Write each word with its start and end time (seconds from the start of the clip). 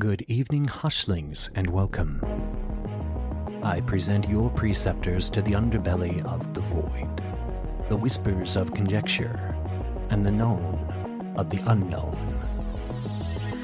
Good 0.00 0.24
evening, 0.28 0.64
hushlings, 0.64 1.50
and 1.54 1.68
welcome. 1.68 2.22
I 3.62 3.82
present 3.82 4.26
your 4.30 4.48
preceptors 4.48 5.28
to 5.28 5.42
the 5.42 5.52
underbelly 5.52 6.24
of 6.24 6.54
the 6.54 6.62
void, 6.62 7.22
the 7.90 7.98
whispers 7.98 8.56
of 8.56 8.72
conjecture, 8.72 9.54
and 10.08 10.24
the 10.24 10.30
known 10.30 11.34
of 11.36 11.50
the 11.50 11.62
unknown. 11.70 12.16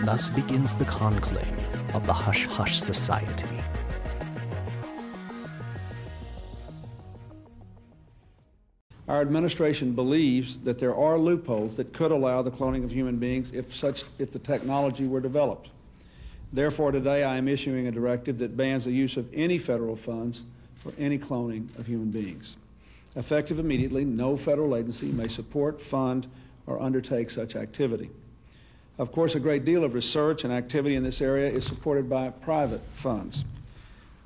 Thus 0.04 0.28
begins 0.28 0.76
the 0.76 0.84
conclave 0.84 1.48
of 1.94 2.06
the 2.06 2.12
Hush 2.12 2.44
Hush 2.44 2.82
Society. 2.82 3.48
Our 9.08 9.22
administration 9.22 9.94
believes 9.94 10.58
that 10.58 10.78
there 10.78 10.94
are 10.94 11.18
loopholes 11.18 11.76
that 11.76 11.94
could 11.94 12.10
allow 12.10 12.42
the 12.42 12.50
cloning 12.50 12.84
of 12.84 12.90
human 12.90 13.16
beings 13.16 13.52
if 13.52 13.72
such 13.72 14.04
if 14.18 14.32
the 14.32 14.38
technology 14.38 15.06
were 15.06 15.20
developed. 15.20 15.70
Therefore, 16.52 16.92
today 16.92 17.24
I 17.24 17.36
am 17.36 17.48
issuing 17.48 17.86
a 17.86 17.92
directive 17.92 18.38
that 18.38 18.56
bans 18.56 18.84
the 18.84 18.92
use 18.92 19.16
of 19.16 19.28
any 19.34 19.58
federal 19.58 19.96
funds 19.96 20.44
for 20.76 20.92
any 20.98 21.18
cloning 21.18 21.76
of 21.78 21.86
human 21.86 22.10
beings. 22.10 22.56
Effective 23.16 23.58
immediately, 23.58 24.04
no 24.04 24.36
federal 24.36 24.76
agency 24.76 25.10
may 25.10 25.28
support, 25.28 25.80
fund, 25.80 26.26
or 26.66 26.80
undertake 26.80 27.30
such 27.30 27.56
activity. 27.56 28.10
Of 28.98 29.12
course, 29.12 29.34
a 29.34 29.40
great 29.40 29.64
deal 29.64 29.84
of 29.84 29.94
research 29.94 30.44
and 30.44 30.52
activity 30.52 30.94
in 30.94 31.02
this 31.02 31.20
area 31.20 31.50
is 31.50 31.66
supported 31.66 32.08
by 32.08 32.30
private 32.30 32.80
funds. 32.92 33.44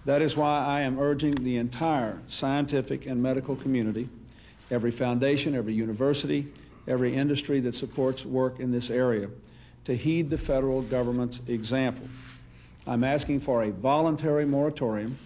That 0.05 0.23
is 0.23 0.37
why 0.37 0.65
I 0.65 0.80
am 0.80 0.98
urging 0.98 1.34
the 1.34 1.57
entire 1.57 2.18
scientific 2.27 3.07
and 3.07 3.23
medical 3.23 3.57
community, 3.57 4.09
every 4.71 4.91
foundation, 4.91 5.55
every 5.55 5.74
university, 5.74 6.46
every 6.87 7.15
industry 7.15 7.60
that 7.60 7.74
supports 7.74 8.24
work 8.24 8.60
in 8.60 8.71
this 8.71 8.91
area, 8.91 9.29
to 9.84 9.97
heed 9.97 10.30
the 10.30 10.39
federal 10.39 10.83
government's 10.83 11.41
example. 11.48 12.07
I'm 12.87 13.05
asking 13.05 13.41
for 13.41 13.62
a 13.62 13.71
voluntary 13.71 14.45
moratorium 14.45 15.16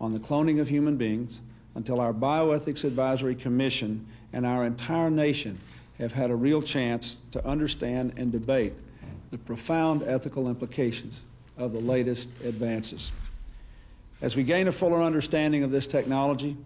on 0.00 0.12
the 0.12 0.20
cloning 0.20 0.60
of 0.60 0.68
human 0.68 0.96
beings 0.96 1.40
until 1.74 2.00
our 2.00 2.12
Bioethics 2.12 2.84
Advisory 2.84 3.34
Commission 3.34 4.06
and 4.32 4.46
our 4.46 4.64
entire 4.64 5.10
nation 5.10 5.58
have 5.98 6.12
had 6.12 6.30
a 6.30 6.34
real 6.34 6.62
chance 6.62 7.18
to 7.32 7.44
understand 7.46 8.14
and 8.16 8.30
debate 8.30 8.72
the 9.30 9.38
profound 9.38 10.02
ethical 10.02 10.48
implications 10.48 11.22
of 11.56 11.72
the 11.72 11.80
latest 11.80 12.28
advances. 12.44 13.12
As 14.20 14.36
we 14.36 14.42
gain 14.42 14.68
a 14.68 14.72
fuller 14.72 15.02
understanding 15.02 15.62
of 15.62 15.70
this 15.70 15.86
technology, 15.86 16.56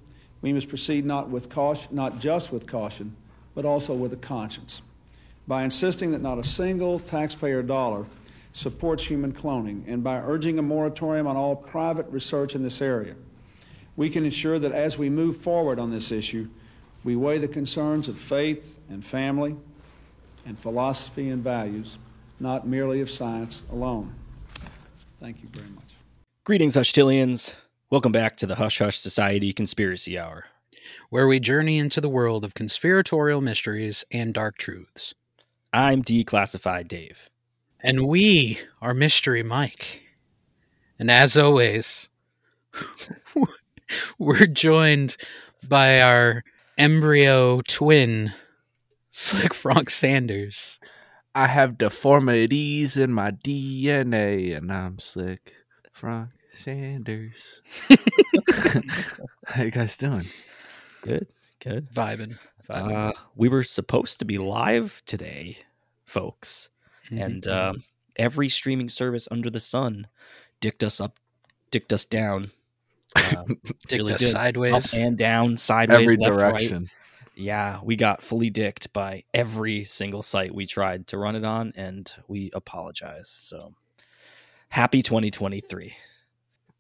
we 0.41 0.53
must 0.53 0.69
proceed 0.69 1.05
not 1.05 1.29
with 1.29 1.49
caution, 1.49 1.95
not 1.95 2.19
just 2.19 2.53
with 2.53 2.67
caution, 2.67 3.15
but 3.55 3.65
also 3.65 3.95
with 3.95 4.13
a 4.13 4.17
conscience. 4.17 4.83
By 5.47 5.65
insisting 5.65 6.13
that 6.13 6.23
not 6.23 6.39
a 6.39 6.45
single 6.45 7.01
taxpayer 7.01 7.63
dollar 7.63 8.07
supports 8.53 9.05
human 9.05 9.33
cloning, 9.33 9.83
and 9.87 10.05
by 10.05 10.19
urging 10.19 10.59
a 10.59 10.63
moratorium 10.63 11.27
on 11.27 11.37
all 11.37 11.57
private 11.57 12.07
research 12.09 12.55
in 12.55 12.63
this 12.63 12.81
area, 12.83 13.15
we 13.97 14.09
can 14.09 14.25
ensure 14.25 14.59
that 14.59 14.73
as 14.73 14.99
we 14.99 15.11
move 15.11 15.37
forward 15.37 15.79
on 15.79 15.91
this 15.91 16.13
issue, 16.13 16.49
we 17.05 17.17
weigh 17.17 17.39
the 17.39 17.49
concerns 17.49 18.09
of 18.09 18.19
faith 18.19 18.79
and 18.89 19.05
family 19.05 19.57
and 20.47 20.59
philosophy 20.59 21.31
and 21.31 21.43
values, 21.43 21.99
not 22.41 22.67
merely 22.67 23.01
of 23.01 23.11
science 23.11 23.65
alone. 23.73 24.15
Thank 25.21 25.43
you 25.43 25.49
very 25.53 25.69
much. 25.71 25.95
Greetings, 26.45 26.77
Hushtillians. 26.77 27.55
Welcome 27.91 28.13
back 28.13 28.37
to 28.39 28.47
the 28.47 28.57
Hush 28.57 28.79
Hush 28.79 28.99
Society 28.99 29.53
Conspiracy 29.53 30.19
Hour, 30.19 30.47
where 31.11 31.27
we 31.27 31.41
journey 31.41 31.79
into 31.79 32.01
the 32.01 32.09
world 32.09 32.45
of 32.45 32.55
conspiratorial 32.55 33.41
mysteries 33.41 34.05
and 34.11 34.33
dark 34.33 34.57
truths. 34.57 35.15
I'm 35.73 36.03
Declassified 36.03 36.89
Dave. 36.89 37.31
And 37.81 38.07
we 38.07 38.61
are 38.83 38.93
Mystery 38.93 39.43
Mike. 39.43 40.03
And 40.99 41.11
as 41.11 41.39
always, 41.39 42.11
we're 44.19 44.47
joined 44.47 45.17
by 45.67 46.03
our 46.03 46.45
embryo 46.77 47.63
twin, 47.63 48.35
Slick 49.11 49.55
Frank 49.55 49.89
Sanders. 49.89 50.79
I 51.35 51.47
have 51.47 51.79
deformities 51.79 52.99
in 52.99 53.13
my 53.15 53.31
DNA, 53.31 54.55
and 54.55 54.71
I'm 54.71 54.99
Slick 54.99 55.55
Frank 55.91 56.31
Sanders. 56.53 57.63
How 59.47 59.63
you 59.63 59.71
guys 59.71 59.97
doing? 59.97 60.27
Good, 61.01 61.29
good. 61.61 61.91
Vibing. 61.91 62.37
Uh, 62.73 63.13
we 63.37 63.49
were 63.49 63.65
supposed 63.65 64.19
to 64.19 64.25
be 64.25 64.39
live 64.39 65.03
today, 65.07 65.59
folks, 66.05 66.69
mm-hmm. 67.07 67.19
and 67.19 67.47
uh, 67.47 67.75
every 68.17 68.49
streaming 68.49 68.89
service 68.89 69.29
under 69.31 69.51
the 69.51 69.61
sun 69.61 70.07
dicked 70.61 70.83
us 70.83 71.01
up, 71.01 71.19
dicked 71.71 71.93
us 71.93 72.05
down 72.05 72.51
dicked 73.89 73.93
really 73.93 74.15
good. 74.15 74.21
sideways, 74.21 74.75
up 74.75 74.99
and 74.99 75.19
down, 75.19 75.57
sideways, 75.57 76.03
every 76.03 76.17
left, 76.17 76.39
direction. 76.39 76.83
Right. 76.83 76.91
Yeah, 77.35 77.81
we 77.83 77.97
got 77.97 78.23
fully 78.23 78.51
dicked 78.51 78.93
by 78.93 79.25
every 79.33 79.85
single 79.85 80.23
site 80.23 80.55
we 80.55 80.67
tried 80.67 81.07
to 81.09 81.19
run 81.19 81.37
it 81.37 81.45
on, 81.45 81.73
and 81.77 82.11
we 82.29 82.51
apologize. 82.55 83.29
So, 83.29 83.75
happy 84.69 85.03
2023. 85.03 85.95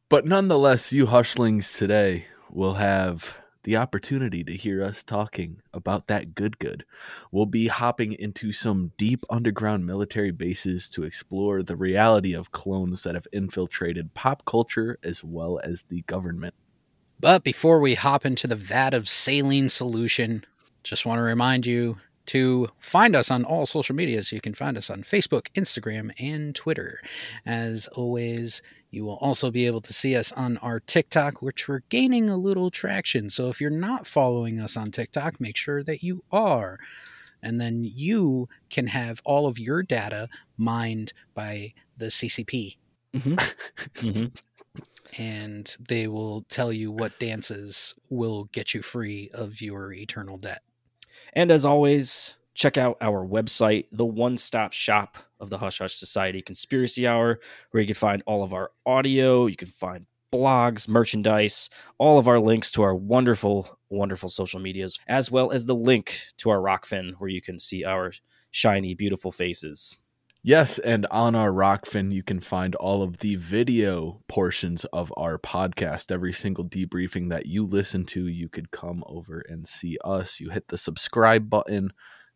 But 0.08 0.26
nonetheless, 0.26 0.92
you 0.92 1.06
hushlings 1.06 1.76
today 1.76 2.26
will 2.50 2.74
have 2.74 3.36
the 3.64 3.76
opportunity 3.76 4.42
to 4.44 4.52
hear 4.52 4.82
us 4.82 5.02
talking 5.02 5.60
about 5.72 6.06
that 6.08 6.34
good 6.34 6.58
good. 6.58 6.84
We'll 7.30 7.46
be 7.46 7.68
hopping 7.68 8.12
into 8.12 8.52
some 8.52 8.92
deep 8.96 9.24
underground 9.30 9.86
military 9.86 10.30
bases 10.32 10.88
to 10.90 11.04
explore 11.04 11.62
the 11.62 11.76
reality 11.76 12.34
of 12.34 12.52
clones 12.52 13.02
that 13.04 13.14
have 13.14 13.28
infiltrated 13.32 14.14
pop 14.14 14.44
culture 14.44 14.98
as 15.02 15.22
well 15.22 15.60
as 15.62 15.84
the 15.88 16.02
government. 16.02 16.54
But 17.20 17.44
before 17.44 17.80
we 17.80 17.94
hop 17.94 18.26
into 18.26 18.48
the 18.48 18.56
vat 18.56 18.94
of 18.94 19.08
saline 19.08 19.68
solution, 19.68 20.44
just 20.82 21.06
want 21.06 21.18
to 21.18 21.22
remind 21.22 21.66
you 21.66 21.98
to 22.26 22.68
find 22.78 23.16
us 23.16 23.30
on 23.30 23.44
all 23.44 23.66
social 23.66 23.94
medias. 23.94 24.32
You 24.32 24.40
can 24.40 24.54
find 24.54 24.76
us 24.76 24.90
on 24.90 25.02
Facebook, 25.02 25.48
Instagram, 25.54 26.12
and 26.18 26.54
Twitter. 26.54 27.00
As 27.44 27.88
always, 27.88 28.62
you 28.90 29.04
will 29.04 29.16
also 29.16 29.50
be 29.50 29.66
able 29.66 29.80
to 29.80 29.92
see 29.92 30.14
us 30.14 30.32
on 30.32 30.58
our 30.58 30.78
TikTok, 30.78 31.42
which 31.42 31.66
we're 31.66 31.82
gaining 31.88 32.28
a 32.28 32.36
little 32.36 32.70
traction. 32.70 33.30
So 33.30 33.48
if 33.48 33.60
you're 33.60 33.70
not 33.70 34.06
following 34.06 34.60
us 34.60 34.76
on 34.76 34.90
TikTok, 34.90 35.40
make 35.40 35.56
sure 35.56 35.82
that 35.82 36.02
you 36.02 36.24
are. 36.30 36.78
And 37.42 37.60
then 37.60 37.82
you 37.84 38.48
can 38.70 38.88
have 38.88 39.20
all 39.24 39.46
of 39.46 39.58
your 39.58 39.82
data 39.82 40.28
mined 40.56 41.12
by 41.34 41.72
the 41.96 42.06
CCP. 42.06 42.76
Mm-hmm. 43.14 43.34
mm-hmm. 43.34 44.26
And 45.18 45.76
they 45.78 46.08
will 46.08 46.46
tell 46.48 46.72
you 46.72 46.90
what 46.90 47.20
dances 47.20 47.94
will 48.08 48.44
get 48.44 48.72
you 48.72 48.80
free 48.80 49.28
of 49.34 49.60
your 49.60 49.92
eternal 49.92 50.38
debt. 50.38 50.62
And 51.32 51.50
as 51.50 51.64
always, 51.64 52.36
check 52.54 52.76
out 52.76 52.98
our 53.00 53.26
website, 53.26 53.86
the 53.92 54.04
one 54.04 54.36
stop 54.36 54.72
shop 54.72 55.18
of 55.40 55.50
the 55.50 55.58
Hush 55.58 55.78
Hush 55.78 55.94
Society 55.94 56.42
Conspiracy 56.42 57.06
Hour, 57.06 57.40
where 57.70 57.80
you 57.80 57.86
can 57.86 57.94
find 57.94 58.22
all 58.26 58.42
of 58.42 58.52
our 58.52 58.70
audio, 58.86 59.46
you 59.46 59.56
can 59.56 59.68
find 59.68 60.06
blogs, 60.32 60.88
merchandise, 60.88 61.68
all 61.98 62.18
of 62.18 62.26
our 62.26 62.40
links 62.40 62.72
to 62.72 62.82
our 62.82 62.94
wonderful, 62.94 63.78
wonderful 63.90 64.28
social 64.28 64.60
medias, 64.60 64.98
as 65.06 65.30
well 65.30 65.52
as 65.52 65.66
the 65.66 65.74
link 65.74 66.20
to 66.38 66.50
our 66.50 66.58
Rokfin, 66.58 67.14
where 67.18 67.28
you 67.28 67.42
can 67.42 67.58
see 67.58 67.84
our 67.84 68.12
shiny, 68.50 68.94
beautiful 68.94 69.30
faces. 69.30 69.96
Yes, 70.44 70.80
and 70.80 71.06
on 71.08 71.36
our 71.36 71.52
Rokfin, 71.52 72.12
you 72.12 72.24
can 72.24 72.40
find 72.40 72.74
all 72.74 73.04
of 73.04 73.18
the 73.18 73.36
video 73.36 74.22
portions 74.26 74.84
of 74.86 75.12
our 75.16 75.38
podcast. 75.38 76.10
Every 76.10 76.32
single 76.32 76.64
debriefing 76.64 77.30
that 77.30 77.46
you 77.46 77.64
listen 77.64 78.04
to, 78.06 78.26
you 78.26 78.48
could 78.48 78.72
come 78.72 79.04
over 79.06 79.44
and 79.48 79.68
see 79.68 79.98
us. 80.04 80.40
You 80.40 80.50
hit 80.50 80.66
the 80.66 80.78
subscribe 80.78 81.48
button 81.48 81.92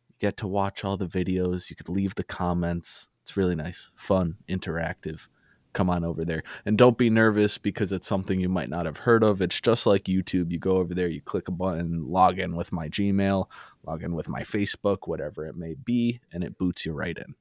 you 0.09 0.15
get 0.21 0.37
to 0.39 0.47
watch 0.47 0.84
all 0.84 0.97
the 0.97 1.06
videos. 1.06 1.69
You 1.69 1.77
could 1.77 1.89
leave 1.89 2.15
the 2.15 2.25
comments. 2.25 3.09
It's 3.22 3.37
really 3.37 3.56
nice, 3.56 3.91
fun, 3.97 4.37
interactive. 4.49 5.27
Come 5.72 5.91
on 5.91 6.04
over 6.04 6.25
there. 6.25 6.42
And 6.65 6.78
don't 6.78 6.97
be 6.97 7.10
nervous 7.10 7.59
because 7.59 7.92
it's 7.92 8.07
something 8.07 8.41
you 8.41 8.48
might 8.48 8.71
not 8.71 8.86
have 8.86 8.98
heard 8.98 9.22
of. 9.22 9.42
It's 9.42 9.60
just 9.60 9.84
like 9.84 10.04
YouTube. 10.04 10.51
You 10.51 10.59
go 10.59 10.78
over 10.78 10.95
there, 10.95 11.09
you 11.09 11.21
click 11.21 11.48
a 11.48 11.51
button, 11.51 12.09
log 12.09 12.39
in 12.39 12.57
with 12.57 12.72
my 12.72 12.89
Gmail, 12.89 13.47
log 13.84 14.03
in 14.03 14.15
with 14.15 14.28
my 14.28 14.42
Facebook, 14.42 14.98
whatever 15.07 15.45
it 15.45 15.57
may 15.57 15.75
be, 15.75 16.21
and 16.33 16.42
it 16.42 16.57
boots 16.57 16.86
you 16.86 16.92
right 16.92 17.19
in. 17.19 17.34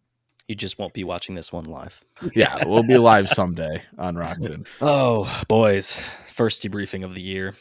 You 0.47 0.56
just 0.56 0.77
won't 0.77 0.94
be 0.94 1.03
watching 1.03 1.33
this 1.36 1.51
one 1.51 1.65
live. 1.65 2.03
Yeah, 2.36 2.65
we'll 2.65 2.83
be 2.83 2.97
live 2.97 3.30
someday 3.30 3.81
on 3.97 4.15
Rokfin. 4.15 4.68
Oh, 4.81 5.42
boys. 5.47 6.06
First 6.27 6.63
debriefing 6.63 7.03
of 7.03 7.15
the 7.15 7.21
year. 7.21 7.56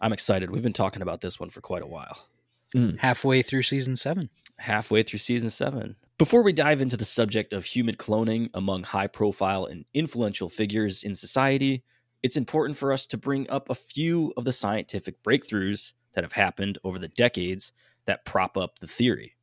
I'm 0.00 0.12
excited. 0.12 0.50
We've 0.50 0.62
been 0.62 0.72
talking 0.72 1.02
about 1.02 1.20
this 1.20 1.38
one 1.38 1.50
for 1.50 1.60
quite 1.60 1.82
a 1.82 1.86
while. 1.86 2.26
Mm. 2.74 2.98
Halfway 2.98 3.42
through 3.42 3.62
season 3.62 3.94
seven. 3.94 4.30
Halfway 4.58 5.04
through 5.04 5.20
season 5.20 5.50
seven. 5.50 5.94
Before 6.18 6.42
we 6.42 6.52
dive 6.52 6.82
into 6.82 6.96
the 6.96 7.04
subject 7.04 7.52
of 7.52 7.64
human 7.64 7.96
cloning 7.96 8.48
among 8.54 8.82
high 8.82 9.06
profile 9.06 9.64
and 9.64 9.84
influential 9.94 10.48
figures 10.48 11.04
in 11.04 11.14
society, 11.14 11.84
it's 12.22 12.36
important 12.36 12.76
for 12.78 12.92
us 12.92 13.06
to 13.06 13.18
bring 13.18 13.48
up 13.50 13.70
a 13.70 13.74
few 13.74 14.32
of 14.36 14.44
the 14.44 14.52
scientific 14.52 15.22
breakthroughs 15.22 15.92
that 16.14 16.24
have 16.24 16.32
happened 16.32 16.78
over 16.84 16.98
the 16.98 17.08
decades 17.08 17.72
that 18.06 18.24
prop 18.24 18.56
up 18.56 18.78
the 18.78 18.86
theory. 18.86 19.34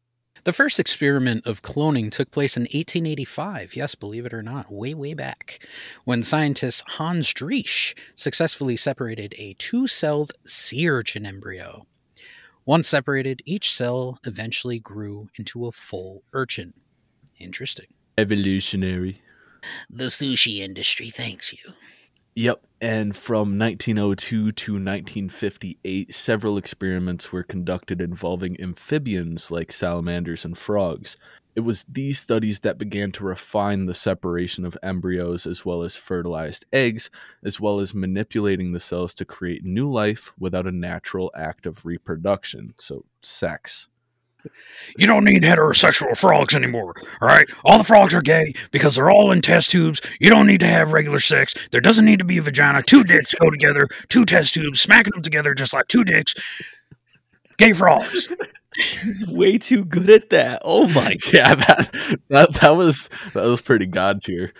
The 0.45 0.53
first 0.53 0.79
experiment 0.79 1.45
of 1.45 1.61
cloning 1.61 2.09
took 2.11 2.31
place 2.31 2.55
in 2.55 2.63
1885. 2.63 3.75
Yes, 3.75 3.93
believe 3.95 4.25
it 4.25 4.33
or 4.33 4.41
not, 4.41 4.71
way, 4.71 4.93
way 4.93 5.13
back, 5.13 5.67
when 6.05 6.23
scientist 6.23 6.83
Hans 6.87 7.33
Driesch 7.33 7.93
successfully 8.15 8.77
separated 8.77 9.35
a 9.37 9.53
two 9.55 9.85
celled 9.85 10.31
sea 10.45 10.89
urchin 10.89 11.25
embryo. 11.25 11.85
Once 12.65 12.87
separated, 12.87 13.41
each 13.45 13.73
cell 13.73 14.19
eventually 14.25 14.79
grew 14.79 15.29
into 15.37 15.65
a 15.65 15.71
full 15.71 16.23
urchin. 16.33 16.73
Interesting. 17.39 17.87
Evolutionary. 18.17 19.21
The 19.89 20.05
sushi 20.05 20.59
industry 20.59 21.09
thanks 21.09 21.51
you. 21.53 21.73
Yep. 22.35 22.61
And 22.81 23.13
from 23.13 23.59
1902 23.59 24.53
to 24.53 24.71
1958, 24.73 26.13
several 26.13 26.57
experiments 26.57 27.29
were 27.29 27.43
conducted 27.43 27.99
involving 27.99 28.59
amphibians 28.61 29.51
like 29.51 29.73
salamanders 29.73 30.45
and 30.45 30.57
frogs. 30.57 31.17
It 31.55 31.61
was 31.61 31.85
these 31.89 32.19
studies 32.19 32.61
that 32.61 32.77
began 32.77 33.11
to 33.13 33.25
refine 33.25 33.85
the 33.85 33.93
separation 33.93 34.63
of 34.63 34.77
embryos 34.81 35.45
as 35.45 35.65
well 35.65 35.83
as 35.83 35.97
fertilized 35.97 36.65
eggs, 36.71 37.09
as 37.43 37.59
well 37.59 37.81
as 37.81 37.93
manipulating 37.93 38.71
the 38.71 38.79
cells 38.79 39.13
to 39.15 39.25
create 39.25 39.65
new 39.65 39.91
life 39.91 40.31
without 40.39 40.65
a 40.65 40.71
natural 40.71 41.31
act 41.35 41.65
of 41.65 41.85
reproduction, 41.85 42.75
so 42.77 43.03
sex. 43.21 43.89
You 44.97 45.05
don't 45.05 45.25
need 45.25 45.43
heterosexual 45.43 46.17
frogs 46.17 46.55
anymore, 46.55 46.93
all 47.21 47.27
right? 47.27 47.49
All 47.65 47.77
the 47.77 47.83
frogs 47.83 48.13
are 48.13 48.21
gay 48.21 48.53
because 48.71 48.95
they're 48.95 49.11
all 49.11 49.31
in 49.31 49.41
test 49.41 49.69
tubes. 49.71 50.01
You 50.19 50.29
don't 50.29 50.47
need 50.47 50.61
to 50.61 50.67
have 50.67 50.93
regular 50.93 51.19
sex. 51.19 51.53
There 51.71 51.81
doesn't 51.81 52.05
need 52.05 52.19
to 52.19 52.25
be 52.25 52.37
a 52.37 52.41
vagina. 52.41 52.81
Two 52.81 53.03
dicks 53.03 53.35
go 53.35 53.49
together, 53.49 53.87
two 54.07 54.25
test 54.25 54.53
tubes, 54.53 54.79
smacking 54.79 55.11
them 55.13 55.21
together 55.21 55.53
just 55.53 55.73
like 55.73 55.87
two 55.87 56.03
dicks. 56.03 56.33
Gay 57.57 57.73
frogs. 57.73 58.29
He's 58.77 59.25
way 59.27 59.57
too 59.57 59.83
good 59.83 60.09
at 60.09 60.29
that. 60.29 60.61
Oh 60.63 60.87
my 60.87 61.15
god. 61.23 61.33
Yeah, 61.33 61.55
that 61.55 62.19
that, 62.29 62.53
that 62.53 62.75
was 62.75 63.09
that 63.33 63.43
was 63.45 63.61
pretty 63.61 63.87
god 63.87 64.21
tier. 64.23 64.53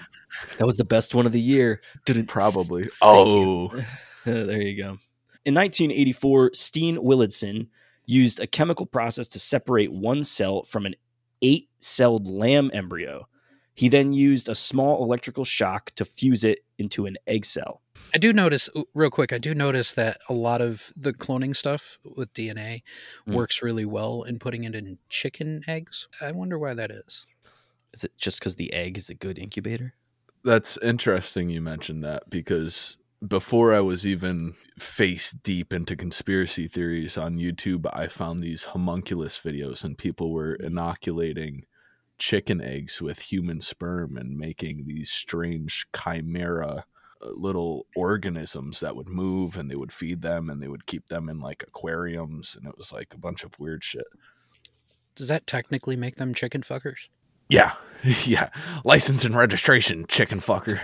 That 0.58 0.66
was 0.66 0.78
the 0.78 0.86
best 0.86 1.16
one 1.16 1.26
of 1.26 1.32
the 1.32 1.40
year. 1.40 1.82
Didn't 2.06 2.26
Probably. 2.28 2.84
you. 2.84 2.90
Oh, 3.02 3.68
there 4.26 4.62
you 4.62 4.78
go. 4.78 4.98
In 5.46 5.56
1984, 5.56 6.52
Steen 6.54 6.98
Willadsen 6.98 7.68
used 8.10 8.40
a 8.40 8.48
chemical 8.48 8.86
process 8.88 9.28
to 9.28 9.40
separate 9.40 9.92
one 9.92 10.24
cell 10.24 10.64
from 10.64 10.86
an 10.86 10.96
eight 11.44 11.70
celled 11.80 12.28
lamb 12.28 12.72
embryo. 12.74 13.28
He 13.76 13.88
then 13.88 14.12
used 14.12 14.50
a 14.50 14.56
small 14.56 15.04
electrical 15.04 15.46
shock 15.46 15.92
to 15.96 16.04
fuse 16.04 16.44
it 16.44 16.60
into 16.80 17.06
an 17.06 17.18
egg 17.28 17.46
cell. 17.46 17.82
I 18.14 18.18
do 18.18 18.34
notice, 18.34 18.68
real 18.96 19.12
quick, 19.12 19.32
I 19.32 19.38
do 19.38 19.54
notice 19.54 19.94
that 19.94 20.18
a 20.28 20.34
lot 20.34 20.60
of 20.60 20.92
the 20.98 21.14
cloning 21.14 21.56
stuff 21.56 21.98
with 22.04 22.34
DNA 22.34 22.82
Mm. 23.28 23.36
works 23.36 23.62
really 23.62 23.86
well 23.86 24.24
in 24.24 24.40
putting 24.40 24.64
it 24.64 24.74
in 24.74 24.98
chicken 25.08 25.62
eggs. 25.68 26.08
I 26.20 26.32
wonder 26.32 26.58
why 26.58 26.74
that 26.74 26.90
is. 26.92 27.28
Is 27.94 28.04
it 28.04 28.12
just 28.18 28.40
because 28.40 28.56
the 28.56 28.74
egg 28.74 28.98
is 28.98 29.10
a 29.10 29.16
good 29.16 29.38
incubator? 29.38 29.94
that's 30.42 30.78
interesting 30.78 31.50
you 31.50 31.60
mentioned 31.60 32.02
that 32.02 32.30
because 32.30 32.98
before 33.26 33.74
I 33.74 33.82
was 33.82 34.06
even 34.06 34.54
face 34.78 35.32
deep 35.32 35.74
into 35.74 35.96
conspiracy 35.96 36.68
theories 36.68 37.18
on 37.18 37.38
YouTube, 37.38 37.86
I 37.92 38.08
found 38.08 38.40
these 38.40 38.66
homunculus 38.66 39.38
videos 39.38 39.84
and 39.84 39.98
people 39.98 40.32
were 40.32 40.56
inoculating 40.56 41.66
chicken 42.18 42.62
eggs 42.62 43.02
with 43.02 43.20
human 43.20 43.62
sperm 43.62 44.18
and 44.18 44.38
making 44.38 44.86
these 44.86 45.10
strange 45.10 45.88
chimera 45.96 46.86
uh, 47.22 47.30
little 47.34 47.86
organisms 47.96 48.80
that 48.80 48.96
would 48.96 49.10
move 49.10 49.58
and 49.58 49.70
they 49.70 49.76
would 49.76 49.94
feed 49.94 50.22
them 50.22 50.50
and 50.50 50.62
they 50.62 50.68
would 50.68 50.86
keep 50.86 51.08
them 51.08 51.28
in 51.28 51.40
like 51.40 51.64
aquariums 51.64 52.56
and 52.56 52.68
it 52.68 52.78
was 52.78 52.94
like 52.94 53.14
a 53.14 53.18
bunch 53.18 53.44
of 53.44 53.58
weird 53.60 53.84
shit. 53.84 54.08
Does 55.16 55.28
that 55.28 55.46
technically 55.46 55.98
make 55.98 56.16
them 56.16 56.34
chicken 56.34 56.62
fuckers? 56.62 57.08
Yeah. 57.50 57.74
yeah. 58.24 58.50
License 58.86 59.26
and 59.26 59.36
registration, 59.36 60.06
chicken 60.08 60.40
fucker. 60.40 60.80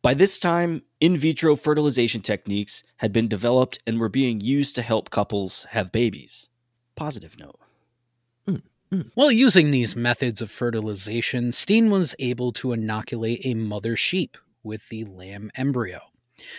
By 0.00 0.14
this 0.14 0.38
time, 0.38 0.82
in 1.00 1.16
vitro 1.16 1.56
fertilization 1.56 2.22
techniques 2.22 2.84
had 2.98 3.12
been 3.12 3.28
developed 3.28 3.80
and 3.86 3.98
were 3.98 4.08
being 4.08 4.40
used 4.40 4.76
to 4.76 4.82
help 4.82 5.10
couples 5.10 5.66
have 5.70 5.90
babies. 5.90 6.48
Positive 6.94 7.36
note. 7.38 7.58
Mm, 8.48 8.62
mm. 8.92 9.10
While 9.14 9.32
using 9.32 9.70
these 9.70 9.96
methods 9.96 10.40
of 10.40 10.50
fertilization, 10.50 11.50
Steen 11.50 11.90
was 11.90 12.14
able 12.20 12.52
to 12.52 12.72
inoculate 12.72 13.40
a 13.44 13.54
mother 13.54 13.96
sheep 13.96 14.38
with 14.62 14.88
the 14.88 15.04
lamb 15.04 15.50
embryo. 15.56 16.00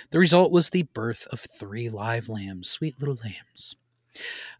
The 0.09 0.19
result 0.19 0.51
was 0.51 0.69
the 0.69 0.83
birth 0.83 1.25
of 1.31 1.39
three 1.39 1.89
live 1.89 2.27
lambs, 2.27 2.69
sweet 2.69 2.99
little 2.99 3.17
lambs. 3.23 3.77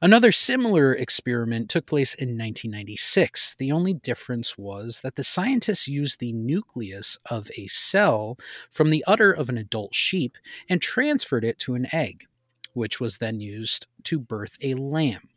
Another 0.02 0.32
similar 0.32 0.94
experiment 0.94 1.70
took 1.70 1.86
place 1.86 2.14
in 2.14 2.30
1996. 2.30 3.56
The 3.56 3.72
only 3.72 3.94
difference 3.94 4.58
was 4.58 5.02
that 5.02 5.16
the 5.16 5.24
scientists 5.24 5.88
used 5.88 6.20
the 6.20 6.34
nucleus 6.34 7.18
of 7.30 7.50
a 7.58 7.68
cell 7.68 8.38
from 8.72 8.90
the 8.90 9.04
udder 9.06 9.32
of 9.32 9.50
an 9.50 9.58
adult 9.58 9.94
sheep 9.94 10.38
and 10.70 10.82
transferred 10.82 11.44
it 11.44 11.60
to 11.60 11.76
an 11.76 11.88
egg, 11.94 12.26
which 12.74 13.00
was 13.00 13.18
then 13.18 13.40
used 13.40 13.88
to 14.04 14.20
birth 14.20 14.58
a 14.62 14.76
lamb. 14.76 15.30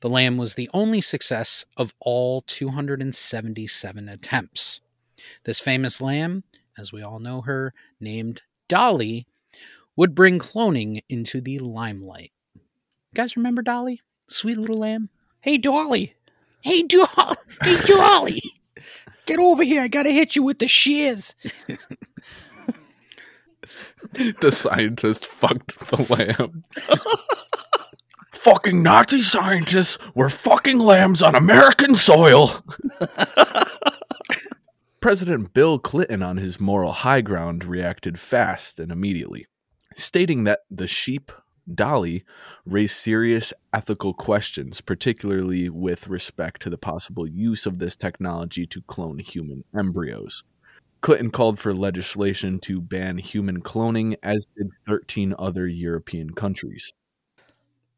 The 0.00 0.08
lamb 0.08 0.36
was 0.36 0.54
the 0.54 0.68
only 0.74 1.00
success 1.00 1.64
of 1.76 1.94
all 2.00 2.42
277 2.42 4.08
attempts. 4.08 4.80
This 5.44 5.60
famous 5.60 6.00
lamb, 6.00 6.42
as 6.76 6.92
we 6.92 7.02
all 7.02 7.20
know 7.20 7.42
her, 7.42 7.72
named 8.00 8.42
Dolly, 8.66 9.28
would 9.94 10.14
bring 10.14 10.40
cloning 10.40 11.02
into 11.08 11.40
the 11.40 11.60
limelight. 11.60 12.32
You 13.12 13.22
guys 13.22 13.36
remember 13.36 13.60
Dolly? 13.60 14.00
Sweet 14.28 14.56
little 14.56 14.78
lamb? 14.78 15.10
Hey, 15.40 15.58
Dolly! 15.58 16.14
Hey, 16.62 16.82
Dolly! 16.82 17.36
Hey, 17.60 17.76
Dolly! 17.86 18.42
Get 19.26 19.38
over 19.38 19.62
here. 19.62 19.82
I 19.82 19.88
gotta 19.88 20.10
hit 20.10 20.34
you 20.34 20.42
with 20.42 20.60
the 20.60 20.66
shears. 20.66 21.34
the 24.14 24.50
scientist 24.50 25.26
fucked 25.26 25.78
the 25.90 26.06
lamb. 26.10 26.64
fucking 28.34 28.82
Nazi 28.82 29.20
scientists 29.20 29.98
were 30.14 30.30
fucking 30.30 30.78
lambs 30.78 31.22
on 31.22 31.34
American 31.34 31.94
soil. 31.94 32.64
President 35.02 35.52
Bill 35.52 35.78
Clinton, 35.78 36.22
on 36.22 36.38
his 36.38 36.58
moral 36.58 36.92
high 36.92 37.20
ground, 37.20 37.66
reacted 37.66 38.18
fast 38.18 38.80
and 38.80 38.90
immediately, 38.90 39.46
stating 39.94 40.44
that 40.44 40.60
the 40.70 40.86
sheep, 40.86 41.30
Dolly, 41.72 42.24
raised 42.66 42.96
serious 42.96 43.52
ethical 43.72 44.14
questions, 44.14 44.80
particularly 44.80 45.68
with 45.68 46.08
respect 46.08 46.62
to 46.62 46.70
the 46.70 46.78
possible 46.78 47.26
use 47.26 47.66
of 47.66 47.78
this 47.78 47.96
technology 47.96 48.66
to 48.66 48.82
clone 48.82 49.18
human 49.18 49.64
embryos. 49.76 50.44
Clinton 51.00 51.30
called 51.30 51.58
for 51.58 51.74
legislation 51.74 52.60
to 52.60 52.80
ban 52.80 53.18
human 53.18 53.60
cloning, 53.60 54.16
as 54.22 54.46
did 54.56 54.70
13 54.86 55.34
other 55.38 55.66
European 55.66 56.30
countries. 56.30 56.92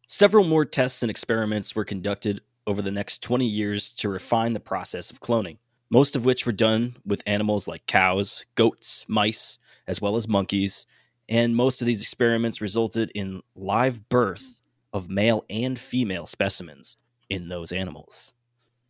Several 0.06 0.44
more 0.44 0.64
tests 0.64 1.02
and 1.02 1.10
experiments 1.10 1.74
were 1.74 1.84
conducted 1.84 2.40
over 2.66 2.80
the 2.80 2.90
next 2.90 3.22
20 3.22 3.46
years 3.46 3.92
to 3.92 4.08
refine 4.08 4.54
the 4.54 4.60
process 4.60 5.10
of 5.10 5.20
cloning, 5.20 5.58
most 5.90 6.16
of 6.16 6.24
which 6.24 6.46
were 6.46 6.52
done 6.52 6.96
with 7.04 7.22
animals 7.26 7.68
like 7.68 7.86
cows, 7.86 8.44
goats, 8.54 9.04
mice, 9.08 9.58
as 9.86 10.00
well 10.00 10.16
as 10.16 10.26
monkeys, 10.26 10.86
and 11.28 11.56
most 11.56 11.80
of 11.80 11.86
these 11.86 12.02
experiments 12.02 12.60
resulted 12.60 13.10
in 13.14 13.42
live 13.54 14.08
birth 14.08 14.60
of 14.92 15.08
male 15.08 15.44
and 15.50 15.78
female 15.78 16.26
specimens 16.26 16.96
in 17.30 17.48
those 17.48 17.72
animals. 17.72 18.32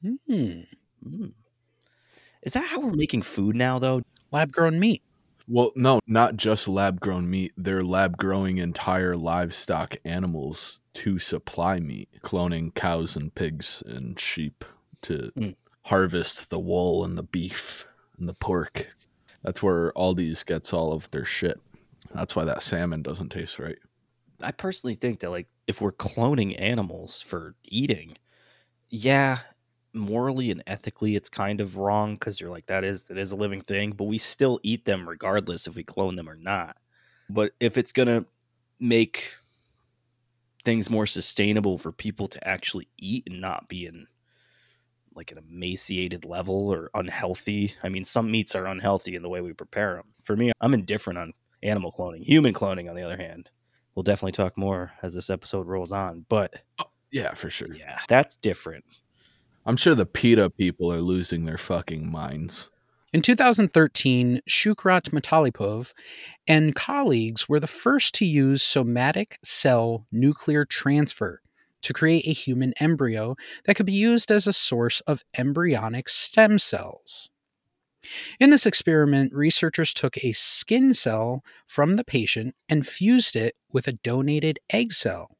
Hmm. 0.02 0.14
Mm. 0.28 1.32
Is 2.42 2.52
that 2.52 2.66
how 2.66 2.80
we're 2.80 2.92
making 2.92 3.22
food 3.22 3.56
now, 3.56 3.78
though? 3.78 4.02
Lab 4.32 4.52
grown 4.52 4.78
meat. 4.78 5.02
Well, 5.46 5.72
no, 5.76 6.00
not 6.06 6.36
just 6.36 6.68
lab 6.68 7.00
grown 7.00 7.28
meat. 7.30 7.52
They're 7.56 7.82
lab 7.84 8.16
growing 8.16 8.58
entire 8.58 9.16
livestock 9.16 9.96
animals 10.04 10.80
to 10.94 11.18
supply 11.18 11.80
meat, 11.80 12.08
cloning 12.22 12.74
cows 12.74 13.16
and 13.16 13.34
pigs 13.34 13.82
and 13.86 14.18
sheep 14.18 14.64
to 15.02 15.32
Mm. 15.36 15.54
harvest 15.82 16.48
the 16.50 16.58
wool 16.58 17.04
and 17.04 17.16
the 17.18 17.22
beef 17.22 17.86
and 18.18 18.28
the 18.28 18.34
pork. 18.34 18.94
That's 19.42 19.62
where 19.62 19.92
Aldi's 19.92 20.42
gets 20.44 20.72
all 20.72 20.92
of 20.94 21.10
their 21.10 21.26
shit. 21.26 21.60
That's 22.14 22.36
why 22.36 22.44
that 22.44 22.62
salmon 22.62 23.02
doesn't 23.02 23.30
taste 23.30 23.58
right. 23.58 23.78
I 24.40 24.52
personally 24.52 24.94
think 24.94 25.20
that 25.20 25.30
like 25.30 25.48
if 25.66 25.80
we're 25.80 25.92
cloning 25.92 26.60
animals 26.60 27.20
for 27.20 27.56
eating, 27.64 28.16
yeah, 28.88 29.38
morally 29.92 30.50
and 30.50 30.62
ethically 30.66 31.14
it's 31.16 31.28
kind 31.28 31.60
of 31.60 31.76
wrong 31.76 32.14
because 32.14 32.40
you're 32.40 32.50
like 32.50 32.66
that 32.66 32.82
is 32.82 33.10
it 33.10 33.18
is 33.18 33.32
a 33.32 33.36
living 33.36 33.60
thing, 33.60 33.92
but 33.92 34.04
we 34.04 34.18
still 34.18 34.60
eat 34.62 34.84
them 34.84 35.08
regardless 35.08 35.66
if 35.66 35.76
we 35.76 35.82
clone 35.82 36.16
them 36.16 36.28
or 36.28 36.36
not. 36.36 36.76
But 37.28 37.52
if 37.60 37.76
it's 37.76 37.92
gonna 37.92 38.24
make 38.78 39.34
things 40.64 40.90
more 40.90 41.06
sustainable 41.06 41.78
for 41.78 41.92
people 41.92 42.26
to 42.26 42.48
actually 42.48 42.88
eat 42.96 43.24
and 43.26 43.40
not 43.40 43.68
be 43.68 43.86
in 43.86 44.06
like 45.14 45.30
an 45.30 45.38
emaciated 45.38 46.24
level 46.24 46.72
or 46.72 46.90
unhealthy. 46.94 47.74
I 47.82 47.88
mean, 47.88 48.04
some 48.04 48.30
meats 48.30 48.54
are 48.56 48.66
unhealthy 48.66 49.14
in 49.14 49.22
the 49.22 49.28
way 49.28 49.40
we 49.40 49.52
prepare 49.52 49.94
them. 49.94 50.06
For 50.22 50.36
me, 50.36 50.50
I'm 50.60 50.74
indifferent 50.74 51.18
on 51.18 51.32
animal 51.64 51.92
cloning. 51.92 52.22
Human 52.22 52.54
cloning, 52.54 52.88
on 52.88 52.96
the 52.96 53.02
other 53.02 53.16
hand, 53.16 53.50
we'll 53.94 54.02
definitely 54.02 54.32
talk 54.32 54.56
more 54.56 54.92
as 55.02 55.14
this 55.14 55.30
episode 55.30 55.66
rolls 55.66 55.92
on. 55.92 56.26
But 56.28 56.54
oh, 56.78 56.90
Yeah, 57.10 57.34
for 57.34 57.50
sure. 57.50 57.74
Yeah, 57.74 57.98
that's 58.08 58.36
different. 58.36 58.84
I'm 59.66 59.76
sure 59.76 59.94
the 59.94 60.06
PETA 60.06 60.50
people 60.50 60.92
are 60.92 61.00
losing 61.00 61.44
their 61.44 61.58
fucking 61.58 62.10
minds. 62.10 62.68
In 63.14 63.22
2013, 63.22 64.40
Shoukhrat 64.48 65.10
Mitalipov 65.10 65.94
and 66.48 66.74
colleagues 66.74 67.48
were 67.48 67.60
the 67.60 67.66
first 67.68 68.12
to 68.16 68.26
use 68.26 68.62
somatic 68.62 69.38
cell 69.42 70.06
nuclear 70.10 70.64
transfer 70.64 71.40
to 71.82 71.92
create 71.92 72.26
a 72.26 72.32
human 72.32 72.74
embryo 72.80 73.36
that 73.64 73.76
could 73.76 73.86
be 73.86 73.92
used 73.92 74.32
as 74.32 74.46
a 74.46 74.52
source 74.52 75.00
of 75.02 75.22
embryonic 75.38 76.08
stem 76.08 76.58
cells. 76.58 77.30
In 78.40 78.50
this 78.50 78.66
experiment, 78.66 79.32
researchers 79.32 79.94
took 79.94 80.16
a 80.18 80.32
skin 80.32 80.94
cell 80.94 81.42
from 81.66 81.94
the 81.94 82.04
patient 82.04 82.54
and 82.68 82.86
fused 82.86 83.36
it 83.36 83.56
with 83.72 83.88
a 83.88 83.92
donated 83.92 84.58
egg 84.70 84.92
cell. 84.92 85.36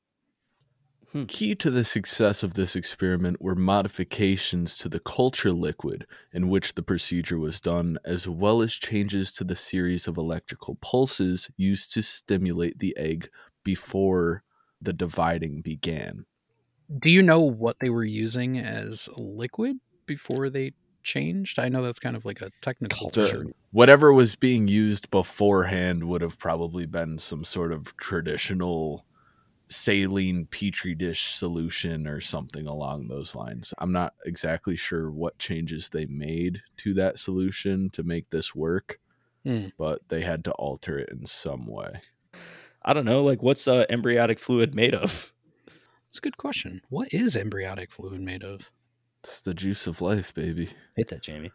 Hmm. 1.12 1.26
Key 1.26 1.54
to 1.54 1.70
the 1.70 1.84
success 1.84 2.42
of 2.42 2.54
this 2.54 2.74
experiment 2.74 3.40
were 3.40 3.54
modifications 3.54 4.76
to 4.78 4.88
the 4.88 4.98
culture 4.98 5.52
liquid 5.52 6.06
in 6.32 6.48
which 6.48 6.74
the 6.74 6.82
procedure 6.82 7.38
was 7.38 7.60
done, 7.60 7.98
as 8.04 8.26
well 8.26 8.60
as 8.60 8.74
changes 8.74 9.30
to 9.32 9.44
the 9.44 9.54
series 9.54 10.08
of 10.08 10.16
electrical 10.16 10.74
pulses 10.80 11.48
used 11.56 11.92
to 11.94 12.02
stimulate 12.02 12.80
the 12.80 12.96
egg 12.96 13.28
before 13.62 14.42
the 14.82 14.92
dividing 14.92 15.62
began. 15.62 16.26
Do 16.98 17.10
you 17.10 17.22
know 17.22 17.40
what 17.40 17.78
they 17.78 17.90
were 17.90 18.04
using 18.04 18.58
as 18.58 19.08
liquid 19.16 19.76
before 20.06 20.50
they 20.50 20.72
changed? 21.04 21.58
I 21.58 21.68
know 21.68 21.82
that's 21.82 22.00
kind 22.00 22.16
of 22.16 22.24
like 22.24 22.40
a 22.40 22.50
technical 22.60 23.10
The- 23.10 23.52
whatever 23.70 24.12
was 24.12 24.34
being 24.34 24.66
used 24.66 25.10
beforehand 25.10 26.04
would 26.04 26.22
have 26.22 26.38
probably 26.38 26.86
been 26.86 27.18
some 27.18 27.44
sort 27.44 27.72
of 27.72 27.96
traditional 27.96 29.04
saline 29.68 30.46
petri 30.46 30.94
dish 30.94 31.34
solution 31.34 32.06
or 32.06 32.20
something 32.20 32.66
along 32.66 33.08
those 33.08 33.34
lines. 33.34 33.72
I'm 33.78 33.92
not 33.92 34.14
exactly 34.26 34.76
sure 34.76 35.10
what 35.10 35.38
changes 35.38 35.88
they 35.88 36.06
made 36.06 36.62
to 36.78 36.94
that 36.94 37.18
solution 37.18 37.90
to 37.90 38.02
make 38.02 38.30
this 38.30 38.54
work, 38.54 38.98
Hmm. 39.44 39.68
but 39.78 40.00
they 40.08 40.22
had 40.22 40.44
to 40.44 40.52
alter 40.52 40.98
it 40.98 41.08
in 41.10 41.26
some 41.26 41.66
way. 41.66 42.00
I 42.82 42.92
don't 42.92 43.06
know. 43.06 43.22
Like, 43.24 43.42
what's 43.42 43.66
uh, 43.66 43.86
embryonic 43.88 44.38
fluid 44.38 44.74
made 44.74 44.94
of? 44.94 45.32
It's 46.08 46.18
a 46.18 46.20
good 46.20 46.36
question. 46.36 46.82
What 46.90 47.12
is 47.12 47.34
embryonic 47.34 47.90
fluid 47.90 48.20
made 48.20 48.44
of? 48.44 48.70
It's 49.24 49.40
the 49.40 49.54
juice 49.54 49.86
of 49.86 50.02
life, 50.02 50.34
baby. 50.34 50.68
Hit 50.96 51.08
that, 51.08 51.22
Jamie. 51.22 51.50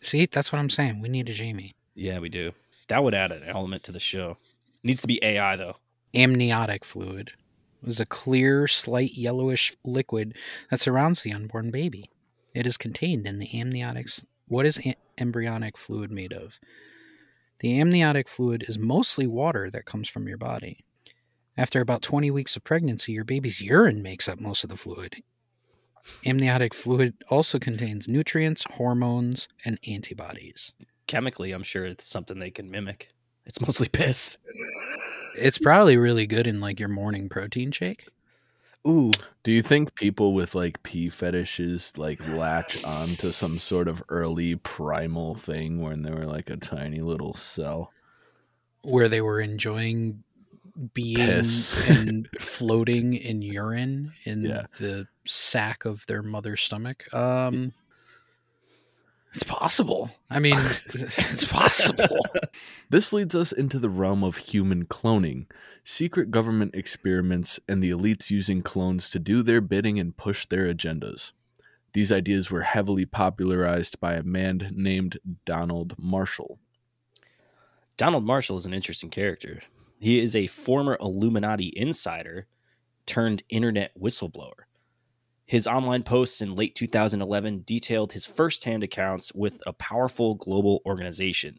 See, 0.00 0.24
that's 0.24 0.50
what 0.50 0.58
I'm 0.58 0.70
saying. 0.70 1.02
We 1.02 1.10
need 1.10 1.28
a 1.28 1.34
Jamie. 1.34 1.74
Yeah, 1.94 2.18
we 2.18 2.30
do. 2.30 2.52
That 2.88 3.04
would 3.04 3.12
add 3.14 3.30
an 3.30 3.44
element 3.44 3.82
to 3.84 3.92
the 3.92 3.98
show. 3.98 4.38
Needs 4.82 5.02
to 5.02 5.06
be 5.06 5.22
AI 5.22 5.56
though. 5.56 5.76
Amniotic 6.14 6.86
fluid 6.86 7.32
is 7.86 8.00
a 8.00 8.06
clear, 8.06 8.66
slight 8.66 9.14
yellowish 9.18 9.76
liquid 9.84 10.34
that 10.70 10.80
surrounds 10.80 11.22
the 11.22 11.32
unborn 11.32 11.70
baby. 11.70 12.10
It 12.54 12.66
is 12.66 12.78
contained 12.78 13.26
in 13.26 13.36
the 13.36 13.48
amniotics. 13.48 14.24
What 14.46 14.64
is 14.64 14.78
a- 14.78 14.96
embryonic 15.18 15.76
fluid 15.76 16.10
made 16.10 16.32
of? 16.32 16.58
The 17.60 17.78
amniotic 17.78 18.28
fluid 18.28 18.64
is 18.66 18.78
mostly 18.78 19.26
water 19.26 19.70
that 19.72 19.84
comes 19.84 20.08
from 20.08 20.26
your 20.26 20.38
body. 20.38 20.78
After 21.54 21.82
about 21.82 22.00
20 22.00 22.30
weeks 22.30 22.56
of 22.56 22.64
pregnancy, 22.64 23.12
your 23.12 23.24
baby's 23.24 23.60
urine 23.60 24.00
makes 24.00 24.26
up 24.26 24.40
most 24.40 24.64
of 24.64 24.70
the 24.70 24.76
fluid. 24.76 25.22
Amniotic 26.26 26.74
fluid 26.74 27.14
also 27.30 27.58
contains 27.58 28.08
nutrients, 28.08 28.64
hormones, 28.72 29.48
and 29.64 29.78
antibodies. 29.88 30.72
Chemically, 31.06 31.52
I'm 31.52 31.62
sure 31.62 31.84
it's 31.86 32.06
something 32.08 32.38
they 32.38 32.50
can 32.50 32.70
mimic. 32.70 33.08
It's 33.46 33.60
mostly 33.60 33.88
piss. 33.88 34.38
It's 35.36 35.58
probably 35.58 35.96
really 35.96 36.26
good 36.26 36.46
in 36.46 36.60
like 36.60 36.78
your 36.80 36.88
morning 36.88 37.28
protein 37.28 37.70
shake. 37.72 38.08
Ooh, 38.86 39.10
Do 39.42 39.52
you 39.52 39.62
think 39.62 39.94
people 39.94 40.34
with 40.34 40.54
like 40.54 40.82
pee 40.82 41.08
fetishes 41.10 41.92
like 41.96 42.26
latch 42.28 42.82
on 42.84 43.08
to 43.16 43.32
some 43.32 43.58
sort 43.58 43.88
of 43.88 44.02
early 44.08 44.56
primal 44.56 45.34
thing 45.34 45.80
when 45.82 46.02
they 46.02 46.10
were 46.10 46.26
like 46.26 46.50
a 46.50 46.56
tiny 46.56 47.00
little 47.00 47.34
cell? 47.34 47.92
where 48.82 49.08
they 49.08 49.20
were 49.20 49.40
enjoying 49.40 50.22
being 50.94 51.16
Piss. 51.16 51.74
and 51.88 52.28
floating 52.40 53.12
in 53.14 53.42
urine 53.42 54.12
in 54.24 54.44
Yeah. 54.44 54.66
the 54.78 55.08
sack 55.28 55.84
of 55.84 56.06
their 56.06 56.22
mother's 56.22 56.62
stomach. 56.62 57.12
Um, 57.14 57.72
it's 59.34 59.44
possible. 59.44 60.10
I 60.30 60.38
mean, 60.40 60.56
it's 60.56 61.44
possible. 61.44 62.18
This 62.90 63.12
leads 63.12 63.34
us 63.34 63.52
into 63.52 63.78
the 63.78 63.90
realm 63.90 64.24
of 64.24 64.38
human 64.38 64.86
cloning, 64.86 65.46
secret 65.84 66.30
government 66.30 66.74
experiments, 66.74 67.60
and 67.68 67.82
the 67.82 67.90
elites 67.90 68.30
using 68.30 68.62
clones 68.62 69.10
to 69.10 69.18
do 69.18 69.42
their 69.42 69.60
bidding 69.60 69.98
and 69.98 70.16
push 70.16 70.46
their 70.46 70.72
agendas. 70.72 71.32
These 71.92 72.12
ideas 72.12 72.50
were 72.50 72.62
heavily 72.62 73.06
popularized 73.06 73.98
by 74.00 74.14
a 74.14 74.22
man 74.22 74.70
named 74.74 75.18
Donald 75.44 75.94
Marshall. 75.98 76.58
Donald 77.96 78.24
Marshall 78.24 78.56
is 78.56 78.66
an 78.66 78.74
interesting 78.74 79.10
character. 79.10 79.60
He 79.98 80.20
is 80.20 80.36
a 80.36 80.46
former 80.46 80.96
Illuminati 81.00 81.72
insider 81.74 82.46
turned 83.06 83.42
internet 83.48 83.90
whistleblower. 83.98 84.67
His 85.48 85.66
online 85.66 86.02
posts 86.02 86.42
in 86.42 86.54
late 86.54 86.74
2011 86.74 87.62
detailed 87.64 88.12
his 88.12 88.26
firsthand 88.26 88.82
accounts 88.82 89.32
with 89.34 89.62
a 89.66 89.72
powerful 89.72 90.34
global 90.34 90.82
organization. 90.84 91.58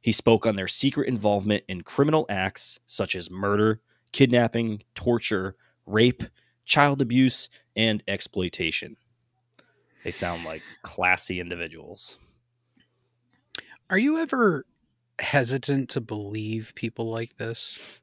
He 0.00 0.12
spoke 0.12 0.46
on 0.46 0.56
their 0.56 0.66
secret 0.66 1.08
involvement 1.08 1.62
in 1.68 1.82
criminal 1.82 2.24
acts 2.30 2.80
such 2.86 3.14
as 3.14 3.30
murder, 3.30 3.82
kidnapping, 4.12 4.82
torture, 4.94 5.56
rape, 5.84 6.22
child 6.64 7.02
abuse, 7.02 7.50
and 7.76 8.02
exploitation. 8.08 8.96
They 10.04 10.10
sound 10.10 10.46
like 10.46 10.62
classy 10.80 11.38
individuals. 11.38 12.18
Are 13.90 13.98
you 13.98 14.16
ever 14.16 14.64
hesitant 15.18 15.90
to 15.90 16.00
believe 16.00 16.72
people 16.76 17.10
like 17.10 17.36
this? 17.36 18.00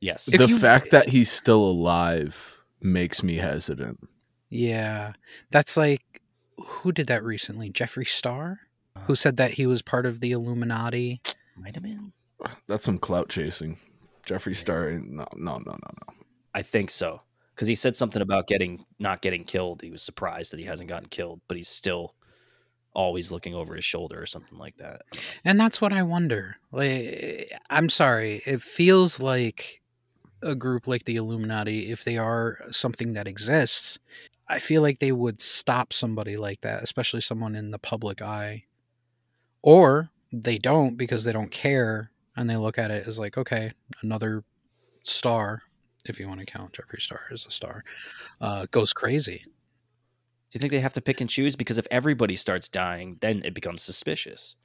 Yes. 0.00 0.28
If 0.28 0.38
the 0.38 0.46
you- 0.46 0.58
fact 0.60 0.92
that 0.92 1.08
he's 1.08 1.32
still 1.32 1.64
alive 1.64 2.58
makes 2.80 3.24
me 3.24 3.38
hesitant. 3.38 3.98
Yeah, 4.52 5.12
that's 5.50 5.78
like 5.78 6.20
who 6.58 6.92
did 6.92 7.06
that 7.06 7.24
recently? 7.24 7.70
Jeffree 7.70 8.06
Star, 8.06 8.60
uh, 8.94 9.00
who 9.00 9.14
said 9.14 9.38
that 9.38 9.52
he 9.52 9.66
was 9.66 9.80
part 9.82 10.04
of 10.04 10.20
the 10.20 10.32
Illuminati. 10.32 11.22
Might 11.56 11.74
have 11.74 11.82
been. 11.82 12.12
That's 12.68 12.84
some 12.84 12.98
clout 12.98 13.28
chasing. 13.28 13.78
Jeffree 14.26 14.56
Star, 14.56 14.88
eh, 14.88 14.98
no, 15.02 15.26
no, 15.34 15.58
no, 15.58 15.72
no, 15.72 15.72
no. 15.72 16.14
I 16.54 16.62
think 16.62 16.90
so. 16.90 17.22
Because 17.54 17.68
he 17.68 17.74
said 17.74 17.96
something 17.96 18.20
about 18.20 18.46
getting 18.46 18.84
not 18.98 19.22
getting 19.22 19.44
killed. 19.44 19.80
He 19.82 19.90
was 19.90 20.02
surprised 20.02 20.52
that 20.52 20.60
he 20.60 20.66
hasn't 20.66 20.88
gotten 20.88 21.08
killed, 21.08 21.40
but 21.48 21.56
he's 21.56 21.68
still 21.68 22.14
always 22.94 23.32
looking 23.32 23.54
over 23.54 23.74
his 23.74 23.86
shoulder 23.86 24.20
or 24.20 24.26
something 24.26 24.58
like 24.58 24.76
that. 24.76 25.00
I 25.12 25.16
don't 25.16 25.24
know. 25.24 25.30
And 25.46 25.60
that's 25.60 25.80
what 25.80 25.94
I 25.94 26.02
wonder. 26.02 26.56
Like, 26.70 27.50
I'm 27.70 27.88
sorry, 27.88 28.42
it 28.44 28.60
feels 28.60 29.18
like 29.18 29.82
a 30.42 30.54
group 30.54 30.86
like 30.86 31.04
the 31.04 31.16
Illuminati, 31.16 31.90
if 31.90 32.04
they 32.04 32.18
are 32.18 32.58
something 32.70 33.12
that 33.14 33.28
exists, 33.28 33.98
I 34.52 34.58
feel 34.58 34.82
like 34.82 34.98
they 34.98 35.12
would 35.12 35.40
stop 35.40 35.94
somebody 35.94 36.36
like 36.36 36.60
that, 36.60 36.82
especially 36.82 37.22
someone 37.22 37.56
in 37.56 37.70
the 37.70 37.78
public 37.78 38.20
eye. 38.20 38.64
Or 39.62 40.10
they 40.30 40.58
don't 40.58 40.96
because 40.96 41.24
they 41.24 41.32
don't 41.32 41.50
care 41.50 42.10
and 42.36 42.50
they 42.50 42.56
look 42.56 42.76
at 42.76 42.90
it 42.90 43.06
as 43.06 43.18
like, 43.18 43.38
okay, 43.38 43.72
another 44.02 44.44
star, 45.04 45.62
if 46.04 46.20
you 46.20 46.28
want 46.28 46.40
to 46.40 46.46
count 46.46 46.74
Jeffree 46.74 47.00
Star 47.00 47.22
as 47.32 47.46
a 47.46 47.50
star, 47.50 47.82
uh, 48.42 48.66
goes 48.70 48.92
crazy. 48.92 49.38
Do 49.46 50.56
you 50.56 50.60
think 50.60 50.70
they 50.70 50.80
have 50.80 50.94
to 50.94 51.00
pick 51.00 51.22
and 51.22 51.30
choose? 51.30 51.56
Because 51.56 51.78
if 51.78 51.86
everybody 51.90 52.36
starts 52.36 52.68
dying, 52.68 53.16
then 53.22 53.40
it 53.46 53.54
becomes 53.54 53.80
suspicious. 53.80 54.56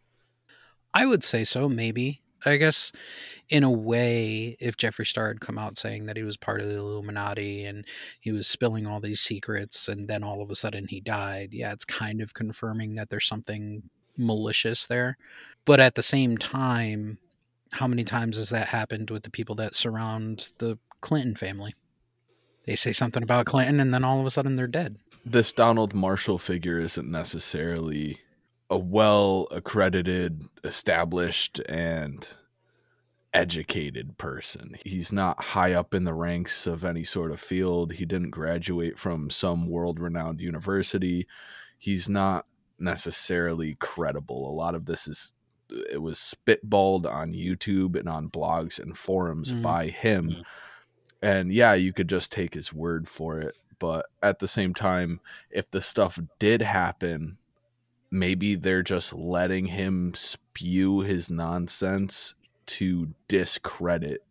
I 0.93 1.05
would 1.05 1.23
say 1.23 1.45
so, 1.45 1.69
maybe. 1.69 2.21
I 2.45 2.57
guess 2.57 2.91
in 3.49 3.63
a 3.63 3.71
way, 3.71 4.57
if 4.59 4.77
Jeffree 4.77 5.07
Star 5.07 5.27
had 5.29 5.41
come 5.41 5.57
out 5.57 5.77
saying 5.77 6.05
that 6.05 6.17
he 6.17 6.23
was 6.23 6.37
part 6.37 6.61
of 6.61 6.67
the 6.67 6.75
Illuminati 6.75 7.65
and 7.65 7.85
he 8.19 8.31
was 8.31 8.47
spilling 8.47 8.85
all 8.85 8.99
these 8.99 9.21
secrets 9.21 9.87
and 9.87 10.07
then 10.07 10.23
all 10.23 10.41
of 10.41 10.51
a 10.51 10.55
sudden 10.55 10.87
he 10.87 10.99
died, 10.99 11.49
yeah, 11.51 11.71
it's 11.71 11.85
kind 11.85 12.21
of 12.21 12.33
confirming 12.33 12.95
that 12.95 13.09
there's 13.09 13.27
something 13.27 13.83
malicious 14.17 14.85
there. 14.87 15.17
But 15.65 15.79
at 15.79 15.95
the 15.95 16.03
same 16.03 16.37
time, 16.37 17.17
how 17.71 17.87
many 17.87 18.03
times 18.03 18.37
has 18.37 18.49
that 18.49 18.67
happened 18.67 19.09
with 19.09 19.23
the 19.23 19.31
people 19.31 19.55
that 19.55 19.75
surround 19.75 20.49
the 20.59 20.77
Clinton 21.01 21.35
family? 21.35 21.73
They 22.65 22.75
say 22.75 22.91
something 22.91 23.23
about 23.23 23.45
Clinton 23.45 23.79
and 23.79 23.93
then 23.93 24.03
all 24.03 24.19
of 24.19 24.25
a 24.25 24.31
sudden 24.31 24.55
they're 24.55 24.67
dead. 24.67 24.97
This 25.25 25.53
Donald 25.53 25.93
Marshall 25.93 26.37
figure 26.37 26.79
isn't 26.79 27.09
necessarily 27.09 28.19
a 28.69 28.77
well 28.77 29.47
accredited, 29.51 30.43
established, 30.63 31.59
and 31.69 32.27
educated 33.33 34.17
person. 34.17 34.77
He's 34.85 35.11
not 35.11 35.43
high 35.43 35.73
up 35.73 35.93
in 35.93 36.05
the 36.05 36.13
ranks 36.13 36.65
of 36.65 36.83
any 36.83 37.03
sort 37.03 37.31
of 37.31 37.39
field. 37.39 37.93
He 37.93 38.05
didn't 38.05 38.31
graduate 38.31 38.97
from 38.97 39.29
some 39.29 39.67
world 39.67 39.99
renowned 39.99 40.41
university. 40.41 41.27
He's 41.77 42.09
not 42.09 42.45
necessarily 42.79 43.75
credible. 43.75 44.49
A 44.49 44.53
lot 44.53 44.75
of 44.75 44.85
this 44.85 45.07
is 45.07 45.33
it 45.69 46.01
was 46.01 46.17
spitballed 46.17 47.05
on 47.05 47.33
YouTube 47.33 47.99
and 47.99 48.07
on 48.07 48.29
blogs 48.29 48.79
and 48.79 48.97
forums 48.97 49.51
Mhm. 49.51 49.61
by 49.61 49.87
him. 49.87 50.29
Mhm. 50.29 50.43
And 51.21 51.53
yeah, 51.53 51.73
you 51.73 51.91
could 51.91 52.07
just 52.07 52.31
take 52.31 52.53
his 52.53 52.71
word 52.71 53.09
for 53.09 53.39
it. 53.41 53.55
But 53.79 54.05
at 54.23 54.39
the 54.39 54.47
same 54.47 54.73
time, 54.73 55.19
if 55.51 55.69
the 55.69 55.81
stuff 55.81 56.19
did 56.39 56.61
happen, 56.61 57.37
maybe 58.11 58.55
they're 58.55 58.83
just 58.83 59.13
letting 59.13 59.67
him 59.67 60.13
spew 60.15 61.01
his 61.01 61.29
nonsense 61.29 62.35
to 62.65 63.13
discredit 63.27 64.23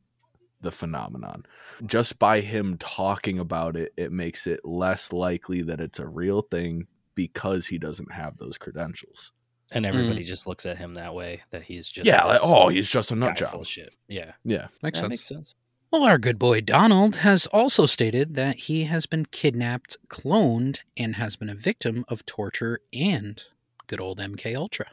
the 0.61 0.71
phenomenon. 0.71 1.45
Just 1.85 2.19
by 2.19 2.41
him 2.41 2.77
talking 2.79 3.39
about 3.39 3.77
it, 3.77 3.93
it 3.97 4.13
makes 4.13 4.47
it 4.47 4.61
less 4.65 5.13
likely 5.13 5.63
that 5.63 5.81
it's 5.81 5.99
a 5.99 6.07
real 6.07 6.43
thing 6.43 6.87
because 7.15 7.67
he 7.67 7.79
doesn't 7.79 8.13
have 8.13 8.39
those 8.39 8.59
credentials. 8.59 9.33
And 9.73 9.85
everybody 9.85 10.23
mm. 10.23 10.27
just 10.27 10.47
looks 10.47 10.65
at 10.65 10.79
him 10.79 10.95
that 10.95 11.15
way 11.15 11.43
that 11.51 11.65
he's 11.65 11.89
just 11.89 12.07
yeah, 12.07 12.25
like, 12.25 12.41
oh, 12.43 12.69
he's 12.69 12.89
just 12.89 13.11
a 13.11 13.17
nut 13.17 13.37
job. 13.37 13.55
of 13.55 13.67
shit. 13.67 13.95
Yeah, 14.09 14.33
Yeah. 14.45 14.69
Makes 14.83 15.01
that 15.01 15.05
sense. 15.05 15.11
makes 15.11 15.27
sense. 15.27 15.55
Well, 15.91 16.05
our 16.05 16.19
good 16.19 16.39
boy 16.39 16.61
Donald 16.61 17.17
has 17.17 17.47
also 17.47 17.87
stated 17.87 18.35
that 18.35 18.57
he 18.57 18.85
has 18.85 19.07
been 19.07 19.27
kidnapped, 19.27 19.97
cloned, 20.09 20.81
and 20.97 21.17
has 21.17 21.37
been 21.37 21.49
a 21.49 21.55
victim 21.55 22.05
of 22.09 22.27
torture 22.27 22.81
and 22.93 23.43
good 23.87 24.01
old 24.01 24.19
MK 24.19 24.55
Ultra. 24.55 24.87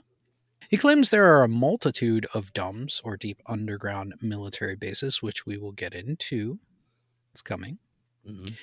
He 0.69 0.77
claims 0.77 1.09
there 1.09 1.31
are 1.35 1.43
a 1.43 1.47
multitude 1.49 2.25
of 2.33 2.53
DUMBs 2.53 3.01
or 3.03 3.17
deep 3.17 3.41
underground 3.45 4.15
military 4.21 4.75
bases, 4.75 5.21
which 5.21 5.45
we 5.45 5.57
will 5.57 5.71
get 5.71 5.93
into. 5.93 6.59
It's 7.33 7.41
coming. 7.41 7.79
Mhm. 8.27 8.55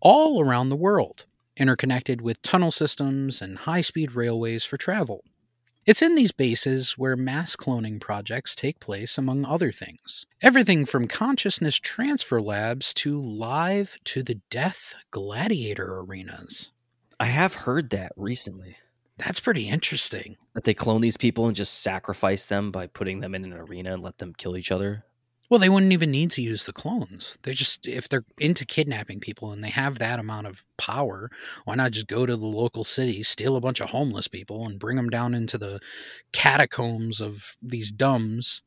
All 0.00 0.40
around 0.42 0.68
the 0.68 0.76
world, 0.76 1.26
interconnected 1.56 2.20
with 2.20 2.42
tunnel 2.42 2.70
systems 2.70 3.40
and 3.42 3.58
high 3.58 3.80
speed 3.80 4.12
railways 4.14 4.64
for 4.64 4.76
travel. 4.76 5.24
It's 5.86 6.02
in 6.02 6.14
these 6.14 6.32
bases 6.32 6.98
where 6.98 7.16
mass 7.16 7.56
cloning 7.56 7.98
projects 7.98 8.54
take 8.54 8.78
place, 8.78 9.16
among 9.16 9.46
other 9.46 9.72
things. 9.72 10.26
Everything 10.42 10.84
from 10.84 11.08
consciousness 11.08 11.76
transfer 11.76 12.42
labs 12.42 12.92
to 12.94 13.18
live 13.18 13.96
to 14.04 14.22
the 14.22 14.40
death 14.50 14.94
gladiator 15.10 15.98
arenas. 16.00 16.72
I 17.18 17.26
have 17.26 17.54
heard 17.54 17.88
that 17.90 18.12
recently 18.16 18.76
That's 19.18 19.40
pretty 19.40 19.68
interesting. 19.68 20.36
that 20.54 20.64
they 20.64 20.74
clone 20.74 21.00
these 21.00 21.16
people 21.16 21.46
and 21.46 21.56
just 21.56 21.82
sacrifice 21.82 22.46
them 22.46 22.70
by 22.70 22.86
putting 22.86 23.20
them 23.20 23.34
in 23.34 23.44
an 23.44 23.52
arena 23.52 23.94
and 23.94 24.02
let 24.02 24.18
them 24.18 24.32
kill 24.32 24.56
each 24.56 24.70
other. 24.70 25.04
Well, 25.50 25.58
they 25.58 25.70
wouldn't 25.70 25.92
even 25.92 26.10
need 26.10 26.30
to 26.32 26.42
use 26.42 26.66
the 26.66 26.74
clones. 26.74 27.38
They 27.42 27.52
just, 27.52 27.86
if 27.86 28.08
they're 28.08 28.24
into 28.38 28.66
kidnapping 28.66 29.20
people 29.20 29.50
and 29.50 29.64
they 29.64 29.70
have 29.70 29.98
that 29.98 30.18
amount 30.18 30.46
of 30.46 30.64
power, 30.76 31.30
why 31.64 31.74
not 31.74 31.92
just 31.92 32.06
go 32.06 32.26
to 32.26 32.36
the 32.36 32.46
local 32.46 32.84
city, 32.84 33.22
steal 33.22 33.56
a 33.56 33.60
bunch 33.60 33.80
of 33.80 33.88
homeless 33.88 34.28
people, 34.28 34.66
and 34.66 34.78
bring 34.78 34.96
them 34.96 35.08
down 35.08 35.34
into 35.34 35.56
the 35.56 35.80
catacombs 36.32 37.20
of 37.20 37.56
these 37.62 37.90
dumbs 37.90 38.62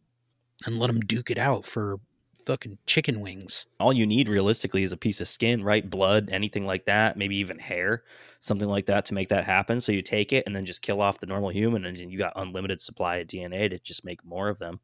and 0.65 0.79
let 0.79 0.87
them 0.87 1.01
duke 1.01 1.29
it 1.29 1.37
out 1.37 1.65
for 1.65 1.97
fucking 2.45 2.77
chicken 2.85 3.19
wings? 3.19 3.65
All 3.79 3.93
you 3.93 4.05
need 4.05 4.29
realistically 4.29 4.83
is 4.83 4.91
a 4.91 4.97
piece 4.97 5.21
of 5.21 5.27
skin, 5.27 5.63
right? 5.63 5.87
Blood, 5.87 6.29
anything 6.31 6.65
like 6.65 6.85
that, 6.85 7.17
maybe 7.17 7.37
even 7.37 7.59
hair, 7.59 8.03
something 8.39 8.67
like 8.67 8.85
that 8.87 9.05
to 9.05 9.13
make 9.13 9.29
that 9.29 9.45
happen. 9.45 9.81
So 9.81 9.91
you 9.91 10.01
take 10.01 10.33
it 10.33 10.45
and 10.45 10.55
then 10.55 10.65
just 10.65 10.81
kill 10.81 11.01
off 11.01 11.19
the 11.19 11.27
normal 11.27 11.49
human, 11.49 11.85
and 11.85 11.97
you 11.97 12.17
got 12.17 12.33
unlimited 12.35 12.81
supply 12.81 13.17
of 13.17 13.27
DNA 13.27 13.69
to 13.69 13.79
just 13.79 14.05
make 14.05 14.23
more 14.25 14.49
of 14.49 14.59
them. 14.59 14.79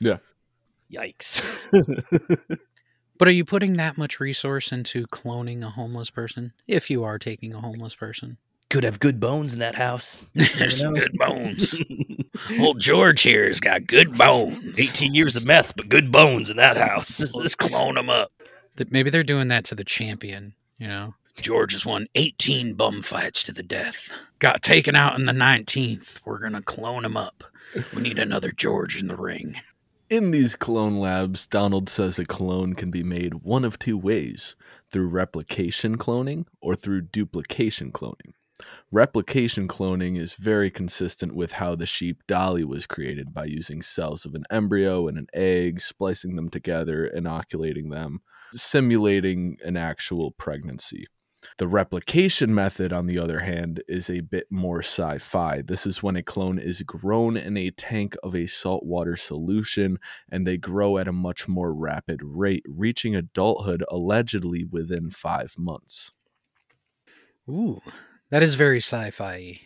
Yeah. 0.00 0.18
Yikes. 0.92 1.42
But 3.22 3.28
are 3.28 3.32
you 3.32 3.44
putting 3.44 3.76
that 3.76 3.96
much 3.96 4.18
resource 4.18 4.72
into 4.72 5.06
cloning 5.06 5.64
a 5.64 5.70
homeless 5.70 6.10
person? 6.10 6.54
If 6.66 6.90
you 6.90 7.04
are 7.04 7.20
taking 7.20 7.54
a 7.54 7.60
homeless 7.60 7.94
person, 7.94 8.36
Could 8.72 8.84
have 8.84 9.00
good 9.00 9.20
bones 9.20 9.52
in 9.52 9.58
that 9.58 9.74
house. 9.74 10.22
there's 10.34 10.78
some 10.78 10.94
good 10.94 11.12
bones. 11.18 11.78
Old 12.58 12.80
George 12.80 13.20
here 13.20 13.46
has 13.46 13.60
got 13.60 13.86
good 13.86 14.16
bones. 14.16 14.62
18 14.78 15.12
years 15.12 15.36
of 15.36 15.44
meth, 15.44 15.76
but 15.76 15.90
good 15.90 16.10
bones 16.10 16.48
in 16.48 16.56
that 16.56 16.78
house. 16.78 17.22
Let's 17.34 17.54
clone 17.54 17.96
them 17.96 18.08
up. 18.08 18.32
That 18.76 18.90
maybe 18.90 19.10
they're 19.10 19.22
doing 19.22 19.48
that 19.48 19.66
to 19.66 19.74
the 19.74 19.84
champion. 19.84 20.54
You 20.78 20.88
know, 20.88 21.14
George 21.36 21.74
has 21.74 21.84
won 21.84 22.06
18 22.14 22.72
bum 22.72 23.02
fights 23.02 23.42
to 23.42 23.52
the 23.52 23.62
death. 23.62 24.10
Got 24.38 24.62
taken 24.62 24.96
out 24.96 25.18
in 25.18 25.26
the 25.26 25.34
19th. 25.34 26.20
We're 26.24 26.38
gonna 26.38 26.62
clone 26.62 27.04
him 27.04 27.18
up. 27.18 27.44
We 27.94 28.00
need 28.00 28.18
another 28.18 28.52
George 28.52 28.98
in 28.98 29.06
the 29.06 29.16
ring. 29.16 29.56
In 30.08 30.30
these 30.30 30.56
clone 30.56 30.96
labs, 30.98 31.46
Donald 31.46 31.90
says 31.90 32.18
a 32.18 32.24
clone 32.24 32.72
can 32.72 32.90
be 32.90 33.02
made 33.02 33.42
one 33.44 33.66
of 33.66 33.78
two 33.78 33.98
ways 33.98 34.56
through 34.90 35.08
replication 35.08 35.98
cloning 35.98 36.46
or 36.62 36.74
through 36.74 37.02
duplication 37.02 37.92
cloning. 37.92 38.32
Replication 38.90 39.68
cloning 39.68 40.18
is 40.18 40.34
very 40.34 40.70
consistent 40.70 41.34
with 41.34 41.52
how 41.52 41.74
the 41.74 41.86
sheep 41.86 42.22
Dolly 42.26 42.64
was 42.64 42.86
created 42.86 43.32
by 43.32 43.46
using 43.46 43.82
cells 43.82 44.24
of 44.24 44.34
an 44.34 44.44
embryo 44.50 45.08
and 45.08 45.16
an 45.16 45.28
egg, 45.32 45.80
splicing 45.80 46.36
them 46.36 46.48
together, 46.48 47.06
inoculating 47.06 47.90
them, 47.90 48.20
simulating 48.52 49.56
an 49.64 49.76
actual 49.76 50.30
pregnancy. 50.32 51.06
The 51.58 51.66
replication 51.66 52.54
method, 52.54 52.92
on 52.92 53.06
the 53.06 53.18
other 53.18 53.40
hand, 53.40 53.82
is 53.88 54.08
a 54.08 54.20
bit 54.20 54.46
more 54.50 54.80
sci 54.80 55.18
fi. 55.18 55.62
This 55.62 55.86
is 55.86 56.02
when 56.02 56.16
a 56.16 56.22
clone 56.22 56.58
is 56.58 56.82
grown 56.82 57.36
in 57.36 57.56
a 57.56 57.70
tank 57.70 58.14
of 58.22 58.34
a 58.34 58.46
saltwater 58.46 59.16
solution 59.16 59.98
and 60.30 60.46
they 60.46 60.56
grow 60.56 60.98
at 60.98 61.08
a 61.08 61.12
much 61.12 61.48
more 61.48 61.74
rapid 61.74 62.20
rate, 62.22 62.64
reaching 62.68 63.16
adulthood 63.16 63.84
allegedly 63.90 64.64
within 64.64 65.10
five 65.10 65.54
months. 65.58 66.12
Ooh, 67.48 67.80
that 68.32 68.42
is 68.42 68.56
very 68.56 68.78
sci-fi. 68.78 69.60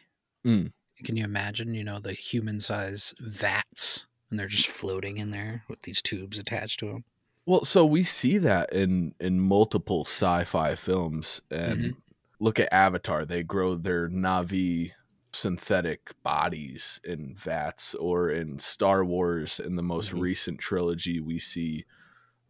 Mm. 0.44 0.72
Can 1.04 1.16
you 1.16 1.24
imagine? 1.24 1.72
You 1.72 1.84
know, 1.84 1.98
the 1.98 2.12
human-sized 2.12 3.14
vats, 3.20 4.06
and 4.30 4.38
they're 4.38 4.46
just 4.48 4.66
floating 4.68 5.16
in 5.16 5.30
there 5.30 5.64
with 5.68 5.82
these 5.82 6.02
tubes 6.02 6.36
attached 6.36 6.80
to 6.80 6.86
them. 6.86 7.04
Well, 7.46 7.64
so 7.64 7.86
we 7.86 8.02
see 8.02 8.38
that 8.38 8.72
in 8.72 9.14
in 9.20 9.40
multiple 9.40 10.04
sci-fi 10.04 10.74
films, 10.74 11.40
and 11.50 11.94
look 12.40 12.58
at 12.60 12.72
Avatar. 12.72 13.24
They 13.24 13.42
grow 13.42 13.76
their 13.76 14.08
Na'vi 14.08 14.92
synthetic 15.32 16.12
bodies 16.22 16.98
in 17.04 17.34
vats, 17.34 17.94
or 17.94 18.30
in 18.30 18.58
Star 18.58 19.04
Wars, 19.04 19.60
in 19.60 19.76
the 19.76 19.82
most 19.82 20.10
Mhm. 20.12 20.20
recent 20.20 20.58
trilogy, 20.58 21.20
we 21.20 21.38
see 21.38 21.84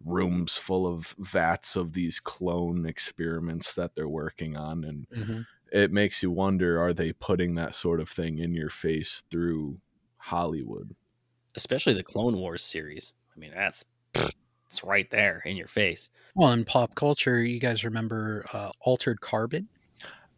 rooms 0.05 0.57
full 0.57 0.87
of 0.87 1.15
vats 1.19 1.75
of 1.75 1.93
these 1.95 2.21
clone 2.21 2.87
experiments 2.87 3.75
that 3.75 3.97
they're 3.97 4.09
working 4.09 4.57
on, 4.57 4.85
and 4.85 5.07
it 5.73 5.93
makes 5.93 6.23
you 6.23 6.31
wonder: 6.31 6.81
Are 6.81 6.93
they 6.93 7.13
putting 7.13 7.55
that 7.55 7.75
sort 7.75 8.01
of 8.01 8.09
thing 8.09 8.39
in 8.39 8.53
your 8.53 8.71
face 8.71 9.23
through 9.31 9.79
Hollywood? 10.19 10.95
Especially 11.55 11.95
the 11.95 12.03
Clone 12.03 12.37
Wars 12.37 12.63
series. 12.63 13.13
I 13.35 13.39
mean, 13.39 13.53
that's 13.55 13.85
it's 14.15 14.85
right 14.85 15.11
there 15.11 15.43
in 15.45 15.57
your 15.57 15.69
face. 15.69 16.11
Well, 16.35 16.53
in 16.53 16.65
pop 16.65 16.95
culture, 16.95 17.43
you 17.43 17.61
guys 17.61 17.85
remember 17.85 18.47
uh, 18.53 18.71
Altered 18.81 19.21
Carbon? 19.21 19.69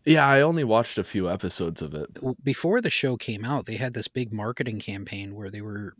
Yeah, 0.05 0.27
I 0.27 0.41
only 0.41 0.64
watched 0.64 0.97
a 0.97 1.05
few 1.05 1.29
episodes 1.29 1.83
of 1.83 1.93
it. 1.93 2.09
before 2.43 2.81
the 2.81 2.88
show 2.88 3.19
came 3.19 3.45
out, 3.45 3.67
they 3.67 3.77
had 3.77 3.93
this 3.93 4.09
big 4.09 4.33
marketing 4.33 4.79
campaign 4.79 5.35
where 5.35 5.51
they 5.51 5.61
were, 5.61 5.93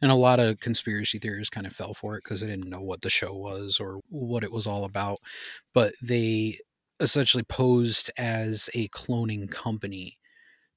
and 0.00 0.12
a 0.12 0.14
lot 0.14 0.38
of 0.38 0.60
conspiracy 0.60 1.18
theorists 1.18 1.50
kind 1.50 1.66
of 1.66 1.72
fell 1.72 1.92
for 1.92 2.16
it 2.16 2.22
because 2.22 2.40
they 2.40 2.46
didn't 2.46 2.70
know 2.70 2.80
what 2.80 3.02
the 3.02 3.10
show 3.10 3.34
was 3.34 3.80
or 3.80 4.00
what 4.08 4.44
it 4.44 4.52
was 4.52 4.68
all 4.68 4.84
about. 4.84 5.18
But 5.74 5.94
they 6.00 6.58
essentially 7.00 7.42
posed 7.42 8.10
as 8.18 8.70
a 8.74 8.88
cloning 8.88 9.50
company 9.50 10.18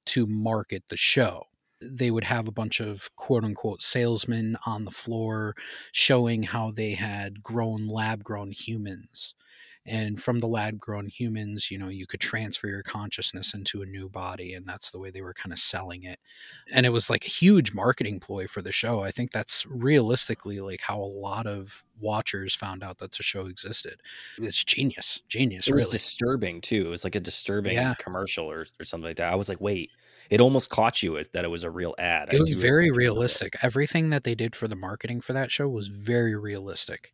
to 0.08 0.26
market 0.28 0.84
the 0.90 0.98
show. 0.98 1.46
They 1.82 2.12
would 2.12 2.26
have 2.26 2.48
a 2.48 2.52
bunch 2.54 2.80
of 2.80 3.10
quote 3.16 3.44
unquote 3.44 3.82
salesmen 3.82 4.58
on 4.66 4.86
the 4.86 4.92
floor 4.92 5.56
showing 5.92 6.44
how 6.44 6.72
they 6.72 6.94
had 6.94 7.44
grown 7.44 7.88
lab 7.88 8.24
grown 8.24 8.52
humans 8.52 9.36
and 9.86 10.22
from 10.22 10.40
the 10.40 10.48
lab 10.48 10.80
grown 10.80 11.08
humans 11.08 11.70
you 11.70 11.78
know 11.78 11.88
you 11.90 12.06
could 12.08 12.20
transfer 12.22 12.68
your 12.68 12.84
consciousness 12.84 13.54
into 13.54 13.82
a 13.82 13.86
new 13.86 14.08
body 14.10 14.54
and 14.54 14.66
that's 14.66 14.92
the 14.92 15.00
way 15.00 15.10
they 15.12 15.22
were 15.22 15.34
kind 15.34 15.52
of 15.52 15.60
selling 15.60 16.04
it 16.04 16.20
and 16.72 16.86
it 16.86 16.90
was 16.90 17.10
like 17.10 17.26
a 17.26 17.30
huge 17.30 17.74
marketing 17.74 18.20
ploy 18.20 18.48
for 18.48 18.62
the 18.62 18.72
show 18.72 19.02
i 19.02 19.12
think 19.12 19.32
that's 19.32 19.66
realistically 19.66 20.60
like 20.62 20.82
how 20.82 21.00
a 21.00 21.04
lot 21.04 21.46
of 21.48 21.84
watchers 22.00 22.56
found 22.56 22.84
out 22.84 22.98
that 22.98 23.12
the 23.14 23.24
show 23.24 23.46
existed 23.46 24.02
it's 24.38 24.64
genius 24.64 25.22
genius 25.28 25.70
It 25.70 25.74
was 25.74 25.88
really 25.88 25.92
disturbing 25.92 26.60
too. 26.62 26.86
It 26.88 26.90
was 26.90 27.04
like 27.06 27.16
a 27.16 27.20
disturbing 27.22 27.74
Yeah. 27.74 27.96
commercial 27.98 28.50
or, 28.52 28.66
or 28.80 28.84
something 28.86 29.08
like 29.08 29.18
that. 29.18 29.32
I 29.32 29.36
was 29.36 29.48
like, 29.48 29.62
wait, 29.62 29.92
it 30.30 30.42
almost 30.42 30.70
caught 30.70 31.04
you 31.04 31.22
that 31.34 31.44
it 31.46 31.50
was 31.50 31.64
a 31.64 31.70
real 31.72 31.94
ad. 31.98 32.30
I 32.32 32.36
it 32.36 32.40
was 32.40 32.54
very 32.54 32.90
that. 32.90 32.96
realistic 32.96 33.56
everything 33.64 34.10
that 34.12 34.24
they 34.24 34.36
did 34.36 34.56
for 34.56 34.68
the 34.68 34.76
marketing 34.76 35.22
for 35.22 35.34
that 35.34 35.52
show 35.52 35.68
was 35.68 35.88
very 35.88 36.36
realistic 36.36 37.12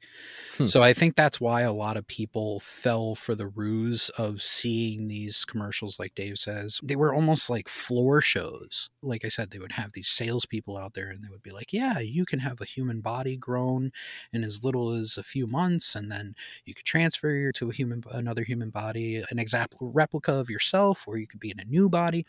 Hmm. 0.58 0.65
so 0.67 0.82
i 0.82 0.91
think 0.93 1.15
that's 1.15 1.39
why 1.39 1.62
a 1.62 1.72
lot 1.72 1.95
of 1.95 2.06
people 2.08 2.60
fell 2.60 3.15
for 3.15 3.34
the 3.34 3.48
ruse 3.48 4.10
of 4.10 4.41
seeing 4.41 5.08
these 5.08 5.45
commercials 5.45 5.98
like 6.00 6.13
dave 6.15 6.38
says 6.38 6.82
they 6.84 6.98
were 6.98 7.13
almost 7.13 7.50
like 7.50 7.69
floor 7.69 8.19
shows 8.19 8.89
like 9.02 9.24
i 9.24 9.30
said 9.30 9.52
they 9.52 9.60
would 9.60 9.72
have 9.74 9.93
these 9.93 10.10
salespeople 10.10 10.76
out 10.78 10.93
there 10.95 11.10
and 11.10 11.24
they 11.24 11.30
would 11.30 11.41
be 11.43 11.52
like 11.52 11.72
yeah 11.72 12.00
you 12.00 12.26
can 12.26 12.39
have 12.39 12.60
a 12.60 12.65
human 12.65 13.00
body 13.00 13.38
grown 13.38 13.91
in 14.34 14.43
as 14.43 14.63
little 14.65 14.91
as 14.91 15.17
a 15.17 15.24
few 15.24 15.48
months 15.48 15.95
and 15.95 16.12
then 16.12 16.36
you 16.65 16.74
could 16.74 16.86
transfer 16.86 17.32
you 17.32 17.52
to 17.54 17.69
a 17.69 17.74
human 17.74 18.04
another 18.12 18.43
human 18.43 18.69
body 18.69 19.24
an 19.32 19.39
exact 19.39 19.76
replica 19.80 20.34
of 20.34 20.50
yourself 20.50 21.06
or 21.08 21.17
you 21.17 21.26
could 21.28 21.39
be 21.39 21.52
in 21.52 21.60
a 21.60 21.65
new 21.65 21.88
body 21.88 22.26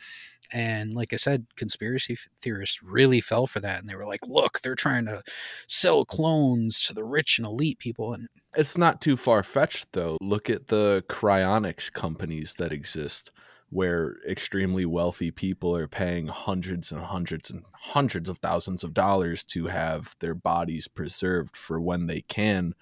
and 0.53 0.95
like 0.95 1.13
I 1.13 1.17
said, 1.17 1.47
conspiracy 1.57 2.17
theorists 2.41 2.83
really 2.83 3.21
fell 3.21 3.47
for 3.47 3.61
that. 3.61 3.81
And 3.81 3.89
they 3.89 3.95
were 3.95 4.07
like, 4.07 4.27
look, 4.27 4.61
they're 4.61 4.75
trying 4.75 5.07
to 5.07 5.23
sell 5.67 6.05
clones 6.05 6.83
to 6.85 6.95
the 6.95 7.05
rich 7.05 7.39
and 7.39 7.47
elite 7.47 7.79
people. 7.79 8.13
And 8.13 8.29
it's 8.57 8.77
not 8.77 9.01
too 9.01 9.17
far 9.17 9.43
fetched, 9.43 9.93
though. 9.93 10.19
Look 10.21 10.51
at 10.51 10.69
the 10.69 11.05
cryonics 11.09 11.93
companies 11.93 12.55
that 12.55 12.73
exist, 12.73 13.31
where 13.71 14.17
extremely 14.29 14.85
wealthy 14.85 15.31
people 15.31 15.77
are 15.77 15.89
paying 15.89 16.27
hundreds 16.27 16.91
and 16.91 17.01
hundreds 17.01 17.51
and 17.51 17.65
hundreds 17.73 18.29
of 18.29 18.39
thousands 18.39 18.83
of 18.83 18.93
dollars 18.93 19.45
to 19.45 19.67
have 19.69 20.17
their 20.19 20.35
bodies 20.35 20.89
preserved 20.89 21.57
for 21.57 21.81
when 21.81 22.07
they 22.07 22.23
can 22.23 22.75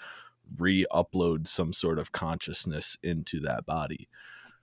re 0.56 0.86
upload 0.90 1.46
some 1.46 1.74
sort 1.74 1.98
of 1.98 2.12
consciousness 2.12 2.96
into 3.02 3.38
that 3.40 3.66
body. 3.66 4.08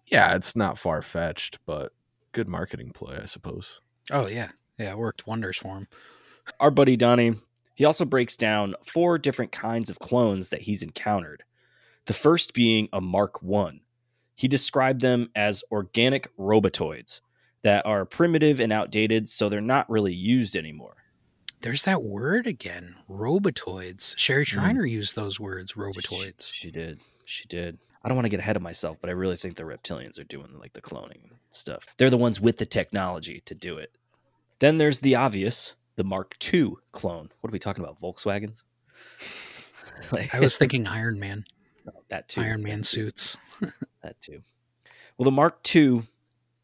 Yeah, 0.07 0.35
it's 0.35 0.55
not 0.55 0.79
far 0.79 1.01
fetched, 1.01 1.59
but 1.65 1.91
good 2.35 2.47
marketing 2.49 2.91
play, 2.91 3.17
I 3.21 3.25
suppose. 3.25 3.79
oh, 4.11 4.27
yeah. 4.27 4.49
Yeah, 4.77 4.91
it 4.91 4.97
worked 4.97 5.25
wonders 5.25 5.55
for 5.55 5.77
him. 5.77 5.87
Our 6.59 6.69
buddy 6.69 6.97
Donnie, 6.97 7.35
he 7.75 7.85
also 7.85 8.03
breaks 8.03 8.35
down 8.35 8.75
four 8.85 9.17
different 9.17 9.53
kinds 9.53 9.89
of 9.89 9.99
clones 9.99 10.49
that 10.49 10.63
he's 10.63 10.83
encountered. 10.83 11.43
The 12.07 12.13
first 12.13 12.53
being 12.53 12.89
a 12.91 12.99
Mark 12.99 13.41
1. 13.41 13.79
He 14.35 14.49
described 14.49 14.99
them 14.99 15.29
as 15.33 15.63
organic 15.71 16.27
robotoids 16.37 17.21
that 17.61 17.85
are 17.85 18.03
primitive 18.03 18.59
and 18.59 18.73
outdated, 18.73 19.29
so 19.29 19.47
they're 19.47 19.61
not 19.61 19.89
really 19.89 20.13
used 20.13 20.57
anymore. 20.57 20.97
There's 21.61 21.83
that 21.83 22.03
word 22.03 22.47
again, 22.47 22.95
robotoids. 23.09 24.13
Sherry 24.17 24.43
hmm. 24.43 24.59
Shriner 24.59 24.85
used 24.85 25.15
those 25.15 25.39
words, 25.39 25.73
robotoids. 25.73 26.53
She, 26.53 26.65
she 26.65 26.71
did. 26.71 26.99
She 27.23 27.45
did. 27.47 27.79
I 28.05 28.07
don't 28.07 28.17
want 28.17 28.25
to 28.25 28.29
get 28.29 28.39
ahead 28.39 28.55
of 28.55 28.61
myself, 28.61 28.99
but 29.01 29.09
I 29.09 29.13
really 29.13 29.35
think 29.35 29.55
the 29.55 29.63
reptilians 29.63 30.19
are 30.19 30.25
doing 30.25 30.59
like 30.59 30.73
the 30.73 30.81
cloning 30.81 31.31
stuff. 31.49 31.87
They're 31.97 32.11
the 32.11 32.17
ones 32.17 32.39
with 32.39 32.59
the 32.59 32.65
technology 32.67 33.41
to 33.47 33.55
do 33.55 33.79
it. 33.79 33.97
Then 34.59 34.77
there's 34.77 34.99
the 34.99 35.15
obvious, 35.15 35.73
the 35.95 36.03
Mark 36.03 36.35
II 36.53 36.73
clone. 36.91 37.29
What 37.41 37.49
are 37.49 37.51
we 37.51 37.57
talking 37.57 37.83
about? 37.83 37.99
Volkswagens? 37.99 38.61
like, 40.11 40.35
I 40.35 40.39
was 40.39 40.55
thinking 40.59 40.85
Iron 40.85 41.19
Man, 41.19 41.45
that 42.09 42.29
too. 42.29 42.41
Iron 42.41 42.61
Man 42.61 42.79
that 42.79 42.85
suits. 42.85 43.37
That 44.03 44.21
too. 44.21 44.43
Well, 45.17 45.23
the 45.23 45.31
Mark 45.31 45.67
II, 45.75 46.03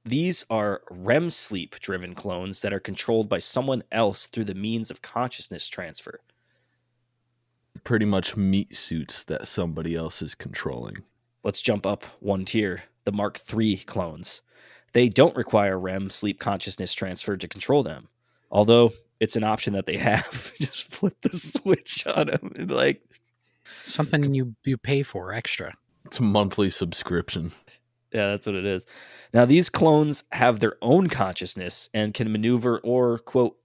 these 0.06 0.46
are 0.52 0.84
REM 0.92 1.32
sleep 1.32 1.80
driven 1.80 2.14
clones 2.14 2.62
that 2.62 2.72
are 2.72 2.80
controlled 2.80 3.28
by 3.30 3.40
someone 3.40 3.82
else 3.92 4.28
through 4.28 4.44
the 4.44 4.54
means 4.54 4.92
of 4.92 5.02
consciousness 5.02 5.68
transfer. 5.68 6.20
Pretty 7.84 8.06
much 8.06 8.38
meat 8.38 8.76
suits 8.76 9.24
that 9.24 9.48
somebody 9.48 9.96
else 9.96 10.22
is 10.22 10.36
controlling. 10.36 10.98
Let's 11.44 11.62
jump 11.62 11.86
up 11.86 12.04
one 12.20 12.46
tier. 12.46 12.84
The 13.06 13.12
Mark 13.12 13.40
III 13.52 13.78
clones. 13.78 14.42
They 14.94 15.10
don't 15.10 15.36
require 15.36 15.80
REM 15.80 16.10
sleep 16.10 16.40
consciousness 16.40 16.94
transfer 16.94 17.36
to 17.38 17.48
control 17.48 17.82
them, 17.82 18.10
although 18.52 18.94
it's 19.20 19.36
an 19.36 19.44
option 19.44 19.74
that 19.74 19.86
they 19.86 19.98
have. 20.10 20.54
Just 20.60 20.94
flip 20.94 21.16
the 21.22 21.36
switch 21.36 22.06
on 22.06 22.28
them. 22.28 22.52
And 22.56 22.70
like, 22.72 23.02
Something 23.86 24.34
you 24.36 24.56
you 24.66 24.78
pay 24.78 25.02
for 25.02 25.32
extra. 25.34 25.74
It's 26.06 26.20
a 26.20 26.24
monthly 26.24 26.70
subscription. 26.70 27.52
yeah, 28.14 28.28
that's 28.32 28.46
what 28.46 28.56
it 28.56 28.66
is. 28.66 28.86
Now, 29.34 29.46
these 29.46 29.70
clones 29.70 30.24
have 30.34 30.60
their 30.60 30.76
own 30.82 31.08
consciousness 31.08 31.90
and 31.94 32.14
can 32.14 32.32
maneuver 32.32 32.80
or, 32.80 33.20
quote, 33.20 33.58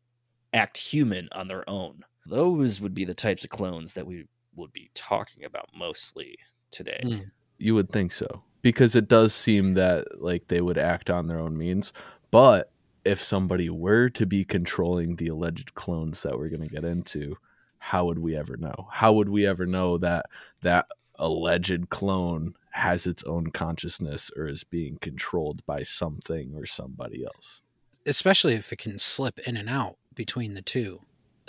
act 0.52 0.76
human 0.78 1.28
on 1.32 1.48
their 1.48 1.68
own. 1.68 2.04
Those 2.24 2.80
would 2.80 2.94
be 2.94 3.04
the 3.04 3.14
types 3.14 3.44
of 3.44 3.50
clones 3.50 3.94
that 3.94 4.06
we 4.06 4.26
would 4.54 4.72
be 4.72 4.90
talking 4.94 5.44
about 5.44 5.70
mostly 5.74 6.36
today. 6.70 7.00
Mm. 7.04 7.30
You 7.58 7.74
would 7.74 7.90
think 7.90 8.12
so. 8.12 8.42
Because 8.62 8.94
it 8.96 9.08
does 9.08 9.34
seem 9.34 9.74
that 9.74 10.20
like 10.20 10.48
they 10.48 10.60
would 10.60 10.78
act 10.78 11.10
on 11.10 11.26
their 11.26 11.38
own 11.38 11.56
means. 11.56 11.92
But 12.30 12.70
if 13.04 13.22
somebody 13.22 13.70
were 13.70 14.08
to 14.10 14.26
be 14.26 14.44
controlling 14.44 15.16
the 15.16 15.28
alleged 15.28 15.74
clones 15.74 16.22
that 16.22 16.38
we're 16.38 16.48
going 16.48 16.68
to 16.68 16.74
get 16.74 16.84
into, 16.84 17.36
how 17.78 18.06
would 18.06 18.18
we 18.18 18.36
ever 18.36 18.56
know? 18.56 18.88
How 18.90 19.12
would 19.12 19.28
we 19.28 19.46
ever 19.46 19.66
know 19.66 19.98
that 19.98 20.26
that 20.62 20.86
alleged 21.14 21.88
clone 21.88 22.54
has 22.70 23.06
its 23.06 23.22
own 23.24 23.48
consciousness 23.48 24.30
or 24.36 24.48
is 24.48 24.64
being 24.64 24.98
controlled 25.00 25.64
by 25.64 25.82
something 25.82 26.54
or 26.56 26.66
somebody 26.66 27.24
else? 27.24 27.62
especially 28.06 28.54
if 28.54 28.72
it 28.72 28.78
can 28.78 28.96
slip 28.96 29.38
in 29.40 29.56
and 29.56 29.68
out 29.68 29.96
between 30.14 30.54
the 30.54 30.62
two. 30.62 31.00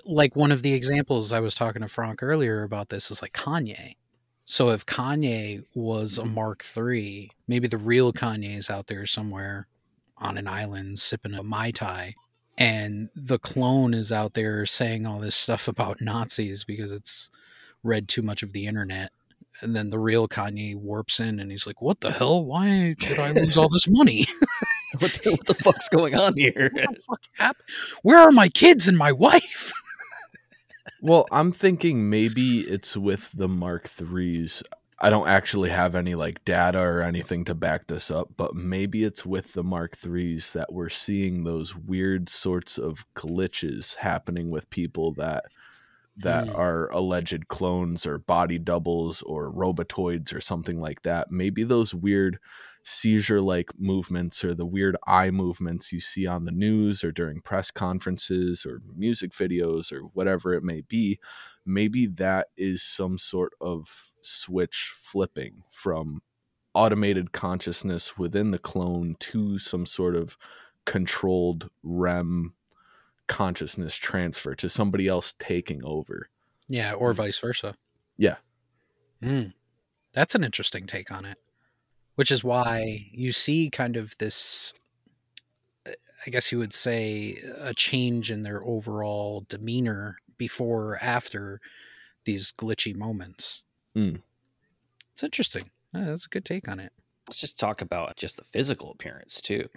Like 0.05 0.35
one 0.35 0.51
of 0.51 0.63
the 0.63 0.73
examples 0.73 1.31
I 1.31 1.39
was 1.39 1.55
talking 1.55 1.81
to 1.81 1.87
Frank 1.87 2.21
earlier 2.21 2.63
about 2.63 2.89
this 2.89 3.11
is 3.11 3.21
like 3.21 3.33
Kanye. 3.33 3.95
So 4.49 4.69
if 4.69 4.85
Kanye 4.85 5.65
was 5.75 6.17
a 6.17 6.23
Mark 6.23 6.65
III, 6.75 7.29
maybe 7.49 7.67
the 7.67 7.77
real 7.77 8.13
Kanye 8.13 8.57
is 8.57 8.69
out 8.69 8.87
there 8.87 9.05
somewhere 9.05 9.67
on 10.17 10.37
an 10.37 10.47
island 10.47 10.99
sipping 10.99 11.33
a 11.33 11.43
Mai 11.43 11.71
Tai, 11.71 12.15
and 12.57 13.09
the 13.13 13.39
clone 13.39 13.93
is 13.93 14.09
out 14.09 14.35
there 14.35 14.65
saying 14.65 15.05
all 15.05 15.19
this 15.19 15.35
stuff 15.35 15.67
about 15.67 15.99
Nazis 15.99 16.63
because 16.63 16.93
it's 16.93 17.29
read 17.83 18.07
too 18.07 18.21
much 18.21 18.41
of 18.41 18.53
the 18.53 18.67
internet. 18.67 19.11
And 19.59 19.75
then 19.75 19.89
the 19.89 19.99
real 19.99 20.29
Kanye 20.29 20.77
warps 20.77 21.19
in 21.19 21.41
and 21.41 21.51
he's 21.51 21.67
like, 21.67 21.81
What 21.81 21.99
the 21.99 22.11
hell? 22.11 22.45
Why 22.45 22.95
did 22.97 23.19
I 23.19 23.31
lose 23.31 23.57
all 23.57 23.69
this 23.69 23.89
money? 23.89 24.27
what, 24.99 25.19
the, 25.23 25.31
what 25.31 25.45
the 25.45 25.55
fuck's 25.55 25.89
going 25.89 26.15
on 26.15 26.37
here? 26.37 26.71
what 26.73 26.95
the 26.95 27.01
fuck 27.01 27.21
happened? 27.33 27.67
Where 28.01 28.19
are 28.19 28.31
my 28.31 28.47
kids 28.47 28.87
and 28.87 28.97
my 28.97 29.11
wife? 29.11 29.73
Well, 31.01 31.25
I'm 31.31 31.51
thinking 31.51 32.09
maybe 32.09 32.61
it's 32.61 32.97
with 32.97 33.31
the 33.31 33.47
Mark 33.47 33.87
threes. 33.87 34.63
I 34.99 35.11
don't 35.11 35.27
actually 35.27 35.69
have 35.69 35.93
any 35.93 36.15
like 36.15 36.43
data 36.43 36.79
or 36.79 37.01
anything 37.03 37.45
to 37.45 37.53
back 37.53 37.85
this 37.87 38.09
up, 38.09 38.29
but 38.35 38.55
maybe 38.55 39.03
it's 39.03 39.23
with 39.25 39.53
the 39.53 39.63
Mark 39.63 39.95
threes 39.95 40.53
that 40.53 40.73
we're 40.73 40.89
seeing 40.89 41.43
those 41.43 41.75
weird 41.75 42.29
sorts 42.29 42.79
of 42.79 43.05
glitches 43.15 43.95
happening 43.97 44.49
with 44.49 44.69
people 44.71 45.13
that 45.13 45.45
that 46.17 46.47
Hmm. 46.47 46.55
are 46.55 46.89
alleged 46.91 47.47
clones 47.47 48.05
or 48.05 48.17
body 48.17 48.57
doubles 48.59 49.21
or 49.23 49.51
robotoids 49.53 50.33
or 50.33 50.41
something 50.41 50.79
like 50.81 51.03
that. 51.03 51.31
Maybe 51.31 51.63
those 51.63 51.93
weird 51.93 52.39
seizure 52.89 53.41
like 53.41 53.69
movements 53.77 54.45
or 54.45 54.55
the 54.55 54.65
weird 54.65 54.95
eye 55.05 55.29
movements 55.29 55.91
you 55.91 55.99
see 55.99 56.25
on 56.25 56.45
the 56.45 56.51
news 56.51 57.03
or 57.03 57.11
during 57.11 57.41
press 57.41 57.69
conferences 57.69 58.65
or 58.65 58.81
music 58.95 59.33
videos 59.33 59.91
or 59.91 60.03
whatever 60.13 60.53
it 60.53 60.63
may 60.63 60.79
be, 60.79 61.19
maybe 61.65 62.05
that 62.05 62.47
is 62.55 62.81
some 62.81 63.17
sort 63.17 63.51
of 63.59 64.11
switch 64.21 64.93
flipping 64.95 65.63
from 65.69 66.21
automated 66.73 67.33
consciousness 67.33 68.17
within 68.17 68.51
the 68.51 68.59
clone 68.59 69.17
to 69.19 69.59
some 69.59 69.85
sort 69.85 70.15
of 70.15 70.37
controlled 70.85 71.69
REM 71.83 72.53
consciousness 73.27 73.95
transfer 73.95 74.55
to 74.55 74.69
somebody 74.69 75.09
else 75.09 75.33
taking 75.39 75.83
over. 75.83 76.29
Yeah, 76.69 76.93
or 76.93 77.11
vice 77.11 77.37
versa. 77.37 77.75
Yeah. 78.17 78.37
Mm. 79.21 79.53
That's 80.13 80.35
an 80.35 80.45
interesting 80.45 80.85
take 80.85 81.11
on 81.11 81.25
it, 81.25 81.37
which 82.17 82.31
is 82.31 82.43
why 82.43 83.07
you 83.11 83.31
see 83.31 83.69
kind 83.69 83.95
of 83.95 84.17
this, 84.17 84.73
uh, 85.87 85.91
I 86.25 86.29
guess 86.31 86.51
you 86.51 86.57
would 86.57 86.73
say, 86.73 87.37
a 87.59 87.73
change 87.75 88.31
in 88.31 88.41
their 88.41 88.63
overall 88.63 89.45
demeanor 89.47 90.17
before 90.37 90.93
or 90.93 90.97
after 91.03 91.61
these 92.25 92.51
glitchy 92.51 92.95
moments. 92.95 93.63
Mm. 93.95 94.21
It's 95.13 95.23
interesting. 95.23 95.69
Yeah, 95.93 96.05
that's 96.05 96.25
a 96.25 96.29
good 96.29 96.43
take 96.43 96.67
on 96.67 96.79
it. 96.79 96.91
Let's 97.27 97.39
just 97.39 97.59
talk 97.59 97.81
about 97.81 98.17
just 98.17 98.37
the 98.37 98.43
physical 98.43 98.91
appearance 98.91 99.39
too 99.39 99.69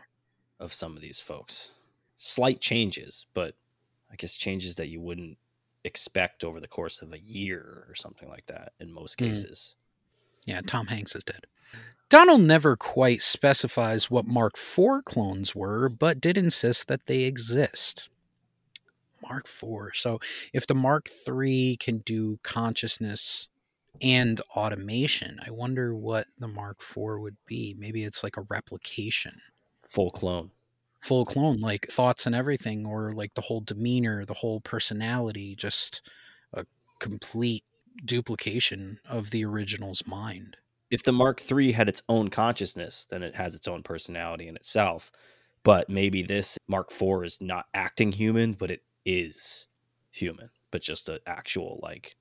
of 0.59 0.72
some 0.72 0.96
of 0.96 1.03
these 1.03 1.20
folks. 1.20 1.72
Slight 2.16 2.61
changes, 2.61 3.26
but 3.35 3.55
I 4.11 4.16
guess 4.16 4.37
changes 4.38 4.76
that 4.76 4.88
you 4.88 5.00
wouldn't 5.00 5.37
expect 5.85 6.42
over 6.42 6.59
the 6.59 6.68
course 6.68 7.03
of 7.03 7.12
a 7.12 7.18
year 7.18 7.85
or 7.88 7.94
something 7.94 8.29
like 8.29 8.46
that 8.46 8.72
in 8.81 8.92
most 8.92 9.18
Mm. 9.18 9.29
cases. 9.29 9.74
Yeah, 10.46 10.62
Tom 10.62 10.87
Hanks 10.87 11.14
is 11.14 11.22
dead. 11.24 11.46
Donald 12.09 12.40
never 12.42 12.76
quite 12.76 13.22
specifies 13.22 14.11
what 14.11 14.26
Mark 14.26 14.54
IV 14.56 15.04
clones 15.04 15.54
were, 15.54 15.88
but 15.88 16.20
did 16.20 16.37
insist 16.37 16.88
that 16.88 17.06
they 17.06 17.20
exist. 17.22 18.09
Mark 19.22 19.46
IV. 19.46 19.90
So 19.94 20.18
if 20.52 20.66
the 20.66 20.74
Mark 20.74 21.09
III 21.28 21.76
can 21.76 21.98
do 21.98 22.38
consciousness 22.42 23.48
and 24.02 24.40
automation, 24.56 25.38
I 25.46 25.50
wonder 25.50 25.94
what 25.94 26.26
the 26.38 26.48
Mark 26.48 26.80
IV 26.80 27.20
would 27.20 27.37
be. 27.46 27.74
Maybe 27.78 28.02
it's 28.02 28.22
like 28.24 28.37
a 28.37 28.42
replication, 28.48 29.40
Full 29.88 30.11
clone. 30.11 30.50
full 31.00 31.24
clone, 31.24 31.61
like 31.61 31.88
thoughts 31.90 32.26
and 32.26 32.35
everything, 32.35 32.87
or 32.87 33.12
like 33.12 33.35
the 33.35 33.42
whole 33.42 33.61
demeanor, 33.61 34.24
the 34.24 34.35
whole 34.35 34.61
personality, 34.61 35.54
just 35.54 36.02
a 36.54 36.64
complete 36.98 37.64
duplication 38.04 39.00
of 39.09 39.30
the 39.30 39.44
original's 39.44 40.06
mind. 40.06 40.56
If 40.90 41.03
the 41.05 41.12
Mark 41.12 41.40
III 41.50 41.72
had 41.72 41.88
its 41.88 42.03
own 42.09 42.29
consciousness, 42.29 43.07
then 43.11 43.22
it 43.22 43.37
has 43.37 43.55
its 43.55 43.68
own 43.68 43.83
personality 43.83 44.48
in 44.48 44.57
itself. 44.57 45.12
But 45.62 45.88
maybe 45.88 46.22
this 46.22 46.59
Mark 46.68 46.90
IV 46.90 47.24
is 47.24 47.40
not 47.40 47.66
acting 47.74 48.12
human, 48.12 48.55
but 48.55 48.70
it 48.70 48.83
is 49.05 49.66
human, 50.11 50.50
but 50.70 50.83
just 50.83 51.09
an 51.09 51.18
actual 51.26 51.79
like 51.83 52.16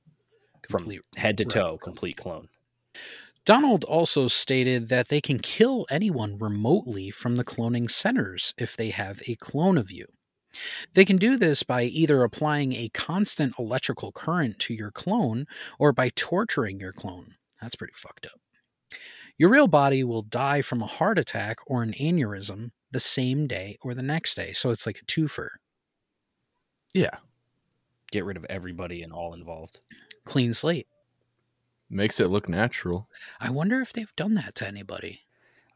from 0.70 0.82
Complete 0.82 1.02
head 1.16 1.38
to 1.38 1.46
toe 1.46 1.64
replica. 1.64 1.84
complete 1.84 2.18
clone. 2.18 2.50
Donald 3.46 3.84
also 3.86 4.28
stated 4.28 4.90
that 4.90 5.08
they 5.08 5.22
can 5.22 5.40
kill 5.40 5.86
anyone 5.90 6.38
remotely 6.38 7.10
from 7.10 7.38
the 7.38 7.44
cloning 7.46 7.90
centers 7.90 8.54
if 8.58 8.76
they 8.78 8.90
have 8.92 9.22
a 9.28 9.36
clone 9.36 9.78
of 9.78 9.90
you. 9.90 10.06
They 10.94 11.06
can 11.06 11.18
do 11.18 11.38
this 11.38 11.64
by 11.64 11.84
either 11.84 12.24
applying 12.24 12.74
a 12.74 12.90
constant 12.90 13.54
electrical 13.58 14.12
current 14.12 14.60
to 14.60 14.74
your 14.74 14.92
clone 14.92 15.48
or 15.80 15.92
by 15.94 16.10
torturing 16.10 16.80
your 16.80 16.94
clone. 16.94 17.36
That's 17.62 17.76
pretty 17.76 17.94
fucked 17.96 18.26
up. 18.26 18.40
Your 19.40 19.50
real 19.50 19.70
body 19.70 20.04
will 20.04 20.22
die 20.22 20.62
from 20.62 20.82
a 20.82 20.86
heart 20.86 21.18
attack 21.18 21.60
or 21.66 21.82
an 21.82 21.94
aneurysm 21.94 22.72
the 22.92 23.00
same 23.00 23.48
day 23.48 23.78
or 23.82 23.94
the 23.94 24.04
next 24.04 24.36
day. 24.36 24.52
So 24.52 24.70
it's 24.70 24.86
like 24.86 25.00
a 25.02 25.06
twofer. 25.06 25.48
Yeah. 26.94 27.18
Get 28.12 28.26
rid 28.26 28.36
of 28.36 28.46
everybody 28.50 29.02
and 29.02 29.14
all 29.14 29.34
involved. 29.34 29.80
Clean 30.26 30.54
slate. 30.54 30.88
Makes 31.90 32.20
it 32.20 32.28
look 32.28 32.50
natural. 32.50 33.08
I 33.40 33.50
wonder 33.50 33.80
if 33.80 33.94
they've 33.94 34.16
done 34.18 34.34
that 34.34 34.56
to 34.56 34.68
anybody. 34.68 35.22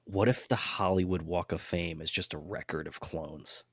What 0.03 0.27
if 0.27 0.45
the 0.45 0.57
Hollywood 0.57 1.21
Walk 1.21 1.53
of 1.53 1.61
Fame 1.61 2.01
is 2.01 2.11
just 2.11 2.33
a 2.33 2.37
record 2.37 2.85
of 2.85 2.99
clones? 2.99 3.63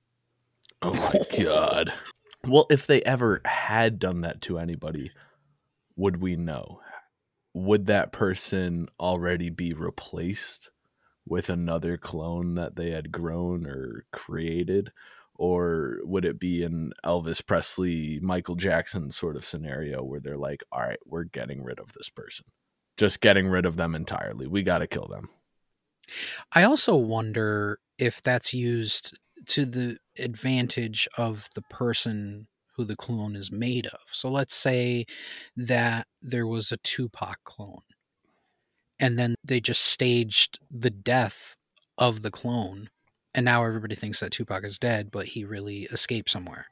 Oh 0.81 0.95
my 0.95 1.43
god. 1.43 1.93
Well, 2.49 2.67
if 2.71 2.87
they 2.87 3.03
ever 3.03 3.43
had 3.45 3.99
done 3.99 4.23
that 4.23 4.41
to 4.43 4.59
anybody, 4.59 5.11
would 5.97 6.23
we 6.23 6.37
know? 6.37 6.81
Would 7.55 7.87
that 7.87 8.13
person 8.13 8.89
already 8.99 9.51
be 9.51 9.73
replaced 9.73 10.71
with 11.27 11.49
another 11.49 11.97
clone 11.97 12.55
that 12.55 12.77
they 12.77 12.91
had 12.91 13.13
grown 13.13 13.67
or 13.67 14.05
created? 14.13 14.93
Or 15.35 15.99
would 16.03 16.25
it 16.25 16.39
be 16.39 16.63
an 16.63 16.93
Elvis 17.05 17.45
Presley, 17.45 18.21
Michael 18.21 18.57
Jackson 18.57 19.11
sort 19.11 19.37
of 19.37 19.45
scenario 19.45 20.03
where 20.03 20.21
they're 20.21 20.37
like, 20.37 20.63
all 20.71 20.83
right, 20.83 20.99
we're 21.07 21.25
getting 21.25 21.63
rid 21.63 21.81
of 21.81 21.93
this 21.95 22.09
person? 22.11 22.47
Just 22.97 23.21
getting 23.21 23.49
rid 23.49 23.65
of 23.65 23.77
them 23.77 23.95
entirely. 23.95 24.47
We 24.47 24.63
got 24.63 24.79
to 24.79 24.87
kill 24.87 25.09
them. 25.09 25.31
I 26.53 26.65
also 26.65 26.95
wonder 26.97 27.79
if 27.99 28.21
that's 28.21 28.53
used 28.53 29.19
to 29.47 29.65
the 29.65 29.99
advantage 30.19 31.09
of 31.17 31.49
the 31.55 31.63
person 31.63 32.47
who 32.81 32.87
the 32.87 32.97
clone 32.97 33.37
is 33.37 33.53
made 33.53 33.87
of. 33.87 34.01
So 34.07 34.31
let's 34.31 34.55
say 34.55 35.05
that 35.55 36.07
there 36.23 36.47
was 36.47 36.73
a 36.73 36.79
Tupac 36.79 37.39
clone 37.45 37.83
and 38.99 39.19
then 39.19 39.35
they 39.45 39.61
just 39.61 39.85
staged 39.85 40.59
the 40.71 40.91
death 40.91 41.57
of 41.99 42.23
the 42.23 42.31
clone 42.31 42.89
and 43.35 43.45
now 43.45 43.65
everybody 43.65 43.95
thinks 43.95 44.21
that 44.21 44.33
Tupac 44.33 44.65
is 44.65 44.79
dead 44.79 45.11
but 45.11 45.27
he 45.27 45.45
really 45.45 45.83
escaped 45.93 46.31
somewhere. 46.31 46.67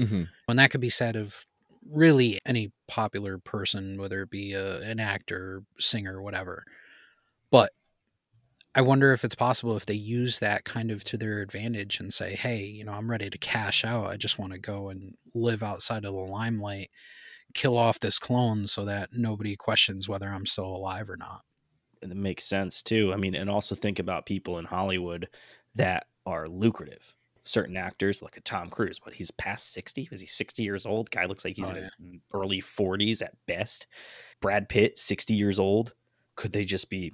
Mm-hmm. 0.00 0.24
And 0.48 0.58
that 0.58 0.70
could 0.70 0.80
be 0.80 0.88
said 0.88 1.14
of 1.14 1.46
really 1.88 2.40
any 2.44 2.72
popular 2.88 3.38
person 3.38 4.00
whether 4.00 4.22
it 4.22 4.30
be 4.30 4.52
a, 4.52 4.80
an 4.80 4.98
actor, 4.98 5.62
singer, 5.78 6.20
whatever. 6.20 6.64
But 7.52 7.70
I 8.74 8.80
wonder 8.80 9.12
if 9.12 9.22
it's 9.24 9.34
possible 9.34 9.76
if 9.76 9.84
they 9.86 9.94
use 9.94 10.38
that 10.38 10.64
kind 10.64 10.90
of 10.90 11.04
to 11.04 11.18
their 11.18 11.40
advantage 11.40 12.00
and 12.00 12.12
say, 12.12 12.34
hey, 12.34 12.64
you 12.64 12.84
know, 12.84 12.92
I'm 12.92 13.10
ready 13.10 13.28
to 13.28 13.38
cash 13.38 13.84
out. 13.84 14.06
I 14.06 14.16
just 14.16 14.38
want 14.38 14.52
to 14.52 14.58
go 14.58 14.88
and 14.88 15.14
live 15.34 15.62
outside 15.62 16.04
of 16.06 16.14
the 16.14 16.20
limelight, 16.20 16.90
kill 17.52 17.76
off 17.76 18.00
this 18.00 18.18
clone 18.18 18.66
so 18.66 18.86
that 18.86 19.10
nobody 19.12 19.56
questions 19.56 20.08
whether 20.08 20.28
I'm 20.28 20.46
still 20.46 20.64
alive 20.74 21.10
or 21.10 21.18
not. 21.18 21.42
And 22.00 22.10
it 22.10 22.16
makes 22.16 22.44
sense 22.44 22.82
too. 22.82 23.12
I 23.12 23.16
mean, 23.16 23.34
and 23.34 23.50
also 23.50 23.74
think 23.74 23.98
about 23.98 24.24
people 24.26 24.58
in 24.58 24.64
Hollywood 24.64 25.28
that 25.74 26.06
are 26.24 26.46
lucrative. 26.46 27.14
Certain 27.44 27.76
actors, 27.76 28.22
like 28.22 28.36
a 28.36 28.40
Tom 28.40 28.70
Cruise, 28.70 29.00
but 29.04 29.14
he's 29.14 29.30
past 29.32 29.72
60. 29.72 30.08
Is 30.12 30.20
he 30.20 30.26
60 30.26 30.62
years 30.62 30.86
old? 30.86 31.10
Guy 31.10 31.26
looks 31.26 31.44
like 31.44 31.56
he's 31.56 31.66
Oh, 31.66 31.70
in 31.70 31.76
yeah. 31.76 31.82
his 31.82 31.92
early 32.32 32.62
40s 32.62 33.20
at 33.20 33.34
best. 33.46 33.86
Brad 34.40 34.68
Pitt, 34.68 34.96
60 34.96 35.34
years 35.34 35.58
old. 35.58 35.94
Could 36.36 36.52
they 36.52 36.64
just 36.64 36.88
be 36.88 37.12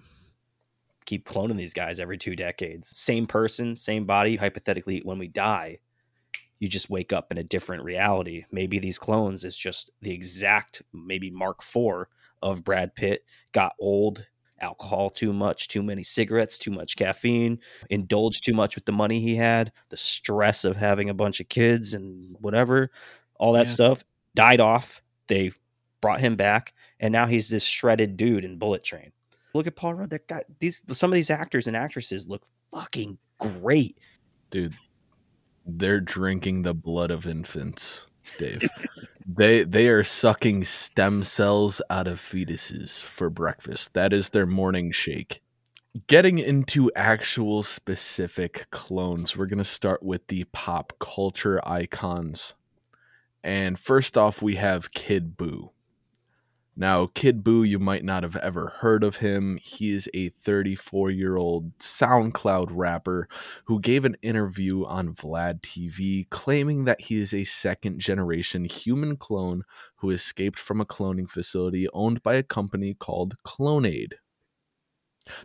keep 1.08 1.26
cloning 1.26 1.56
these 1.56 1.74
guys 1.74 1.98
every 1.98 2.18
two 2.18 2.36
decades? 2.36 2.96
Same 2.96 3.26
person, 3.26 3.74
same 3.74 4.04
body. 4.04 4.36
Hypothetically, 4.36 5.00
when 5.04 5.18
we 5.18 5.26
die, 5.28 5.78
you 6.60 6.68
just 6.68 6.90
wake 6.90 7.12
up 7.12 7.32
in 7.32 7.38
a 7.38 7.42
different 7.42 7.82
reality. 7.82 8.44
Maybe 8.52 8.78
these 8.78 8.98
clones 8.98 9.44
is 9.44 9.56
just 9.56 9.90
the 10.02 10.12
exact, 10.12 10.82
maybe 10.92 11.30
Mark 11.30 11.60
IV 11.62 12.06
of 12.42 12.62
Brad 12.62 12.94
Pitt 12.94 13.24
got 13.52 13.72
old, 13.80 14.28
alcohol 14.60 15.08
too 15.08 15.32
much, 15.32 15.68
too 15.68 15.82
many 15.82 16.02
cigarettes, 16.02 16.58
too 16.58 16.72
much 16.72 16.96
caffeine, 16.96 17.60
indulged 17.90 18.44
too 18.44 18.54
much 18.54 18.74
with 18.74 18.84
the 18.86 18.92
money 18.92 19.20
he 19.20 19.36
had, 19.36 19.72
the 19.88 19.96
stress 19.96 20.64
of 20.64 20.76
having 20.76 21.08
a 21.08 21.14
bunch 21.14 21.40
of 21.40 21.48
kids 21.48 21.94
and 21.94 22.36
whatever, 22.40 22.90
all 23.38 23.52
that 23.52 23.66
Yeah. 23.68 23.72
stuff 23.72 24.04
died 24.34 24.60
off. 24.60 25.00
They 25.28 25.52
brought 26.00 26.20
him 26.20 26.36
back, 26.36 26.74
and 27.00 27.12
now 27.12 27.26
he's 27.26 27.48
this 27.48 27.64
shredded 27.64 28.16
dude 28.16 28.44
in 28.44 28.58
Bullet 28.58 28.82
Train. 28.82 29.12
Look 29.54 29.66
at 29.66 29.76
Paul 29.76 29.94
Rudd. 29.94 30.10
That 30.10 30.26
guy. 30.28 30.42
These 30.58 30.82
some 30.92 31.10
of 31.10 31.14
these 31.14 31.30
actors 31.30 31.66
and 31.66 31.76
actresses 31.76 32.28
look 32.28 32.42
fucking 32.72 33.18
great. 33.38 33.96
dude 34.50 34.74
they're 35.66 36.00
drinking 36.00 36.62
the 36.62 36.74
blood 36.74 37.10
of 37.10 37.26
infants 37.26 38.06
dave 38.38 38.68
they 39.26 39.62
they 39.64 39.88
are 39.88 40.04
sucking 40.04 40.64
stem 40.64 41.22
cells 41.22 41.80
out 41.90 42.06
of 42.08 42.20
fetuses 42.20 43.02
for 43.02 43.30
breakfast 43.30 43.92
that 43.94 44.12
is 44.12 44.30
their 44.30 44.46
morning 44.46 44.90
shake 44.90 45.40
getting 46.06 46.38
into 46.38 46.90
actual 46.96 47.62
specific 47.62 48.68
clones 48.70 49.36
we're 49.36 49.46
going 49.46 49.58
to 49.58 49.64
start 49.64 50.02
with 50.02 50.26
the 50.28 50.44
pop 50.52 50.92
culture 50.98 51.60
icons 51.66 52.54
and 53.44 53.78
first 53.78 54.16
off 54.18 54.42
we 54.42 54.56
have 54.56 54.92
kid 54.92 55.36
boo 55.36 55.70
now, 56.78 57.08
Kid 57.12 57.42
Boo, 57.42 57.64
you 57.64 57.80
might 57.80 58.04
not 58.04 58.22
have 58.22 58.36
ever 58.36 58.68
heard 58.68 59.02
of 59.02 59.16
him. 59.16 59.58
He 59.60 59.92
is 59.92 60.08
a 60.14 60.28
34 60.28 61.10
year 61.10 61.36
old 61.36 61.76
SoundCloud 61.80 62.68
rapper 62.70 63.28
who 63.64 63.80
gave 63.80 64.04
an 64.04 64.16
interview 64.22 64.84
on 64.84 65.12
Vlad 65.12 65.60
TV 65.60 66.30
claiming 66.30 66.84
that 66.84 67.00
he 67.00 67.20
is 67.20 67.34
a 67.34 67.42
second 67.42 67.98
generation 67.98 68.64
human 68.64 69.16
clone 69.16 69.64
who 69.96 70.10
escaped 70.10 70.60
from 70.60 70.80
a 70.80 70.86
cloning 70.86 71.28
facility 71.28 71.88
owned 71.92 72.22
by 72.22 72.34
a 72.34 72.44
company 72.44 72.94
called 72.94 73.34
Clonaid. 73.44 74.12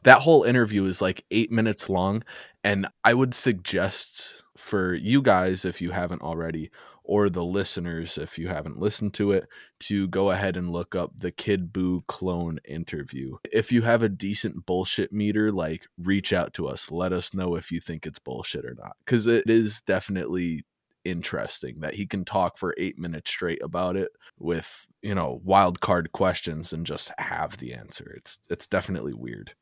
That 0.04 0.22
whole 0.22 0.44
interview 0.44 0.86
is 0.86 1.02
like 1.02 1.26
eight 1.32 1.52
minutes 1.52 1.90
long, 1.90 2.24
and 2.64 2.88
I 3.04 3.16
would 3.16 3.34
suggest 3.34 4.44
for 4.56 4.94
you 4.94 5.22
guys, 5.22 5.66
if 5.66 5.82
you 5.82 5.92
haven't 5.92 6.22
already, 6.22 6.70
or 7.04 7.30
the 7.30 7.44
listeners, 7.44 8.18
if 8.18 8.38
you 8.38 8.48
haven't 8.48 8.80
listened 8.80 9.14
to 9.16 9.32
it, 9.32 9.48
to 9.82 10.08
go 10.08 10.32
ahead 10.32 10.56
and 10.56 10.72
look 10.72 10.96
up 10.96 11.12
the 11.18 11.32
Kid 11.32 11.74
Boo 11.74 12.04
clone 12.08 12.60
interview. 12.66 13.38
If 13.52 13.72
you 13.72 13.82
have 13.82 14.02
a 14.02 14.10
decent 14.10 14.66
bullshit 14.66 15.12
meter, 15.12 15.52
like 15.52 15.88
reach 15.98 16.32
out 16.32 16.54
to 16.56 16.68
us. 16.68 16.92
Let 16.92 17.14
us 17.14 17.34
know 17.34 17.56
if 17.56 17.72
you 17.72 17.80
think 17.80 18.06
it's 18.06 18.20
bullshit 18.20 18.66
or 18.66 18.76
not. 18.76 18.96
Because 19.06 19.28
it 19.28 19.50
is 19.50 19.82
definitely 19.82 20.64
interesting 21.04 21.82
that 21.82 21.96
he 21.96 22.06
can 22.06 22.24
talk 22.24 22.58
for 22.58 22.74
eight 22.78 22.98
minutes 22.98 23.30
straight 23.30 23.62
about 23.62 23.96
it 23.96 24.10
with, 24.40 24.88
you 25.02 25.14
know, 25.14 25.42
wild 25.44 25.82
card 25.82 26.12
questions 26.14 26.72
and 26.72 26.86
just 26.86 27.12
have 27.18 27.58
the 27.58 27.74
answer. 27.74 28.14
It's 28.18 28.40
it's 28.50 28.68
definitely 28.68 29.14
weird. 29.14 29.54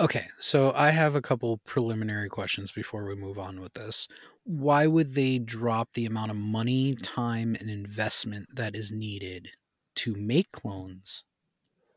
Okay, 0.00 0.26
so 0.38 0.72
I 0.76 0.90
have 0.90 1.16
a 1.16 1.20
couple 1.20 1.58
preliminary 1.58 2.28
questions 2.28 2.70
before 2.70 3.04
we 3.04 3.16
move 3.16 3.36
on 3.36 3.60
with 3.60 3.74
this. 3.74 4.06
Why 4.48 4.86
would 4.86 5.14
they 5.14 5.38
drop 5.38 5.92
the 5.92 6.06
amount 6.06 6.30
of 6.30 6.36
money, 6.38 6.94
time, 6.94 7.54
and 7.60 7.68
investment 7.68 8.56
that 8.56 8.74
is 8.74 8.90
needed 8.90 9.50
to 9.96 10.14
make 10.14 10.52
clones 10.52 11.24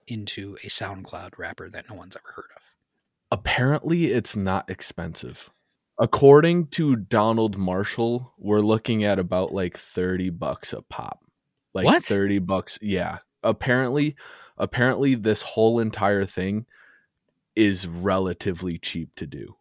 into 0.06 0.58
a 0.64 0.68
SoundCloud 0.68 1.38
rapper 1.38 1.70
that 1.70 1.90
no 1.90 1.96
one's 1.96 2.16
ever 2.16 2.34
heard 2.36 2.52
of? 2.56 2.62
apparently 3.32 4.12
it's 4.12 4.36
not 4.36 4.70
expensive. 4.70 5.50
According 5.98 6.68
to 6.68 6.96
Donald 6.96 7.58
Marshall, 7.58 8.34
we're 8.38 8.62
looking 8.62 9.04
at 9.04 9.20
about 9.20 9.54
like 9.54 9.78
30 9.78 10.30
bucks 10.32 10.74
a 10.74 10.82
pop. 10.82 11.24
Like 11.74 11.86
What? 11.86 12.04
30 12.04 12.40
bucks. 12.40 12.78
Yeah. 12.82 13.20
Apparently 13.44 14.16
apparently 14.58 15.16
this 15.16 15.42
whole 15.42 15.80
entire 15.80 16.26
thing 16.26 16.66
is 17.56 17.88
relatively 17.88 18.78
cheap 18.78 19.16
to 19.16 19.26
do 19.26 19.56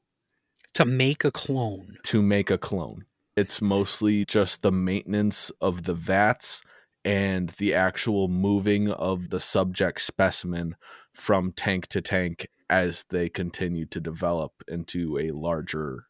To 0.80 0.86
make 0.86 1.24
a 1.24 1.30
clone. 1.30 1.98
to 2.04 2.22
make 2.22 2.50
a 2.50 2.58
clone. 2.58 3.04
It's 3.36 3.60
mostly 3.60 4.24
just 4.24 4.62
the 4.62 4.72
maintenance 4.72 5.50
of 5.60 5.84
the 5.84 5.94
vats 5.94 6.62
and 7.04 7.50
the 7.58 7.74
actual 7.74 8.28
moving 8.28 8.90
of 8.90 9.30
the 9.30 9.40
subject 9.40 10.00
specimen 10.00 10.76
from 11.12 11.52
tank 11.52 11.86
to 11.88 12.00
tank 12.00 12.48
as 12.68 13.04
they 13.10 13.28
continue 13.28 13.84
to 13.86 14.00
develop 14.00 14.52
into 14.68 15.18
a 15.18 15.30
larger 15.32 16.06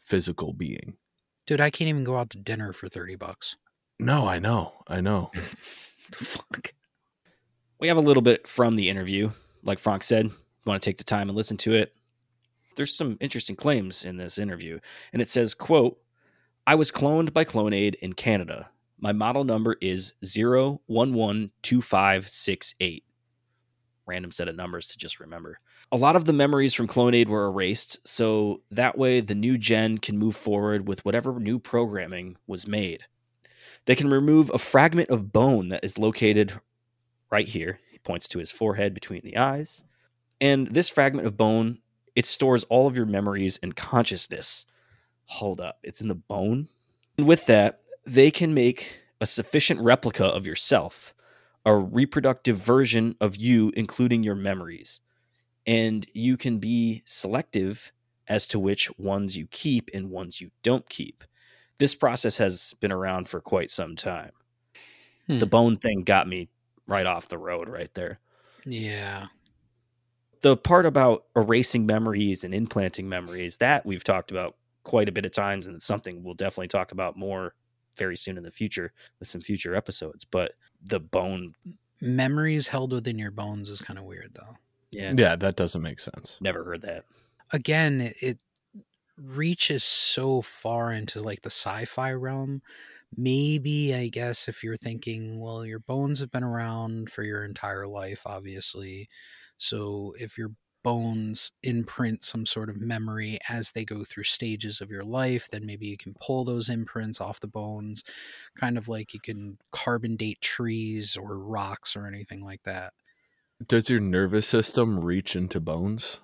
physical 0.00 0.52
being. 0.52 0.96
Dude, 1.46 1.60
I 1.60 1.70
can't 1.70 1.88
even 1.88 2.04
go 2.04 2.16
out 2.18 2.30
to 2.30 2.38
dinner 2.38 2.72
for 2.72 2.88
30 2.88 3.16
bucks. 3.16 3.56
No, 3.98 4.28
I 4.28 4.38
know. 4.38 4.74
I 4.86 5.00
know. 5.00 5.30
The 6.10 6.24
fuck? 6.24 6.72
We 7.78 7.88
have 7.88 7.98
a 7.98 8.00
little 8.00 8.22
bit 8.22 8.48
from 8.48 8.76
the 8.76 8.88
interview. 8.88 9.30
Like 9.62 9.78
Frank 9.78 10.02
said, 10.02 10.30
want 10.64 10.80
to 10.80 10.88
take 10.88 10.96
the 10.96 11.04
time 11.04 11.28
and 11.28 11.36
listen 11.36 11.58
to 11.58 11.74
it. 11.74 11.92
There's 12.78 12.96
some 12.96 13.18
interesting 13.20 13.56
claims 13.56 14.04
in 14.04 14.16
this 14.16 14.38
interview, 14.38 14.78
and 15.12 15.20
it 15.20 15.28
says, 15.28 15.52
"quote 15.52 16.00
I 16.66 16.74
was 16.74 16.90
cloned 16.90 17.32
by 17.32 17.44
Clonaid 17.44 17.94
in 17.96 18.14
Canada. 18.14 18.70
My 18.98 19.12
model 19.12 19.44
number 19.44 19.76
is 19.80 20.14
01125668. 20.22 23.04
random 24.06 24.32
set 24.32 24.48
of 24.48 24.56
numbers 24.56 24.86
to 24.86 24.96
just 24.96 25.20
remember. 25.20 25.60
A 25.92 25.96
lot 25.96 26.16
of 26.16 26.24
the 26.24 26.32
memories 26.32 26.72
from 26.72 26.88
Clonaid 26.88 27.28
were 27.28 27.46
erased, 27.46 27.98
so 28.08 28.62
that 28.70 28.96
way 28.96 29.20
the 29.20 29.34
new 29.34 29.58
gen 29.58 29.98
can 29.98 30.16
move 30.16 30.34
forward 30.34 30.88
with 30.88 31.04
whatever 31.04 31.38
new 31.38 31.58
programming 31.58 32.38
was 32.46 32.66
made. 32.66 33.04
They 33.84 33.94
can 33.94 34.08
remove 34.08 34.50
a 34.50 34.58
fragment 34.58 35.10
of 35.10 35.32
bone 35.32 35.68
that 35.68 35.84
is 35.84 35.98
located 35.98 36.58
right 37.30 37.48
here. 37.48 37.80
He 37.90 37.98
points 37.98 38.28
to 38.28 38.38
his 38.38 38.50
forehead 38.50 38.94
between 38.94 39.20
the 39.24 39.36
eyes. 39.36 39.84
And 40.40 40.68
this 40.68 40.88
fragment 40.88 41.26
of 41.26 41.36
bone, 41.36 41.80
it 42.18 42.26
stores 42.26 42.64
all 42.64 42.88
of 42.88 42.96
your 42.96 43.06
memories 43.06 43.60
and 43.62 43.76
consciousness. 43.76 44.66
Hold 45.26 45.60
up, 45.60 45.78
it's 45.84 46.00
in 46.00 46.08
the 46.08 46.16
bone? 46.16 46.66
And 47.16 47.28
with 47.28 47.46
that, 47.46 47.82
they 48.04 48.32
can 48.32 48.52
make 48.52 49.02
a 49.20 49.26
sufficient 49.26 49.80
replica 49.84 50.24
of 50.24 50.44
yourself, 50.44 51.14
a 51.64 51.76
reproductive 51.76 52.56
version 52.56 53.14
of 53.20 53.36
you, 53.36 53.72
including 53.76 54.24
your 54.24 54.34
memories. 54.34 55.00
And 55.64 56.08
you 56.12 56.36
can 56.36 56.58
be 56.58 57.04
selective 57.04 57.92
as 58.26 58.48
to 58.48 58.58
which 58.58 58.90
ones 58.98 59.36
you 59.36 59.46
keep 59.48 59.88
and 59.94 60.10
ones 60.10 60.40
you 60.40 60.50
don't 60.64 60.88
keep. 60.88 61.22
This 61.78 61.94
process 61.94 62.38
has 62.38 62.74
been 62.80 62.90
around 62.90 63.28
for 63.28 63.40
quite 63.40 63.70
some 63.70 63.94
time. 63.94 64.32
Hmm. 65.28 65.38
The 65.38 65.46
bone 65.46 65.76
thing 65.76 66.02
got 66.02 66.26
me 66.26 66.48
right 66.88 67.06
off 67.06 67.28
the 67.28 67.38
road 67.38 67.68
right 67.68 67.94
there. 67.94 68.18
Yeah. 68.64 69.26
The 70.40 70.56
part 70.56 70.86
about 70.86 71.26
erasing 71.36 71.86
memories 71.86 72.44
and 72.44 72.54
implanting 72.54 73.08
memories, 73.08 73.56
that 73.58 73.84
we've 73.84 74.04
talked 74.04 74.30
about 74.30 74.56
quite 74.84 75.08
a 75.08 75.12
bit 75.12 75.24
of 75.24 75.32
times, 75.32 75.66
and 75.66 75.76
it's 75.76 75.86
something 75.86 76.22
we'll 76.22 76.34
definitely 76.34 76.68
talk 76.68 76.92
about 76.92 77.16
more 77.16 77.54
very 77.96 78.16
soon 78.16 78.36
in 78.36 78.44
the 78.44 78.50
future 78.50 78.92
with 79.18 79.28
some 79.28 79.40
future 79.40 79.74
episodes. 79.74 80.24
But 80.24 80.52
the 80.82 81.00
bone, 81.00 81.54
Memories 82.00 82.68
held 82.68 82.92
within 82.92 83.18
your 83.18 83.30
bones 83.30 83.70
is 83.70 83.80
kind 83.80 83.98
of 83.98 84.04
weird, 84.04 84.34
though. 84.34 84.56
yeah, 84.90 85.14
Yeah, 85.16 85.36
that 85.36 85.56
doesn't 85.56 85.82
make 85.82 86.00
sense. 86.00 86.40
never 86.40 86.64
heard 86.64 86.82
that. 86.82 87.04
Again, 87.52 88.00
it, 88.00 88.16
it 88.22 88.38
reaches 89.16 89.84
so 89.84 90.42
far 90.42 90.92
into 90.92 91.20
like 91.22 91.42
the 91.42 91.50
sci-fi 91.50 92.12
realm. 92.12 92.62
Maybe 93.16 93.94
I 93.94 94.08
guess 94.08 94.48
if 94.48 94.64
you're 94.64 94.76
thinking, 94.76 95.40
well, 95.40 95.64
your 95.66 95.80
bones 95.80 96.20
have 96.20 96.30
been 96.30 96.44
around 96.44 97.10
for 97.10 97.22
your 97.24 97.44
entire 97.44 97.86
life, 97.86 98.22
obviously. 98.26 99.08
So 99.58 100.14
if 100.18 100.38
your 100.38 100.52
bones 100.84 101.50
imprint 101.64 102.22
some 102.24 102.46
sort 102.46 102.70
of 102.70 102.80
memory 102.80 103.38
as 103.48 103.72
they 103.72 103.84
go 103.84 104.04
through 104.04 104.24
stages 104.24 104.80
of 104.80 104.90
your 104.90 105.02
life, 105.02 105.48
then 105.50 105.66
maybe 105.66 105.86
you 105.86 105.96
can 105.98 106.14
pull 106.20 106.44
those 106.44 106.68
imprints 106.68 107.20
off 107.20 107.40
the 107.40 107.48
bones, 107.48 108.04
kind 108.56 108.78
of 108.78 108.88
like 108.88 109.12
you 109.12 109.20
can 109.20 109.58
carbon 109.72 110.16
date 110.16 110.40
trees 110.40 111.16
or 111.16 111.36
rocks 111.36 111.96
or 111.96 112.06
anything 112.06 112.42
like 112.42 112.62
that. 112.62 112.92
Does 113.66 113.90
your 113.90 114.00
nervous 114.00 114.46
system 114.46 115.00
reach 115.00 115.34
into 115.34 115.58
bones? 115.60 116.18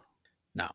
No. 0.54 0.68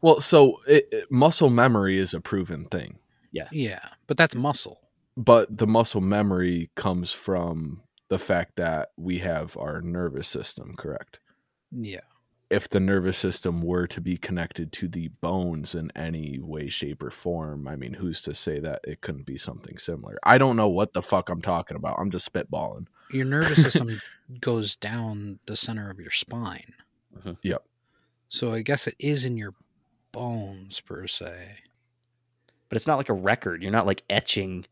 Well, 0.00 0.20
so 0.20 0.58
it, 0.66 0.88
it- 0.92 1.10
muscle 1.12 1.50
memory 1.50 1.98
is 1.98 2.14
a 2.14 2.20
proven 2.20 2.66
thing, 2.66 2.98
Yeah, 3.32 3.48
Yeah, 3.50 3.88
but 4.06 4.16
that's 4.16 4.34
muscle. 4.36 4.80
but 5.16 5.56
the 5.58 5.66
muscle 5.66 6.00
memory 6.00 6.70
comes 6.76 7.12
from 7.12 7.82
the 8.08 8.18
fact 8.18 8.56
that 8.56 8.90
we 8.96 9.18
have 9.18 9.56
our 9.56 9.80
nervous 9.80 10.28
system, 10.28 10.74
correct? 10.76 11.18
Yeah. 11.74 12.00
If 12.50 12.68
the 12.68 12.78
nervous 12.78 13.16
system 13.16 13.62
were 13.62 13.86
to 13.88 14.00
be 14.00 14.16
connected 14.16 14.70
to 14.74 14.86
the 14.88 15.08
bones 15.08 15.74
in 15.74 15.90
any 15.96 16.38
way, 16.38 16.68
shape, 16.68 17.02
or 17.02 17.10
form, 17.10 17.66
I 17.66 17.74
mean, 17.74 17.94
who's 17.94 18.20
to 18.22 18.34
say 18.34 18.60
that 18.60 18.80
it 18.84 19.00
couldn't 19.00 19.26
be 19.26 19.38
something 19.38 19.78
similar? 19.78 20.18
I 20.22 20.38
don't 20.38 20.56
know 20.56 20.68
what 20.68 20.92
the 20.92 21.02
fuck 21.02 21.30
I'm 21.30 21.40
talking 21.40 21.76
about. 21.76 21.98
I'm 21.98 22.10
just 22.10 22.30
spitballing. 22.32 22.86
Your 23.10 23.24
nervous 23.24 23.62
system 23.62 24.00
goes 24.40 24.76
down 24.76 25.40
the 25.46 25.56
center 25.56 25.90
of 25.90 25.98
your 25.98 26.10
spine. 26.10 26.74
Mhm. 27.18 27.38
Yep. 27.42 27.64
So 28.28 28.52
I 28.52 28.60
guess 28.62 28.86
it 28.86 28.94
is 28.98 29.24
in 29.24 29.36
your 29.36 29.54
bones 30.12 30.80
per 30.80 31.06
se. 31.06 31.54
But 32.68 32.76
it's 32.76 32.86
not 32.86 32.98
like 32.98 33.08
a 33.08 33.14
record. 33.14 33.62
You're 33.62 33.72
not 33.72 33.86
like 33.86 34.02
etching 34.10 34.66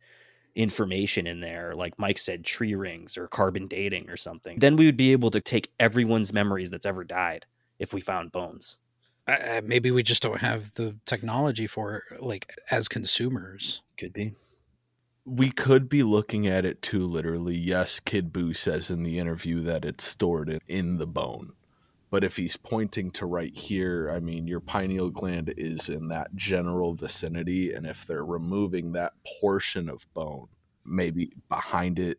information 0.54 1.26
in 1.26 1.40
there, 1.40 1.74
like 1.74 1.98
Mike 1.98 2.18
said, 2.18 2.44
tree 2.44 2.74
rings 2.74 3.16
or 3.16 3.26
carbon 3.28 3.66
dating 3.66 4.08
or 4.10 4.16
something. 4.16 4.58
Then 4.58 4.76
we 4.76 4.86
would 4.86 4.96
be 4.96 5.12
able 5.12 5.30
to 5.30 5.40
take 5.40 5.70
everyone's 5.80 6.32
memories 6.32 6.70
that's 6.70 6.86
ever 6.86 7.04
died 7.04 7.46
if 7.78 7.92
we 7.94 8.00
found 8.00 8.32
bones. 8.32 8.78
I, 9.26 9.36
I- 9.36 9.60
maybe 9.60 9.90
we 9.90 10.02
just 10.02 10.22
don't 10.22 10.40
have 10.40 10.74
the 10.74 10.96
technology 11.06 11.66
for 11.66 12.02
it, 12.10 12.22
like 12.22 12.54
as 12.70 12.88
consumers. 12.88 13.80
Could 13.98 14.12
be. 14.12 14.34
we 15.24 15.50
could 15.50 15.88
be 15.88 16.02
looking 16.02 16.46
at 16.46 16.64
it 16.64 16.82
too 16.82 17.00
literally. 17.06 17.54
Yes, 17.54 18.00
Kid 18.00 18.32
Boo 18.32 18.52
says 18.52 18.90
in 18.90 19.04
the 19.04 19.18
interview 19.18 19.60
that 19.62 19.84
it's 19.84 20.04
stored 20.04 20.48
in, 20.48 20.60
in 20.68 20.98
the 20.98 21.06
bone. 21.06 21.52
But 22.12 22.24
if 22.24 22.36
he's 22.36 22.58
pointing 22.58 23.10
to 23.12 23.24
right 23.24 23.56
here, 23.56 24.12
I 24.14 24.20
mean, 24.20 24.46
your 24.46 24.60
pineal 24.60 25.08
gland 25.08 25.54
is 25.56 25.88
in 25.88 26.08
that 26.08 26.36
general 26.36 26.92
vicinity. 26.92 27.72
And 27.72 27.86
if 27.86 28.06
they're 28.06 28.24
removing 28.24 28.92
that 28.92 29.14
portion 29.40 29.88
of 29.88 30.06
bone, 30.12 30.48
maybe 30.84 31.32
behind 31.48 31.98
it, 31.98 32.18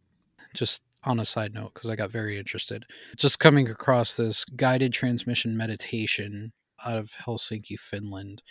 Just 0.55 0.81
on 1.03 1.19
a 1.19 1.25
side 1.25 1.53
note, 1.53 1.75
because 1.75 1.91
I 1.91 1.95
got 1.95 2.09
very 2.09 2.39
interested, 2.39 2.85
just 3.17 3.37
coming 3.37 3.69
across 3.69 4.17
this 4.17 4.45
guided 4.45 4.93
transmission 4.93 5.55
meditation 5.55 6.53
out 6.83 6.97
of 6.97 7.11
Helsinki, 7.27 7.79
Finland, 7.79 8.41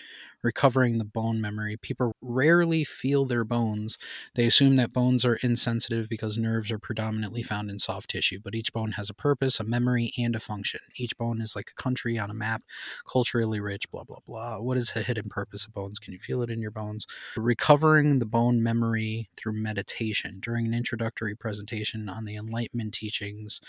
recovering 0.42 0.98
the 0.98 1.04
bone 1.04 1.40
memory. 1.40 1.76
People 1.76 2.14
rarely 2.20 2.84
feel 2.84 3.24
their 3.24 3.44
bones. 3.44 3.98
They 4.34 4.46
assume 4.46 4.76
that 4.76 4.92
bones 4.92 5.24
are 5.24 5.36
insensitive 5.36 6.08
because 6.08 6.38
nerves 6.38 6.70
are 6.70 6.78
predominantly 6.78 7.42
found 7.42 7.70
in 7.70 7.78
soft 7.78 8.10
tissue, 8.10 8.40
but 8.42 8.54
each 8.54 8.72
bone 8.72 8.92
has 8.92 9.08
a 9.08 9.14
purpose, 9.14 9.60
a 9.60 9.64
memory, 9.64 10.12
and 10.18 10.34
a 10.34 10.40
function. 10.40 10.80
Each 10.96 11.16
bone 11.16 11.40
is 11.40 11.54
like 11.54 11.70
a 11.70 11.82
country 11.82 12.18
on 12.18 12.30
a 12.30 12.34
map, 12.34 12.62
culturally 13.10 13.60
rich, 13.60 13.90
blah, 13.90 14.04
blah, 14.04 14.18
blah. 14.26 14.58
What 14.58 14.76
is 14.76 14.92
the 14.92 15.02
hidden 15.02 15.28
purpose 15.28 15.64
of 15.64 15.74
bones? 15.74 15.98
Can 15.98 16.12
you 16.12 16.18
feel 16.18 16.42
it 16.42 16.50
in 16.50 16.60
your 16.60 16.70
bones? 16.70 17.06
Recovering 17.36 18.18
the 18.18 18.26
bone 18.26 18.62
memory 18.62 19.28
through 19.36 19.54
meditation. 19.54 20.38
During 20.40 20.66
an 20.66 20.74
introductory 20.74 21.34
presentation 21.34 22.08
on 22.08 22.24
the 22.24 22.36
Enlightenment 22.36 22.94
teachings, 22.94 23.60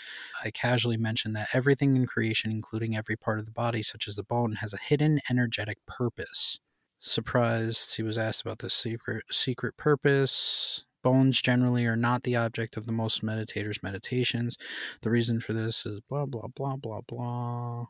I 0.44 0.50
casually 0.50 0.96
mentioned 0.96 1.36
that 1.36 1.48
everything 1.52 1.96
in 1.96 2.06
creation, 2.06 2.50
including 2.50 2.96
every 2.96 3.16
part 3.16 3.38
of 3.38 3.46
the 3.46 3.52
body, 3.52 3.82
such 3.82 4.08
as 4.08 4.16
the 4.16 4.22
bone, 4.22 4.54
has 4.54 4.72
a 4.72 4.78
hidden 4.78 5.20
energetic 5.30 5.78
purpose. 5.86 6.60
Surprised, 7.06 7.96
he 7.96 8.02
was 8.02 8.16
asked 8.16 8.40
about 8.40 8.60
the 8.60 8.70
secret 8.70 9.24
secret 9.30 9.76
purpose. 9.76 10.86
Bones 11.02 11.42
generally 11.42 11.84
are 11.84 11.96
not 11.96 12.22
the 12.22 12.34
object 12.34 12.78
of 12.78 12.86
the 12.86 12.94
most 12.94 13.22
meditators' 13.22 13.82
meditations. 13.82 14.56
The 15.02 15.10
reason 15.10 15.38
for 15.38 15.52
this 15.52 15.84
is 15.84 16.00
blah 16.08 16.24
blah 16.24 16.46
blah 16.56 16.76
blah 16.76 17.02
blah. 17.06 17.88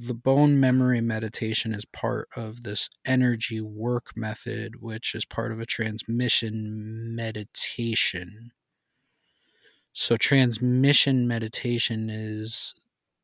The 0.00 0.14
bone 0.14 0.58
memory 0.58 1.02
meditation 1.02 1.74
is 1.74 1.84
part 1.84 2.30
of 2.34 2.62
this 2.62 2.88
energy 3.04 3.60
work 3.60 4.16
method, 4.16 4.80
which 4.80 5.14
is 5.14 5.26
part 5.26 5.52
of 5.52 5.60
a 5.60 5.66
transmission 5.66 7.14
meditation. 7.14 8.52
So, 9.92 10.16
transmission 10.16 11.28
meditation 11.28 12.08
is 12.08 12.74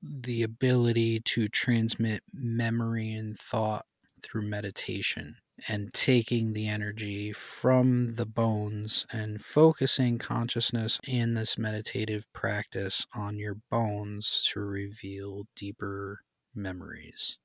the 0.03 0.43
ability 0.43 1.21
to 1.21 1.49
transmit 1.49 2.23
memory 2.35 3.15
and 3.15 3.39
thought 3.39 3.87
through 4.23 4.43
meditation 4.43 5.37
and 5.69 5.93
taking 5.93 6.53
the 6.53 6.69
energy 6.69 7.33
from 7.33 8.15
the 8.15 8.27
bones 8.27 9.07
and 9.13 9.45
focusing 9.45 10.19
consciousness 10.19 10.99
in 11.07 11.35
this 11.35 11.59
meditative 11.59 12.31
practice 12.33 13.07
on 13.15 13.39
your 13.39 13.57
bones 13.71 14.49
to 14.53 14.61
reveal 14.61 15.47
deeper 15.55 16.21
memories. 16.55 17.39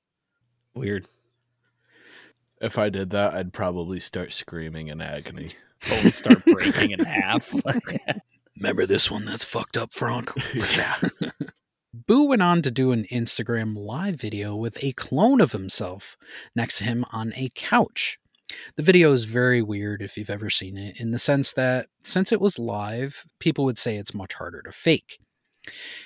Weird. 0.74 1.08
if 2.62 2.78
I 2.78 2.90
did 2.90 3.12
that, 3.12 3.34
I'd 3.34 3.54
probably 3.54 4.00
start 4.00 4.34
screaming 4.34 4.88
in 4.88 5.02
agony. 5.02 5.52
Bones 5.90 6.16
start 6.16 6.44
breaking 6.46 6.92
in 6.92 7.00
half. 7.00 7.54
Remember 8.58 8.86
this 8.86 9.12
one 9.12 9.26
that's 9.26 9.46
fucked 9.46 9.78
up, 9.78 9.94
Frank? 9.94 10.32
yeah. 10.76 10.96
Boo 12.08 12.26
went 12.26 12.44
on 12.44 12.62
to 12.62 12.70
do 12.70 12.92
an 12.92 13.06
Instagram 13.06 13.76
live 13.76 14.16
video 14.16 14.56
with 14.56 14.84
a 14.84 14.92
clone 14.92 15.42
of 15.42 15.54
himself 15.54 16.16
next 16.56 16.78
to 16.78 16.84
him 16.84 17.04
on 17.12 17.34
a 17.36 17.50
couch. 17.56 18.20
The 18.76 18.84
video 18.84 19.12
is 19.12 19.24
very 19.24 19.64
weird 19.64 20.04
if 20.04 20.16
you've 20.16 20.30
ever 20.30 20.52
seen 20.52 20.78
it, 20.78 21.00
in 21.00 21.10
the 21.10 21.18
sense 21.18 21.52
that 21.54 21.88
since 22.04 22.32
it 22.32 22.40
was 22.40 22.60
live, 22.60 23.26
people 23.40 23.66
would 23.66 23.80
say 23.80 23.96
it's 23.96 24.14
much 24.14 24.36
harder 24.36 24.62
to 24.62 24.72
fake. 24.72 25.18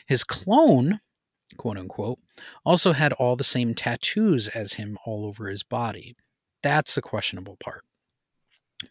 His 0.07 0.23
clone, 0.23 1.01
quote 1.57 1.77
unquote, 1.77 2.19
also 2.63 2.93
had 2.93 3.11
all 3.13 3.35
the 3.35 3.43
same 3.43 3.75
tattoos 3.75 4.47
as 4.47 4.73
him 4.73 4.97
all 5.05 5.25
over 5.25 5.49
his 5.49 5.63
body. 5.63 6.15
That's 6.63 6.95
the 6.95 7.01
questionable 7.01 7.57
part. 7.57 7.83